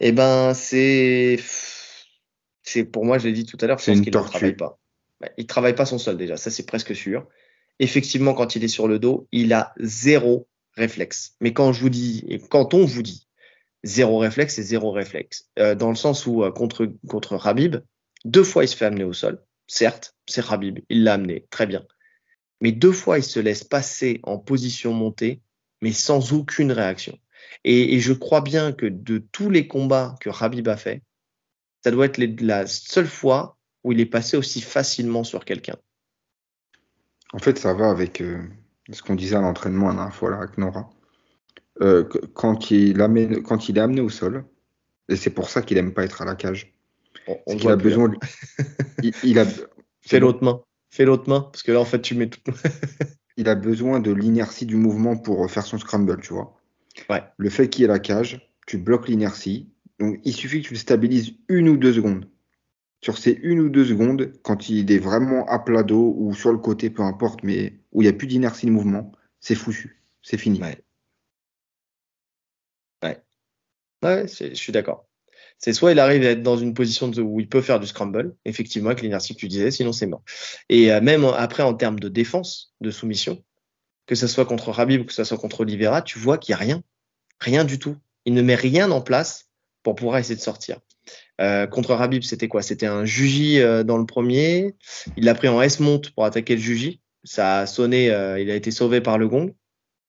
Eh 0.00 0.12
ben, 0.12 0.54
c'est, 0.54 1.38
c'est 2.62 2.84
pour 2.84 3.04
moi, 3.04 3.18
je 3.18 3.28
l'ai 3.28 3.32
dit 3.32 3.46
tout 3.46 3.58
à 3.60 3.66
l'heure, 3.66 3.78
je 3.78 3.86
pense 3.86 4.00
qu'il 4.00 4.14
ne 4.14 4.20
travaille 4.22 4.56
pas. 4.56 4.78
Il 5.36 5.46
travaille 5.46 5.74
pas 5.74 5.86
son 5.86 5.98
sol 5.98 6.16
déjà, 6.16 6.36
ça 6.36 6.50
c'est 6.50 6.66
presque 6.66 6.94
sûr. 6.96 7.28
Effectivement, 7.78 8.34
quand 8.34 8.56
il 8.56 8.64
est 8.64 8.68
sur 8.68 8.88
le 8.88 8.98
dos, 8.98 9.28
il 9.32 9.52
a 9.52 9.72
zéro 9.78 10.48
réflexe. 10.74 11.36
Mais 11.40 11.52
quand 11.52 11.72
je 11.72 11.80
vous 11.80 11.90
dis, 11.90 12.24
et 12.28 12.38
quand 12.38 12.74
on 12.74 12.84
vous 12.84 13.02
dit 13.02 13.28
zéro 13.84 14.18
réflexe, 14.18 14.54
c'est 14.54 14.62
zéro 14.62 14.90
réflexe. 14.90 15.48
Euh, 15.58 15.74
dans 15.74 15.90
le 15.90 15.96
sens 15.96 16.26
où 16.26 16.44
euh, 16.44 16.50
contre, 16.50 16.86
contre 17.08 17.36
Rabib, 17.36 17.76
deux 18.24 18.44
fois 18.44 18.64
il 18.64 18.68
se 18.68 18.76
fait 18.76 18.84
amener 18.84 19.04
au 19.04 19.12
sol. 19.12 19.44
Certes, 19.66 20.16
c'est 20.26 20.40
Rabib, 20.40 20.80
il 20.88 21.04
l'a 21.04 21.14
amené, 21.14 21.46
très 21.50 21.66
bien. 21.66 21.84
Mais 22.60 22.72
deux 22.72 22.92
fois 22.92 23.18
il 23.18 23.24
se 23.24 23.40
laisse 23.40 23.64
passer 23.64 24.20
en 24.24 24.38
position 24.38 24.92
montée, 24.92 25.40
mais 25.80 25.92
sans 25.92 26.32
aucune 26.32 26.72
réaction. 26.72 27.18
Et, 27.64 28.00
je 28.00 28.12
crois 28.12 28.40
bien 28.40 28.72
que 28.72 28.86
de 28.86 29.18
tous 29.18 29.50
les 29.50 29.68
combats 29.68 30.16
que 30.20 30.28
Rabib 30.28 30.68
a 30.68 30.76
fait, 30.76 31.02
ça 31.84 31.90
doit 31.90 32.06
être 32.06 32.18
la 32.40 32.66
seule 32.66 33.06
fois 33.06 33.56
où 33.84 33.92
il 33.92 34.00
est 34.00 34.06
passé 34.06 34.36
aussi 34.36 34.60
facilement 34.60 35.24
sur 35.24 35.44
quelqu'un. 35.44 35.76
En 37.32 37.38
fait, 37.38 37.58
ça 37.58 37.72
va 37.72 37.90
avec 37.90 38.20
euh, 38.20 38.42
ce 38.90 39.02
qu'on 39.02 39.14
disait 39.14 39.36
à 39.36 39.40
l'entraînement 39.40 39.88
la 39.88 39.94
dernière 39.94 40.14
fois 40.14 40.30
là, 40.30 40.38
avec 40.38 40.58
Nora. 40.58 40.90
Euh, 41.80 42.04
quand, 42.34 42.70
il 42.70 43.00
amène, 43.00 43.42
quand 43.42 43.68
il 43.68 43.78
est 43.78 43.80
amené 43.80 44.00
au 44.00 44.10
sol, 44.10 44.44
et 45.08 45.16
c'est 45.16 45.30
pour 45.30 45.48
ça 45.48 45.62
qu'il 45.62 45.78
aime 45.78 45.94
pas 45.94 46.04
être 46.04 46.22
à 46.22 46.24
la 46.24 46.34
cage. 46.34 46.74
On, 47.46 47.68
a 47.68 47.76
besoin. 47.76 48.12
il, 49.02 49.38
a. 49.38 49.46
Fais 50.00 50.20
l'autre 50.20 50.44
main. 50.44 50.60
Fais 50.90 51.04
l'autre 51.04 51.28
main, 51.28 51.40
parce 51.40 51.62
que 51.62 51.72
là, 51.72 51.80
en 51.80 51.84
fait, 51.84 52.02
tu 52.02 52.14
mets 52.14 52.28
tout. 52.28 52.40
il 53.36 53.48
a 53.48 53.54
besoin 53.54 54.00
de 54.00 54.12
l'inertie 54.12 54.66
du 54.66 54.76
mouvement 54.76 55.16
pour 55.16 55.50
faire 55.50 55.64
son 55.64 55.78
scramble, 55.78 56.20
tu 56.20 56.34
vois. 56.34 56.56
Ouais. 57.10 57.22
Le 57.36 57.50
fait 57.50 57.68
qu'il 57.68 57.82
y 57.82 57.84
ait 57.84 57.88
la 57.88 57.98
cage, 57.98 58.48
tu 58.66 58.78
bloques 58.78 59.08
l'inertie. 59.08 59.70
Donc, 59.98 60.20
il 60.24 60.32
suffit 60.32 60.62
que 60.62 60.68
tu 60.68 60.74
le 60.74 60.78
stabilises 60.78 61.34
une 61.48 61.68
ou 61.68 61.76
deux 61.76 61.92
secondes. 61.92 62.28
Sur 63.02 63.18
ces 63.18 63.32
une 63.42 63.60
ou 63.60 63.68
deux 63.68 63.84
secondes, 63.84 64.32
quand 64.42 64.68
il 64.68 64.90
est 64.92 64.98
vraiment 64.98 65.44
à 65.46 65.58
plat 65.58 65.82
dos 65.82 66.14
ou 66.18 66.34
sur 66.34 66.52
le 66.52 66.58
côté, 66.58 66.88
peu 66.90 67.02
importe, 67.02 67.42
mais 67.42 67.80
où 67.92 68.02
il 68.02 68.04
n'y 68.04 68.10
a 68.10 68.12
plus 68.12 68.28
d'inertie 68.28 68.66
de 68.66 68.70
mouvement, 68.70 69.12
c'est 69.40 69.56
foutu. 69.56 70.02
C'est 70.22 70.38
fini. 70.38 70.60
Ouais. 70.60 70.84
Ouais, 74.02 74.26
je 74.26 74.54
suis 74.54 74.72
d'accord. 74.72 75.06
C'est 75.58 75.72
soit 75.72 75.92
il 75.92 76.00
arrive 76.00 76.24
à 76.24 76.30
être 76.30 76.42
dans 76.42 76.56
une 76.56 76.74
position 76.74 77.10
où 77.10 77.38
il 77.38 77.48
peut 77.48 77.60
faire 77.60 77.78
du 77.78 77.86
scramble, 77.86 78.34
effectivement, 78.44 78.90
avec 78.90 79.02
l'inertie 79.02 79.34
que 79.34 79.40
tu 79.40 79.48
disais, 79.48 79.70
sinon 79.70 79.92
c'est 79.92 80.06
mort. 80.06 80.22
Et 80.68 80.92
euh, 80.92 81.00
même 81.00 81.24
après, 81.24 81.62
en 81.62 81.74
termes 81.74 82.00
de 82.00 82.08
défense, 82.08 82.74
de 82.80 82.90
soumission, 82.90 83.44
que 84.06 84.16
ce 84.16 84.26
soit 84.26 84.44
contre 84.44 84.72
Rabib 84.72 85.02
ou 85.02 85.04
que 85.04 85.12
ce 85.12 85.22
soit 85.22 85.38
contre 85.38 85.60
Oliveira, 85.60 86.02
tu 86.02 86.18
vois 86.18 86.38
qu'il 86.38 86.52
n'y 86.52 86.56
a 86.56 86.64
rien. 86.64 86.82
Rien 87.42 87.64
du 87.64 87.78
tout. 87.78 87.96
Il 88.24 88.34
ne 88.34 88.42
met 88.42 88.54
rien 88.54 88.90
en 88.90 89.00
place 89.00 89.48
pour 89.82 89.94
pouvoir 89.94 90.18
essayer 90.18 90.36
de 90.36 90.40
sortir. 90.40 90.78
Euh, 91.40 91.66
contre 91.66 91.94
Rabib, 91.94 92.22
c'était 92.22 92.48
quoi? 92.48 92.62
C'était 92.62 92.86
un 92.86 93.04
Juji 93.04 93.60
euh, 93.60 93.82
dans 93.82 93.98
le 93.98 94.06
premier. 94.06 94.76
Il 95.16 95.24
l'a 95.24 95.34
pris 95.34 95.48
en 95.48 95.60
S-monte 95.60 96.10
pour 96.10 96.24
attaquer 96.24 96.54
le 96.54 96.60
Juji. 96.60 97.00
Ça 97.24 97.58
a 97.58 97.66
sonné, 97.66 98.06
il 98.06 98.50
a 98.50 98.54
été 98.54 98.70
sauvé 98.70 99.00
par 99.00 99.16
le 99.16 99.28
gong 99.28 99.54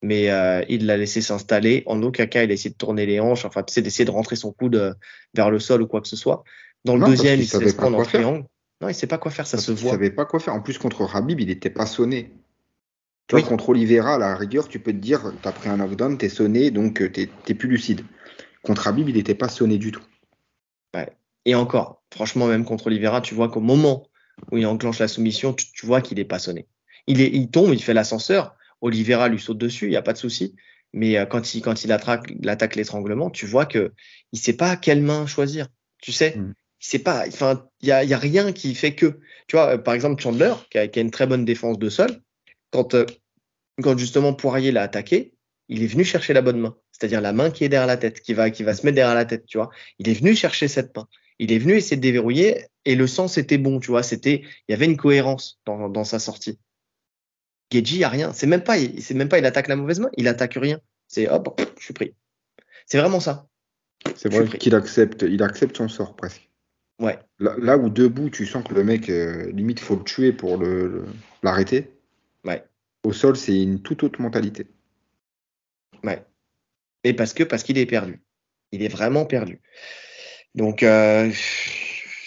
mais 0.03 0.29
euh, 0.29 0.63
il 0.69 0.86
l'a 0.86 0.97
laissé 0.97 1.21
s'installer. 1.21 1.81
En 1.88 2.03
aucun 2.03 2.27
cas, 2.27 2.43
il 2.43 2.51
a 2.51 2.53
essayé 2.53 2.69
de 2.69 2.75
tourner 2.75 3.05
les 3.05 3.19
hanches, 3.19 3.45
enfin, 3.45 3.63
sais, 3.67 3.81
d'essayer 3.81 4.05
de 4.05 4.11
rentrer 4.11 4.36
son 4.36 4.51
coude 4.51 4.75
euh, 4.75 4.93
vers 5.34 5.49
le 5.49 5.59
sol 5.59 5.81
ou 5.81 5.88
quoi 5.88 6.01
que 6.01 6.09
ce 6.09 6.17
soit. 6.17 6.43
Dans 6.84 6.97
le 6.97 7.05
deuxième, 7.05 7.39
il, 7.39 7.47
se 7.47 7.57
laisse 7.57 7.73
prendre 7.73 7.97
en 7.97 8.03
triangle. 8.03 8.43
Non, 8.81 8.89
il 8.89 8.93
sait 8.93 9.07
pas 9.07 9.17
quoi 9.17 9.31
faire, 9.31 9.47
ça 9.47 9.57
se 9.57 9.71
voit. 9.71 9.91
Il 9.91 9.93
savait 9.93 10.11
pas 10.11 10.25
quoi 10.25 10.41
faire. 10.41 10.53
En 10.53 10.61
plus, 10.61 10.77
contre 10.77 11.05
Rabib, 11.05 11.39
il 11.39 11.49
était 11.49 11.69
pas 11.69 11.86
sonné. 11.86 12.34
Tu 13.28 13.36
vois, 13.36 13.47
contre 13.47 13.69
Oliveira, 13.69 14.15
à 14.15 14.17
la 14.17 14.36
rigueur, 14.36 14.67
tu 14.67 14.80
peux 14.80 14.91
te 14.91 14.97
dire, 14.97 15.34
tu 15.41 15.47
as 15.47 15.51
pris 15.51 15.69
un 15.69 15.78
knockdown, 15.78 16.17
tu 16.17 16.26
es 16.26 16.30
sonné, 16.30 16.71
donc 16.71 17.01
euh, 17.01 17.09
tu 17.09 17.30
n'es 17.47 17.55
plus 17.55 17.69
lucide. 17.69 18.01
Contre 18.63 18.88
Habib, 18.88 19.07
il 19.09 19.15
n'était 19.15 19.36
pas 19.36 19.49
sonné 19.49 19.78
du 19.78 19.91
tout. 19.91 20.03
Ouais. 20.93 21.09
Et 21.45 21.55
encore, 21.55 22.03
franchement, 22.13 22.47
même 22.47 22.65
contre 22.65 22.88
Oliveira, 22.88 23.21
tu 23.21 23.34
vois 23.34 23.49
qu'au 23.49 23.61
moment 23.61 24.07
où 24.51 24.57
il 24.57 24.65
enclenche 24.65 24.99
la 24.99 25.07
soumission, 25.07 25.53
tu, 25.53 25.86
vois 25.86 26.01
qu'il 26.01 26.17
n'est 26.17 26.26
pas 26.26 26.39
sonné. 26.39 26.67
Il, 27.07 27.21
est, 27.21 27.30
il 27.30 27.49
tombe, 27.49 27.74
il 27.74 27.82
fait 27.82 27.93
l'ascenseur, 27.93 28.55
Oliveira 28.82 29.30
lui 29.30 29.39
saute 29.39 29.57
dessus, 29.57 29.86
il 29.86 29.91
n'y 29.91 29.95
a 29.95 30.01
pas 30.01 30.13
de 30.13 30.17
souci. 30.17 30.55
Mais 30.93 31.17
euh, 31.17 31.26
quand 31.26 31.55
il, 31.55 31.61
quand 31.61 31.84
il 31.84 31.91
attaque, 31.91 32.76
l'étranglement, 32.76 33.30
tu 33.30 33.45
vois 33.45 33.65
que 33.65 33.93
il 34.32 34.39
sait 34.39 34.53
pas 34.53 34.76
quelle 34.76 35.01
main 35.01 35.26
choisir. 35.26 35.67
Tu 36.01 36.11
sais, 36.11 36.36
mm. 36.38 36.53
il 36.82 36.86
sait 36.86 36.99
pas. 36.99 37.26
Enfin, 37.28 37.65
il 37.82 37.88
y 37.88 37.91
a, 37.91 38.03
y 38.03 38.13
a, 38.13 38.17
rien 38.17 38.51
qui 38.51 38.76
fait 38.76 38.93
que. 38.93 39.19
Tu 39.47 39.55
vois, 39.55 39.76
euh, 39.76 39.78
par 39.78 39.93
exemple, 39.93 40.21
Chandler, 40.21 40.53
qui 40.69 40.78
a, 40.78 40.88
une 40.95 41.11
très 41.11 41.26
bonne 41.26 41.45
défense 41.45 41.80
de 41.80 41.89
sol, 41.89 42.21
quand, 42.74 42.95
euh, 42.95 43.05
quand 43.82 43.97
justement 43.97 44.34
Poirier 44.34 44.71
l'a 44.71 44.82
attaqué, 44.82 45.34
il 45.69 45.84
est 45.84 45.88
venu 45.88 46.03
chercher 46.03 46.34
la 46.34 46.41
bonne 46.41 46.59
main. 46.59 46.76
C'est-à-dire 46.91 47.21
la 47.21 47.32
main 47.32 47.51
qui 47.51 47.63
est 47.63 47.69
derrière 47.69 47.88
la 47.88 47.97
tête, 47.97 48.19
qui 48.19 48.34
va, 48.34 48.49
qui 48.49 48.63
va 48.63 48.74
se 48.74 48.86
mettre 48.86 48.95
derrière 48.95 49.15
la 49.15 49.26
tête, 49.26 49.45
tu 49.45 49.57
vois. 49.57 49.69
Il 49.99 50.09
est 50.09 50.13
venu 50.13 50.36
chercher 50.36 50.67
cette 50.67 50.95
main. 50.95 51.07
Il 51.39 51.51
est 51.51 51.59
venu 51.59 51.74
essayer 51.74 51.95
de 51.95 52.01
déverrouiller 52.01 52.65
et 52.86 52.95
le 52.95 53.07
sens 53.07 53.38
était 53.38 53.57
bon, 53.57 53.80
tu 53.80 53.91
vois. 53.91 54.03
C'était, 54.03 54.41
il 54.67 54.71
y 54.71 54.74
avait 54.74 54.86
une 54.86 54.97
cohérence 54.97 55.61
dans, 55.65 55.88
dans 55.88 56.03
sa 56.03 56.19
sortie. 56.19 56.59
Geji, 57.71 57.95
il 57.95 57.97
n'y 57.99 58.03
a 58.03 58.09
rien. 58.09 58.34
C'est 58.34 58.47
même 58.47 58.63
pas, 58.63 58.78
c'est 58.99 59.13
même 59.13 59.30
pas, 59.30 59.39
il 59.39 59.45
attaque 59.45 59.67
la 59.67 59.76
mauvaise 59.76 59.99
main, 59.99 60.09
il 60.17 60.28
attaque 60.28 60.55
rien. 60.55 60.80
C'est 61.07 61.30
hop, 61.30 61.59
je 61.80 61.84
suis 61.84 61.93
pris. 61.93 62.13
C'est 62.86 62.97
vraiment 62.97 63.19
ça. 63.19 63.47
C'est 64.15 64.32
vrai 64.32 64.57
qu'il 64.57 64.76
accepte, 64.76 65.24
il 65.24 65.41
accepte 65.43 65.78
son 65.78 65.88
sort 65.88 66.15
presque. 66.15 66.49
Ouais. 66.99 67.17
Là, 67.39 67.78
où 67.78 67.89
debout, 67.89 68.30
tu 68.30 68.45
sens 68.45 68.63
que 68.63 68.74
le 68.74 68.84
mec, 68.84 69.09
euh, 69.09 69.51
limite, 69.51 69.80
faut 69.80 69.95
le 69.95 70.03
tuer 70.03 70.32
pour 70.32 70.57
le, 70.57 71.05
l'arrêter. 71.41 71.93
Ouais. 72.46 72.64
Au 73.04 73.14
sol, 73.14 73.36
c'est 73.36 73.62
une 73.62 73.82
toute 73.82 74.04
autre 74.04 74.22
mentalité. 74.22 74.68
Ouais. 76.04 76.24
Et 77.04 77.14
parce 77.14 77.34
que 77.34 77.44
parce 77.44 77.64
qu'il 77.64 77.78
est 77.78 77.86
perdu. 77.86 78.22
Il 78.72 78.82
est 78.82 78.89
vraiment 78.89 79.26
perdu. 79.26 79.62
Donc 80.56 80.84
euh, 80.84 81.32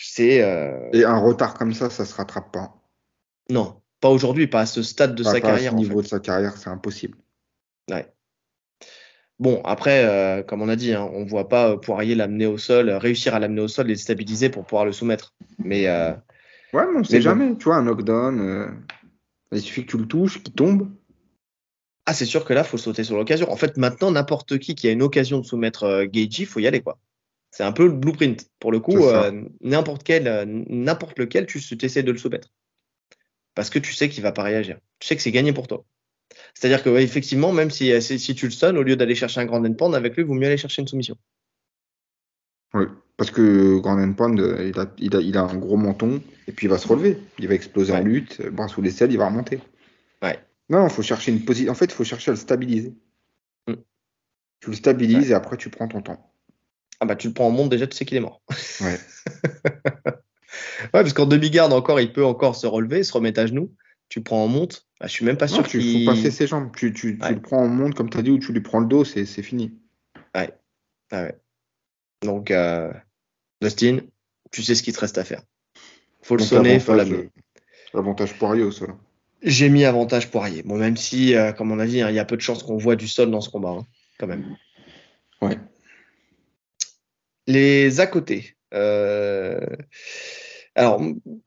c'est. 0.03 0.43
Euh, 0.43 0.91
Et 0.93 1.05
un 1.05 1.19
retard 1.19 1.55
comme 1.55 1.73
ça, 1.73 1.91
ça 1.91 2.05
se 2.05 2.15
rattrape 2.15 2.53
pas. 2.53 2.75
Non, 3.51 3.81
pas 4.01 4.09
aujourd'hui, 4.09 4.47
pas 4.47 4.61
à 4.61 4.67
ce 4.67 4.83
stade 4.83 5.15
de 5.15 5.23
sa 5.23 5.41
carrière. 5.41 5.73
À 5.73 5.77
ce 5.77 5.81
niveau 5.81 6.03
de 6.03 6.07
sa 6.07 6.21
carrière, 6.21 6.57
c'est 6.57 6.71
impossible. 6.71 7.19
Ouais. 7.91 8.07
Bon, 9.39 9.61
après, 9.65 10.05
euh, 10.05 10.43
comme 10.43 10.63
on 10.63 10.69
a 10.69 10.77
dit, 10.77 10.95
hein, 10.95 11.09
on 11.13 11.25
ne 11.25 11.29
voit 11.29 11.49
pas 11.49 11.77
Poirier 11.77 12.15
l'amener 12.15 12.47
au 12.47 12.57
sol, 12.57 12.89
réussir 12.91 13.35
à 13.35 13.39
l'amener 13.39 13.61
au 13.61 13.69
sol 13.69 13.87
et 13.87 13.91
le 13.91 13.99
stabiliser 13.99 14.49
pour 14.49 14.65
pouvoir 14.65 14.87
le 14.87 14.93
soumettre. 14.93 15.35
Mais. 15.59 15.89
ouais, 15.89 16.17
mais 16.73 16.97
on 16.97 17.01
ne 17.01 17.05
sait 17.05 17.21
jamais. 17.21 17.57
Tu 17.57 17.65
vois, 17.65 17.77
un 17.77 17.83
knockdown, 17.83 18.87
il 19.53 19.61
suffit 19.61 19.85
que 19.85 19.91
tu 19.91 19.99
le 19.99 20.07
touches, 20.07 20.43
qu'il 20.43 20.55
tombe. 20.55 20.91
Ah, 22.07 22.15
c'est 22.15 22.25
sûr 22.25 22.45
que 22.45 22.53
là, 22.53 22.63
il 22.63 22.67
faut 22.67 22.79
sauter 22.79 23.05
sur 23.05 23.17
l'occasion. 23.17 23.51
En 23.51 23.57
fait, 23.57 23.77
maintenant, 23.77 24.11
n'importe 24.11 24.59
qui 24.59 24.75
qui 24.75 24.89
a 24.89 24.93
une 24.93 25.03
occasion 25.03 25.41
de 25.41 25.45
soumettre 25.45 25.85
euh, 25.85 26.07
il 26.13 26.47
faut 26.47 26.61
y 26.61 26.67
aller, 26.67 26.81
quoi. 26.81 26.99
C'est 27.51 27.65
un 27.65 27.73
peu 27.73 27.87
le 27.87 27.93
blueprint. 27.93 28.49
Pour 28.61 28.71
le 28.71 28.81
coup, 28.81 28.99
n'importe 29.63 30.03
quel, 30.03 30.47
n'importe 30.69 31.19
lequel, 31.19 31.47
tu 31.47 31.59
essaies 31.81 32.03
de 32.03 32.13
le 32.13 32.19
soumettre 32.19 32.51
parce 33.57 33.71
que 33.71 33.81
tu 33.81 33.93
sais 33.95 34.09
qu'il 34.09 34.23
va 34.23 34.31
pas 34.31 34.45
réagir. 34.45 34.79
Tu 35.01 35.09
sais 35.09 35.17
que 35.17 35.23
c'est 35.23 35.33
gagné 35.33 35.53
pour 35.53 35.67
toi. 35.67 35.85
C'est-à-dire 36.55 36.85
que 36.85 36.91
effectivement, 36.99 37.53
même 37.53 37.71
si, 37.71 38.01
si 38.03 38.35
tu 38.35 38.45
le 38.45 38.53
sonnes, 38.53 38.77
au 38.77 38.83
lieu 38.83 38.97
d'aller 38.97 39.15
chercher 39.15 39.41
un 39.41 39.47
grand 39.47 39.65
endpoint 39.65 39.95
avec 39.95 40.15
lui, 40.15 40.23
il 40.23 40.27
vaut 40.27 40.35
mieux 40.35 40.47
aller 40.47 40.59
chercher 40.59 40.83
une 40.83 40.89
soumission. 40.89 41.17
Oui, 42.75 42.85
parce 43.17 43.31
que 43.31 43.79
grand 43.79 43.99
endpoint, 43.99 44.35
il 44.35 44.79
a, 44.79 44.87
il, 44.99 45.17
a, 45.17 45.21
il 45.21 45.37
a 45.37 45.43
un 45.43 45.57
gros 45.57 45.77
menton 45.77 46.23
et 46.47 46.53
puis 46.53 46.67
il 46.67 46.71
va 46.71 46.79
se 46.79 46.87
relever. 46.87 47.19
Il 47.39 47.49
va 47.49 47.55
exploser 47.55 47.93
en 47.93 48.03
lutte, 48.03 48.43
bras 48.51 48.69
sous 48.69 48.85
selles, 48.91 49.11
il 49.11 49.19
va 49.19 49.27
remonter. 49.27 49.61
Ouais. 50.23 50.39
Non, 50.69 50.87
il 50.87 50.91
faut 50.91 51.03
chercher 51.03 51.33
une 51.33 51.45
position. 51.45 51.73
En 51.73 51.75
fait, 51.75 51.87
il 51.87 51.93
faut 51.93 52.05
chercher 52.05 52.31
à 52.31 52.35
le 52.35 52.39
stabiliser. 52.39 52.95
Mm. 53.69 53.75
Tu 54.61 54.71
le 54.71 54.77
stabilises 54.77 55.31
et 55.31 55.35
après 55.35 55.57
tu 55.57 55.71
prends 55.71 55.89
ton 55.89 56.03
temps. 56.03 56.33
Ah 57.01 57.07
bah 57.07 57.17
tu 57.17 57.29
le 57.29 57.35
prends 57.35 57.47
en 57.47 57.51
monte 57.51 57.71
déjà, 57.71 57.87
tu 57.87 57.97
sais 57.97 58.05
qu'il 58.05 58.17
est 58.17 58.21
mort. 58.21 58.43
Ouais. 58.81 58.99
ouais, 60.07 60.91
parce 60.93 61.13
qu'en 61.13 61.27
demi-garde 61.27 61.73
encore, 61.73 62.01
il 62.01 62.13
peut 62.13 62.25
encore 62.25 62.57
se 62.57 62.67
relever, 62.67 63.03
se 63.03 63.13
remettre 63.13 63.41
à 63.41 63.47
genoux. 63.47 63.73
Tu 64.09 64.23
prends 64.23 64.45
en 64.45 64.49
monte. 64.49 64.87
Bah, 65.01 65.07
je 65.07 65.13
suis 65.13 65.25
même 65.25 65.37
pas 65.37 65.49
sûr 65.49 65.67
qu'il. 65.67 65.83
Il 65.83 66.05
faut 66.05 66.13
passer 66.13 66.31
ses 66.31 66.47
jambes. 66.47 66.71
Tu, 66.77 66.93
tu, 66.93 67.19
tu, 67.19 67.35
le 67.35 67.41
prends 67.41 67.63
en 67.63 67.69
monte, 67.69 67.95
comme 67.95 68.09
tu 68.09 68.19
as 68.19 68.23
dit, 68.23 68.31
ou 68.31 68.39
tu 68.39 68.53
lui 68.53 68.61
prends 68.61 68.81
le 68.81 68.87
dos, 68.87 69.05
c'est 69.05 69.25
fini. 69.43 69.75
Ouais. 70.35 70.53
Ah 71.11 71.25
ouais. 71.25 71.39
Donc, 72.23 72.51
euh, 72.51 72.93
Dustin, 73.61 73.99
tu 74.51 74.63
sais 74.63 74.75
ce 74.75 74.83
qu'il 74.83 74.95
te 74.95 75.01
reste 75.01 75.19
à 75.19 75.25
faire. 75.25 75.43
Faut 76.23 76.37
le 76.37 76.43
sonner, 76.43 76.81
faut 76.81 76.95
l'amener. 76.95 77.31
Avantage 77.95 78.35
Poirier 78.39 78.63
au 78.63 78.71
sol. 78.73 78.95
J'ai 79.43 79.69
mis 79.69 79.85
avantage 79.85 80.31
Poirier. 80.31 80.63
Bon, 80.63 80.77
même 80.77 80.97
si, 80.97 81.35
euh, 81.35 81.53
comme 81.53 81.71
on 81.71 81.79
a 81.79 81.87
dit, 81.87 82.03
hein, 82.03 82.11
il 82.11 82.17
y 82.17 82.19
a 82.19 82.25
peu 82.25 82.37
de 82.37 82.43
chances 82.43 82.63
qu'on 82.63 82.77
voit 82.77 82.97
du 82.97 83.09
sol 83.09 83.31
dans 83.31 83.41
ce 83.41 83.49
combat, 83.49 83.71
hein, 83.71 83.87
quand 84.19 84.27
même. 84.27 84.57
Ouais. 85.41 85.59
Les 87.47 88.01
à 88.01 88.07
côté. 88.07 88.57
Euh, 88.75 89.61
Alors, 90.75 91.01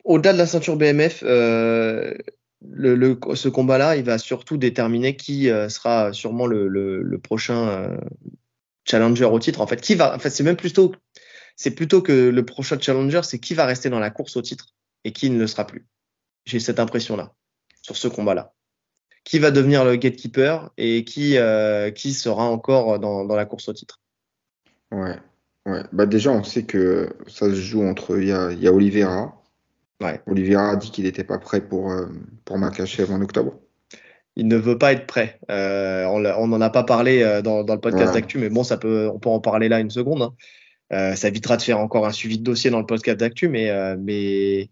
au-delà 0.04 0.34
de 0.34 0.38
la 0.38 0.46
ceinture 0.46 0.78
BMF, 0.78 1.24
euh, 1.24 2.14
le, 2.68 3.20
ce 3.36 3.50
combat-là, 3.50 3.96
il 3.96 4.04
va 4.04 4.18
surtout 4.18 4.58
déterminer 4.58 5.16
qui 5.16 5.50
euh, 5.50 5.70
sera 5.70 6.14
sûrement 6.14 6.46
le, 6.46 6.68
le 6.68 7.18
prochain 7.20 7.68
euh, 7.70 7.98
challenger 8.86 9.26
au 9.26 9.40
titre. 9.40 9.62
En 9.62 9.68
fait, 9.68 9.82
qui 9.82 9.96
va, 9.96 10.16
en 10.16 10.20
fait, 10.20 10.30
c'est 10.30 10.44
même 10.44 10.56
plutôt, 10.56 10.94
c'est 11.60 11.72
plutôt 11.72 12.02
que 12.02 12.30
le 12.30 12.46
prochain 12.46 12.80
challenger, 12.80 13.20
c'est 13.24 13.38
qui 13.38 13.54
va 13.54 13.66
rester 13.66 13.90
dans 13.90 14.00
la 14.00 14.10
course 14.10 14.38
au 14.38 14.42
titre 14.42 14.68
et 15.04 15.12
qui 15.12 15.30
ne 15.30 15.38
le 15.38 15.46
sera 15.46 15.68
plus. 15.68 15.86
J'ai 16.46 16.62
cette 16.62 16.80
impression-là 16.80 17.34
sur 17.82 17.98
ce 17.98 18.08
combat-là. 18.08 18.54
Qui 19.26 19.40
va 19.40 19.52
devenir 19.52 19.84
le 19.84 19.98
gatekeeper 19.98 20.72
et 20.78 21.04
qui, 21.04 21.38
qui 21.96 22.14
sera 22.14 22.46
encore 22.46 22.98
dans, 23.00 23.26
dans 23.26 23.36
la 23.36 23.46
course 23.46 23.68
au 23.68 23.74
titre? 23.74 24.00
Ouais. 24.92 25.18
Ouais. 25.66 25.84
Bah 25.92 26.06
déjà, 26.06 26.32
on 26.32 26.44
sait 26.44 26.64
que 26.64 27.10
ça 27.28 27.48
se 27.48 27.56
joue 27.56 27.84
entre. 27.84 28.18
Il 28.18 28.30
y 28.30 28.32
a, 28.32 28.54
y 28.54 28.66
a 28.66 28.72
Oliveira. 28.72 29.44
Ouais. 30.02 30.22
Oliveira 30.28 30.70
a 30.70 30.76
dit 30.78 30.92
qu'il 30.92 31.04
n'était 31.04 31.26
pas 31.26 31.40
prêt 31.40 31.60
pour, 31.60 31.92
euh, 31.92 32.06
pour 32.46 32.58
Makachev 32.58 33.12
en 33.12 33.22
octobre. 33.22 33.60
Il 34.38 34.48
ne 34.48 34.56
veut 34.56 34.78
pas 34.78 34.94
être 34.94 35.06
prêt. 35.06 35.42
Euh, 35.52 36.06
on 36.06 36.48
n'en 36.48 36.62
a 36.62 36.70
pas 36.70 36.84
parlé 36.84 37.22
euh, 37.22 37.42
dans, 37.42 37.66
dans 37.66 37.74
le 37.74 37.82
podcast 37.82 38.14
d'actu, 38.14 38.38
mais 38.38 38.50
bon, 38.50 38.64
ça 38.64 38.78
peut, 38.78 39.10
on 39.14 39.20
peut 39.20 39.30
en 39.30 39.42
parler 39.42 39.68
là 39.68 39.82
une 39.82 39.92
seconde. 39.92 40.22
Hein. 40.22 40.34
Euh, 40.92 41.16
ça 41.16 41.28
évitera 41.28 41.58
de 41.58 41.62
faire 41.62 41.80
encore 41.80 42.06
un 42.06 42.12
suivi 42.12 42.40
de 42.40 42.44
dossier 42.44 42.70
dans 42.70 42.80
le 42.80 42.86
podcast 42.86 43.20
d'actu, 43.20 43.48
mais, 43.48 43.70
euh, 43.70 43.96
mais 44.00 44.70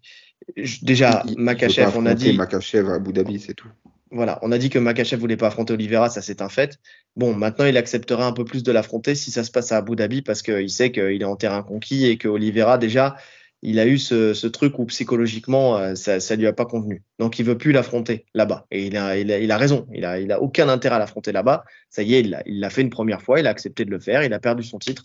déjà, 0.82 1.22
Makachev, 1.36 1.92
on 1.96 2.06
a 2.06 2.14
dit. 2.14 2.32
Makachev 2.32 2.88
à 2.90 2.94
Abu 2.94 3.12
Dhabi, 3.12 3.38
c'est 3.38 3.54
tout. 3.54 3.68
Voilà, 4.10 4.38
on 4.42 4.52
a 4.52 4.58
dit 4.58 4.70
que 4.70 4.78
Makachev 4.78 5.20
voulait 5.20 5.36
pas 5.36 5.48
affronter 5.48 5.74
Oliveira, 5.74 6.08
ça 6.08 6.22
c'est 6.22 6.40
un 6.40 6.48
fait. 6.48 6.78
Bon, 7.14 7.34
maintenant 7.34 7.66
il 7.66 7.76
accepterait 7.76 8.24
un 8.24 8.32
peu 8.32 8.44
plus 8.44 8.62
de 8.62 8.72
l'affronter 8.72 9.14
si 9.14 9.30
ça 9.30 9.44
se 9.44 9.50
passe 9.50 9.70
à 9.70 9.76
Abu 9.76 9.96
Dhabi 9.96 10.22
parce 10.22 10.40
qu'il 10.40 10.70
sait 10.70 10.90
qu'il 10.90 11.20
est 11.20 11.24
en 11.24 11.36
terrain 11.36 11.62
conquis 11.62 12.06
et 12.06 12.16
que 12.16 12.26
Oliveira 12.26 12.78
déjà 12.78 13.16
il 13.62 13.78
a 13.78 13.86
eu 13.86 13.98
ce, 13.98 14.34
ce 14.34 14.46
truc 14.46 14.78
où 14.78 14.86
psychologiquement 14.86 15.76
euh, 15.76 15.94
ça, 15.94 16.20
ça 16.20 16.36
lui 16.36 16.46
a 16.46 16.52
pas 16.52 16.64
convenu. 16.64 17.02
Donc 17.18 17.38
il 17.38 17.44
veut 17.44 17.58
plus 17.58 17.72
l'affronter 17.72 18.24
là-bas 18.34 18.66
et 18.70 18.86
il 18.86 18.96
a, 18.96 19.18
il 19.18 19.32
a, 19.32 19.38
il 19.38 19.50
a 19.50 19.56
raison. 19.56 19.86
Il 19.92 20.04
a, 20.04 20.20
il 20.20 20.30
a 20.30 20.40
aucun 20.40 20.68
intérêt 20.68 20.96
à 20.96 20.98
l'affronter 20.98 21.32
là-bas. 21.32 21.64
Ça 21.90 22.02
y 22.02 22.14
est, 22.14 22.20
il 22.20 22.30
l'a, 22.30 22.42
il 22.46 22.60
l'a 22.60 22.70
fait 22.70 22.82
une 22.82 22.90
première 22.90 23.20
fois, 23.20 23.40
il 23.40 23.46
a 23.46 23.50
accepté 23.50 23.84
de 23.84 23.90
le 23.90 23.98
faire, 23.98 24.22
il 24.22 24.32
a 24.32 24.38
perdu 24.38 24.62
son 24.62 24.78
titre. 24.78 25.02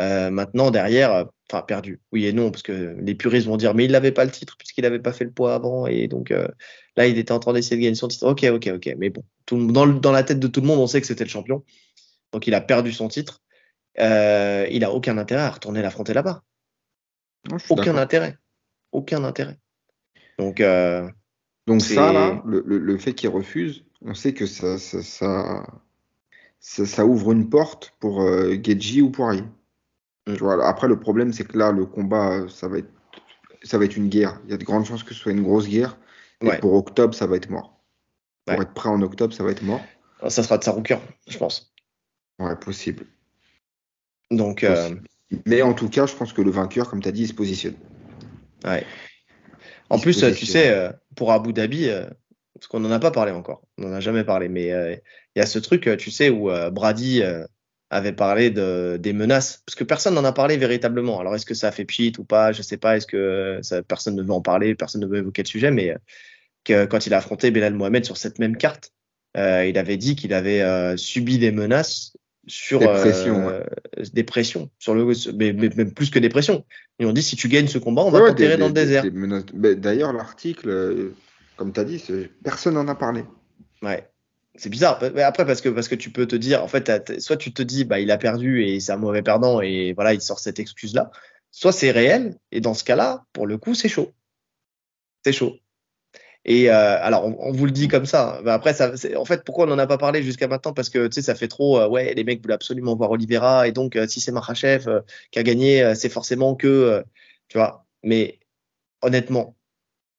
Euh, 0.00 0.30
maintenant, 0.30 0.70
derrière, 0.70 1.12
euh, 1.12 1.24
enfin 1.50 1.62
perdu, 1.62 2.00
oui 2.10 2.26
et 2.26 2.32
non, 2.32 2.50
parce 2.50 2.62
que 2.62 2.96
les 3.00 3.14
puristes 3.14 3.46
vont 3.46 3.56
dire, 3.56 3.74
mais 3.74 3.84
il 3.84 3.92
n'avait 3.92 4.12
pas 4.12 4.24
le 4.24 4.30
titre 4.30 4.56
puisqu'il 4.58 4.82
n'avait 4.82 4.98
pas 4.98 5.12
fait 5.12 5.24
le 5.24 5.30
poids 5.30 5.54
avant, 5.54 5.86
et 5.86 6.08
donc 6.08 6.30
euh, 6.32 6.48
là, 6.96 7.06
il 7.06 7.16
était 7.16 7.32
en 7.32 7.38
train 7.38 7.52
d'essayer 7.52 7.76
de 7.76 7.82
gagner 7.82 7.94
son 7.94 8.08
titre. 8.08 8.26
Ok, 8.26 8.44
ok, 8.44 8.70
ok, 8.74 8.94
mais 8.98 9.10
bon, 9.10 9.22
tout, 9.46 9.64
dans, 9.70 9.86
dans, 9.86 10.12
la 10.12 10.24
tête 10.24 10.40
de 10.40 10.48
tout 10.48 10.60
le 10.60 10.66
monde, 10.66 10.80
on 10.80 10.88
sait 10.88 11.00
que 11.00 11.06
c'était 11.06 11.24
le 11.24 11.30
champion, 11.30 11.62
donc 12.32 12.46
il 12.46 12.54
a 12.54 12.60
perdu 12.60 12.92
son 12.92 13.08
titre. 13.08 13.40
Euh, 14.00 14.66
il 14.70 14.82
a 14.82 14.90
aucun 14.90 15.16
intérêt 15.18 15.42
à 15.42 15.50
retourner 15.50 15.80
l'affronter 15.80 16.14
là-bas. 16.14 16.42
Aucun 17.70 17.96
intérêt, 17.96 18.36
aucun 18.90 19.22
intérêt. 19.22 19.58
Donc, 20.38 20.60
euh, 20.60 21.08
donc 21.68 21.82
ça 21.82 22.12
là, 22.12 22.42
le, 22.44 22.64
le, 22.66 22.78
le 22.78 22.98
fait 22.98 23.14
qu'il 23.14 23.28
refuse, 23.28 23.84
on 24.02 24.14
sait 24.14 24.34
que 24.34 24.46
ça, 24.46 24.78
ça, 24.78 25.02
ça, 25.02 25.66
ça, 26.60 27.06
ouvre 27.06 27.32
une 27.32 27.48
porte 27.48 27.94
pour 28.00 28.22
euh, 28.22 28.56
Geji 28.60 29.02
ou 29.02 29.10
Poirier. 29.10 29.44
Mm. 30.26 30.60
après, 30.62 30.88
le 30.88 30.98
problème, 30.98 31.32
c'est 31.32 31.44
que 31.44 31.58
là, 31.58 31.72
le 31.72 31.86
combat, 31.86 32.48
ça 32.48 32.68
va, 32.68 32.78
être, 32.78 32.90
ça 33.62 33.78
va 33.78 33.84
être 33.84 33.96
une 33.96 34.08
guerre. 34.08 34.40
Il 34.44 34.50
y 34.50 34.54
a 34.54 34.56
de 34.56 34.64
grandes 34.64 34.86
chances 34.86 35.02
que 35.02 35.14
ce 35.14 35.20
soit 35.20 35.32
une 35.32 35.42
grosse 35.42 35.68
guerre. 35.68 35.98
Et 36.40 36.58
pour 36.58 36.74
octobre, 36.74 37.14
ça 37.14 37.26
va 37.26 37.36
être 37.36 37.50
mort. 37.50 37.80
Pour 38.44 38.60
être 38.60 38.74
prêt 38.74 38.88
en 38.88 39.00
octobre, 39.00 39.32
ça 39.32 39.44
va 39.44 39.50
être 39.50 39.62
mort. 39.62 39.80
Ça 40.28 40.42
sera 40.42 40.58
de 40.58 40.64
Sarouker, 40.64 40.98
je 41.28 41.38
pense. 41.38 41.74
Ouais, 42.38 42.56
possible. 42.56 43.06
Donc, 44.30 44.64
euh, 44.64 44.94
Mais 45.46 45.62
en 45.62 45.74
tout 45.74 45.88
cas, 45.88 46.06
je 46.06 46.14
pense 46.14 46.32
que 46.32 46.42
le 46.42 46.50
vainqueur, 46.50 46.88
comme 46.88 47.02
tu 47.02 47.08
as 47.08 47.12
dit, 47.12 47.22
il 47.22 47.28
se 47.28 47.34
positionne. 47.34 47.76
Ouais. 48.64 48.84
En 49.90 49.98
plus, 49.98 50.18
tu 50.36 50.46
sais, 50.46 50.70
euh, 50.70 50.90
pour 51.14 51.32
Abu 51.32 51.52
Dhabi, 51.52 51.88
euh, 51.88 52.06
parce 52.54 52.66
qu'on 52.66 52.80
n'en 52.80 52.90
a 52.90 52.98
pas 52.98 53.10
parlé 53.10 53.32
encore, 53.32 53.62
on 53.78 53.82
n'en 53.82 53.92
a 53.92 54.00
jamais 54.00 54.24
parlé, 54.24 54.48
mais 54.48 54.66
il 54.68 55.38
y 55.38 55.42
a 55.42 55.46
ce 55.46 55.58
truc, 55.58 55.88
tu 55.98 56.10
sais, 56.10 56.30
où 56.30 56.50
Brady 56.70 57.22
avait 57.94 58.12
parlé 58.12 58.50
de, 58.50 58.98
des 59.00 59.12
menaces, 59.12 59.62
parce 59.64 59.76
que 59.76 59.84
personne 59.84 60.14
n'en 60.14 60.24
a 60.24 60.32
parlé 60.32 60.56
véritablement. 60.56 61.20
Alors, 61.20 61.34
est-ce 61.36 61.46
que 61.46 61.54
ça 61.54 61.68
a 61.68 61.70
fait 61.70 61.84
pchit 61.84 62.12
ou 62.18 62.24
pas? 62.24 62.50
Je 62.50 62.60
sais 62.60 62.76
pas. 62.76 62.96
Est-ce 62.96 63.06
que 63.06 63.60
ça, 63.62 63.82
personne 63.82 64.16
ne 64.16 64.22
veut 64.22 64.32
en 64.32 64.40
parler, 64.40 64.74
personne 64.74 65.00
ne 65.00 65.06
veut 65.06 65.18
évoquer 65.18 65.42
le 65.42 65.48
sujet, 65.48 65.70
mais 65.70 65.94
que 66.64 66.86
quand 66.86 67.06
il 67.06 67.14
a 67.14 67.18
affronté 67.18 67.52
Belal 67.52 67.74
Mohamed 67.74 68.04
sur 68.04 68.16
cette 68.16 68.40
même 68.40 68.56
carte, 68.56 68.90
euh, 69.36 69.64
il 69.64 69.78
avait 69.78 69.96
dit 69.96 70.16
qu'il 70.16 70.34
avait 70.34 70.62
euh, 70.62 70.96
subi 70.96 71.38
des 71.38 71.52
menaces 71.52 72.16
sur 72.46 72.80
des 72.80 72.86
pressions, 72.86 73.48
euh, 73.48 73.62
des 74.12 74.24
pressions 74.24 74.70
sur 74.78 74.94
le, 74.94 75.06
mais, 75.34 75.52
mais, 75.52 75.70
même 75.76 75.94
plus 75.94 76.10
que 76.10 76.18
des 76.18 76.28
pressions. 76.28 76.64
Ils 76.98 77.06
ont 77.06 77.12
dit 77.12 77.22
si 77.22 77.36
tu 77.36 77.48
gagnes 77.48 77.68
ce 77.68 77.78
combat, 77.78 78.02
on 78.02 78.10
va 78.10 78.20
ouais, 78.20 78.28
t'enterrer 78.30 78.56
dans 78.56 78.66
le 78.66 78.72
désert. 78.72 79.04
D'ailleurs, 79.54 80.12
l'article, 80.12 80.68
euh, 80.68 81.14
comme 81.56 81.72
tu 81.72 81.80
as 81.80 81.84
dit, 81.84 82.02
personne 82.42 82.74
n'en 82.74 82.88
a 82.88 82.94
parlé. 82.94 83.24
Ouais 83.82 84.08
c'est 84.56 84.70
bizarre. 84.70 85.02
Après, 85.18 85.44
parce 85.46 85.60
que, 85.60 85.68
parce 85.68 85.88
que 85.88 85.94
tu 85.94 86.10
peux 86.10 86.26
te 86.26 86.36
dire, 86.36 86.62
en 86.62 86.68
fait, 86.68 87.20
soit 87.20 87.36
tu 87.36 87.52
te 87.52 87.62
dis, 87.62 87.84
bah, 87.84 88.00
il 88.00 88.10
a 88.10 88.18
perdu 88.18 88.64
et 88.64 88.80
c'est 88.80 88.92
un 88.92 88.96
mauvais 88.96 89.22
perdant 89.22 89.60
et 89.60 89.92
voilà, 89.94 90.14
il 90.14 90.20
sort 90.20 90.38
cette 90.38 90.58
excuse-là. 90.58 91.10
Soit 91.50 91.72
c'est 91.72 91.90
réel 91.90 92.38
et 92.52 92.60
dans 92.60 92.74
ce 92.74 92.84
cas-là, 92.84 93.24
pour 93.32 93.46
le 93.46 93.58
coup, 93.58 93.74
c'est 93.74 93.88
chaud. 93.88 94.12
C'est 95.24 95.32
chaud. 95.32 95.56
Et 96.44 96.70
euh, 96.70 97.02
alors, 97.02 97.24
on, 97.24 97.52
vous 97.52 97.64
le 97.64 97.70
dit 97.72 97.88
comme 97.88 98.06
ça. 98.06 98.40
Bah, 98.44 98.54
après, 98.54 98.74
ça, 98.74 98.92
en 99.16 99.24
fait, 99.24 99.44
pourquoi 99.44 99.64
on 99.64 99.68
n'en 99.68 99.78
a 99.78 99.86
pas 99.86 99.98
parlé 99.98 100.22
jusqu'à 100.22 100.46
maintenant? 100.46 100.74
Parce 100.74 100.90
que 100.90 101.06
tu 101.06 101.14
sais, 101.14 101.22
ça 101.22 101.34
fait 101.34 101.48
trop. 101.48 101.80
Euh, 101.80 101.88
ouais, 101.88 102.12
les 102.14 102.24
mecs 102.24 102.42
voulaient 102.42 102.54
absolument 102.54 102.94
voir 102.96 103.10
Oliveira 103.10 103.66
et 103.66 103.72
donc 103.72 103.96
euh, 103.96 104.06
si 104.06 104.20
c'est 104.20 104.32
Marachev 104.32 104.88
euh, 104.88 105.00
qui 105.30 105.38
a 105.38 105.42
gagné, 105.42 105.94
c'est 105.94 106.10
forcément 106.10 106.54
que, 106.54 107.02
tu 107.48 107.58
vois. 107.58 107.86
Mais 108.02 108.38
honnêtement, 109.02 109.56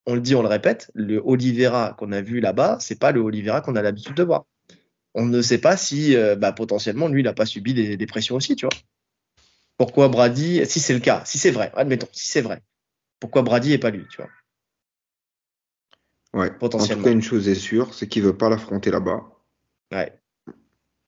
on 0.06 0.14
le 0.14 0.20
dit, 0.20 0.34
on 0.34 0.42
le 0.42 0.48
répète, 0.48 0.90
le 0.94 1.20
Oliveira 1.24 1.94
qu'on 1.98 2.12
a 2.12 2.20
vu 2.20 2.40
là-bas, 2.40 2.78
c'est 2.80 2.98
pas 2.98 3.12
le 3.12 3.20
Oliveira 3.20 3.60
qu'on 3.60 3.76
a 3.76 3.82
l'habitude 3.82 4.14
de 4.14 4.22
voir. 4.22 4.46
On 5.14 5.26
ne 5.26 5.42
sait 5.42 5.58
pas 5.58 5.76
si 5.76 6.14
euh, 6.16 6.36
bah, 6.36 6.52
potentiellement 6.52 7.08
lui, 7.08 7.22
il 7.22 7.24
n'a 7.24 7.32
pas 7.32 7.46
subi 7.46 7.74
des, 7.74 7.96
des, 7.96 8.06
pressions 8.06 8.36
aussi, 8.36 8.54
tu 8.54 8.66
vois. 8.66 8.76
Pourquoi 9.76 10.08
Brady, 10.08 10.64
si 10.66 10.80
c'est 10.80 10.94
le 10.94 11.00
cas, 11.00 11.22
si 11.24 11.38
c'est 11.38 11.50
vrai, 11.50 11.72
admettons, 11.74 12.08
si 12.12 12.28
c'est 12.28 12.42
vrai, 12.42 12.62
pourquoi 13.18 13.42
Brady 13.42 13.72
et 13.72 13.78
pas 13.78 13.90
lui, 13.90 14.06
tu 14.08 14.18
vois. 14.18 14.30
Ouais, 16.34 16.50
potentiellement. 16.50 17.00
En 17.00 17.04
tout 17.04 17.08
cas, 17.08 17.14
une 17.14 17.22
chose 17.22 17.48
est 17.48 17.54
sûre, 17.54 17.94
c'est 17.94 18.08
qu'il 18.08 18.22
veut 18.22 18.36
pas 18.36 18.48
l'affronter 18.50 18.90
là-bas. 18.90 19.24
Ouais. 19.92 20.12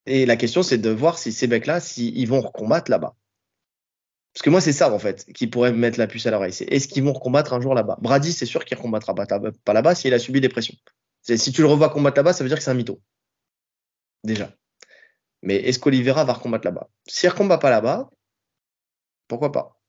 Et 0.07 0.25
la 0.25 0.37
question, 0.37 0.63
c'est 0.63 0.79
de 0.79 0.91
voir 0.91 1.19
si 1.19 1.33
ces 1.33 1.47
mecs-là, 1.47 1.81
s'ils 1.81 2.27
vont 2.29 2.43
combattre 2.43 2.91
là-bas. 2.91 3.15
Parce 4.35 4.43
que 4.43 4.51
moi, 4.51 4.61
c'est 4.61 4.73
ça, 4.73 4.93
en 4.93 4.99
fait, 4.99 5.25
qui 5.35 5.47
pourrait 5.47 5.73
me 5.73 5.79
mettre 5.79 5.99
la 5.99 6.07
puce 6.07 6.27
à 6.27 6.31
l'oreille. 6.31 6.53
C'est 6.53 6.67
est-ce 6.67 6.87
qu'ils 6.87 7.03
vont 7.03 7.13
combattre 7.13 7.53
un 7.55 7.61
jour 7.61 7.75
là-bas? 7.75 7.99
Brady, 8.01 8.33
c'est 8.33 8.47
sûr 8.47 8.65
qu'il 8.65 8.77
ne 8.77 8.83
combattra 8.83 9.15
pas, 9.15 9.27
là-bas 9.73 9.95
s'il 9.95 10.15
a 10.15 10.19
subi 10.19 10.41
des 10.41 10.49
pressions. 10.49 10.77
Si 11.23 11.53
tu 11.53 11.61
le 11.61 11.67
revois 11.67 11.91
combattre 11.91 12.19
là-bas, 12.19 12.33
ça 12.33 12.45
veut 12.45 12.49
dire 12.49 12.59
que 12.59 12.65
c'est 12.65 12.71
un 12.71 12.75
mytho. 12.75 13.01
Déjà. 14.25 14.53
Mais 15.43 15.57
est-ce 15.57 15.79
qu'Olivera 15.79 16.25
va 16.25 16.35
recombattre 16.35 16.67
là-bas? 16.67 16.89
S'il 17.07 17.29
ne 17.29 17.33
recombat 17.33 17.59
pas 17.59 17.71
là-bas, 17.71 18.11
pourquoi 19.29 19.53
pas? 19.53 19.81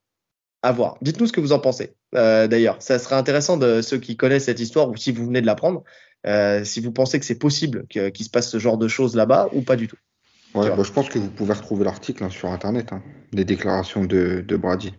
À 0.62 0.72
voir. 0.72 0.98
Dites-nous 1.02 1.28
ce 1.28 1.34
que 1.34 1.40
vous 1.40 1.54
en 1.54 1.60
pensez. 1.60 1.96
Euh, 2.16 2.48
D'ailleurs, 2.48 2.82
ça 2.82 3.00
serait 3.00 3.16
intéressant 3.16 3.58
de 3.58 3.82
ceux 3.82 3.98
qui 3.98 4.18
connaissent 4.18 4.46
cette 4.46 4.60
histoire 4.60 4.90
ou 4.90 4.98
si 4.98 5.12
vous 5.12 5.26
venez 5.26 5.42
de 5.42 5.46
l'apprendre, 5.46 5.84
euh, 6.26 6.66
si 6.66 6.82
vous 6.82 6.92
pensez 6.92 7.20
que 7.20 7.26
c'est 7.26 7.40
possible 7.40 7.88
qu'il 7.88 8.24
se 8.26 8.30
passe 8.30 8.50
ce 8.50 8.60
genre 8.60 8.78
de 8.78 8.88
choses 8.88 9.16
là-bas 9.16 9.48
ou 9.54 9.62
pas 9.62 9.76
du 9.76 9.88
tout. 9.88 9.98
Ouais, 10.56 10.70
bah, 10.70 10.84
je 10.84 10.92
pense 10.92 11.10
que 11.10 11.20
vous 11.20 11.30
pouvez 11.30 11.54
retrouver 11.54 11.86
l'article 11.86 12.24
hein, 12.24 12.30
sur 12.30 12.50
Internet, 12.50 12.92
hein, 12.92 13.04
des 13.32 13.46
déclarations 13.46 14.04
de, 14.04 14.42
de 14.42 14.58
Brady. 14.58 14.94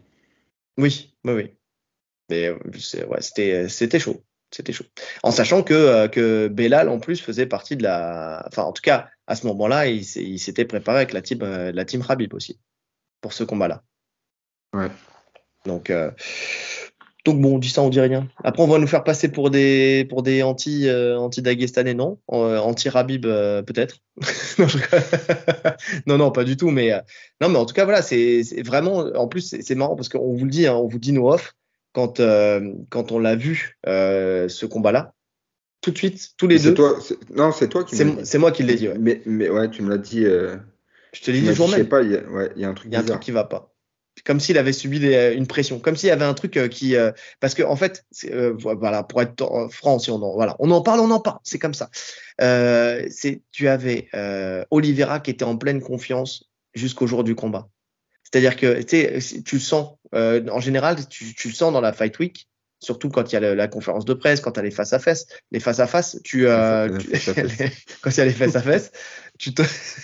Oui, 0.78 1.16
oui, 1.24 1.32
oui. 1.32 1.54
Mais 2.28 2.50
ouais, 2.50 3.20
c'était, 3.20 3.68
c'était 3.68 3.98
chaud. 3.98 4.22
C'était 4.52 4.72
chaud. 4.72 4.84
En 5.22 5.30
sachant 5.30 5.62
que, 5.62 5.74
euh, 5.74 6.08
que 6.08 6.48
Belal, 6.48 6.88
en 6.88 6.98
plus, 6.98 7.20
faisait 7.20 7.46
partie 7.46 7.76
de 7.76 7.82
la. 7.82 8.44
Enfin, 8.46 8.62
en 8.62 8.72
tout 8.72 8.82
cas, 8.82 9.08
à 9.26 9.36
ce 9.36 9.46
moment-là, 9.46 9.86
il, 9.86 10.02
il 10.02 10.38
s'était 10.38 10.64
préparé 10.64 10.98
avec 10.98 11.12
la 11.12 11.22
team, 11.22 11.40
euh, 11.42 11.72
la 11.72 11.84
team 11.84 12.04
Habib 12.08 12.34
aussi, 12.34 12.60
pour 13.20 13.32
ce 13.32 13.44
combat-là. 13.44 13.82
Ouais. 14.72 14.88
Donc, 15.66 15.90
euh, 15.90 16.10
donc 17.24 17.40
bon, 17.40 17.56
on 17.56 17.58
dit 17.58 17.68
ça, 17.68 17.82
on 17.82 17.90
dit 17.90 18.00
rien. 18.00 18.28
Après, 18.44 18.62
on 18.62 18.66
va 18.66 18.78
nous 18.78 18.86
faire 18.86 19.04
passer 19.04 19.28
pour 19.28 19.50
des 19.50 20.06
pour 20.08 20.22
des 20.22 20.42
anti 20.42 20.88
euh, 20.88 21.18
anti 21.18 21.42
dagestanais, 21.42 21.92
non 21.92 22.18
euh, 22.32 22.58
Anti 22.58 22.88
Rabib 22.88 23.26
euh, 23.26 23.62
peut-être. 23.62 23.98
non, 26.06 26.16
non, 26.16 26.30
pas 26.30 26.44
du 26.44 26.56
tout. 26.56 26.70
Mais 26.70 26.92
euh, 26.92 27.00
non, 27.40 27.50
mais 27.50 27.58
en 27.58 27.66
tout 27.66 27.74
cas, 27.74 27.84
voilà, 27.84 28.00
c'est 28.00 28.42
vraiment. 28.64 28.98
En 29.14 29.28
plus, 29.28 29.54
c'est 29.60 29.74
marrant 29.74 29.96
parce 29.96 30.08
qu'on 30.08 30.34
vous 30.34 30.44
le 30.44 30.50
dit, 30.50 30.66
hein, 30.66 30.74
on 30.74 30.86
vous 30.86 30.98
dit 30.98 31.12
nos 31.12 31.30
off 31.30 31.54
quand 31.92 32.22
quand 32.88 33.12
on 33.12 33.18
l'a 33.18 33.36
vu 33.36 33.78
ce 33.84 34.66
combat-là. 34.66 35.12
Tout 35.82 35.92
de 35.92 35.98
suite, 35.98 36.30
tous 36.36 36.46
les 36.46 36.58
deux. 36.58 36.74
Toi, 36.74 36.98
non, 37.34 37.52
c'est 37.52 37.68
toi 37.68 37.84
qui. 37.84 37.96
C'est 37.96 38.38
moi 38.38 38.52
qui 38.52 38.62
l'ai 38.62 38.74
dit. 38.74 38.88
Ouais. 38.88 38.98
Mais 38.98 39.22
mais 39.26 39.48
ouais, 39.50 39.68
tu 39.68 39.82
me 39.82 39.90
l'as 39.90 39.98
dit. 39.98 40.24
Je 40.24 41.20
te 41.22 41.30
l'ai 41.30 41.40
dit 41.40 41.46
le 41.46 41.52
jour 41.52 41.68
même. 41.68 41.78
Je 41.78 41.82
sais 41.82 41.88
pas, 41.88 42.02
il 42.02 42.12
y 42.12 42.16
a, 42.16 42.22
ouais, 42.22 42.50
y 42.56 42.64
a 42.64 42.68
un 42.68 42.74
truc. 42.74 42.90
Il 42.90 42.94
y 42.94 42.96
a 42.96 43.00
un 43.00 43.04
truc 43.04 43.20
qui 43.20 43.30
va 43.30 43.44
pas 43.44 43.74
comme 44.24 44.40
s'il 44.40 44.58
avait 44.58 44.72
subi 44.72 45.00
des, 45.00 45.34
une 45.36 45.46
pression, 45.46 45.78
comme 45.78 45.96
s'il 45.96 46.08
y 46.08 46.12
avait 46.12 46.24
un 46.24 46.34
truc 46.34 46.56
euh, 46.56 46.68
qui, 46.68 46.96
euh, 46.96 47.12
parce 47.40 47.54
que 47.54 47.62
en 47.62 47.76
fait, 47.76 48.04
euh, 48.24 48.54
voilà, 48.56 49.02
pour 49.02 49.22
être 49.22 49.68
franc, 49.70 49.98
si 49.98 50.10
on 50.10 50.16
en, 50.16 50.34
voilà, 50.34 50.56
on 50.58 50.70
en 50.70 50.82
parle, 50.82 51.00
on 51.00 51.10
en 51.10 51.20
parle, 51.20 51.38
c'est 51.42 51.58
comme 51.58 51.74
ça. 51.74 51.90
c'est, 52.38 53.42
tu 53.52 53.68
avais 53.68 54.08
Oliveira 54.70 55.20
qui 55.20 55.30
était 55.30 55.44
en 55.44 55.56
pleine 55.56 55.80
confiance 55.80 56.50
jusqu'au 56.74 57.06
jour 57.06 57.24
du 57.24 57.34
combat. 57.34 57.68
C'est-à-dire 58.22 58.56
que 58.56 58.82
tu 58.82 59.60
sens, 59.60 59.96
en 60.12 60.60
général, 60.60 61.08
tu, 61.08 61.34
tu 61.34 61.50
sens 61.50 61.72
dans 61.72 61.80
la 61.80 61.92
fight 61.92 62.18
week 62.18 62.49
Surtout 62.80 63.10
quand 63.10 63.30
il 63.30 63.34
y 63.34 63.36
a 63.36 63.54
la, 63.54 63.68
conférence 63.68 64.06
de 64.06 64.14
presse, 64.14 64.40
quand 64.40 64.52
tu 64.52 64.60
as 64.60 64.62
les 64.62 64.70
face 64.70 64.92
à 64.92 64.98
face. 64.98 65.26
Les 65.50 65.60
face 65.60 65.80
à 65.80 65.86
face, 65.86 66.18
tu, 66.24 66.46
euh, 66.46 66.88
quand 68.00 68.10
il 68.10 68.16
y 68.16 68.20
a 68.20 68.24
les 68.24 68.32
face 68.32 68.56
à 68.56 68.62
face, 68.62 68.90
tu 69.38 69.52
te, 69.52 69.62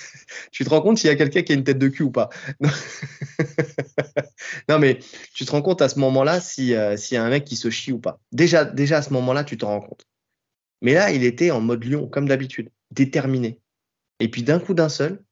tu 0.52 0.64
te 0.64 0.68
rends 0.68 0.82
compte 0.82 0.98
s'il 0.98 1.08
y 1.08 1.12
a 1.12 1.16
quelqu'un 1.16 1.42
qui 1.42 1.52
a 1.52 1.54
une 1.54 1.64
tête 1.64 1.78
de 1.78 1.88
cul 1.88 2.02
ou 2.02 2.10
pas. 2.10 2.28
non, 4.68 4.78
mais 4.78 4.98
tu 5.34 5.46
te 5.46 5.50
rends 5.50 5.62
compte 5.62 5.80
à 5.80 5.88
ce 5.88 5.98
moment-là 6.00 6.40
s'il 6.40 6.74
euh, 6.74 6.96
y 7.10 7.16
a 7.16 7.24
un 7.24 7.30
mec 7.30 7.44
qui 7.44 7.56
se 7.56 7.70
chie 7.70 7.92
ou 7.92 7.98
pas. 7.98 8.20
Déjà, 8.32 8.66
déjà 8.66 8.98
à 8.98 9.02
ce 9.02 9.12
moment-là, 9.14 9.42
tu 9.42 9.56
te 9.56 9.64
rends 9.64 9.80
compte. 9.80 10.04
Mais 10.82 10.92
là, 10.92 11.10
il 11.10 11.24
était 11.24 11.50
en 11.50 11.62
mode 11.62 11.84
lion, 11.84 12.08
comme 12.08 12.28
d'habitude, 12.28 12.70
déterminé. 12.90 13.58
Et 14.20 14.30
puis 14.30 14.42
d'un 14.42 14.60
coup 14.60 14.74
d'un 14.74 14.88
seul, 14.88 15.22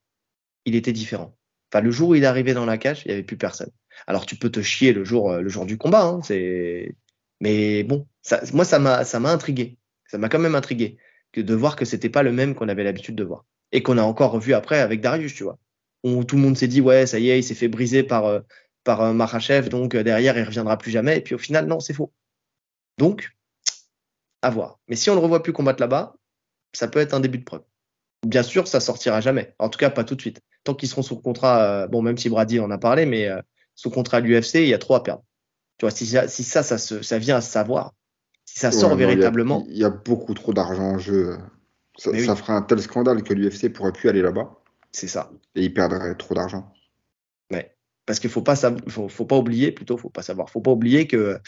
il 0.64 0.74
était 0.74 0.92
différent. 0.92 1.36
Enfin, 1.72 1.82
le 1.82 1.90
jour 1.90 2.10
où 2.10 2.14
il 2.14 2.24
arrivé 2.24 2.54
dans 2.54 2.66
la 2.66 2.78
cage, 2.78 3.02
il 3.04 3.08
n'y 3.08 3.14
avait 3.14 3.22
plus 3.22 3.36
personne. 3.36 3.70
Alors 4.06 4.26
tu 4.26 4.36
peux 4.36 4.50
te 4.50 4.62
chier 4.62 4.92
le 4.92 5.04
jour, 5.04 5.32
euh, 5.32 5.40
le 5.40 5.48
jour 5.48 5.66
du 5.66 5.78
combat, 5.78 6.04
hein, 6.04 6.20
c'est. 6.22 6.94
Mais 7.40 7.82
bon, 7.82 8.06
moi 8.52 8.64
ça 8.64 8.78
m'a, 8.78 9.04
ça 9.04 9.20
m'a 9.20 9.30
intrigué. 9.30 9.78
Ça 10.06 10.18
m'a 10.18 10.28
quand 10.28 10.38
même 10.38 10.54
intrigué 10.54 10.96
que 11.32 11.40
de 11.40 11.54
voir 11.54 11.76
que 11.76 11.84
c'était 11.84 12.08
pas 12.08 12.22
le 12.22 12.32
même 12.32 12.54
qu'on 12.54 12.68
avait 12.68 12.84
l'habitude 12.84 13.16
de 13.16 13.24
voir 13.24 13.44
et 13.72 13.82
qu'on 13.82 13.98
a 13.98 14.02
encore 14.02 14.30
revu 14.30 14.54
après 14.54 14.78
avec 14.80 15.00
Darius, 15.00 15.34
tu 15.34 15.44
vois. 15.44 15.58
Tout 16.04 16.36
le 16.36 16.42
monde 16.42 16.56
s'est 16.56 16.68
dit 16.68 16.80
ouais, 16.80 17.06
ça 17.06 17.18
y 17.18 17.30
est, 17.30 17.38
il 17.38 17.42
s'est 17.42 17.54
fait 17.54 17.68
briser 17.68 18.02
par 18.02 18.26
euh, 18.26 18.40
par 18.84 19.00
euh, 19.00 19.12
Marachev, 19.12 19.68
donc 19.68 19.96
derrière 19.96 20.38
il 20.38 20.44
reviendra 20.44 20.78
plus 20.78 20.90
jamais. 20.90 21.18
Et 21.18 21.20
puis 21.20 21.34
au 21.34 21.38
final, 21.38 21.66
non, 21.66 21.80
c'est 21.80 21.94
faux. 21.94 22.12
Donc, 22.98 23.34
à 24.42 24.50
voir. 24.50 24.78
Mais 24.88 24.96
si 24.96 25.10
on 25.10 25.14
ne 25.14 25.18
le 25.18 25.24
revoit 25.24 25.42
plus 25.42 25.52
combattre 25.52 25.80
là-bas, 25.80 26.14
ça 26.72 26.88
peut 26.88 27.00
être 27.00 27.14
un 27.14 27.20
début 27.20 27.38
de 27.38 27.44
preuve. 27.44 27.62
Bien 28.24 28.42
sûr, 28.42 28.68
ça 28.68 28.80
sortira 28.80 29.20
jamais. 29.20 29.54
En 29.58 29.68
tout 29.68 29.78
cas, 29.78 29.90
pas 29.90 30.04
tout 30.04 30.14
de 30.14 30.20
suite. 30.20 30.40
Tant 30.62 30.74
qu'ils 30.74 30.88
seront 30.88 31.02
sous 31.02 31.20
contrat, 31.20 31.88
bon, 31.88 32.02
même 32.02 32.16
si 32.16 32.28
Brady 32.28 32.60
en 32.60 32.70
a 32.70 32.78
parlé, 32.78 33.06
mais 33.06 33.28
sous 33.74 33.90
contrat 33.90 34.18
à 34.18 34.20
l'UFC, 34.20 34.56
il 34.56 34.68
y 34.68 34.74
a 34.74 34.78
trop 34.78 34.94
à 34.94 35.02
perdre. 35.02 35.24
Tu 35.78 35.86
vois, 35.86 35.90
si 35.90 36.06
ça, 36.06 36.28
si 36.28 36.44
ça, 36.44 36.62
ça, 36.62 36.78
ça 36.78 37.18
vient 37.18 37.36
à 37.36 37.40
se 37.40 37.50
savoir, 37.50 37.92
si 38.44 38.58
ça 38.58 38.70
sort 38.70 38.94
véritablement. 38.94 39.64
Il 39.68 39.76
y, 39.76 39.84
a 39.84 39.90
beaucoup 39.90 40.34
trop 40.34 40.52
d'argent 40.52 40.94
en 40.94 40.98
jeu. 40.98 41.36
Ça, 41.96 42.16
ça 42.18 42.36
fera 42.36 42.54
un 42.54 42.62
tel 42.62 42.80
scandale 42.80 43.22
que 43.22 43.34
l'UFC 43.34 43.72
pourrait 43.72 43.92
plus 43.92 44.08
aller 44.08 44.22
là-bas. 44.22 44.56
C'est 44.92 45.08
ça. 45.08 45.30
Et 45.54 45.62
il 45.64 45.74
perdrait 45.74 46.14
trop 46.14 46.34
d'argent. 46.34 46.72
Ouais. 47.50 47.74
Parce 48.06 48.20
qu'il 48.20 48.30
faut 48.30 48.42
pas 48.42 48.56
faut, 48.88 49.08
faut, 49.08 49.24
pas 49.24 49.36
oublier, 49.36 49.72
plutôt, 49.72 49.96
faut 49.96 50.10
pas 50.10 50.22
savoir, 50.22 50.50
faut 50.50 50.60
pas 50.60 50.70
oublier 50.70 51.06
que 51.06 51.38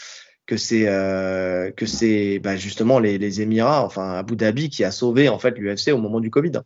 que 0.45 0.55
c'est 0.57 0.87
euh, 0.87 1.71
que 1.71 1.85
c'est 1.85 2.39
bah, 2.39 2.55
justement 2.55 2.99
les, 2.99 3.17
les, 3.17 3.41
Émirats, 3.41 3.83
enfin 3.83 4.13
Abu 4.13 4.35
Dhabi, 4.35 4.69
qui 4.69 4.83
a 4.83 4.91
sauvé 4.91 5.29
en 5.29 5.39
fait 5.39 5.57
l'UFC 5.57 5.89
au 5.89 5.97
moment 5.97 6.21
du 6.21 6.29
Covid 6.29 6.51
hein, 6.55 6.63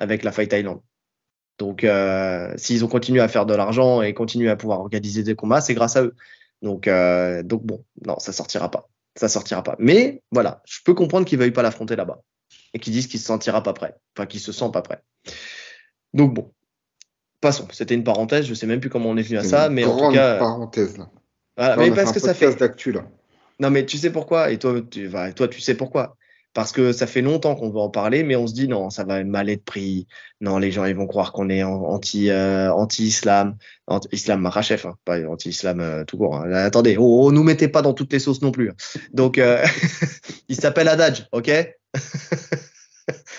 avec 0.00 0.22
la 0.22 0.32
Fight 0.32 0.52
Island. 0.52 0.80
Donc, 1.58 1.84
euh, 1.84 2.52
s'ils 2.56 2.84
ont 2.84 2.88
continué 2.88 3.20
à 3.20 3.28
faire 3.28 3.46
de 3.46 3.54
l'argent 3.54 4.02
et 4.02 4.12
continué 4.12 4.50
à 4.50 4.56
pouvoir 4.56 4.80
organiser 4.80 5.22
des 5.22 5.36
combats, 5.36 5.60
c'est 5.60 5.74
grâce 5.74 5.96
à 5.96 6.02
eux. 6.02 6.14
Donc, 6.64 6.88
euh, 6.88 7.42
donc 7.42 7.62
bon, 7.62 7.84
non, 8.06 8.18
ça 8.18 8.32
sortira 8.32 8.70
pas. 8.70 8.88
Ça 9.16 9.28
sortira 9.28 9.62
pas. 9.62 9.76
Mais 9.78 10.22
voilà, 10.32 10.62
je 10.64 10.78
peux 10.82 10.94
comprendre 10.94 11.26
qu'ils 11.26 11.38
veuillent 11.38 11.52
pas 11.52 11.62
l'affronter 11.62 11.94
là-bas 11.94 12.22
et 12.72 12.78
qu'ils 12.78 12.94
disent 12.94 13.06
qu'il 13.06 13.20
se 13.20 13.26
sentira 13.26 13.62
pas 13.62 13.74
prêt, 13.74 13.94
enfin 14.16 14.24
qu'il 14.26 14.40
se 14.40 14.50
sent 14.50 14.70
pas 14.72 14.80
prêt. 14.80 15.02
Donc 16.14 16.32
bon, 16.32 16.50
passons. 17.42 17.68
C'était 17.70 17.94
une 17.94 18.02
parenthèse. 18.02 18.46
Je 18.46 18.54
sais 18.54 18.66
même 18.66 18.80
plus 18.80 18.88
comment 18.88 19.10
on 19.10 19.16
est 19.18 19.22
venu 19.22 19.36
à 19.36 19.44
ça, 19.44 19.68
mais 19.68 19.84
en 19.84 19.96
tout 19.96 20.12
cas. 20.14 20.38
Parenthèse 20.38 20.96
là. 20.96 21.10
Voilà, 21.56 21.76
mais 21.76 21.90
parce 21.92 22.12
que 22.12 22.18
ça 22.18 22.32
fait. 22.32 22.56
d'actu 22.56 22.92
là. 22.92 23.06
Non, 23.60 23.70
mais 23.70 23.84
tu 23.84 23.98
sais 23.98 24.10
pourquoi? 24.10 24.50
Et 24.50 24.58
toi, 24.58 24.80
tu, 24.90 25.10
toi, 25.36 25.48
tu 25.48 25.60
sais 25.60 25.74
pourquoi? 25.74 26.16
Parce 26.54 26.70
que 26.70 26.92
ça 26.92 27.08
fait 27.08 27.20
longtemps 27.20 27.56
qu'on 27.56 27.68
veut 27.68 27.80
en 27.80 27.90
parler, 27.90 28.22
mais 28.22 28.36
on 28.36 28.46
se 28.46 28.54
dit 28.54 28.68
non, 28.68 28.88
ça 28.88 29.04
va 29.04 29.22
mal 29.24 29.50
être 29.50 29.64
pris. 29.64 30.06
Non, 30.40 30.58
les 30.58 30.70
gens 30.70 30.84
ils 30.84 30.94
vont 30.94 31.08
croire 31.08 31.32
qu'on 31.32 31.50
est 31.50 31.64
anti 31.64 32.30
euh, 32.30 32.72
anti 32.72 33.04
islam, 33.04 33.56
anti 33.88 34.08
islam 34.12 34.40
marachef, 34.40 34.86
hein, 34.86 34.94
pas 35.04 35.18
anti 35.28 35.48
islam 35.48 35.80
euh, 35.80 36.04
tout 36.04 36.16
court. 36.16 36.36
Hein. 36.36 36.52
Attendez, 36.52 36.96
oh, 36.96 37.24
oh, 37.24 37.32
nous 37.32 37.42
mettez 37.42 37.68
pas 37.68 37.82
dans 37.82 37.92
toutes 37.92 38.12
les 38.12 38.20
sauces 38.20 38.40
non 38.40 38.52
plus. 38.52 38.70
Hein. 38.70 38.74
Donc 39.12 39.38
euh, 39.38 39.64
il 40.48 40.54
s'appelle 40.54 40.88
Adaj, 40.88 41.26
ok? 41.32 41.50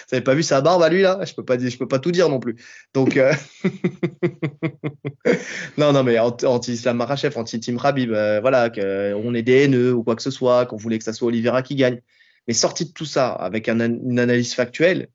Vous 0.07 0.13
avez 0.13 0.23
pas 0.23 0.35
vu 0.35 0.43
sa 0.43 0.61
barbe 0.61 0.83
à 0.83 0.89
lui 0.89 1.01
là? 1.01 1.19
Je 1.25 1.33
peux 1.33 1.43
pas 1.43 1.57
dire, 1.57 1.71
je 1.71 1.79
peux 1.79 1.87
pas 1.87 1.97
tout 1.97 2.11
dire 2.11 2.29
non 2.29 2.39
plus. 2.39 2.57
Donc 2.93 3.17
euh, 3.17 3.33
non, 5.77 5.93
non, 5.93 6.03
mais 6.03 6.19
anti-Islam 6.19 6.97
Marachef, 6.97 7.37
anti-Tim 7.37 7.77
Rabib, 7.77 8.11
voilà, 8.11 8.69
qu'on 8.69 9.33
est 9.33 9.41
des 9.41 9.63
haineux 9.63 9.93
ou 9.93 10.03
quoi 10.03 10.15
que 10.15 10.21
ce 10.21 10.29
soit, 10.29 10.67
qu'on 10.67 10.77
voulait 10.77 10.99
que 10.99 11.03
ça 11.03 11.13
soit 11.13 11.29
Oliveira 11.29 11.63
qui 11.63 11.75
gagne. 11.75 12.01
Mais 12.47 12.53
sorti 12.53 12.85
de 12.85 12.91
tout 12.91 13.05
ça, 13.05 13.29
avec 13.29 13.69
un, 13.69 13.79
une 13.79 14.19
analyse 14.19 14.53
factuelle, 14.53 15.09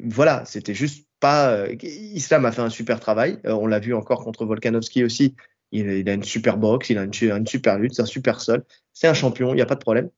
voilà, 0.00 0.44
c'était 0.44 0.74
juste 0.74 1.06
pas. 1.20 1.50
Euh, 1.50 1.76
Islam 1.82 2.44
a 2.44 2.52
fait 2.52 2.62
un 2.62 2.70
super 2.70 3.00
travail. 3.00 3.38
Euh, 3.46 3.52
on 3.52 3.66
l'a 3.66 3.78
vu 3.78 3.94
encore 3.94 4.22
contre 4.22 4.44
Volkanovski 4.44 5.04
aussi. 5.04 5.34
Il, 5.72 5.88
il, 5.88 6.08
a 6.08 6.14
une 6.14 6.22
super 6.22 6.56
boxe, 6.56 6.90
il 6.90 6.98
a 6.98 7.02
une, 7.02 7.12
une 7.22 7.46
super 7.46 7.78
lutte, 7.78 7.94
c'est 7.94 8.02
un 8.02 8.06
super 8.06 8.40
sol. 8.40 8.64
C'est 8.92 9.08
un 9.08 9.14
champion, 9.14 9.52
il 9.52 9.56
n'y 9.56 9.62
a 9.62 9.66
pas 9.66 9.74
de 9.74 9.80
problème. 9.80 10.10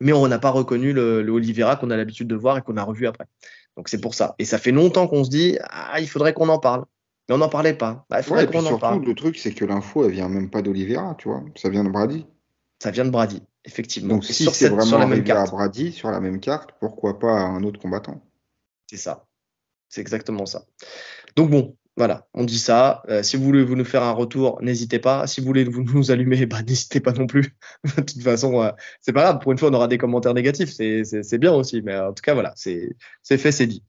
Mais 0.00 0.12
on 0.12 0.26
n'a 0.28 0.38
pas 0.38 0.50
reconnu 0.50 0.92
le, 0.92 1.22
le 1.22 1.32
Oliveira 1.32 1.76
qu'on 1.76 1.90
a 1.90 1.96
l'habitude 1.96 2.28
de 2.28 2.34
voir 2.34 2.58
et 2.58 2.62
qu'on 2.62 2.76
a 2.76 2.82
revu 2.82 3.06
après. 3.06 3.24
Donc 3.76 3.88
c'est 3.88 4.00
pour 4.00 4.14
ça. 4.14 4.34
Et 4.38 4.44
ça 4.44 4.58
fait 4.58 4.72
longtemps 4.72 5.06
qu'on 5.08 5.24
se 5.24 5.30
dit, 5.30 5.58
ah, 5.62 6.00
il 6.00 6.08
faudrait 6.08 6.34
qu'on 6.34 6.48
en 6.48 6.58
parle. 6.58 6.84
Mais 7.28 7.34
on 7.34 7.38
n'en 7.38 7.48
parlait 7.48 7.74
pas. 7.74 8.04
Bah, 8.10 8.18
il 8.20 8.22
faudrait 8.22 8.46
qu'on 8.46 8.66
en 8.66 8.78
parle. 8.78 9.04
Le 9.04 9.14
truc, 9.14 9.38
c'est 9.38 9.52
que 9.52 9.64
l'info, 9.64 10.04
elle 10.04 10.12
vient 10.12 10.28
même 10.28 10.50
pas 10.50 10.62
d'Oliveira, 10.62 11.14
tu 11.18 11.28
vois. 11.28 11.42
Ça 11.56 11.70
vient 11.70 11.84
de 11.84 11.88
Brady. 11.88 12.26
Ça 12.80 12.90
vient 12.90 13.04
de 13.04 13.10
Brady 13.10 13.42
effectivement. 13.64 14.14
Donc 14.14 14.24
si 14.24 14.44
c'est 14.46 14.68
vraiment 14.68 14.98
la 14.98 15.06
même 15.06 15.24
carte. 15.24 15.48
à 15.48 15.50
Brady 15.50 15.92
sur 15.92 16.10
la 16.10 16.20
même 16.20 16.40
carte, 16.40 16.70
pourquoi 16.80 17.18
pas 17.18 17.32
un 17.32 17.62
autre 17.64 17.80
combattant? 17.80 18.22
C'est 18.90 18.96
ça. 18.96 19.26
C'est 19.88 20.00
exactement 20.00 20.46
ça. 20.46 20.64
Donc 21.36 21.50
bon, 21.50 21.76
voilà, 21.96 22.26
on 22.34 22.42
dit 22.42 22.58
ça. 22.58 23.02
Euh, 23.08 23.22
si 23.22 23.36
vous 23.36 23.44
voulez 23.44 23.62
vous 23.62 23.76
nous 23.76 23.84
faire 23.84 24.02
un 24.02 24.10
retour, 24.10 24.60
n'hésitez 24.60 24.98
pas. 24.98 25.28
Si 25.28 25.40
vous 25.40 25.46
voulez 25.46 25.62
vous 25.62 25.82
nous 25.94 26.10
allumer, 26.10 26.44
bah, 26.46 26.62
n'hésitez 26.62 26.98
pas 26.98 27.12
non 27.12 27.26
plus. 27.26 27.54
de 27.96 28.02
toute 28.02 28.22
façon, 28.22 28.62
euh, 28.62 28.70
c'est 29.00 29.12
pas 29.12 29.22
grave. 29.22 29.38
Pour 29.38 29.52
une 29.52 29.58
fois, 29.58 29.70
on 29.70 29.74
aura 29.74 29.86
des 29.86 29.98
commentaires 29.98 30.34
négatifs. 30.34 30.70
C'est 30.72 31.38
bien 31.38 31.52
aussi. 31.52 31.82
Mais 31.82 31.96
en 31.96 32.12
tout 32.12 32.22
cas, 32.22 32.34
voilà, 32.34 32.52
c'est 32.56 32.96
fait, 33.22 33.52
c'est 33.52 33.66
dit. 33.66 33.84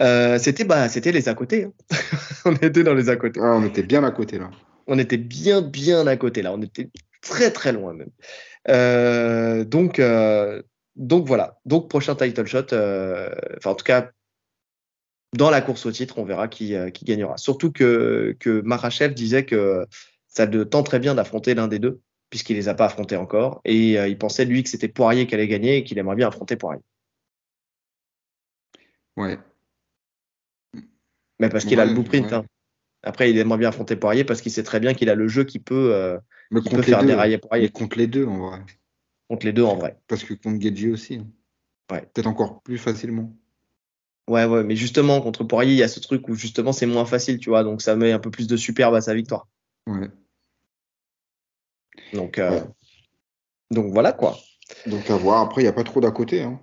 Euh, 0.00 0.38
c'était 0.38 0.64
bah, 0.64 0.88
les 0.88 1.28
à 1.28 1.34
côté. 1.34 1.64
Hein. 1.64 1.72
on 2.44 2.54
était 2.54 2.82
dans 2.82 2.94
les 2.94 3.08
à 3.08 3.16
côté. 3.16 3.40
Ah, 3.42 3.54
on 3.54 3.64
était 3.64 3.84
bien 3.84 4.02
à 4.02 4.10
côté 4.10 4.38
là. 4.38 4.50
On 4.86 4.98
était 4.98 5.16
bien, 5.16 5.62
bien 5.62 6.06
à 6.06 6.16
côté 6.16 6.42
là. 6.42 6.52
On 6.52 6.60
était 6.60 6.90
très, 7.24 7.50
très 7.50 7.72
loin 7.72 7.94
même. 7.94 8.10
Euh, 8.68 9.64
donc, 9.64 9.98
euh, 9.98 10.62
donc 10.96 11.26
voilà. 11.26 11.58
Donc 11.64 11.88
prochain 11.88 12.14
title 12.14 12.46
shot. 12.46 12.72
Euh, 12.72 13.34
enfin, 13.58 13.70
en 13.70 13.74
tout 13.74 13.84
cas, 13.84 14.10
dans 15.32 15.50
la 15.50 15.60
course 15.60 15.84
au 15.86 15.92
titre, 15.92 16.18
on 16.18 16.24
verra 16.24 16.46
qui, 16.48 16.74
qui 16.92 17.04
gagnera. 17.04 17.36
Surtout 17.36 17.72
que, 17.72 18.36
que 18.38 18.60
Marachev 18.60 19.14
disait 19.14 19.44
que 19.44 19.86
ça 20.28 20.46
le 20.46 20.68
tenterait 20.68 21.00
bien 21.00 21.14
d'affronter 21.14 21.54
l'un 21.54 21.66
des 21.66 21.80
deux, 21.80 22.00
puisqu'il 22.30 22.54
les 22.54 22.68
a 22.68 22.74
pas 22.74 22.86
affrontés 22.86 23.16
encore. 23.16 23.60
Et 23.64 23.94
il 23.94 24.18
pensait, 24.18 24.44
lui, 24.44 24.62
que 24.62 24.68
c'était 24.68 24.88
Poirier 24.88 25.26
qui 25.26 25.34
allait 25.34 25.48
gagner 25.48 25.78
et 25.78 25.84
qu'il 25.84 25.98
aimerait 25.98 26.14
bien 26.14 26.28
affronter 26.28 26.54
Poirier. 26.54 26.82
Ouais. 29.16 29.38
Mais 31.40 31.48
parce 31.48 31.64
qu'il 31.64 31.80
a 31.80 31.84
le 31.84 31.94
blueprint. 31.94 32.32
Hein. 32.32 32.44
Après, 33.02 33.28
il 33.28 33.36
aimerait 33.38 33.58
bien 33.58 33.70
affronter 33.70 33.96
Poirier 33.96 34.22
parce 34.22 34.40
qu'il 34.40 34.52
sait 34.52 34.62
très 34.62 34.78
bien 34.78 34.94
qu'il 34.94 35.10
a 35.10 35.16
le 35.16 35.26
jeu 35.26 35.42
qui 35.42 35.58
peut, 35.58 36.20
mais 36.50 36.60
peut 36.60 36.82
faire 36.82 37.00
deux, 37.00 37.06
dérailler 37.06 37.38
Poirier. 37.38 37.68
contre 37.68 37.98
les 37.98 38.06
deux, 38.06 38.26
en 38.26 38.48
vrai. 38.48 38.60
Contre 39.28 39.46
les 39.46 39.52
deux, 39.52 39.64
en 39.64 39.76
vrai. 39.76 39.98
Parce 40.08 40.24
que 40.24 40.34
contre 40.34 40.60
Gedji 40.60 40.90
aussi. 40.90 41.14
Hein. 41.16 41.26
Ouais. 41.90 42.02
Peut-être 42.12 42.26
encore 42.26 42.62
plus 42.62 42.78
facilement. 42.78 43.34
Ouais, 44.28 44.46
ouais, 44.46 44.64
mais 44.64 44.76
justement, 44.76 45.20
contre 45.20 45.44
Poirier, 45.44 45.72
il 45.72 45.78
y 45.78 45.82
a 45.82 45.88
ce 45.88 46.00
truc 46.00 46.28
où 46.28 46.34
justement 46.34 46.72
c'est 46.72 46.86
moins 46.86 47.04
facile, 47.04 47.38
tu 47.38 47.50
vois, 47.50 47.62
donc 47.62 47.82
ça 47.82 47.94
met 47.94 48.12
un 48.12 48.18
peu 48.18 48.30
plus 48.30 48.46
de 48.46 48.56
superbe 48.56 48.94
à 48.94 49.02
sa 49.02 49.14
victoire. 49.14 49.46
Ouais. 49.86 50.08
Donc, 52.14 52.38
euh, 52.38 52.60
donc 53.70 53.92
voilà 53.92 54.12
quoi. 54.12 54.38
Donc 54.86 55.10
à 55.10 55.16
voir. 55.16 55.42
Après, 55.42 55.60
il 55.60 55.64
n'y 55.64 55.68
a 55.68 55.74
pas 55.74 55.84
trop 55.84 56.00
d'à 56.00 56.10
côté. 56.10 56.42
Hein. 56.42 56.58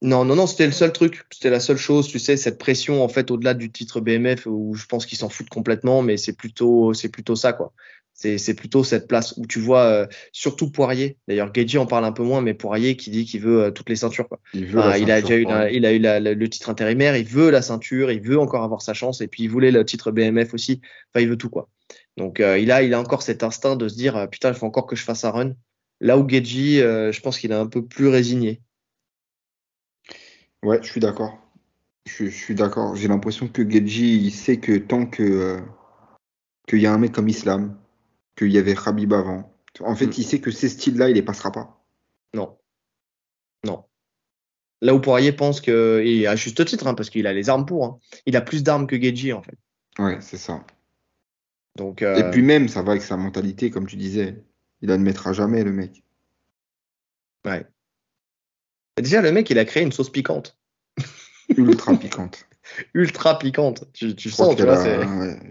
Non, 0.00 0.24
non, 0.24 0.36
non, 0.36 0.46
c'était 0.46 0.66
le 0.66 0.72
seul 0.72 0.92
truc. 0.92 1.24
C'était 1.30 1.50
la 1.50 1.60
seule 1.60 1.76
chose, 1.76 2.08
tu 2.08 2.18
sais, 2.18 2.36
cette 2.36 2.58
pression 2.58 3.02
en 3.02 3.08
fait 3.08 3.30
au-delà 3.30 3.52
du 3.52 3.70
titre 3.70 4.00
BMF 4.00 4.46
où 4.46 4.74
je 4.74 4.86
pense 4.86 5.06
qu'ils 5.06 5.18
s'en 5.18 5.28
foutent 5.28 5.50
complètement, 5.50 6.02
mais 6.02 6.16
c'est 6.16 6.34
plutôt, 6.34 6.94
c'est 6.94 7.08
plutôt 7.08 7.36
ça 7.36 7.52
quoi. 7.52 7.72
C'est 8.20 8.54
plutôt 8.54 8.82
cette 8.82 9.06
place 9.06 9.32
où 9.36 9.46
tu 9.46 9.60
vois, 9.60 9.84
euh, 9.84 10.06
surtout 10.32 10.72
Poirier. 10.72 11.18
D'ailleurs, 11.28 11.54
Geji 11.54 11.78
en 11.78 11.86
parle 11.86 12.04
un 12.04 12.10
peu 12.10 12.24
moins, 12.24 12.40
mais 12.40 12.52
Poirier 12.52 12.96
qui 12.96 13.10
dit 13.10 13.24
qu'il 13.24 13.40
veut 13.40 13.62
euh, 13.62 13.70
toutes 13.70 13.88
les 13.88 13.94
ceintures. 13.94 14.28
Quoi. 14.28 14.40
Il, 14.54 14.76
a 14.76 15.20
déjà 15.20 15.36
eu, 15.36 15.46
il 15.70 15.86
a 15.86 15.92
eu 15.92 16.34
le 16.34 16.48
titre 16.48 16.68
intérimaire, 16.68 17.16
il 17.16 17.24
veut 17.24 17.50
la 17.50 17.62
ceinture, 17.62 18.10
il 18.10 18.20
veut 18.20 18.36
encore 18.36 18.64
avoir 18.64 18.82
sa 18.82 18.92
chance, 18.92 19.20
et 19.20 19.28
puis 19.28 19.44
il 19.44 19.48
voulait 19.48 19.70
le 19.70 19.84
titre 19.84 20.10
BMF 20.10 20.52
aussi. 20.52 20.80
Enfin, 21.14 21.22
il 21.22 21.28
veut 21.28 21.36
tout 21.36 21.48
quoi. 21.48 21.68
Donc 22.16 22.40
euh, 22.40 22.58
il 22.58 22.72
a, 22.72 22.82
il 22.82 22.92
a 22.92 22.98
encore 22.98 23.22
cet 23.22 23.44
instinct 23.44 23.76
de 23.76 23.86
se 23.86 23.94
dire 23.94 24.28
putain, 24.28 24.48
il 24.48 24.56
faut 24.56 24.66
encore 24.66 24.88
que 24.88 24.96
je 24.96 25.04
fasse 25.04 25.24
un 25.24 25.30
run. 25.30 25.52
Là 26.00 26.18
où 26.18 26.28
Geji, 26.28 26.78
je 26.78 27.20
pense 27.20 27.38
qu'il 27.38 27.52
est 27.52 27.54
un 27.54 27.68
peu 27.68 27.86
plus 27.86 28.08
résigné. 28.08 28.60
Ouais, 30.64 30.80
je 30.82 30.90
suis 30.90 31.00
d'accord. 31.00 31.38
Je, 32.04 32.24
je, 32.24 32.30
suis 32.30 32.56
d'accord. 32.56 32.96
J'ai 32.96 33.06
l'impression 33.06 33.46
que 33.46 33.62
Geji, 33.68 34.16
il 34.16 34.32
sait 34.32 34.56
que 34.56 34.76
tant 34.76 35.06
que 35.06 35.60
qu'il 36.66 36.80
y 36.80 36.86
a 36.86 36.92
un 36.92 36.98
mec 36.98 37.12
comme 37.12 37.28
Islam 37.28 37.78
qu'il 38.38 38.52
y 38.52 38.58
avait 38.58 38.74
Khabib 38.74 39.12
avant. 39.12 39.52
En 39.80 39.94
fait, 39.94 40.06
mm. 40.06 40.14
il 40.16 40.24
sait 40.24 40.40
que 40.40 40.50
ces 40.50 40.68
styles-là, 40.68 41.10
il 41.10 41.14
les 41.14 41.22
passera 41.22 41.52
pas. 41.52 41.84
Non. 42.34 42.56
Non. 43.64 43.84
Là 44.80 44.94
où 44.94 45.00
Poirier 45.00 45.32
pense 45.32 45.60
que, 45.60 46.00
et 46.04 46.26
à 46.26 46.36
juste 46.36 46.64
titre, 46.64 46.86
hein, 46.86 46.94
parce 46.94 47.10
qu'il 47.10 47.26
a 47.26 47.32
les 47.32 47.48
armes 47.50 47.66
pour, 47.66 47.84
hein. 47.84 47.98
il 48.26 48.36
a 48.36 48.40
plus 48.40 48.62
d'armes 48.62 48.86
que 48.86 49.00
Geji 49.00 49.32
en 49.32 49.42
fait. 49.42 49.58
Ouais, 49.98 50.18
c'est 50.20 50.36
ça. 50.36 50.64
Donc, 51.76 52.02
euh, 52.02 52.16
Et 52.16 52.30
puis 52.30 52.42
même, 52.42 52.68
ça 52.68 52.82
va 52.82 52.92
avec 52.92 53.02
sa 53.02 53.16
mentalité, 53.16 53.70
comme 53.70 53.86
tu 53.86 53.96
disais. 53.96 54.42
Il 54.80 54.90
admettra 54.92 55.32
jamais 55.32 55.64
le 55.64 55.72
mec. 55.72 56.04
Ouais. 57.44 57.66
Déjà, 58.96 59.20
le 59.20 59.32
mec, 59.32 59.50
il 59.50 59.58
a 59.58 59.64
créé 59.64 59.82
une 59.82 59.92
sauce 59.92 60.10
piquante. 60.10 60.56
Ultra 61.56 61.96
piquante. 61.96 62.46
Ultra 62.94 63.38
piquante. 63.38 63.84
Tu, 63.92 64.30
sens, 64.30 64.56
tu 64.56 64.62
vois. 64.62 64.84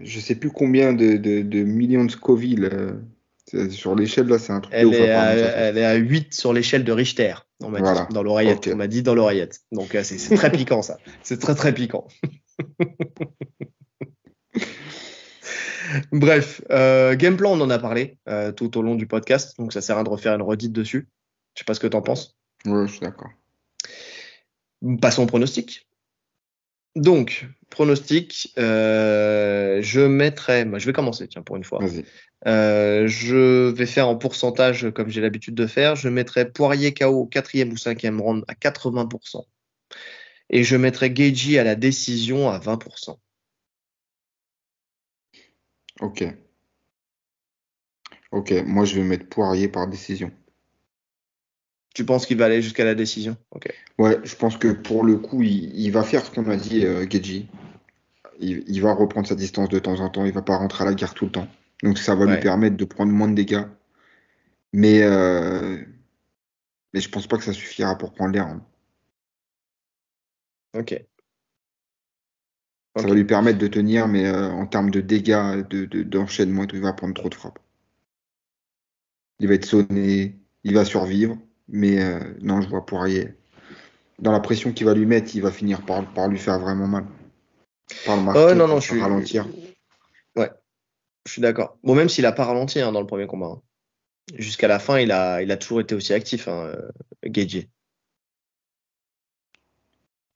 Je 0.02 0.20
sais 0.20 0.34
plus 0.34 0.50
combien 0.50 0.92
de, 0.92 1.16
de, 1.16 1.62
millions 1.62 2.04
de 2.04 2.10
Scoville. 2.10 2.70
Euh, 2.72 3.70
sur 3.70 3.94
l'échelle, 3.94 4.26
là, 4.26 4.38
c'est 4.38 4.52
un 4.52 4.60
truc. 4.60 4.74
Elle, 4.76 4.92
est 4.94 5.10
à, 5.10 5.34
elle 5.34 5.78
est 5.78 5.84
à 5.84 5.94
8 5.94 6.34
sur 6.34 6.52
l'échelle 6.52 6.84
de 6.84 6.92
Richter. 6.92 7.34
On 7.62 7.70
m'a 7.70 7.80
dit 7.80 8.14
dans 8.14 8.22
l'oreillette. 8.22 8.68
On 8.72 8.76
m'a 8.76 8.86
dit 8.86 9.02
dans 9.02 9.14
l'oreillette. 9.14 9.60
Donc, 9.72 9.94
euh, 9.94 10.02
c'est 10.04 10.36
très 10.36 10.52
piquant, 10.52 10.82
ça. 10.82 10.98
C'est 11.22 11.40
très, 11.40 11.54
très 11.54 11.72
piquant. 11.72 12.06
Bref, 16.12 16.60
euh, 16.70 17.16
game 17.16 17.36
plan, 17.36 17.52
on 17.52 17.60
en 17.60 17.70
a 17.70 17.78
parlé 17.78 18.18
euh, 18.28 18.52
tout 18.52 18.76
au 18.76 18.82
long 18.82 18.94
du 18.94 19.06
podcast, 19.06 19.56
donc 19.58 19.72
ça 19.72 19.80
sert 19.80 19.96
à 19.96 20.00
rien 20.00 20.04
de 20.04 20.10
refaire 20.10 20.34
une 20.34 20.42
redite 20.42 20.72
dessus. 20.72 21.08
Je 21.54 21.60
sais 21.60 21.64
pas 21.64 21.72
ce 21.74 21.80
que 21.80 21.86
tu 21.86 21.96
en 21.96 22.02
penses. 22.02 22.36
Ouais, 22.66 22.86
je 22.86 22.92
suis 22.92 23.00
d'accord. 23.00 23.30
Passons 25.00 25.22
au 25.24 25.26
pronostic. 25.26 25.87
Donc, 26.96 27.46
pronostic, 27.70 28.52
euh, 28.58 29.80
je 29.82 30.00
mettrai, 30.00 30.64
bah, 30.64 30.78
je 30.78 30.86
vais 30.86 30.92
commencer, 30.92 31.28
tiens, 31.28 31.42
pour 31.42 31.56
une 31.56 31.64
fois. 31.64 31.80
je 32.44 33.70
vais 33.70 33.86
faire 33.86 34.08
en 34.08 34.16
pourcentage 34.16 34.90
comme 34.90 35.08
j'ai 35.08 35.20
l'habitude 35.20 35.54
de 35.54 35.66
faire. 35.66 35.96
Je 35.96 36.08
mettrai 36.08 36.50
Poirier 36.50 36.94
KO 36.94 37.26
quatrième 37.26 37.72
ou 37.72 37.76
cinquième 37.76 38.20
round 38.20 38.44
à 38.48 38.54
80%. 38.54 39.44
Et 40.50 40.64
je 40.64 40.76
mettrai 40.76 41.10
Geiji 41.10 41.58
à 41.58 41.64
la 41.64 41.74
décision 41.74 42.48
à 42.48 42.58
20%. 42.58 43.18
Ok. 46.00 46.24
Ok, 48.30 48.52
moi 48.66 48.84
je 48.84 48.94
vais 48.94 49.02
mettre 49.02 49.28
Poirier 49.28 49.68
par 49.68 49.88
décision. 49.88 50.30
Tu 51.98 52.04
penses 52.04 52.26
qu'il 52.26 52.38
va 52.38 52.44
aller 52.44 52.62
jusqu'à 52.62 52.84
la 52.84 52.94
décision? 52.94 53.36
Ok. 53.50 53.74
Ouais, 53.98 54.20
je 54.22 54.36
pense 54.36 54.56
que 54.56 54.68
pour 54.68 55.02
le 55.02 55.16
coup, 55.16 55.42
il, 55.42 55.90
va 55.90 56.04
faire 56.04 56.24
ce 56.24 56.30
qu'on 56.30 56.48
a 56.48 56.54
dit, 56.54 56.86
euh, 56.86 57.04
Geji. 57.10 57.48
Il, 58.38 58.80
va 58.80 58.94
reprendre 58.94 59.26
sa 59.26 59.34
distance 59.34 59.68
de 59.68 59.80
temps 59.80 59.98
en 59.98 60.08
temps, 60.08 60.24
il 60.24 60.30
va 60.32 60.42
pas 60.42 60.56
rentrer 60.56 60.84
à 60.84 60.86
la 60.86 60.94
guerre 60.94 61.12
tout 61.12 61.24
le 61.24 61.32
temps. 61.32 61.48
Donc 61.82 61.98
ça 61.98 62.14
va 62.14 62.26
lui 62.26 62.40
permettre 62.40 62.76
de 62.76 62.84
prendre 62.84 63.10
moins 63.10 63.26
de 63.26 63.34
dégâts. 63.34 63.64
Mais, 64.72 65.02
euh, 65.02 65.76
mais 66.94 67.00
je 67.00 67.08
pense 67.08 67.26
pas 67.26 67.36
que 67.36 67.42
ça 67.42 67.52
suffira 67.52 67.98
pour 67.98 68.12
prendre 68.12 68.32
l'air. 68.32 68.60
Ok. 70.74 71.04
Ça 72.94 73.08
va 73.08 73.12
lui 73.12 73.24
permettre 73.24 73.58
de 73.58 73.66
tenir, 73.66 74.06
mais 74.06 74.24
euh, 74.24 74.52
en 74.52 74.68
termes 74.68 74.92
de 74.92 75.00
dégâts, 75.00 75.64
d'enchaînement, 76.04 76.64
de, 76.64 76.76
il 76.76 76.82
va 76.82 76.92
prendre 76.92 77.14
trop 77.14 77.28
de 77.28 77.34
frappes. 77.34 77.58
Il 79.40 79.48
va 79.48 79.54
être 79.54 79.64
sonné, 79.64 80.38
il 80.62 80.74
va 80.74 80.84
survivre, 80.84 81.36
mais 81.68 82.02
euh, 82.02 82.18
non, 82.40 82.60
je 82.60 82.68
vois 82.68 82.84
Poirier. 82.84 83.34
Dans 84.18 84.32
la 84.32 84.40
pression 84.40 84.72
qu'il 84.72 84.86
va 84.86 84.94
lui 84.94 85.06
mettre, 85.06 85.34
il 85.34 85.42
va 85.42 85.50
finir 85.50 85.84
par, 85.84 86.04
par 86.12 86.28
lui 86.28 86.38
faire 86.38 86.58
vraiment 86.58 86.86
mal. 86.86 87.06
Par 88.04 88.16
le 88.16 88.22
marquer, 88.22 88.54
non, 88.54 88.66
non, 88.66 88.80
je 88.80 88.90
suis... 88.90 89.00
ralentir. 89.00 89.46
Ouais, 90.36 90.50
je 91.26 91.32
suis 91.32 91.42
d'accord. 91.42 91.78
Bon, 91.84 91.94
même 91.94 92.08
s'il 92.08 92.22
n'a 92.22 92.32
pas 92.32 92.44
ralenti 92.44 92.80
hein, 92.80 92.92
dans 92.92 93.00
le 93.00 93.06
premier 93.06 93.26
combat. 93.26 93.46
Hein. 93.46 93.62
Jusqu'à 94.34 94.68
la 94.68 94.78
fin, 94.78 94.98
il 94.98 95.12
a, 95.12 95.42
il 95.42 95.50
a 95.50 95.56
toujours 95.56 95.80
été 95.80 95.94
aussi 95.94 96.12
actif, 96.12 96.48
hein, 96.48 96.72
euh, 96.74 96.90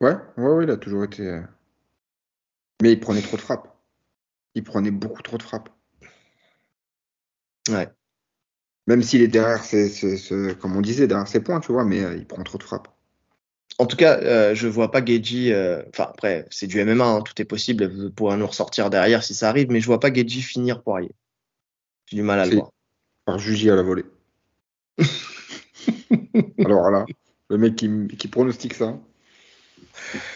Ouais, 0.00 0.16
ouais, 0.36 0.52
ouais, 0.52 0.64
il 0.64 0.70
a 0.70 0.76
toujours 0.76 1.04
été. 1.04 1.42
Mais 2.82 2.92
il 2.92 3.00
prenait 3.00 3.22
trop 3.22 3.36
de 3.36 3.42
frappes. 3.42 3.68
Il 4.54 4.64
prenait 4.64 4.90
beaucoup 4.90 5.22
trop 5.22 5.38
de 5.38 5.42
frappes. 5.42 5.70
Ouais. 7.68 7.88
Même 8.86 9.02
s'il 9.02 9.22
est 9.22 9.28
derrière, 9.28 9.62
c'est, 9.62 9.90
comme 10.60 10.76
on 10.76 10.80
disait, 10.80 11.06
derrière 11.06 11.28
ses 11.28 11.40
points, 11.40 11.60
tu 11.60 11.72
vois, 11.72 11.84
mais 11.84 12.02
euh, 12.02 12.16
il 12.16 12.26
prend 12.26 12.42
trop 12.42 12.59
de 12.59 12.62
frappes. 12.62 12.88
En 13.78 13.86
tout 13.86 13.96
cas, 13.96 14.18
euh, 14.18 14.54
je 14.54 14.68
vois 14.68 14.90
pas 14.90 15.04
Geji. 15.04 15.52
Euh, 15.52 15.82
enfin, 15.88 16.09
après, 16.10 16.46
c'est 16.50 16.66
du 16.66 16.84
MMA, 16.84 17.04
hein, 17.04 17.22
tout 17.22 17.40
est 17.40 17.44
possible. 17.44 17.86
Vous 17.86 18.10
pourrez 18.10 18.36
nous 18.36 18.46
ressortir 18.46 18.90
derrière 18.90 19.22
si 19.22 19.34
ça 19.34 19.48
arrive, 19.48 19.70
mais 19.70 19.80
je 19.80 19.86
vois 19.86 20.00
pas 20.00 20.12
Geji 20.12 20.42
finir 20.42 20.82
Poirier. 20.82 21.12
J'ai 22.06 22.16
du 22.16 22.22
mal 22.22 22.40
à 22.40 22.46
le 22.46 22.56
voir. 22.56 22.72
Par 23.24 23.38
Juji 23.38 23.70
à 23.70 23.76
la 23.76 23.82
volée. 23.82 24.04
Alors 26.64 26.90
là, 26.90 27.06
le 27.48 27.59
mec 27.59 27.76
qui, 27.76 27.88
qui 28.18 28.28
pronostique 28.28 28.74
ça, 28.74 28.98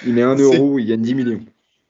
il 0.07 0.15
met 0.15 0.23
un 0.23 0.37
euro, 0.37 0.79
il 0.79 0.87
gagne 0.87 1.03
10 1.03 1.15
millions. 1.15 1.45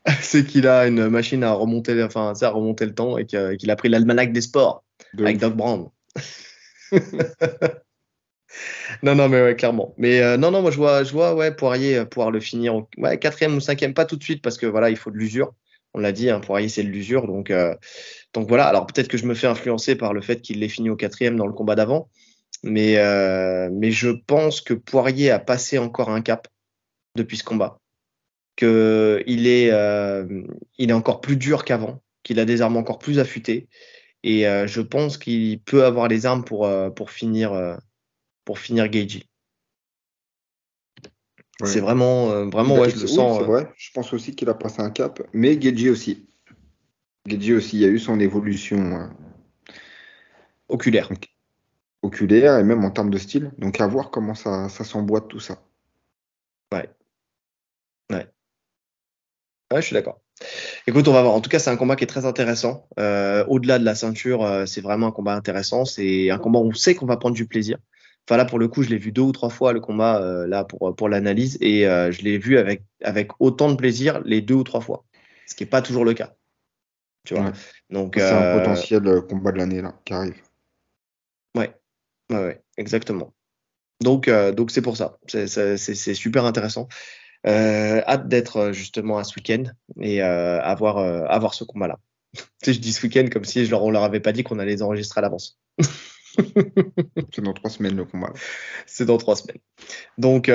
c'est 0.21 0.45
qu'il 0.45 0.67
a 0.67 0.87
une 0.87 1.09
machine 1.09 1.43
à 1.45 1.53
remonter, 1.53 2.03
enfin, 2.03 2.33
à 2.41 2.49
remonter 2.49 2.87
le 2.87 2.95
temps 2.95 3.19
et 3.19 3.27
qu'il 3.27 3.71
a 3.71 3.77
pris 3.77 3.89
l'almanach 3.89 4.33
des 4.33 4.41
sports 4.41 4.85
avec 5.19 5.39
Doc 5.39 5.55
Brown. 5.55 5.89
non, 9.03 9.15
non, 9.15 9.29
mais 9.29 9.43
ouais, 9.43 9.57
clairement. 9.57 9.95
Mais 9.99 10.21
euh, 10.23 10.37
non, 10.37 10.51
non, 10.51 10.63
moi 10.63 10.71
je 10.71 10.77
vois, 10.77 11.05
je 11.05 11.13
vois, 11.13 11.35
ouais, 11.35 11.55
Poirier 11.55 11.99
euh, 11.99 12.05
pouvoir 12.05 12.31
le 12.31 12.41
finir, 12.41 12.83
ouais, 12.99 13.19
quatrième 13.19 13.57
ou 13.57 13.61
cinquième, 13.61 13.95
pas 13.95 14.05
tout 14.05 14.17
de 14.17 14.23
suite 14.23 14.43
parce 14.43 14.59
que 14.59 14.67
voilà, 14.67 14.91
il 14.91 14.97
faut 14.97 15.11
de 15.11 15.17
l'usure. 15.17 15.55
On 15.95 16.01
l'a 16.01 16.13
dit, 16.13 16.31
hein, 16.31 16.41
Poirier 16.41 16.69
c'est 16.69 16.83
de 16.83 16.89
l'usure, 16.89 17.27
donc 17.27 17.51
euh, 17.51 17.75
donc 18.35 18.49
voilà. 18.49 18.67
Alors 18.67 18.87
peut-être 18.87 19.09
que 19.09 19.19
je 19.19 19.27
me 19.27 19.35
fais 19.35 19.47
influencer 19.47 19.97
par 19.97 20.13
le 20.13 20.21
fait 20.21 20.41
qu'il 20.43 20.61
l'ait 20.61 20.69
fini 20.69 20.91
au 20.91 20.97
quatrième 20.97 21.37
dans 21.37 21.47
le 21.47 21.53
combat 21.53 21.75
d'avant, 21.75 22.11
mais 22.63 22.97
mais 23.71 23.91
je 23.91 24.11
pense 24.11 24.61
que 24.61 24.75
Poirier 24.75 25.31
a 25.31 25.39
passé 25.39 25.79
encore 25.79 26.11
un 26.11 26.23
cap 26.23 26.49
depuis 27.17 27.39
ce 27.39 27.45
combat 27.45 27.79
qu'il 28.57 29.47
est, 29.47 29.71
euh, 29.71 30.43
il 30.79 30.91
est 30.91 30.95
encore 30.95 31.21
plus 31.21 31.37
dur 31.37 31.65
qu'avant, 31.65 32.03
qu'il 32.23 32.41
a 32.41 32.45
des 32.45 32.63
armes 32.63 32.77
encore 32.77 32.99
plus 32.99 33.19
affûtées. 33.19 33.69
Et 34.23 34.47
euh, 34.47 34.67
je 34.67 34.81
pense 34.81 35.19
qu'il 35.19 35.61
peut 35.61 35.85
avoir 35.85 36.09
les 36.09 36.27
armes 36.27 36.45
pour, 36.45 36.67
euh, 36.67 36.91
pour 36.91 37.11
finir, 37.11 37.79
pour 38.45 38.59
finir 38.59 38.89
Geiji. 38.89 39.29
C'est 41.65 41.81
vraiment, 41.81 42.47
vraiment, 42.47 42.79
ouais, 42.79 42.91
je 42.91 43.01
le 43.01 43.07
sens. 43.07 43.41
Vrai. 43.43 43.73
Je 43.77 43.91
pense 43.93 44.13
aussi 44.13 44.35
qu'il 44.35 44.49
a 44.49 44.55
passé 44.55 44.83
un 44.83 44.91
cap, 44.91 45.23
mais 45.33 45.57
Geiji 45.57 45.89
aussi. 45.91 46.29
Geiji 47.27 47.55
aussi, 47.55 47.77
il 47.77 47.83
y 47.83 47.85
a 47.85 47.89
eu 47.89 47.99
son 47.99 48.21
évolution 48.21 49.11
oculaire. 50.69 51.11
oculaire 52.03 52.59
et 52.59 52.65
même 52.65 52.85
en 52.85 52.91
termes 52.91 53.11
de 53.11 53.19
style. 53.19 53.53
Donc 53.59 53.81
à 53.81 53.87
voir 53.87 54.11
comment 54.11 54.35
ça, 54.35 54.69
ça 54.69 54.85
s'emboîte 54.85 55.29
tout 55.29 55.41
ça. 55.41 55.63
Ouais. 56.73 56.91
Ouais. 58.11 58.27
Ouais, 59.73 59.81
je 59.81 59.87
suis 59.87 59.95
d'accord. 59.95 60.21
Écoute, 60.87 61.09
on 61.09 61.13
va 61.13 61.23
voir. 61.23 61.35
En 61.35 61.41
tout 61.41 61.49
cas, 61.49 61.59
c'est 61.59 61.71
un 61.71 61.77
combat 61.77 61.97
qui 61.97 62.05
est 62.05 62.09
très 62.09 62.27
intéressant. 62.27 62.87
Euh, 62.99 63.45
au-delà 63.47 63.79
de 63.79 63.85
la 63.85 63.95
ceinture, 63.95 64.45
euh, 64.45 64.67
c'est 64.67 64.81
vraiment 64.81 65.09
un 65.09 65.13
combat 65.13 65.35
intéressant. 65.35 65.85
C'est 65.85 66.31
un 66.31 66.39
combat 66.39 66.59
où 66.59 66.69
on 66.69 66.75
sait 66.75 66.95
qu'on 66.95 67.07
va 67.07 67.17
prendre 67.17 67.35
du 67.35 67.47
plaisir. 67.47 67.79
Enfin 68.29 68.37
là, 68.37 68.45
pour 68.45 68.59
le 68.59 68.69
coup, 68.69 68.83
je 68.83 68.91
l'ai 68.91 68.99
vu 68.99 69.13
deux 69.13 69.23
ou 69.23 69.33
trois 69.33 69.51
fois 69.51 69.73
le 69.73 69.81
combat 69.81 70.21
euh, 70.21 70.47
là 70.47 70.65
pour 70.65 70.95
pour 70.97 71.09
l'analyse 71.09 71.59
et 71.61 71.83
je 71.83 72.23
l'ai 72.23 72.39
vu 72.39 72.59
avec 72.59 72.83
avec 73.03 73.31
autant 73.39 73.71
de 73.71 73.77
plaisir 73.77 74.21
les 74.25 74.41
deux 74.41 74.55
ou 74.55 74.65
trois 74.65 74.81
fois, 74.81 75.05
ce 75.47 75.55
qui 75.55 75.63
est 75.63 75.67
pas 75.67 75.81
toujours 75.81 76.05
le 76.05 76.13
cas. 76.13 76.35
Tu 77.25 77.35
vois? 77.35 77.53
Donc 77.89 78.15
c'est 78.17 78.29
un 78.29 78.59
potentiel 78.59 79.21
combat 79.29 79.53
de 79.53 79.59
l'année 79.59 79.81
là 79.81 79.95
qui 80.05 80.13
arrive. 80.13 80.43
Ouais, 81.57 81.73
ouais, 82.31 82.37
ouais 82.37 82.63
exactement. 82.77 83.33
Donc 84.01 84.29
donc 84.29 84.73
c'est 84.73 84.83
pour 84.83 84.97
ça. 84.97 85.19
C'est 85.29 86.15
super 86.15 86.45
intéressant. 86.45 86.89
Euh, 87.47 88.03
hâte 88.07 88.27
d'être 88.29 88.57
euh, 88.57 88.73
justement 88.73 89.19
à 89.19 89.25
ce 89.25 89.35
week-end 89.37 89.65
et 90.01 90.21
euh, 90.23 90.61
avoir, 90.61 90.99
avoir 90.99 91.55
ce 91.55 91.65
combat-là. 91.65 91.99
je 92.65 92.73
dis 92.73 92.93
ce 92.93 93.03
week-end 93.03 93.27
comme 93.31 93.45
si 93.45 93.65
je 93.65 93.71
leur, 93.71 93.85
on 93.85 93.91
leur 93.91 94.03
avait 94.03 94.21
pas 94.21 94.33
dit 94.33 94.43
qu'on 94.43 94.59
allait 94.59 94.73
les 94.73 94.83
enregistrer 94.83 95.21
à 95.21 95.23
l'avance. 95.23 95.59
c'est 96.37 97.41
dans 97.41 97.53
trois 97.53 97.71
semaines 97.71 97.97
le 97.97 98.05
combat. 98.05 98.33
C'est 98.87 99.07
dans 99.07 99.17
trois 99.17 99.37
semaines. 99.37 99.59
Donc, 100.19 100.51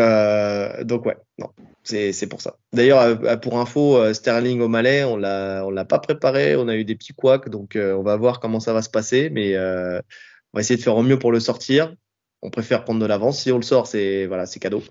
donc 0.86 1.06
ouais, 1.06 1.18
non, 1.40 1.48
c'est 1.84 2.28
pour 2.28 2.42
ça. 2.42 2.58
D'ailleurs, 2.72 3.40
pour 3.40 3.58
info, 3.58 4.14
Sterling 4.14 4.62
au 4.62 4.68
Malais, 4.68 5.04
on 5.04 5.18
l'a 5.18 5.64
on 5.66 5.72
l'a 5.72 5.86
pas 5.86 5.98
préparé, 5.98 6.56
on 6.56 6.68
a 6.68 6.76
eu 6.76 6.86
des 6.86 6.96
petits 6.96 7.14
couacs, 7.14 7.50
donc 7.50 7.76
on 7.78 8.04
va 8.04 8.16
voir 8.16 8.40
comment 8.40 8.60
ça 8.60 8.74
va 8.74 8.84
se 8.84 8.92
passer, 8.92 9.32
mais 9.32 9.58
on 9.58 10.02
va 10.54 10.60
essayer 10.60 10.78
de 10.78 10.84
faire 10.84 10.96
au 10.96 11.02
mieux 11.02 11.18
pour 11.18 11.32
le 11.32 11.40
sortir. 11.40 11.96
On 12.44 12.52
préfère 12.52 12.84
prendre 12.84 13.00
de 13.00 13.06
l'avance. 13.08 13.42
Si 13.42 13.52
on 13.52 13.58
le 13.58 13.64
sort, 13.64 13.88
c'est 13.88 14.28
voilà, 14.28 14.46
c'est 14.46 14.60
cadeau. 14.60 14.84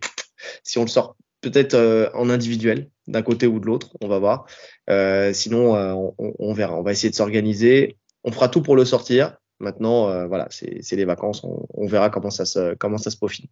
Si 0.64 0.78
on 0.78 0.82
le 0.82 0.88
sort 0.88 1.16
peut-être 1.40 1.74
euh, 1.74 2.10
en 2.14 2.30
individuel, 2.30 2.90
d'un 3.06 3.22
côté 3.22 3.46
ou 3.46 3.60
de 3.60 3.66
l'autre, 3.66 3.96
on 4.00 4.08
va 4.08 4.18
voir. 4.18 4.46
Euh, 4.88 5.32
sinon, 5.32 5.74
euh, 5.74 5.94
on, 6.18 6.52
verra. 6.52 6.78
On 6.78 6.82
va 6.82 6.92
essayer 6.92 7.10
de 7.10 7.14
s'organiser. 7.14 7.98
On 8.24 8.32
fera 8.32 8.48
tout 8.48 8.62
pour 8.62 8.76
le 8.76 8.84
sortir. 8.84 9.36
Maintenant, 9.58 10.26
voilà, 10.26 10.48
c'est 10.50 10.96
les 10.96 11.04
vacances. 11.04 11.44
On, 11.44 11.86
verra 11.86 12.08
comment 12.08 12.30
ça 12.30 12.46
se 12.46 12.74
comment 12.76 12.96
ça 12.96 13.10
se 13.10 13.18
profile. 13.18 13.46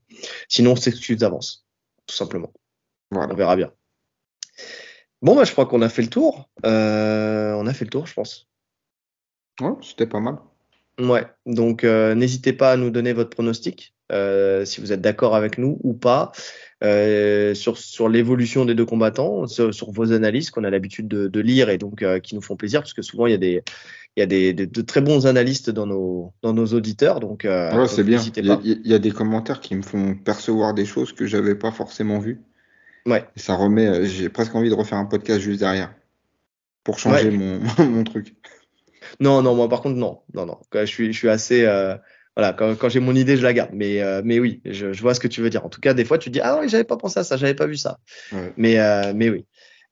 Sinon, 0.49 0.73
on 0.73 0.77
s'excuse 0.77 1.19
d'avance, 1.19 1.67
tout 2.07 2.17
simplement. 2.17 2.51
On 3.11 3.35
verra 3.35 3.57
bien. 3.57 3.73
Bon, 5.21 5.37
bah, 5.37 5.45
je 5.45 5.53
crois 5.53 5.67
qu'on 5.67 5.83
a 5.83 5.91
fait 5.91 6.01
le 6.01 6.09
tour. 6.09 6.49
on 6.65 7.67
a 7.67 7.73
fait 7.75 7.85
le 7.85 7.91
tour, 7.91 8.07
je 8.07 8.15
pense. 8.15 8.49
Ouais, 9.61 9.73
c'était 9.83 10.07
pas 10.07 10.21
mal. 10.21 10.39
Ouais, 10.99 11.27
donc 11.45 11.85
n'hésitez 11.85 12.55
pas 12.55 12.73
à 12.73 12.77
nous 12.79 12.89
donner 12.89 13.13
votre 13.13 13.31
pronostic, 13.31 13.95
si 14.11 14.81
vous 14.81 14.93
êtes 14.93 15.03
d'accord 15.03 15.37
avec 15.37 15.59
nous 15.59 15.79
ou 15.83 15.93
pas. 15.93 16.33
Euh, 16.85 17.55
sur, 17.55 17.77
sur 17.77 18.09
l'évolution 18.09 18.65
des 18.65 18.77
deux 18.77 18.85
combattants, 18.85 19.49
sur, 19.49 19.91
vos 19.91 20.13
analyses 20.13 20.51
qu'on 20.51 20.63
a 20.63 20.71
l'habitude 20.71 21.09
de, 21.09 21.27
de, 21.27 21.41
lire 21.41 21.71
et 21.71 21.79
donc 21.79 22.03
euh, 22.03 22.21
qui 22.21 22.37
nous 22.37 22.41
font 22.41 22.55
plaisir 22.55 22.83
parce 22.83 22.95
que 22.95 23.03
souvent 23.03 23.27
il 23.27 23.33
y 23.33 23.35
a 23.35 23.39
des, 23.39 23.65
il 24.17 24.21
y 24.21 24.23
a 24.23 24.27
des, 24.27 24.53
de 24.53 24.83
très 24.83 25.01
bons 25.01 25.27
analystes 25.27 25.71
dans 25.71 25.87
nos, 25.87 26.33
dans 26.43 26.53
nos 26.53 26.67
auditeurs. 26.67 27.19
Donc, 27.19 27.45
euh, 27.45 27.87
c'est 27.87 28.05
bien. 28.05 28.21
Il 28.37 28.81
y, 28.85 28.95
a, 28.95 28.99
des 28.99 29.11
commentaires 29.11 29.61
qui 29.61 29.75
me 29.75 29.83
font 29.83 30.15
percevoir 30.15 30.75
des 30.75 30.85
choses 30.85 31.13
que 31.13 31.27
j'avais 31.27 31.57
pas 31.57 31.73
forcément 31.73 32.19
vues. 32.19 32.41
Ouais. 33.07 33.25
ça 33.37 33.55
remet. 33.55 34.07
J'ai 34.07 34.29
presque 34.29 34.55
envie 34.55 34.71
de 34.71 34.75
refaire 34.75 34.99
un 34.99 35.05
podcast 35.05 35.41
juste 35.41 35.61
derrière 35.61 35.95
pour 36.85 36.99
changer 36.99 37.31
mon, 37.31 37.61
mon, 37.79 38.05
truc. 38.05 38.35
Non, 39.21 39.43
non, 39.43 39.55
moi 39.55 39.69
par 39.69 39.83
contre, 39.83 39.97
non. 39.97 40.21
Non, 40.35 40.47
non. 40.47 40.59
Je 40.75 40.85
suis, 40.85 41.13
je 41.13 41.19
suis 41.19 41.29
assez. 41.29 41.65
Euh, 41.65 41.97
voilà, 42.39 42.55
quand, 42.55 42.75
quand 42.77 42.89
j'ai 42.89 43.01
mon 43.01 43.15
idée, 43.15 43.37
je 43.37 43.43
la 43.43 43.53
garde. 43.53 43.71
Mais, 43.73 44.01
mais 44.25 44.39
oui, 44.39 44.63
je, 44.65 44.93
je, 44.93 45.03
vois 45.03 45.13
ce 45.13 45.21
que 45.21 45.29
tu 45.29 45.43
veux 45.43 45.51
dire. 45.51 45.67
En 45.67 45.69
tout 45.69 45.81
cas, 45.81 45.93
des 45.93 46.05
fois, 46.05 46.19
tu 46.19 46.31
te 46.31 46.33
dis 46.33 46.41
Ah 46.41 46.59
oui, 46.61 46.69
j'avais 46.69 46.85
pas 46.85 46.97
pensé 46.97 47.19
à 47.19 47.25
ça, 47.25 47.37
j'avais 47.37 47.55
pas 47.55 47.67
vu 47.67 47.77
ça. 47.77 47.99
Mais, 48.57 48.79
mais 49.13 49.29
oui. 49.29 49.45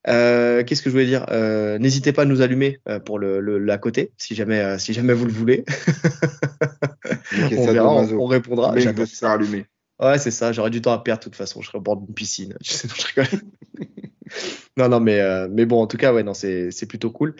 Euh, 0.08 0.62
qu'est-ce 0.62 0.82
que 0.82 0.90
je 0.90 0.92
voulais 0.92 1.06
dire? 1.06 1.26
Euh, 1.30 1.78
N'hésitez 1.78 2.12
pas 2.12 2.22
à 2.22 2.24
nous 2.24 2.40
allumer 2.40 2.78
euh, 2.88 3.00
pour 3.00 3.18
le, 3.18 3.40
le 3.40 3.58
la 3.58 3.78
côté, 3.78 4.12
si 4.18 4.34
jamais, 4.34 4.78
si 4.78 4.92
jamais 4.92 5.12
vous 5.12 5.26
le 5.26 5.32
voulez. 5.32 5.64
on 7.56 7.66
verra, 7.66 7.92
on, 7.92 8.26
répondra. 8.26 8.72
Mais 8.72 8.82
je 8.82 8.90
veux 8.90 9.06
se 9.06 9.16
faire 9.16 9.30
allumer. 9.30 9.66
Ouais, 10.00 10.18
c'est 10.18 10.30
ça. 10.30 10.52
J'aurais 10.52 10.70
du 10.70 10.80
temps 10.80 10.92
à 10.92 10.98
perdre 10.98 11.20
de 11.20 11.24
toute 11.24 11.36
façon. 11.36 11.60
Je 11.62 11.68
serais 11.68 11.78
au 11.78 11.80
bord 11.80 11.96
d'une 11.96 12.14
piscine. 12.14 12.54
Tu 12.62 12.72
sais, 12.72 12.86
non, 12.86 12.94
je 12.96 13.06
rigole. 13.06 13.40
Non, 14.76 14.88
non, 14.88 15.00
mais, 15.00 15.20
mais 15.48 15.64
bon, 15.66 15.80
en 15.80 15.86
tout 15.86 15.96
cas, 15.96 16.12
ouais, 16.12 16.22
non, 16.22 16.34
c'est 16.34 16.88
plutôt 16.88 17.10
cool. 17.10 17.34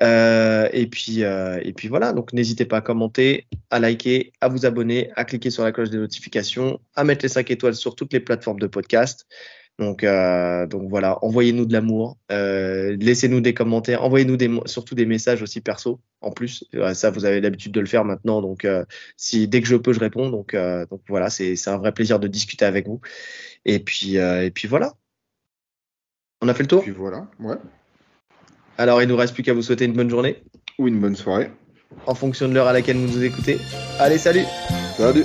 et 0.00 0.88
puis, 0.90 1.20
et 1.20 1.72
puis 1.74 1.88
voilà. 1.88 2.12
Donc, 2.12 2.32
n'hésitez 2.32 2.64
pas 2.64 2.78
à 2.78 2.80
commenter, 2.80 3.46
à 3.70 3.78
liker, 3.78 4.32
à 4.40 4.48
vous 4.48 4.66
abonner, 4.66 5.10
à 5.16 5.24
cliquer 5.24 5.50
sur 5.50 5.64
la 5.64 5.72
cloche 5.72 5.90
des 5.90 5.98
notifications, 5.98 6.80
à 6.94 7.04
mettre 7.04 7.24
les 7.24 7.28
5 7.28 7.50
étoiles 7.50 7.74
sur 7.74 7.94
toutes 7.94 8.12
les 8.12 8.20
plateformes 8.20 8.60
de 8.60 8.66
podcast. 8.66 9.26
Donc, 9.78 10.04
euh, 10.04 10.66
donc 10.66 10.88
voilà, 10.90 11.18
envoyez-nous 11.24 11.64
de 11.64 11.72
l'amour, 11.72 12.18
euh, 12.30 12.96
laissez-nous 13.00 13.40
des 13.40 13.54
commentaires, 13.54 14.04
envoyez-nous 14.04 14.36
surtout 14.66 14.94
des 14.94 15.06
messages 15.06 15.42
aussi 15.42 15.60
perso. 15.60 16.00
En 16.20 16.30
plus, 16.30 16.64
euh, 16.74 16.92
ça 16.94 17.10
vous 17.10 17.24
avez 17.24 17.40
l'habitude 17.40 17.72
de 17.72 17.80
le 17.80 17.86
faire 17.86 18.04
maintenant, 18.04 18.42
donc 18.42 18.66
si 19.16 19.48
dès 19.48 19.60
que 19.62 19.68
je 19.68 19.76
peux, 19.76 19.92
je 19.92 20.00
réponds. 20.00 20.30
Donc, 20.30 20.54
donc 20.54 21.00
voilà, 21.08 21.30
c'est 21.30 21.56
un 21.68 21.78
vrai 21.78 21.92
plaisir 21.92 22.20
de 22.20 22.28
discuter 22.28 22.64
avec 22.64 22.86
vous. 22.86 23.00
Et 23.64 23.78
puis, 23.80 24.16
et 24.16 24.50
puis 24.54 24.68
voilà. 24.68 24.94
On 26.42 26.48
a 26.48 26.54
fait 26.54 26.64
le 26.64 26.68
tour. 26.68 26.82
Puis 26.82 26.90
voilà, 26.90 27.28
ouais. 27.38 27.54
Alors, 28.76 29.00
il 29.00 29.08
nous 29.08 29.16
reste 29.16 29.32
plus 29.32 29.44
qu'à 29.44 29.54
vous 29.54 29.62
souhaiter 29.62 29.84
une 29.84 29.92
bonne 29.92 30.10
journée. 30.10 30.42
Ou 30.76 30.88
une 30.88 31.00
bonne 31.00 31.14
soirée. 31.14 31.52
En 32.06 32.16
fonction 32.16 32.48
de 32.48 32.54
l'heure 32.54 32.66
à 32.66 32.72
laquelle 32.72 32.96
vous 32.96 33.06
nous 33.06 33.22
écoutez. 33.22 33.58
Allez, 34.00 34.18
salut. 34.18 34.44
Salut. 34.96 35.24